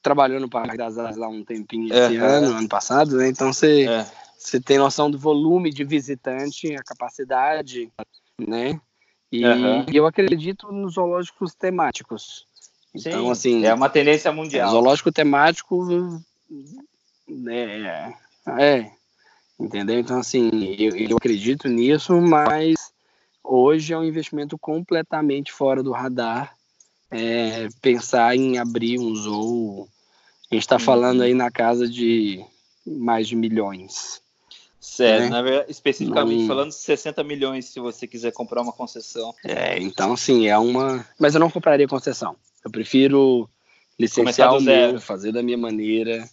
trabalhou 0.00 0.40
no 0.40 0.48
Parque 0.48 0.76
das 0.76 0.96
Aves 0.96 1.16
lá 1.16 1.28
um 1.28 1.44
tempinho 1.44 1.88
esse 1.88 2.16
Aham. 2.16 2.26
ano, 2.26 2.58
ano 2.58 2.68
passado, 2.68 3.16
né? 3.16 3.28
Então 3.28 3.52
você 3.52 3.84
É, 3.84 4.06
você 4.36 4.60
tem 4.60 4.78
noção 4.78 5.10
do 5.10 5.18
volume 5.18 5.70
de 5.70 5.84
visitante, 5.84 6.74
a 6.74 6.82
capacidade, 6.82 7.90
né? 8.38 8.80
E 9.32 9.44
Aham. 9.44 9.86
eu 9.92 10.06
acredito 10.06 10.70
nos 10.70 10.94
zoológicos 10.94 11.54
temáticos. 11.54 12.46
Então, 12.94 13.26
sim, 13.26 13.30
assim, 13.30 13.64
é 13.66 13.74
uma 13.74 13.88
tendência 13.88 14.32
mundial. 14.32 14.70
zoológico 14.70 15.12
temático 15.12 15.86
é, 17.48 18.14
é, 18.58 18.90
entendeu? 19.58 19.98
Então, 19.98 20.18
assim, 20.18 20.50
eu, 20.78 20.96
eu 20.96 21.16
acredito 21.16 21.68
nisso, 21.68 22.20
mas 22.20 22.92
hoje 23.42 23.92
é 23.92 23.98
um 23.98 24.04
investimento 24.04 24.56
completamente 24.58 25.52
fora 25.52 25.82
do 25.82 25.92
radar 25.92 26.56
é, 27.10 27.68
pensar 27.80 28.36
em 28.36 28.58
abrir 28.58 28.98
um 28.98 29.14
zoo. 29.14 29.88
A 30.50 30.54
gente 30.54 30.62
está 30.62 30.76
Uhum. 30.76 30.80
falando 30.80 31.22
aí 31.22 31.34
na 31.34 31.50
casa 31.50 31.88
de 31.88 32.44
mais 32.86 33.26
de 33.28 33.34
milhões. 33.34 34.22
Sério, 34.88 35.28
né? 35.30 35.42
verdade, 35.42 35.70
especificamente 35.70 36.40
Não- 36.40 36.46
falando, 36.46 36.70
60 36.72 37.24
milhões 37.24 37.64
se 37.66 37.80
você 37.80 38.06
quiser 38.06 38.32
comprar 38.32 38.62
uma 38.62 38.72
concessão. 38.72 39.34
É, 39.44 39.78
então, 39.82 40.12
assim, 40.12 40.46
é 40.46 40.56
uma. 40.56 41.04
Mas 41.18 41.34
eu 41.34 41.40
não 41.40 41.50
compraria 41.50 41.88
concessão. 41.88 42.36
Eu 42.64 42.70
prefiro 42.70 43.48
licenciar 43.98 44.54
o 44.54 44.60
zero. 44.60 44.92
meu, 44.92 45.00
fazer 45.00 45.32
da 45.32 45.42
minha 45.42 45.58
maneira, 45.58 46.28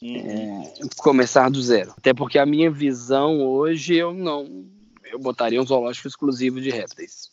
Uhum. 0.00 0.70
começar 0.98 1.50
do 1.50 1.60
zero. 1.60 1.92
Até 1.98 2.14
porque 2.14 2.38
a 2.38 2.46
minha 2.46 2.70
visão 2.70 3.40
hoje, 3.44 3.96
eu 3.96 4.14
não. 4.14 4.64
Eu 5.10 5.18
botaria 5.18 5.60
um 5.60 5.66
zoológico 5.66 6.06
exclusivo 6.06 6.60
de 6.60 6.70
répteis. 6.70 7.28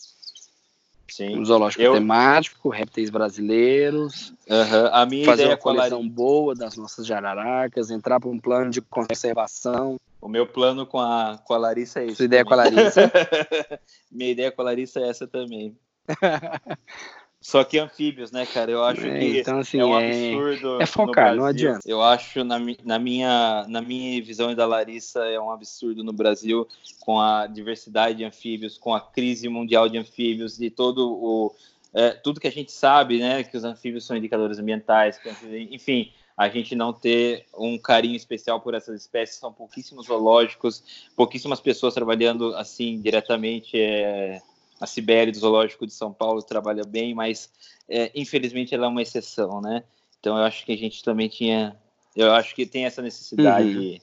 Sim. 1.07 1.37
Um 1.39 1.45
zoológico 1.45 1.83
Eu- 1.83 1.93
temático, 1.93 2.69
répteis 2.69 3.09
brasileiros, 3.11 4.33
Aham, 4.49 4.89
A 4.91 5.05
minha 5.05 5.25
fazer 5.25 5.43
ideia 5.43 5.55
uma 5.63 5.73
Lari- 5.73 5.89
coleção 5.89 6.09
boa 6.09 6.53
das 6.55 6.75
nossas 6.75 7.05
jararacas, 7.05 7.89
entrar 7.91 8.19
para 8.19 8.29
um 8.29 8.39
plano 8.39 8.69
de 8.71 8.81
conservação. 8.81 9.95
O 10.25 10.27
meu 10.27 10.47
plano 10.47 10.87
com 10.87 10.99
a, 10.99 11.37
com 11.45 11.53
a 11.53 11.57
Larissa 11.59 11.99
é 11.99 12.07
esse. 12.07 12.15
Sua 12.15 12.25
ideia 12.25 12.43
com 12.43 12.55
a 12.55 12.63
também. 12.63 12.73
Larissa. 12.79 13.11
Minha 14.11 14.31
ideia 14.31 14.51
com 14.51 14.59
a 14.63 14.65
Larissa 14.65 14.99
é 14.99 15.07
essa 15.07 15.27
também. 15.27 15.77
Só 17.39 17.63
que 17.63 17.77
anfíbios, 17.77 18.31
né, 18.31 18.43
cara? 18.47 18.71
Eu 18.71 18.83
acho 18.83 19.05
É, 19.05 19.19
que 19.19 19.39
então, 19.41 19.59
assim, 19.59 19.79
é 19.79 19.85
um 19.85 19.99
é- 19.99 20.07
absurdo. 20.33 20.81
é 20.81 20.85
focar, 20.87 21.29
no 21.35 21.41
não 21.41 21.45
adianta. 21.45 21.81
Eu 21.85 22.01
acho, 22.01 22.43
na, 22.43 22.57
na, 22.83 22.97
minha, 22.97 23.65
na 23.67 23.83
minha 23.83 24.19
visão 24.23 24.49
e 24.49 24.55
da 24.55 24.65
Larissa, 24.65 25.19
é 25.25 25.39
um 25.39 25.51
absurdo 25.51 26.03
no 26.03 26.11
Brasil, 26.11 26.67
com 27.01 27.19
a 27.19 27.45
diversidade 27.45 28.17
de 28.17 28.23
anfíbios, 28.23 28.79
com 28.79 28.95
a 28.95 28.99
crise 28.99 29.47
mundial 29.47 29.87
de 29.87 29.99
anfíbios 29.99 30.59
e 30.59 30.71
todo 30.71 31.07
o. 31.07 31.55
é, 31.93 32.09
tudo 32.13 32.39
que 32.39 32.47
a 32.47 32.51
gente 32.51 32.71
sabe, 32.71 33.19
né? 33.19 33.43
Que 33.43 33.55
os 33.55 33.63
anfíbios 33.63 34.05
são 34.07 34.17
indicadores 34.17 34.57
ambientais, 34.57 35.19
que, 35.19 35.29
enfim, 35.69 36.11
a 36.37 36.49
gente 36.49 36.75
não 36.75 36.91
ter 36.91 37.45
um 37.57 37.77
carinho 37.77 38.15
especial 38.15 38.59
por 38.59 38.73
essas 38.73 39.01
espécies, 39.01 39.37
são 39.37 39.53
pouquíssimos 39.53 40.07
zoológicos, 40.07 40.83
pouquíssimas 41.15 41.61
pessoas 41.61 41.93
trabalhando 41.93 42.53
assim 42.55 42.99
diretamente. 42.99 43.79
É, 43.79 44.41
a 44.79 44.85
Sibéria 44.85 45.31
do 45.31 45.39
Zoológico 45.39 45.87
de 45.87 45.93
São 45.93 46.11
Paulo 46.11 46.43
trabalha 46.43 46.83
bem, 46.83 47.13
mas 47.13 47.49
é, 47.87 48.11
infelizmente 48.13 48.75
ela 48.75 48.85
é 48.85 48.89
uma 48.89 49.01
exceção, 49.01 49.61
né? 49.61 49.83
Então 50.19 50.37
eu 50.37 50.43
acho 50.43 50.65
que 50.65 50.73
a 50.73 50.77
gente 50.77 51.03
também 51.03 51.29
tinha 51.29 51.77
Eu 52.15 52.33
acho 52.33 52.53
que 52.53 52.65
tem 52.65 52.85
essa 52.85 53.01
necessidade 53.01 53.77
uhum. 53.77 53.99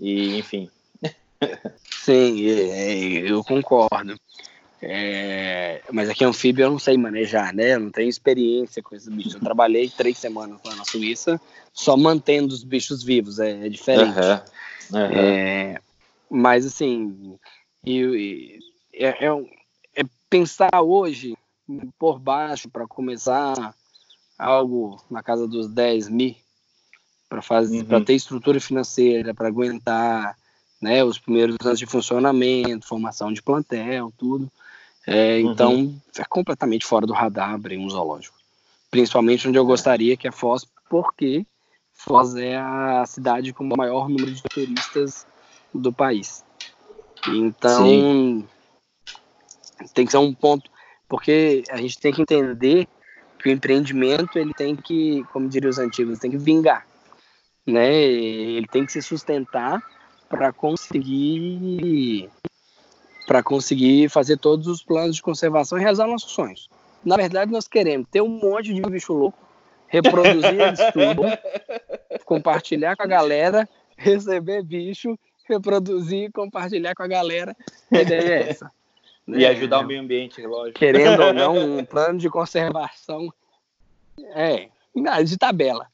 e, 0.00 0.38
enfim. 0.38 0.68
Sim, 2.04 2.40
eu 2.40 3.42
concordo. 3.42 4.14
É, 4.84 5.80
mas 5.92 6.10
aqui 6.10 6.24
anfíbio 6.24 6.64
eu 6.64 6.70
não 6.70 6.78
sei 6.78 6.96
manejar, 6.96 7.54
né? 7.54 7.74
Eu 7.74 7.80
não 7.80 7.90
tenho 7.90 8.08
experiência 8.08 8.82
com 8.82 8.96
esses 8.96 9.08
bichos. 9.08 9.34
Eu 9.34 9.40
trabalhei 9.40 9.88
três 9.88 10.18
semanas 10.18 10.60
lá 10.64 10.74
na 10.74 10.84
Suíça, 10.84 11.40
só 11.72 11.96
mantendo 11.96 12.52
os 12.52 12.64
bichos 12.64 13.02
vivos, 13.02 13.38
é, 13.38 13.66
é 13.66 13.68
diferente. 13.68 14.18
Uhum. 14.18 14.98
Uhum. 14.98 15.06
É, 15.12 15.80
mas 16.28 16.66
assim, 16.66 17.38
eu, 17.86 18.12
é, 18.92 19.26
é, 19.26 19.28
é, 19.94 20.04
pensar 20.28 20.82
hoje 20.82 21.36
por 21.96 22.18
baixo 22.18 22.68
para 22.68 22.86
começar 22.86 23.74
algo 24.36 25.00
na 25.08 25.22
casa 25.22 25.46
dos 25.46 25.68
10 25.68 26.08
mil 26.08 26.34
para 27.28 27.40
fazer, 27.40 27.78
uhum. 27.78 27.84
para 27.84 28.04
ter 28.04 28.14
estrutura 28.14 28.60
financeira, 28.60 29.32
para 29.32 29.46
aguentar, 29.46 30.36
né, 30.80 31.04
os 31.04 31.18
primeiros 31.18 31.56
anos 31.64 31.78
de 31.78 31.86
funcionamento, 31.86 32.86
formação 32.86 33.32
de 33.32 33.40
plantel, 33.40 34.12
tudo. 34.18 34.50
É, 35.06 35.38
uhum. 35.38 35.52
Então, 35.52 35.94
é 36.18 36.24
completamente 36.24 36.86
fora 36.86 37.06
do 37.06 37.12
radar 37.12 37.50
abrir 37.50 37.78
um 37.78 37.88
zoológico. 37.88 38.36
Principalmente 38.90 39.48
onde 39.48 39.58
eu 39.58 39.64
gostaria, 39.64 40.16
que 40.16 40.28
é 40.28 40.32
Foz, 40.32 40.66
porque 40.88 41.46
Foz 41.92 42.34
é 42.34 42.56
a 42.56 43.04
cidade 43.06 43.52
com 43.52 43.64
o 43.64 43.76
maior 43.76 44.08
número 44.08 44.32
de 44.32 44.42
turistas 44.42 45.26
do 45.72 45.92
país. 45.92 46.44
Então, 47.28 47.84
Sim. 47.84 48.48
tem 49.94 50.04
que 50.04 50.10
ser 50.10 50.18
um 50.18 50.34
ponto, 50.34 50.70
porque 51.08 51.62
a 51.70 51.76
gente 51.76 51.98
tem 51.98 52.12
que 52.12 52.22
entender 52.22 52.88
que 53.38 53.48
o 53.48 53.52
empreendimento 53.52 54.38
ele 54.38 54.52
tem 54.52 54.76
que, 54.76 55.24
como 55.32 55.48
diriam 55.48 55.70
os 55.70 55.78
antigos, 55.78 56.18
tem 56.18 56.30
que 56.30 56.38
vingar, 56.38 56.86
né? 57.66 57.92
Ele 57.94 58.66
tem 58.66 58.84
que 58.84 58.92
se 58.92 59.02
sustentar 59.02 59.82
para 60.28 60.52
conseguir 60.52 62.30
para 63.26 63.42
conseguir 63.42 64.08
fazer 64.08 64.36
todos 64.36 64.66
os 64.66 64.82
planos 64.82 65.16
de 65.16 65.22
conservação 65.22 65.78
e 65.78 65.80
realizar 65.80 66.06
nossos 66.06 66.32
sonhos. 66.32 66.68
Na 67.04 67.16
verdade, 67.16 67.50
nós 67.50 67.66
queremos 67.66 68.06
ter 68.10 68.20
um 68.20 68.28
monte 68.28 68.72
de 68.72 68.80
bicho 68.82 69.12
louco, 69.12 69.38
reproduzir 69.88 70.60
eles 70.60 70.80
tudo, 70.92 71.22
compartilhar 72.24 72.96
com 72.96 73.02
a 73.02 73.06
galera, 73.06 73.68
receber 73.96 74.62
bicho, 74.62 75.18
reproduzir 75.48 76.24
e 76.24 76.32
compartilhar 76.32 76.94
com 76.94 77.02
a 77.02 77.08
galera. 77.08 77.56
A 77.90 78.00
ideia 78.00 78.20
é 78.20 78.50
essa. 78.50 78.70
E 79.28 79.46
ajudar 79.46 79.80
o 79.80 79.86
meio 79.86 80.00
ambiente, 80.00 80.44
lógico. 80.44 80.78
Querendo 80.78 81.22
ou 81.22 81.32
não, 81.32 81.56
um 81.78 81.84
plano 81.84 82.18
de 82.18 82.28
conservação 82.28 83.32
é 84.34 84.68
de 85.24 85.38
tabela. 85.38 85.86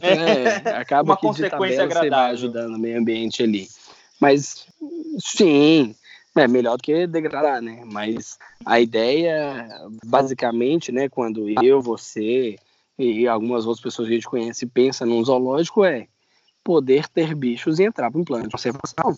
É, 0.00 0.70
acaba 0.70 1.12
Uma 1.12 1.16
que 1.16 1.42
de 1.42 1.50
tabela 1.50 1.82
agradável. 1.82 2.02
você 2.02 2.10
vai 2.10 2.30
ajudando 2.30 2.74
o 2.74 2.78
meio 2.78 2.98
ambiente 2.98 3.42
ali. 3.42 3.68
Mas 4.20 4.66
sim, 5.18 5.94
é 6.38 6.48
melhor 6.48 6.76
do 6.76 6.82
que 6.82 7.06
degradar, 7.06 7.60
né? 7.60 7.82
Mas 7.84 8.38
a 8.64 8.80
ideia, 8.80 9.68
basicamente, 10.04 10.92
né, 10.92 11.08
quando 11.08 11.48
eu, 11.62 11.80
você 11.80 12.56
e 12.98 13.28
algumas 13.28 13.64
outras 13.64 13.82
pessoas 13.82 14.08
que 14.08 14.14
a 14.14 14.16
gente 14.16 14.28
conhece 14.28 14.66
pensa 14.66 15.06
num 15.06 15.24
zoológico 15.24 15.84
é 15.84 16.08
poder 16.64 17.08
ter 17.08 17.34
bichos 17.34 17.78
e 17.78 17.84
entrar 17.84 18.10
para 18.10 18.20
um 18.20 18.24
plano 18.24 18.44
de 18.44 18.50
conservação. 18.50 19.16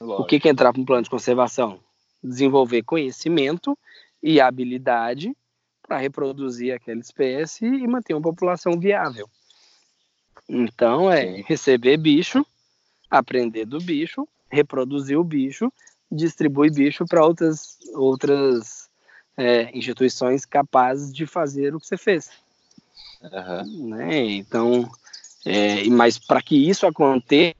Lógico. 0.00 0.22
O 0.22 0.26
que, 0.26 0.40
que 0.40 0.48
é 0.48 0.50
entrar 0.50 0.72
para 0.72 0.80
um 0.80 0.84
plano 0.84 1.02
de 1.02 1.10
conservação? 1.10 1.78
Desenvolver 2.22 2.82
conhecimento 2.82 3.78
e 4.22 4.40
habilidade 4.40 5.36
para 5.86 5.98
reproduzir 5.98 6.74
aquela 6.74 7.00
espécie 7.00 7.66
e 7.66 7.86
manter 7.86 8.14
uma 8.14 8.22
população 8.22 8.80
viável. 8.80 9.28
Então 10.48 11.10
é 11.10 11.42
receber 11.46 11.96
bicho, 11.98 12.44
aprender 13.10 13.66
do 13.66 13.78
bicho, 13.78 14.26
reproduzir 14.50 15.18
o 15.18 15.24
bicho 15.24 15.72
distribui 16.10 16.70
bicho 16.70 17.04
para 17.06 17.24
outras, 17.24 17.78
outras 17.94 18.88
é, 19.36 19.76
instituições 19.76 20.44
capazes 20.44 21.12
de 21.12 21.26
fazer 21.26 21.74
o 21.74 21.80
que 21.80 21.86
você 21.86 21.96
fez. 21.96 22.30
Uhum. 23.22 23.88
Né? 23.88 24.20
Então, 24.32 24.90
é, 25.44 25.84
mas 25.88 26.18
para 26.18 26.42
que 26.42 26.68
isso 26.68 26.86
aconteça, 26.86 27.54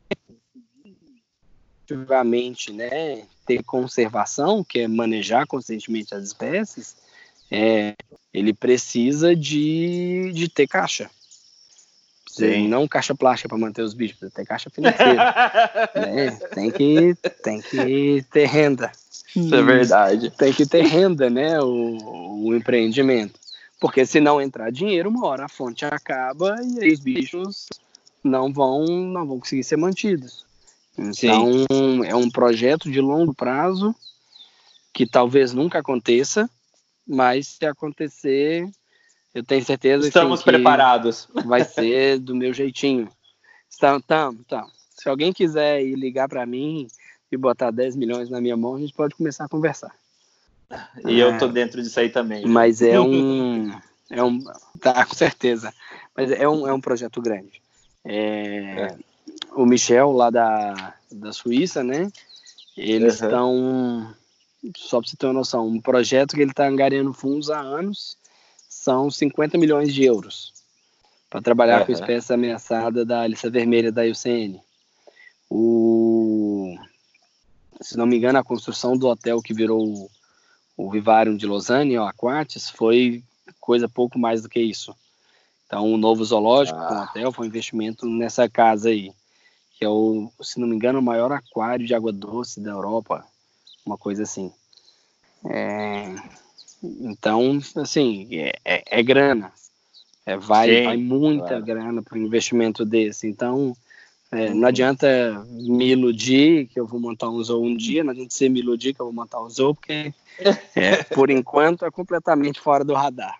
efetivamente, 1.87 2.73
né, 2.73 3.27
ter 3.47 3.63
conservação, 3.63 4.65
que 4.65 4.81
é 4.81 4.89
manejar 4.89 5.47
constantemente 5.47 6.15
as 6.15 6.25
espécies, 6.25 6.97
é, 7.51 7.95
ele 8.33 8.55
precisa 8.55 9.37
de, 9.37 10.33
de 10.33 10.49
ter 10.49 10.67
caixa. 10.67 11.11
Sim. 12.35 12.67
Não 12.67 12.89
caixa 12.89 13.15
plástica 13.15 13.49
para 13.49 13.59
manter 13.59 13.83
os 13.83 13.95
bichos, 13.95 14.33
tem 14.33 14.45
caixa 14.45 14.69
financeira. 14.69 15.15
né? 15.95 16.31
Tem 16.53 16.69
que 16.69 17.15
tem 17.45 17.61
que 17.61 18.25
ter 18.33 18.47
renda. 18.47 18.91
Isso 19.37 19.55
é 19.55 19.63
verdade. 19.63 20.31
Tem 20.31 20.53
que 20.53 20.67
ter 20.67 20.83
renda, 20.83 21.31
né? 21.31 21.61
O, 21.61 22.47
o 22.47 22.55
empreendimento. 22.55 23.39
Porque 23.81 24.05
se 24.05 24.19
não 24.19 24.41
entrar 24.41 24.73
dinheiro, 24.73 25.11
uma 25.11 25.27
hora 25.27 25.45
a 25.45 25.49
fonte 25.49 25.85
acaba 25.85 26.57
e 26.61 26.83
aí 26.83 26.93
os 26.93 26.99
bichos 26.99 27.69
não 28.23 28.53
vão 28.53 28.85
não 28.85 29.25
vão 29.25 29.39
conseguir 29.39 29.63
ser 29.63 29.77
mantidos. 29.77 30.45
Então 30.99 31.65
Sim. 31.71 32.05
é 32.05 32.17
um 32.17 32.29
projeto 32.29 32.91
de 32.91 33.01
longo 33.01 33.33
prazo 33.33 33.95
que 34.93 35.07
talvez 35.07 35.53
nunca 35.53 35.79
aconteça, 35.79 36.51
mas 37.07 37.47
se 37.47 37.65
acontecer 37.65 38.69
eu 39.35 39.43
tenho 39.43 39.65
certeza 39.65 40.07
Estamos 40.07 40.41
que 40.41 40.45
preparados. 40.45 41.29
Vai 41.45 41.65
ser 41.65 42.21
do 42.21 42.37
meu 42.37 42.55
jeitinho. 42.55 43.09
Estamos, 43.69 44.03
estamos, 44.03 44.41
estamos. 44.41 44.73
Se 44.97 45.09
alguém 45.09 45.33
quiser 45.33 45.83
ir 45.83 45.97
ligar 45.97 46.29
para 46.29 46.47
mim 46.47 46.87
e 47.33 47.37
botar 47.37 47.73
10 47.73 47.97
milhões 47.97 48.31
na 48.31 48.41
minha 48.41 48.57
mão, 48.57 48.77
a 48.77 48.79
gente 48.79 48.95
pode 48.95 49.17
começar 49.17 49.45
a 49.45 49.49
conversar. 49.49 49.93
E 51.05 51.21
é, 51.21 51.25
eu 51.25 51.37
tô 51.37 51.49
dentro 51.49 51.83
disso 51.83 51.99
aí 51.99 52.09
também. 52.09 52.47
Mas 52.47 52.81
é 52.81 53.01
um. 53.01 53.73
é 54.09 54.23
um 54.23 54.41
tá, 54.81 55.05
com 55.05 55.15
certeza. 55.15 55.75
Mas 56.17 56.31
é 56.31 56.49
um, 56.49 56.69
é 56.69 56.73
um 56.73 56.81
projeto 56.81 57.21
grande. 57.21 57.61
É, 58.05 58.17
é. 58.17 58.99
O 59.57 59.67
Michel, 59.67 60.13
lá 60.13 60.31
da, 60.31 60.95
da 61.11 61.33
Suíça, 61.33 61.83
né? 61.83 62.09
Eles 62.77 63.15
estão. 63.15 63.53
Uhum. 63.53 64.15
Só 64.77 65.01
para 65.01 65.11
você 65.11 65.17
ter 65.17 65.27
uma 65.27 65.33
noção, 65.33 65.67
um 65.67 65.81
projeto 65.81 66.35
que 66.35 66.41
ele 66.41 66.53
está 66.53 66.67
angariando 66.67 67.13
fundos 67.13 67.51
há 67.51 67.59
anos 67.59 68.17
são 68.85 69.11
50 69.11 69.57
milhões 69.57 69.95
de 69.95 70.05
euros 70.05 70.53
para 71.31 71.41
trabalhar 71.41 71.81
uhum. 71.81 71.87
com 71.87 71.93
espécies 71.93 72.31
ameaçadas 72.31 73.07
da 73.07 73.27
lista 73.27 73.49
vermelha 73.49 73.91
da 73.91 74.05
IUCN. 74.05 74.61
O, 75.49 76.77
se 77.81 77.97
não 77.97 78.05
me 78.05 78.19
engano, 78.19 78.39
a 78.39 78.45
construção 78.45 78.95
do 78.95 79.09
hotel 79.09 79.41
que 79.41 79.55
virou 79.55 79.83
o, 79.89 80.11
o 80.77 80.91
Vivarium 80.91 81.35
de 81.35 81.47
Lausanne, 81.47 81.99
o 81.99 82.05
Aquatis, 82.05 82.69
foi 82.69 83.25
coisa 83.59 83.89
pouco 83.89 84.19
mais 84.19 84.43
do 84.43 84.51
que 84.51 84.61
isso. 84.61 84.95
Então, 85.67 85.91
o 85.91 85.97
novo 85.97 86.23
zoológico 86.23 86.79
ah. 86.79 86.87
com 86.87 86.95
hotel 87.05 87.33
foi 87.33 87.47
um 87.47 87.49
investimento 87.49 88.05
nessa 88.07 88.51
casa 88.51 88.91
aí, 88.91 89.11
que 89.79 89.85
é 89.85 89.89
o, 89.89 90.31
se 90.43 90.61
não 90.61 90.69
me 90.69 90.77
engano, 90.77 90.99
o 90.99 91.03
maior 91.03 91.33
aquário 91.33 91.87
de 91.87 91.95
água 91.95 92.13
doce 92.13 92.61
da 92.61 92.73
Europa, 92.73 93.25
uma 93.85 93.97
coisa 93.97 94.25
assim. 94.25 94.53
É, 95.47 96.15
então, 97.01 97.61
assim, 97.77 98.29
é, 98.33 98.53
é, 98.65 99.01
é 99.01 99.03
grana. 99.03 99.53
É, 100.27 100.37
vai, 100.37 100.69
Sim, 100.69 100.85
vai 100.85 100.97
muita 100.97 101.49
claro. 101.49 101.65
grana 101.65 102.03
para 102.03 102.19
um 102.19 102.23
investimento 102.23 102.85
desse. 102.85 103.27
Então, 103.27 103.77
é, 104.33 104.53
não 104.53 104.67
adianta 104.67 105.45
me 105.49 105.91
iludir 105.91 106.67
que 106.67 106.81
eu 106.81 106.87
vou 106.87 106.99
montar 106.99 107.29
um 107.29 107.43
zoo 107.43 107.63
um 107.63 107.77
dia, 107.77 108.03
não 108.03 108.11
adianta 108.11 108.35
ser 108.35 108.49
me 108.49 108.61
iludir 108.61 108.95
que 108.95 109.01
eu 109.01 109.07
vou 109.07 109.13
montar 109.13 109.43
um 109.43 109.49
zoo, 109.49 109.75
porque 109.75 110.13
é, 110.75 111.03
por 111.05 111.31
enquanto 111.31 111.85
é 111.85 111.91
completamente 111.91 112.61
fora 112.61 112.85
do 112.85 112.95
radar. 112.95 113.39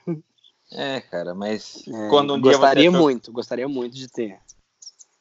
É, 0.71 1.01
cara, 1.01 1.35
mas 1.35 1.83
é, 1.89 2.09
quando 2.09 2.35
um 2.35 2.41
gostaria 2.41 2.89
achou... 2.89 3.01
muito, 3.01 3.33
gostaria 3.33 3.69
muito 3.69 3.95
de 3.95 4.09
ter. 4.09 4.39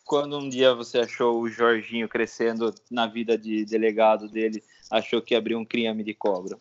Quando 0.06 0.38
um 0.38 0.50
dia 0.50 0.76
você 0.76 1.00
achou 1.00 1.42
o 1.42 1.50
Jorginho 1.50 2.10
crescendo 2.10 2.74
na 2.92 3.08
vida 3.08 3.38
de 3.38 3.66
delegado 3.66 4.28
dele, 4.28 4.62
achou 4.92 5.22
que 5.22 5.34
abriu 5.34 5.58
um 5.58 5.66
crime 5.66 6.04
de 6.04 6.14
cobra? 6.14 6.60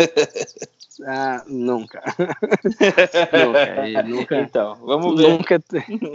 Ah, 1.06 1.44
nunca. 1.46 2.02
nunca. 3.32 4.02
nunca. 4.02 4.40
Então, 4.40 4.76
vamos 4.76 5.16
ver. 5.16 5.28
Nunca, 5.28 5.62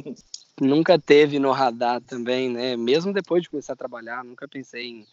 nunca 0.62 1.00
teve 1.00 1.40
no 1.40 1.52
radar 1.52 2.02
também, 2.02 2.50
né? 2.50 2.76
Mesmo 2.76 3.14
depois 3.14 3.44
de 3.44 3.50
começar 3.50 3.74
a 3.74 3.78
trabalhar, 3.78 4.24
nunca 4.24 4.48
pensei 4.48 4.88
em, 4.88 5.08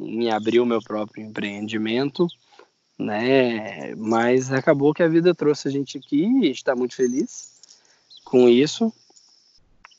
em 0.00 0.30
abrir 0.30 0.60
o 0.60 0.66
meu 0.66 0.80
próprio 0.80 1.24
empreendimento, 1.24 2.26
né? 2.98 3.94
Mas 3.96 4.52
acabou 4.52 4.94
que 4.94 5.02
a 5.02 5.08
vida 5.08 5.34
trouxe 5.34 5.68
a 5.68 5.70
gente 5.70 5.98
aqui 5.98 6.22
e 6.22 6.44
a 6.44 6.46
gente 6.46 6.56
está 6.56 6.74
muito 6.74 6.94
feliz 6.94 7.60
com 8.24 8.48
isso. 8.48 8.92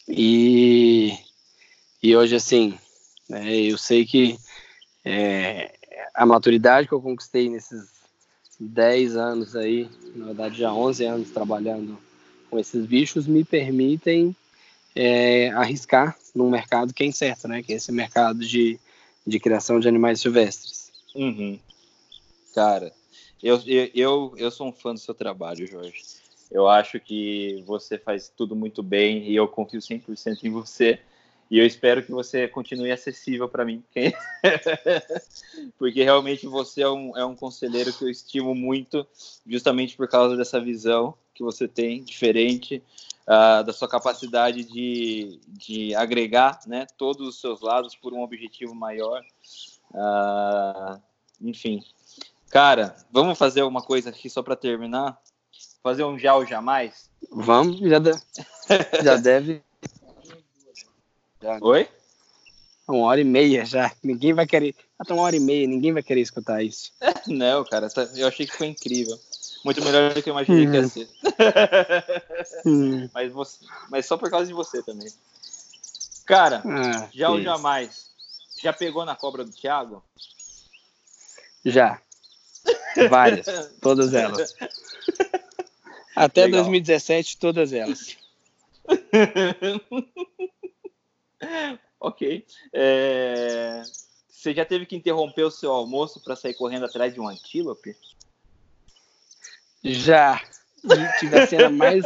E, 0.08 1.16
e 2.02 2.16
hoje, 2.16 2.36
assim, 2.36 2.78
né, 3.30 3.56
eu 3.56 3.78
sei 3.78 4.06
que 4.06 4.40
é, 5.06 5.72
a 6.16 6.26
maturidade 6.26 6.88
que 6.88 6.94
eu 6.94 7.02
conquistei 7.02 7.48
nesses 7.48 7.99
10 8.60 9.16
anos 9.16 9.56
aí, 9.56 9.90
na 10.16 10.28
verdade 10.28 10.58
já 10.58 10.74
11 10.74 11.06
anos 11.06 11.30
trabalhando 11.30 11.98
com 12.50 12.60
esses 12.60 12.86
bichos, 12.86 13.28
me 13.28 13.44
permitem 13.44 14.36
é, 14.96 15.50
arriscar 15.52 16.18
num 16.36 16.50
mercado 16.50 16.94
que 16.94 17.04
é 17.04 17.06
incerto, 17.06 17.48
né? 17.48 17.64
Que 17.64 17.74
é 17.74 17.76
esse 17.78 17.92
mercado 17.92 18.40
de, 18.40 18.80
de 19.26 19.40
criação 19.40 19.80
de 19.80 19.88
animais 19.88 20.20
silvestres. 20.20 20.92
Uhum. 21.16 21.60
Cara, 22.54 22.92
eu, 23.42 23.62
eu, 23.94 24.34
eu, 24.38 24.52
sou 24.52 24.68
um 24.68 24.74
fã 24.74 24.94
do 24.94 25.00
seu 25.00 25.14
trabalho, 25.14 25.66
Jorge. 25.66 26.04
Eu 26.52 26.68
acho 26.68 27.00
que 27.00 27.64
você 27.66 27.98
faz 27.98 28.32
tudo 28.36 28.56
muito 28.56 28.82
bem 28.82 29.30
e 29.30 29.36
eu 29.36 29.48
confio 29.48 29.80
100% 29.80 30.44
em 30.44 30.50
você. 30.50 31.00
E 31.50 31.58
eu 31.58 31.66
espero 31.66 32.04
que 32.04 32.12
você 32.12 32.48
continue 32.48 32.92
acessível 32.92 33.50
para 33.50 33.66
mim, 33.66 33.84
porque 35.80 36.04
realmente 36.04 36.46
você 36.46 36.84
é 36.84 36.90
um, 36.90 37.18
é 37.18 37.26
um 37.26 37.36
conselheiro 37.36 37.92
que 37.92 38.04
eu 38.04 38.10
estimo 38.10 38.54
muito, 38.54 39.06
justamente 39.48 39.98
por 39.98 40.08
causa 40.08 40.38
dessa 40.38 40.62
visão 40.62 41.16
que 41.34 41.42
você 41.42 41.68
tem, 41.68 42.04
diferente, 42.04 42.84
uh, 43.24 43.64
da 43.64 43.74
sua 43.74 43.88
capacidade 43.88 44.64
de, 44.64 45.40
de 45.48 45.96
agregar 45.96 46.60
né, 46.68 46.86
todos 46.98 47.28
os 47.28 47.42
seus 47.42 47.62
lados 47.62 47.96
por 47.96 48.14
um 48.14 48.22
objetivo 48.22 48.76
maior. 48.76 49.24
Uh, 49.92 51.02
enfim. 51.42 51.84
Cara, 52.50 52.96
vamos 53.12 53.38
fazer 53.38 53.64
uma 53.64 53.82
coisa 53.82 54.10
aqui 54.10 54.30
só 54.30 54.44
para 54.44 54.56
terminar? 54.56 55.20
Fazer 55.82 56.04
um 56.04 56.18
já 56.18 56.36
ou 56.36 56.46
jamais? 56.46 57.10
Vamos, 57.32 57.80
já, 57.80 58.00
de... 58.00 58.12
já 59.04 59.16
deve. 59.16 59.64
Já. 61.42 61.58
Oi? 61.62 61.88
Uma 62.88 63.06
hora 63.08 63.22
e 63.22 63.24
meia 63.24 63.66
já. 63.66 63.92
Ninguém 64.04 64.34
vai 64.34 64.46
querer. 64.46 64.76
Até 64.98 65.14
uma 65.14 65.24
hora 65.24 65.36
e 65.36 65.40
meia, 65.40 65.68
ninguém 65.68 65.94
vai 65.94 66.04
querer 66.04 66.22
escutar 66.22 66.64
isso. 66.64 66.92
Não, 67.28 67.64
cara, 67.64 67.88
eu 68.16 68.28
achei 68.28 68.46
que 68.46 68.56
foi 68.56 68.68
incrível. 68.68 69.18
Muito 69.64 69.84
melhor 69.84 70.14
do 70.14 70.24
que 70.24 70.30
eu 70.30 70.34
imaginei 70.34 70.66
que 70.66 70.74
ia 70.74 70.82
uhum. 70.82 70.90
ser. 70.90 71.10
Hum. 72.66 73.10
mas, 73.14 73.32
você, 73.32 73.66
mas 73.90 74.06
só 74.06 74.18
por 74.18 74.30
causa 74.30 74.48
de 74.48 74.54
você 74.54 74.82
também. 74.82 75.12
Cara, 76.26 76.62
ah, 76.66 77.10
já 77.14 77.30
ou 77.30 77.42
jamais? 77.42 78.10
Já 78.62 78.72
pegou 78.72 79.06
na 79.06 79.16
cobra 79.16 79.44
do 79.44 79.52
Thiago? 79.52 80.04
Já. 81.66 82.02
Várias. 83.10 83.46
todas 83.82 84.14
elas. 84.14 84.56
Até 86.16 86.46
Legal. 86.46 86.62
2017, 86.62 87.38
todas 87.38 87.74
elas. 87.74 88.18
ok. 92.00 92.46
É... 92.74 93.82
Você 94.28 94.54
já 94.54 94.64
teve 94.66 94.86
que 94.86 94.96
interromper 94.96 95.44
o 95.44 95.52
seu 95.52 95.72
almoço 95.72 96.24
para 96.24 96.36
sair 96.36 96.54
correndo 96.54 96.86
atrás 96.86 97.14
de 97.14 97.20
um 97.20 97.28
antílope? 97.28 97.96
Já. 99.84 100.42
E 100.84 101.20
tive 101.20 101.40
a 101.40 101.48
cena 101.48 101.70
mais 101.70 102.06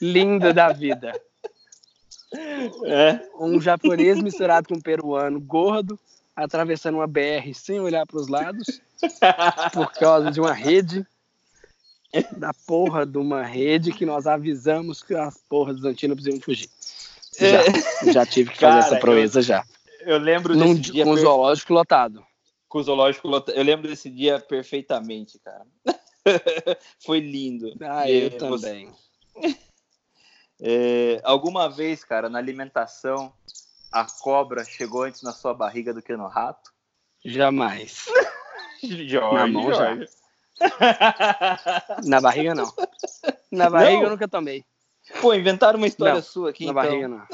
linda 0.00 0.52
da 0.52 0.72
vida. 0.72 1.12
É. 2.84 3.28
Um 3.40 3.60
japonês 3.60 4.22
misturado 4.22 4.68
com 4.68 4.76
um 4.76 4.80
peruano 4.80 5.40
gordo, 5.40 5.98
atravessando 6.36 6.98
uma 6.98 7.06
BR 7.08 7.52
sem 7.52 7.80
olhar 7.80 8.06
para 8.06 8.18
os 8.18 8.28
lados, 8.28 8.80
por 9.72 9.92
causa 9.94 10.30
de 10.30 10.40
uma 10.40 10.52
rede, 10.52 11.04
da 12.36 12.54
porra 12.54 13.04
de 13.04 13.18
uma 13.18 13.42
rede 13.42 13.92
que 13.92 14.06
nós 14.06 14.28
avisamos 14.28 15.02
que 15.02 15.12
as 15.12 15.38
porras 15.48 15.74
dos 15.74 15.84
antílopes 15.84 16.26
iam 16.26 16.40
fugir. 16.40 16.70
Já, 17.40 17.62
é. 18.08 18.12
já 18.12 18.26
tive 18.26 18.50
que 18.50 18.58
fazer 18.58 18.80
Cara, 18.80 18.86
essa 18.86 19.00
proeza 19.00 19.38
eu, 19.38 19.42
já. 19.42 19.64
Eu 20.00 20.18
lembro 20.18 20.54
desse 20.54 20.66
Num, 20.66 20.74
dia. 20.74 21.04
Com 21.04 21.10
o 21.10 21.14
per... 21.14 21.22
zoológico 21.22 21.72
lotado. 21.72 22.24
Com 22.68 22.78
o 22.78 22.82
zoológico 22.82 23.28
lotado. 23.28 23.56
Eu 23.56 23.64
lembro 23.64 23.88
desse 23.88 24.10
dia 24.10 24.38
perfeitamente, 24.38 25.38
cara. 25.38 25.66
Foi 27.04 27.20
lindo. 27.20 27.74
Ah, 27.80 28.10
eu 28.10 28.36
também. 28.36 28.90
Você... 29.34 29.56
É, 30.62 31.22
alguma 31.24 31.70
vez, 31.70 32.04
cara, 32.04 32.28
na 32.28 32.38
alimentação, 32.38 33.32
a 33.90 34.04
cobra 34.04 34.62
chegou 34.62 35.04
antes 35.04 35.22
na 35.22 35.32
sua 35.32 35.54
barriga 35.54 35.94
do 35.94 36.02
que 36.02 36.14
no 36.14 36.28
rato? 36.28 36.70
Jamais. 37.24 38.04
Jorge, 38.84 39.34
na 39.34 39.46
mão 39.46 39.72
Jorge. 39.72 40.06
já. 40.60 42.00
Na 42.04 42.20
barriga 42.20 42.54
não. 42.54 42.70
Na 43.50 43.70
barriga 43.70 43.96
não. 43.96 44.02
eu 44.04 44.10
nunca 44.10 44.28
tomei. 44.28 44.62
Pô, 45.20 45.34
inventaram 45.34 45.78
uma 45.78 45.86
história 45.86 46.14
não, 46.14 46.22
sua 46.22 46.50
aqui, 46.50 46.66
na 46.66 46.72
então. 46.72 46.82
barriga 46.82 47.08
não. 47.08 47.26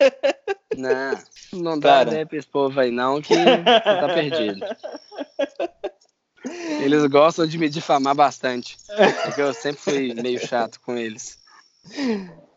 não, 0.76 1.18
não 1.52 1.78
dá 1.78 2.02
ideia 2.02 2.26
pra 2.26 2.38
esse 2.38 2.48
povo 2.48 2.78
aí 2.78 2.90
não, 2.90 3.20
que 3.20 3.34
você 3.34 3.62
tá 3.64 4.14
perdido. 4.14 4.60
Eles 6.82 7.04
gostam 7.06 7.46
de 7.46 7.58
me 7.58 7.68
difamar 7.68 8.14
bastante. 8.14 8.78
Porque 9.24 9.40
eu 9.40 9.52
sempre 9.52 9.80
fui 9.80 10.14
meio 10.14 10.38
chato 10.46 10.80
com 10.80 10.96
eles. 10.96 11.38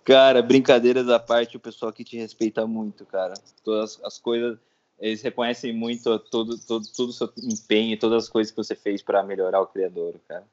Cara, 0.04 0.42
brincadeiras 0.42 1.08
à 1.10 1.20
parte, 1.20 1.58
o 1.58 1.60
pessoal 1.60 1.90
aqui 1.90 2.04
te 2.04 2.18
respeita 2.18 2.66
muito, 2.68 3.06
cara. 3.06 3.34
Todas 3.64 4.00
as 4.04 4.18
coisas, 4.18 4.58
eles 5.00 5.22
reconhecem 5.22 5.74
muito 5.74 6.20
todo, 6.20 6.58
todo, 6.58 6.86
todo 6.96 7.10
o 7.10 7.14
seu 7.14 7.32
empenho, 7.38 7.98
todas 7.98 8.24
as 8.24 8.30
coisas 8.30 8.52
que 8.52 8.58
você 8.58 8.76
fez 8.76 9.02
para 9.02 9.24
melhorar 9.24 9.62
o 9.62 9.68
criador, 9.68 10.20
cara. 10.28 10.46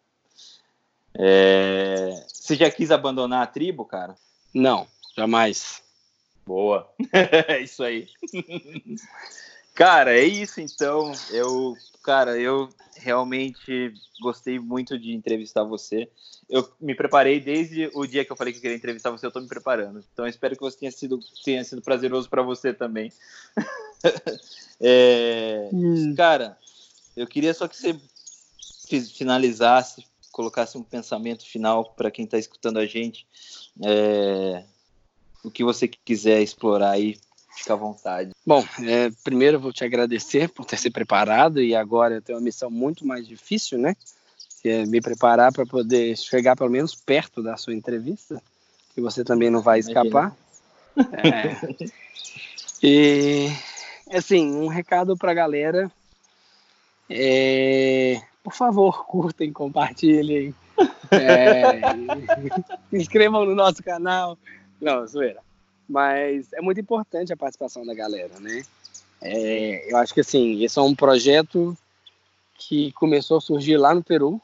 É... 1.14 2.24
Você 2.28 2.54
já 2.56 2.70
quis 2.70 2.90
abandonar 2.90 3.42
a 3.42 3.46
tribo, 3.46 3.84
cara? 3.84 4.14
Não, 4.52 4.86
jamais. 5.16 5.82
Boa. 6.46 6.92
é 7.12 7.60
isso 7.60 7.82
aí. 7.82 8.08
cara, 9.74 10.16
é 10.16 10.24
isso 10.24 10.60
então. 10.60 11.12
Eu, 11.30 11.76
cara, 12.02 12.38
eu 12.38 12.68
realmente 12.96 13.94
gostei 14.20 14.58
muito 14.58 14.98
de 14.98 15.12
entrevistar 15.12 15.64
você. 15.64 16.10
Eu 16.48 16.68
me 16.80 16.94
preparei 16.94 17.40
desde 17.40 17.90
o 17.94 18.04
dia 18.06 18.24
que 18.24 18.32
eu 18.32 18.36
falei 18.36 18.52
que 18.52 18.58
eu 18.58 18.62
queria 18.62 18.76
entrevistar 18.76 19.10
você, 19.10 19.24
eu 19.24 19.28
estou 19.28 19.42
me 19.42 19.48
preparando. 19.48 20.04
Então 20.12 20.26
espero 20.26 20.56
que 20.56 20.60
você 20.60 20.78
tenha 20.78 20.92
sido, 20.92 21.20
tenha 21.44 21.62
sido 21.62 21.80
prazeroso 21.80 22.28
para 22.28 22.42
você 22.42 22.72
também. 22.74 23.12
é, 24.80 25.68
hum. 25.72 26.14
Cara, 26.16 26.58
eu 27.16 27.26
queria 27.26 27.54
só 27.54 27.68
que 27.68 27.76
você 27.76 27.98
finalizasse, 29.14 30.04
colocasse 30.32 30.78
um 30.78 30.82
pensamento 30.82 31.46
final 31.46 31.84
para 31.96 32.10
quem 32.10 32.24
está 32.24 32.38
escutando 32.38 32.78
a 32.78 32.86
gente. 32.86 33.26
É, 33.82 34.64
o 35.42 35.50
que 35.50 35.64
você 35.64 35.88
quiser 35.88 36.42
explorar 36.42 36.90
aí 36.90 37.18
Fica 37.60 37.74
à 37.74 37.76
vontade. 37.76 38.30
Bom, 38.46 38.64
é, 38.82 39.10
primeiro 39.24 39.56
eu 39.56 39.60
vou 39.60 39.72
te 39.72 39.84
agradecer 39.84 40.48
por 40.48 40.64
ter 40.64 40.78
se 40.78 40.88
preparado 40.88 41.60
e 41.60 41.74
agora 41.74 42.14
eu 42.14 42.22
tenho 42.22 42.38
uma 42.38 42.44
missão 42.44 42.70
muito 42.70 43.06
mais 43.06 43.26
difícil, 43.26 43.78
né? 43.78 43.94
Que 44.62 44.68
é 44.68 44.86
me 44.86 45.00
preparar 45.00 45.52
para 45.52 45.66
poder 45.66 46.16
chegar 46.16 46.56
pelo 46.56 46.70
menos 46.70 46.94
perto 46.94 47.42
da 47.42 47.56
sua 47.56 47.74
entrevista, 47.74 48.40
que 48.94 49.00
você 49.00 49.24
também 49.24 49.50
não 49.50 49.60
vai 49.60 49.78
escapar. 49.80 50.34
É. 51.12 51.90
E, 52.82 53.50
assim, 54.10 54.50
um 54.50 54.66
recado 54.66 55.14
para 55.14 55.32
a 55.32 55.34
galera. 55.34 55.92
É, 57.10 58.22
por 58.42 58.52
favor, 58.52 59.06
curtem, 59.06 59.52
compartilhem. 59.52 60.54
É, 61.10 61.80
se 62.90 62.96
inscrevam 62.96 63.44
no 63.44 63.54
nosso 63.54 63.82
canal. 63.82 64.38
Não, 64.80 65.06
zoeira. 65.06 65.40
Mas 65.88 66.52
é 66.52 66.60
muito 66.60 66.80
importante 66.80 67.32
a 67.32 67.36
participação 67.36 67.84
da 67.84 67.94
galera, 67.94 68.38
né? 68.40 68.62
É, 69.20 69.92
eu 69.92 69.96
acho 69.98 70.14
que 70.14 70.20
assim, 70.20 70.62
esse 70.62 70.78
é 70.78 70.82
um 70.82 70.94
projeto 70.94 71.76
que 72.54 72.92
começou 72.92 73.38
a 73.38 73.40
surgir 73.40 73.76
lá 73.76 73.94
no 73.94 74.02
Peru. 74.02 74.40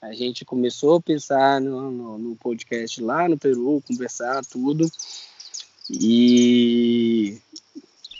A 0.00 0.12
gente 0.12 0.44
começou 0.44 0.96
a 0.96 1.00
pensar 1.00 1.60
no, 1.60 1.90
no, 1.90 2.18
no 2.18 2.36
podcast 2.36 3.02
lá 3.02 3.28
no 3.28 3.38
Peru, 3.38 3.82
conversar 3.86 4.44
tudo. 4.44 4.90
E 5.90 7.40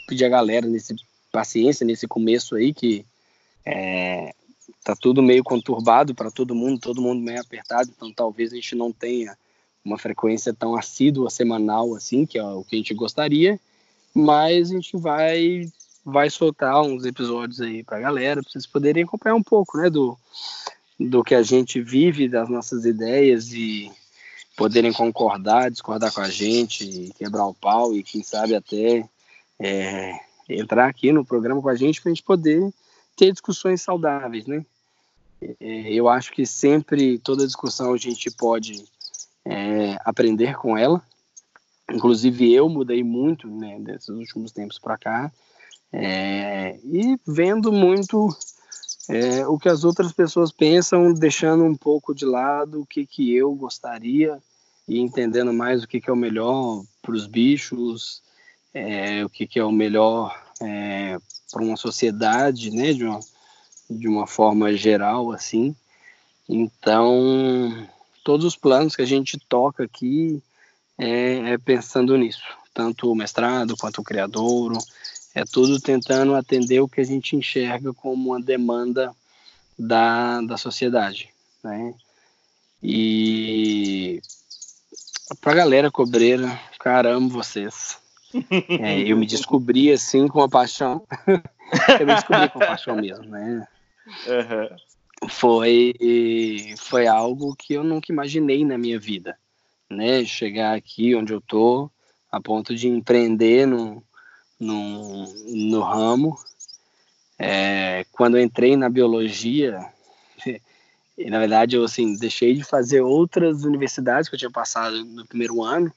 pedir 0.07 0.25
a 0.25 0.29
galera 0.29 0.67
nesse 0.67 0.93
paciência 1.31 1.85
nesse 1.85 2.07
começo 2.07 2.55
aí 2.55 2.73
que 2.73 3.05
é, 3.65 4.33
tá 4.83 4.95
tudo 4.95 5.21
meio 5.21 5.43
conturbado 5.43 6.15
para 6.15 6.31
todo 6.31 6.55
mundo, 6.55 6.79
todo 6.79 7.01
mundo 7.01 7.21
meio 7.21 7.39
apertado, 7.39 7.91
então 7.95 8.11
talvez 8.11 8.51
a 8.51 8.55
gente 8.55 8.75
não 8.75 8.91
tenha 8.91 9.37
uma 9.83 9.97
frequência 9.97 10.53
tão 10.53 10.75
assídua 10.75 11.29
semanal 11.29 11.95
assim, 11.95 12.25
que 12.25 12.37
é 12.37 12.43
o 12.43 12.63
que 12.63 12.75
a 12.75 12.79
gente 12.79 12.93
gostaria, 12.93 13.59
mas 14.13 14.71
a 14.71 14.73
gente 14.73 14.97
vai 14.97 15.69
vai 16.03 16.31
soltar 16.31 16.81
uns 16.81 17.05
episódios 17.05 17.61
aí 17.61 17.83
pra 17.83 17.99
galera, 17.99 18.41
para 18.41 18.51
vocês 18.51 18.65
poderem 18.65 19.03
acompanhar 19.03 19.35
um 19.35 19.43
pouco, 19.43 19.77
né, 19.77 19.89
do 19.89 20.17
do 20.99 21.23
que 21.23 21.33
a 21.33 21.41
gente 21.41 21.81
vive, 21.81 22.27
das 22.27 22.47
nossas 22.47 22.85
ideias 22.85 23.51
e 23.53 23.91
poderem 24.55 24.93
concordar, 24.93 25.71
discordar 25.71 26.13
com 26.13 26.21
a 26.21 26.29
gente, 26.29 27.11
quebrar 27.17 27.47
o 27.47 27.53
pau 27.53 27.95
e 27.95 28.03
quem 28.03 28.21
sabe 28.21 28.53
até 28.53 29.07
é, 29.59 30.19
entrar 30.47 30.87
aqui 30.87 31.11
no 31.11 31.25
programa 31.25 31.61
com 31.61 31.69
a 31.69 31.75
gente 31.75 32.01
para 32.01 32.11
a 32.11 32.13
gente 32.13 32.23
poder 32.23 32.71
ter 33.15 33.31
discussões 33.31 33.81
saudáveis, 33.81 34.45
né? 34.45 34.63
É, 35.41 35.93
eu 35.93 36.07
acho 36.07 36.31
que 36.31 36.45
sempre 36.45 37.17
toda 37.17 37.45
discussão 37.45 37.93
a 37.93 37.97
gente 37.97 38.29
pode 38.31 38.85
é, 39.45 39.97
aprender 40.05 40.55
com 40.55 40.77
ela. 40.77 41.01
Inclusive 41.91 42.53
eu 42.53 42.69
mudei 42.69 43.03
muito 43.03 43.47
né, 43.47 43.79
desses 43.79 44.09
últimos 44.09 44.51
tempos 44.51 44.79
para 44.79 44.97
cá 44.97 45.31
é, 45.91 46.79
e 46.83 47.19
vendo 47.27 47.71
muito 47.71 48.29
é, 49.09 49.45
o 49.47 49.57
que 49.57 49.67
as 49.67 49.83
outras 49.83 50.13
pessoas 50.13 50.51
pensam, 50.51 51.13
deixando 51.13 51.65
um 51.65 51.75
pouco 51.75 52.15
de 52.15 52.25
lado 52.25 52.81
o 52.81 52.85
que, 52.85 53.05
que 53.05 53.35
eu 53.35 53.53
gostaria 53.53 54.41
e 54.87 54.99
entendendo 54.99 55.51
mais 55.51 55.83
o 55.83 55.87
que, 55.87 55.99
que 55.99 56.09
é 56.09 56.13
o 56.13 56.17
melhor 56.17 56.83
para 57.01 57.13
os 57.13 57.27
bichos, 57.27 58.21
é, 58.73 59.25
o 59.25 59.29
que, 59.29 59.45
que 59.45 59.59
é 59.59 59.63
o 59.63 59.71
melhor 59.71 60.33
é, 60.61 61.17
para 61.51 61.63
uma 61.63 61.75
sociedade, 61.75 62.71
né, 62.71 62.93
de 62.93 63.03
uma, 63.03 63.19
de 63.91 64.07
uma 64.07 64.25
forma 64.25 64.73
geral, 64.73 65.31
assim. 65.31 65.75
Então, 66.47 67.87
todos 68.23 68.45
os 68.45 68.55
planos 68.55 68.95
que 68.95 69.01
a 69.01 69.05
gente 69.05 69.37
toca 69.37 69.83
aqui 69.83 70.41
é, 70.97 71.53
é 71.53 71.57
pensando 71.57 72.17
nisso, 72.17 72.43
tanto 72.73 73.11
o 73.11 73.15
mestrado 73.15 73.77
quanto 73.77 74.01
o 74.01 74.03
criadouro, 74.03 74.77
é 75.33 75.43
tudo 75.45 75.79
tentando 75.79 76.35
atender 76.35 76.79
o 76.81 76.87
que 76.87 77.01
a 77.01 77.05
gente 77.05 77.35
enxerga 77.35 77.93
como 77.93 78.31
uma 78.31 78.41
demanda 78.41 79.15
da, 79.77 80.41
da 80.41 80.57
sociedade, 80.57 81.29
né? 81.63 81.93
E 82.83 84.21
pra 85.39 85.53
galera 85.53 85.91
cobreira, 85.91 86.59
cara, 86.79 87.13
amo 87.13 87.29
vocês. 87.29 87.99
É, 88.79 89.01
eu 89.01 89.17
me 89.17 89.25
descobri 89.25 89.91
assim 89.91 90.25
com 90.25 90.41
a 90.41 90.47
paixão. 90.47 91.05
eu 91.27 92.07
me 92.07 92.15
descobri 92.15 92.47
com 92.49 92.63
a 92.63 92.67
paixão 92.67 92.95
mesmo, 92.95 93.25
né? 93.25 93.67
Uhum. 94.07 95.29
Foi, 95.29 95.93
foi 96.77 97.07
algo 97.07 97.55
que 97.55 97.73
eu 97.73 97.83
nunca 97.83 98.11
imaginei 98.11 98.65
na 98.65 98.77
minha 98.77 98.99
vida, 98.99 99.37
né? 99.89 100.25
Chegar 100.25 100.75
aqui 100.75 101.15
onde 101.15 101.33
eu 101.33 101.39
tô, 101.39 101.91
a 102.31 102.41
ponto 102.41 102.75
de 102.75 102.87
empreender 102.87 103.67
no, 103.67 104.03
no, 104.59 105.25
no 105.47 105.81
ramo. 105.81 106.37
É, 107.37 108.05
quando 108.11 108.37
eu 108.37 108.43
entrei 108.43 108.75
na 108.75 108.89
biologia, 108.89 109.85
e, 111.17 111.29
na 111.29 111.39
verdade, 111.39 111.75
eu 111.75 111.83
assim, 111.83 112.15
deixei 112.17 112.53
de 112.53 112.63
fazer 112.63 113.01
outras 113.01 113.63
universidades 113.63 114.29
que 114.29 114.35
eu 114.35 114.39
tinha 114.39 114.51
passado 114.51 115.03
no 115.03 115.25
primeiro 115.25 115.63
ano, 115.63 115.91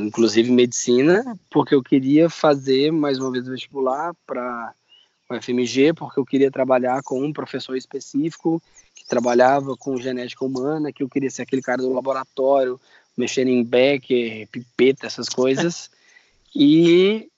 inclusive 0.00 0.50
medicina, 0.50 1.38
porque 1.50 1.74
eu 1.74 1.82
queria 1.82 2.28
fazer 2.28 2.90
mais 2.90 3.18
uma 3.18 3.30
vez 3.30 3.46
o 3.46 3.50
vestibular 3.50 4.14
para 4.26 4.74
o 5.28 5.40
FMG, 5.40 5.92
porque 5.92 6.18
eu 6.18 6.24
queria 6.24 6.50
trabalhar 6.50 7.02
com 7.02 7.22
um 7.22 7.32
professor 7.32 7.76
específico 7.76 8.62
que 8.94 9.06
trabalhava 9.06 9.76
com 9.76 9.96
genética 9.96 10.44
humana, 10.44 10.92
que 10.92 11.02
eu 11.02 11.08
queria 11.08 11.30
ser 11.30 11.42
aquele 11.42 11.62
cara 11.62 11.82
do 11.82 11.92
laboratório, 11.92 12.80
mexendo 13.16 13.48
em 13.48 13.62
Becker, 13.62 14.48
pipeta, 14.48 15.06
essas 15.06 15.28
coisas. 15.28 15.90
E, 16.54 17.28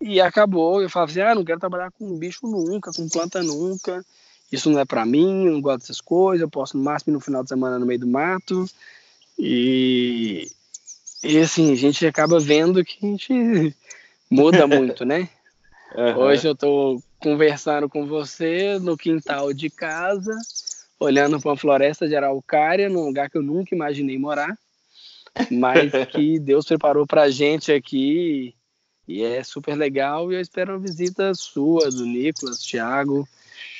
e 0.00 0.20
acabou, 0.20 0.82
eu 0.82 0.90
falava 0.90 1.10
assim, 1.10 1.20
ah, 1.20 1.34
não 1.34 1.44
quero 1.44 1.60
trabalhar 1.60 1.90
com 1.92 2.18
bicho 2.18 2.46
nunca, 2.46 2.90
com 2.92 3.08
planta 3.08 3.42
nunca 3.42 4.04
isso 4.50 4.68
não 4.70 4.80
é 4.80 4.84
para 4.84 5.06
mim, 5.06 5.46
eu 5.46 5.52
não 5.52 5.60
gosto 5.60 5.80
dessas 5.80 6.00
coisas, 6.00 6.42
eu 6.42 6.50
posso 6.50 6.76
no 6.76 6.82
máximo 6.82 7.12
no 7.12 7.20
final 7.20 7.42
de 7.42 7.48
semana 7.48 7.78
no 7.78 7.86
meio 7.86 8.00
do 8.00 8.06
mato. 8.06 8.68
E, 9.38 10.50
e 11.22 11.38
assim, 11.38 11.72
a 11.72 11.76
gente 11.76 12.04
acaba 12.06 12.40
vendo 12.40 12.84
que 12.84 12.98
a 13.00 13.06
gente 13.06 13.76
muda 14.28 14.66
muito, 14.66 15.04
né? 15.04 15.28
Uhum. 15.94 16.18
Hoje 16.18 16.48
eu 16.48 16.52
estou 16.52 17.02
conversando 17.20 17.88
com 17.88 18.06
você 18.06 18.78
no 18.78 18.96
quintal 18.96 19.52
de 19.52 19.68
casa, 19.70 20.36
olhando 20.98 21.40
para 21.40 21.50
uma 21.50 21.56
floresta 21.56 22.08
de 22.08 22.16
araucária, 22.16 22.88
num 22.88 23.04
lugar 23.04 23.30
que 23.30 23.36
eu 23.36 23.42
nunca 23.42 23.74
imaginei 23.74 24.18
morar, 24.18 24.56
mas 25.50 25.92
que 26.10 26.38
Deus 26.38 26.66
preparou 26.66 27.06
para 27.06 27.22
a 27.22 27.30
gente 27.30 27.70
aqui 27.70 28.54
e 29.06 29.22
é 29.22 29.42
super 29.44 29.74
legal. 29.74 30.32
E 30.32 30.36
eu 30.36 30.40
espero 30.40 30.72
uma 30.72 30.78
visita 30.78 31.34
sua, 31.34 31.90
do 31.90 32.04
Nicolas, 32.04 32.58
Thiago, 32.58 33.28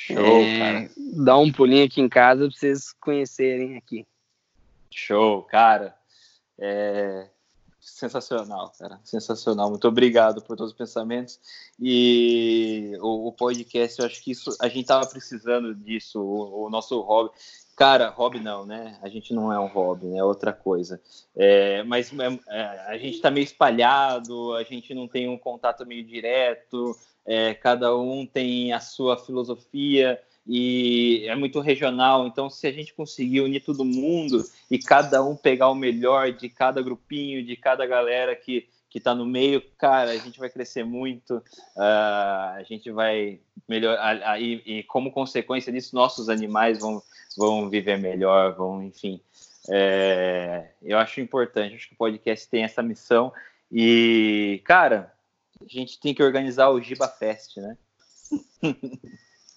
Show, 0.07 0.41
é, 0.41 0.59
cara. 0.59 0.91
Dá 0.97 1.37
um 1.37 1.51
pulinho 1.51 1.85
aqui 1.85 2.01
em 2.01 2.09
casa 2.09 2.47
para 2.47 2.57
vocês 2.57 2.93
conhecerem 2.99 3.77
aqui. 3.77 4.05
Show, 4.91 5.43
cara. 5.43 5.95
É 6.59 7.27
sensacional, 7.81 8.71
cara. 8.77 8.99
Sensacional. 9.03 9.69
Muito 9.69 9.87
obrigado 9.87 10.41
por 10.41 10.55
todos 10.55 10.71
os 10.71 10.77
pensamentos. 10.77 11.39
E 11.79 12.93
o, 13.01 13.27
o 13.27 13.31
podcast, 13.31 13.99
eu 13.99 14.05
acho 14.05 14.23
que 14.23 14.31
isso 14.31 14.55
a 14.61 14.67
gente 14.67 14.85
tava 14.85 15.05
precisando 15.07 15.73
disso, 15.75 16.21
o, 16.21 16.65
o, 16.65 16.69
nosso 16.69 17.01
hobby. 17.01 17.31
Cara, 17.75 18.09
hobby 18.09 18.39
não, 18.39 18.65
né? 18.65 18.99
A 19.01 19.09
gente 19.09 19.33
não 19.33 19.51
é 19.51 19.59
um 19.59 19.67
hobby, 19.67 20.05
né? 20.05 20.19
É 20.19 20.23
outra 20.23 20.53
coisa. 20.53 21.01
É, 21.35 21.81
mas 21.83 22.11
é, 22.13 22.39
é 22.49 22.63
a 22.87 22.97
gente 22.97 23.19
tá 23.19 23.31
meio 23.31 23.43
espalhado, 23.43 24.53
a 24.53 24.63
gente 24.63 24.93
não 24.93 25.07
tem 25.07 25.27
um 25.27 25.37
contato 25.37 25.85
meio 25.85 26.05
direto 26.05 26.95
é, 27.25 27.53
cada 27.53 27.95
um 27.95 28.25
tem 28.25 28.73
a 28.73 28.79
sua 28.79 29.17
filosofia 29.17 30.19
e 30.47 31.25
é 31.27 31.35
muito 31.35 31.59
regional. 31.59 32.27
Então, 32.27 32.49
se 32.49 32.67
a 32.67 32.71
gente 32.71 32.93
conseguir 32.93 33.41
unir 33.41 33.63
todo 33.63 33.85
mundo 33.85 34.43
e 34.69 34.79
cada 34.79 35.23
um 35.23 35.35
pegar 35.35 35.69
o 35.69 35.75
melhor 35.75 36.31
de 36.31 36.49
cada 36.49 36.81
grupinho, 36.81 37.45
de 37.45 37.55
cada 37.55 37.85
galera 37.85 38.35
que 38.35 38.67
que 38.91 38.97
está 38.97 39.15
no 39.15 39.25
meio, 39.25 39.61
cara, 39.77 40.11
a 40.11 40.17
gente 40.17 40.37
vai 40.37 40.49
crescer 40.49 40.83
muito, 40.83 41.37
uh, 41.37 42.51
a 42.57 42.61
gente 42.67 42.91
vai 42.91 43.39
melhorar, 43.65 44.37
e, 44.37 44.61
e, 44.65 44.83
como 44.83 45.13
consequência 45.13 45.71
disso, 45.71 45.95
nossos 45.95 46.27
animais 46.27 46.79
vão, 46.79 47.01
vão 47.37 47.69
viver 47.69 47.97
melhor, 47.97 48.53
vão, 48.53 48.83
enfim. 48.83 49.21
É, 49.69 50.71
eu 50.81 50.97
acho 50.97 51.21
importante, 51.21 51.75
acho 51.75 51.87
que 51.87 51.93
o 51.93 51.97
podcast 51.97 52.49
tem 52.49 52.65
essa 52.65 52.83
missão. 52.83 53.31
E, 53.71 54.61
cara, 54.65 55.13
a 55.61 55.67
gente 55.69 55.97
tem 55.97 56.13
que 56.13 56.21
organizar 56.21 56.69
o 56.69 56.81
Giba 56.81 57.07
Fest, 57.07 57.57
né? 57.57 57.77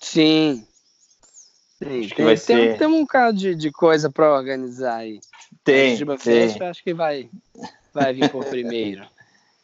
Sim. 0.01 0.65
Sim, 1.85 2.09
tem, 2.09 2.27
tem, 2.27 2.36
ser... 2.36 2.78
tem, 2.78 2.86
um 2.86 3.02
bocado 3.02 3.36
de, 3.36 3.55
de 3.55 3.70
coisa 3.70 4.11
para 4.11 4.32
organizar 4.32 4.97
aí. 4.97 5.20
Tem. 5.62 5.97
Tem. 6.16 6.62
Acho 6.62 6.82
que 6.82 6.94
vai, 6.94 7.28
vai 7.93 8.15
vir 8.15 8.31
por 8.31 8.44
primeiro. 8.48 9.06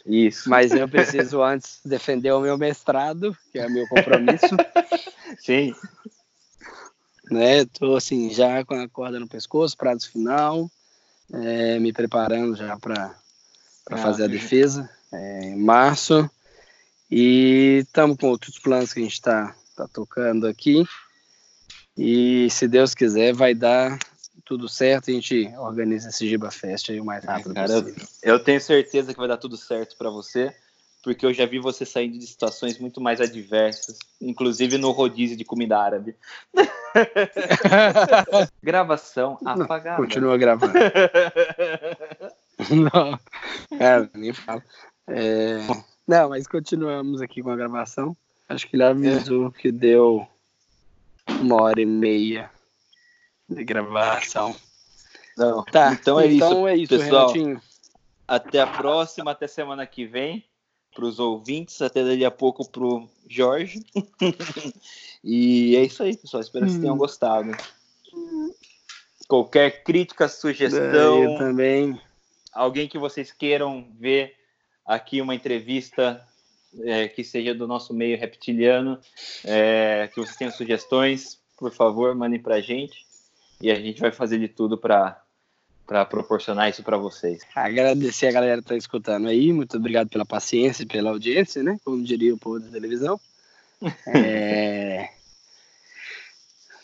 Isso. 0.04 0.48
Mas 0.48 0.72
eu 0.72 0.88
preciso 0.88 1.42
antes 1.42 1.80
defender 1.84 2.32
o 2.32 2.40
meu 2.40 2.58
mestrado, 2.58 3.36
que 3.50 3.58
é 3.58 3.66
o 3.66 3.70
meu 3.70 3.86
compromisso. 3.88 4.56
Sim. 5.40 5.74
Né, 7.30 7.64
tô 7.64 7.96
assim, 7.96 8.30
já 8.30 8.64
com 8.64 8.74
a 8.74 8.88
corda 8.88 9.20
no 9.20 9.28
pescoço, 9.28 9.76
prazo 9.76 10.10
final, 10.10 10.68
é, 11.32 11.78
me 11.78 11.92
preparando 11.92 12.56
já 12.56 12.76
para 12.76 13.14
ah, 13.88 13.96
fazer 13.98 14.24
a 14.24 14.28
defesa 14.28 14.90
é, 15.12 15.44
em 15.44 15.56
março. 15.56 16.28
E 17.10 17.84
estamos 17.86 18.16
com 18.16 18.28
outros 18.28 18.58
planos 18.58 18.92
que 18.92 19.00
a 19.00 19.02
gente 19.02 19.12
está 19.12 19.54
tá 19.76 19.88
tocando 19.88 20.46
aqui. 20.46 20.84
E 21.96 22.48
se 22.50 22.68
Deus 22.68 22.94
quiser, 22.94 23.34
vai 23.34 23.54
dar 23.54 23.98
tudo 24.44 24.68
certo. 24.68 25.10
A 25.10 25.14
gente 25.14 25.52
organiza 25.58 26.08
esse 26.08 26.28
Giba 26.28 26.50
Fest 26.50 26.90
aí 26.90 27.00
o 27.00 27.04
mais 27.04 27.24
rápido 27.24 27.52
é, 27.52 27.54
cara, 27.54 27.82
possível. 27.82 28.06
Eu, 28.22 28.42
tenho 28.42 28.60
certeza 28.60 29.12
que 29.12 29.18
vai 29.18 29.28
dar 29.28 29.36
tudo 29.36 29.56
certo 29.56 29.96
para 29.96 30.10
você, 30.10 30.54
porque 31.02 31.24
eu 31.24 31.32
já 31.32 31.46
vi 31.46 31.58
você 31.58 31.86
saindo 31.86 32.18
de 32.18 32.26
situações 32.26 32.78
muito 32.78 33.00
mais 33.00 33.20
adversas, 33.20 33.98
inclusive 34.20 34.76
no 34.76 34.90
rodízio 34.90 35.36
de 35.36 35.44
comida 35.44 35.78
árabe. 35.78 36.16
Gravação 38.62 39.38
apagada. 39.44 39.96
continua 39.96 40.36
gravando. 40.36 40.74
Não, 42.70 43.18
cara, 43.78 44.10
nem 44.14 44.32
falo. 44.32 44.62
É... 45.06 45.58
Não, 46.06 46.30
mas 46.30 46.46
continuamos 46.46 47.22
aqui 47.22 47.42
com 47.42 47.50
a 47.50 47.56
gravação. 47.56 48.16
Acho 48.48 48.68
que 48.68 48.74
ele 48.74 48.82
avisou 48.82 49.46
é. 49.46 49.60
que 49.60 49.70
deu 49.70 50.26
uma 51.40 51.62
hora 51.62 51.80
e 51.80 51.86
meia 51.86 52.50
de 53.48 53.64
gravação. 53.64 54.54
Não. 55.36 55.64
Tá, 55.64 55.92
então 55.92 56.20
é 56.20 56.32
então 56.32 56.50
isso, 56.50 56.68
é 56.68 56.76
isso 56.76 56.98
pessoal. 56.98 57.32
Renatinho. 57.32 57.62
Até 58.26 58.60
a 58.60 58.66
próxima, 58.66 59.30
até 59.32 59.46
semana 59.46 59.86
que 59.86 60.06
vem, 60.06 60.44
para 60.94 61.04
os 61.04 61.18
ouvintes, 61.18 61.80
até 61.82 62.04
dali 62.04 62.24
a 62.24 62.30
pouco 62.30 62.68
para 62.68 62.84
o 62.84 63.08
Jorge. 63.28 63.84
e 65.24 65.76
é 65.76 65.82
isso 65.82 66.02
aí, 66.02 66.16
pessoal. 66.16 66.40
Espero 66.40 66.64
que 66.64 66.72
vocês 66.72 66.80
tenham 66.80 66.94
hum. 66.94 66.98
gostado. 66.98 67.50
Qualquer 69.26 69.82
crítica, 69.82 70.28
sugestão. 70.28 71.22
É, 71.22 71.26
eu 71.26 71.38
também 71.38 72.00
alguém 72.52 72.88
que 72.88 72.98
vocês 72.98 73.32
queiram 73.32 73.86
ver 73.98 74.34
aqui 74.84 75.20
uma 75.20 75.34
entrevista 75.34 76.26
é, 76.80 77.08
que 77.08 77.24
seja 77.24 77.54
do 77.54 77.66
nosso 77.66 77.92
meio 77.92 78.18
reptiliano, 78.18 78.98
é, 79.44 80.08
que 80.12 80.20
vocês 80.20 80.36
tenham 80.36 80.52
sugestões, 80.52 81.38
por 81.56 81.72
favor, 81.72 82.14
mandem 82.14 82.40
para 82.40 82.56
a 82.56 82.60
gente 82.60 83.04
e 83.60 83.70
a 83.70 83.74
gente 83.74 84.00
vai 84.00 84.12
fazer 84.12 84.38
de 84.38 84.48
tudo 84.48 84.76
para 84.78 85.20
para 85.86 86.04
proporcionar 86.04 86.70
isso 86.70 86.84
para 86.84 86.96
vocês. 86.96 87.42
Agradecer 87.52 88.28
a 88.28 88.32
galera 88.32 88.58
que 88.58 88.66
está 88.66 88.76
escutando 88.76 89.26
aí, 89.26 89.52
muito 89.52 89.76
obrigado 89.76 90.08
pela 90.08 90.24
paciência 90.24 90.84
e 90.84 90.86
pela 90.86 91.10
audiência, 91.10 91.64
né? 91.64 91.80
Como 91.84 92.00
diria 92.04 92.32
o 92.32 92.38
povo 92.38 92.60
da 92.60 92.68
televisão. 92.68 93.20
É... 94.06 95.08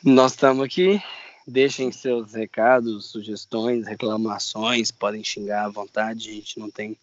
Nós 0.03 0.33
estamos 0.33 0.65
aqui 0.65 1.01
Deixem 1.47 1.93
seus 1.93 2.35
recados, 2.35 3.07
sugestões, 3.07 3.87
reclamações, 3.87 4.91
podem 4.91 5.23
xingar 5.23 5.67
à 5.67 5.69
vontade, 5.69 6.29
a 6.29 6.33
gente 6.33 6.59
não 6.59 6.69
tem 6.69 6.97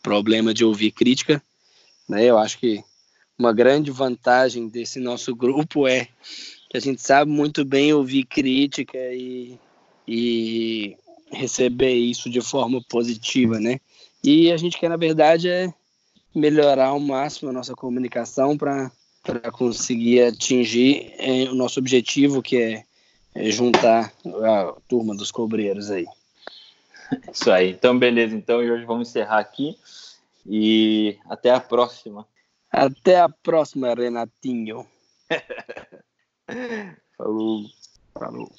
problema 0.00 0.54
de 0.54 0.64
ouvir 0.64 0.92
crítica. 0.92 1.42
Né? 2.08 2.24
Eu 2.24 2.38
acho 2.38 2.58
que 2.58 2.82
uma 3.38 3.52
grande 3.52 3.90
vantagem 3.90 4.68
desse 4.68 4.98
nosso 4.98 5.34
grupo 5.36 5.86
é 5.86 6.08
que 6.70 6.76
a 6.76 6.80
gente 6.80 7.00
sabe 7.02 7.30
muito 7.30 7.64
bem 7.64 7.92
ouvir 7.92 8.24
crítica 8.24 8.98
e, 8.98 9.58
e 10.06 10.96
receber 11.30 11.94
isso 11.94 12.28
de 12.28 12.40
forma 12.40 12.82
positiva, 12.88 13.58
né? 13.58 13.80
E 14.22 14.50
a 14.50 14.56
gente 14.56 14.78
quer, 14.78 14.88
na 14.88 14.96
verdade, 14.96 15.48
é 15.48 15.72
melhorar 16.34 16.88
ao 16.88 17.00
máximo 17.00 17.50
a 17.50 17.52
nossa 17.52 17.74
comunicação 17.74 18.56
para 18.56 18.90
conseguir 19.52 20.22
atingir 20.22 21.14
é, 21.18 21.44
o 21.44 21.54
nosso 21.54 21.78
objetivo, 21.78 22.42
que 22.42 22.56
é, 22.56 22.84
é, 23.34 23.50
juntar 23.50 24.12
a 24.26 24.74
turma 24.88 25.14
dos 25.14 25.30
cobreiros 25.30 25.90
aí. 25.90 26.06
Isso 27.32 27.50
aí. 27.50 27.70
Então, 27.70 27.98
beleza. 27.98 28.34
Então, 28.34 28.58
hoje 28.58 28.84
vamos 28.84 29.08
encerrar 29.08 29.38
aqui 29.38 29.76
e 30.48 31.18
até 31.26 31.50
a 31.50 31.60
próxima. 31.60 32.26
Até 32.70 33.20
a 33.20 33.28
próxima, 33.28 33.94
Renatinho. 33.94 34.86
Falou. 37.16 37.64
Falou. 38.14 38.50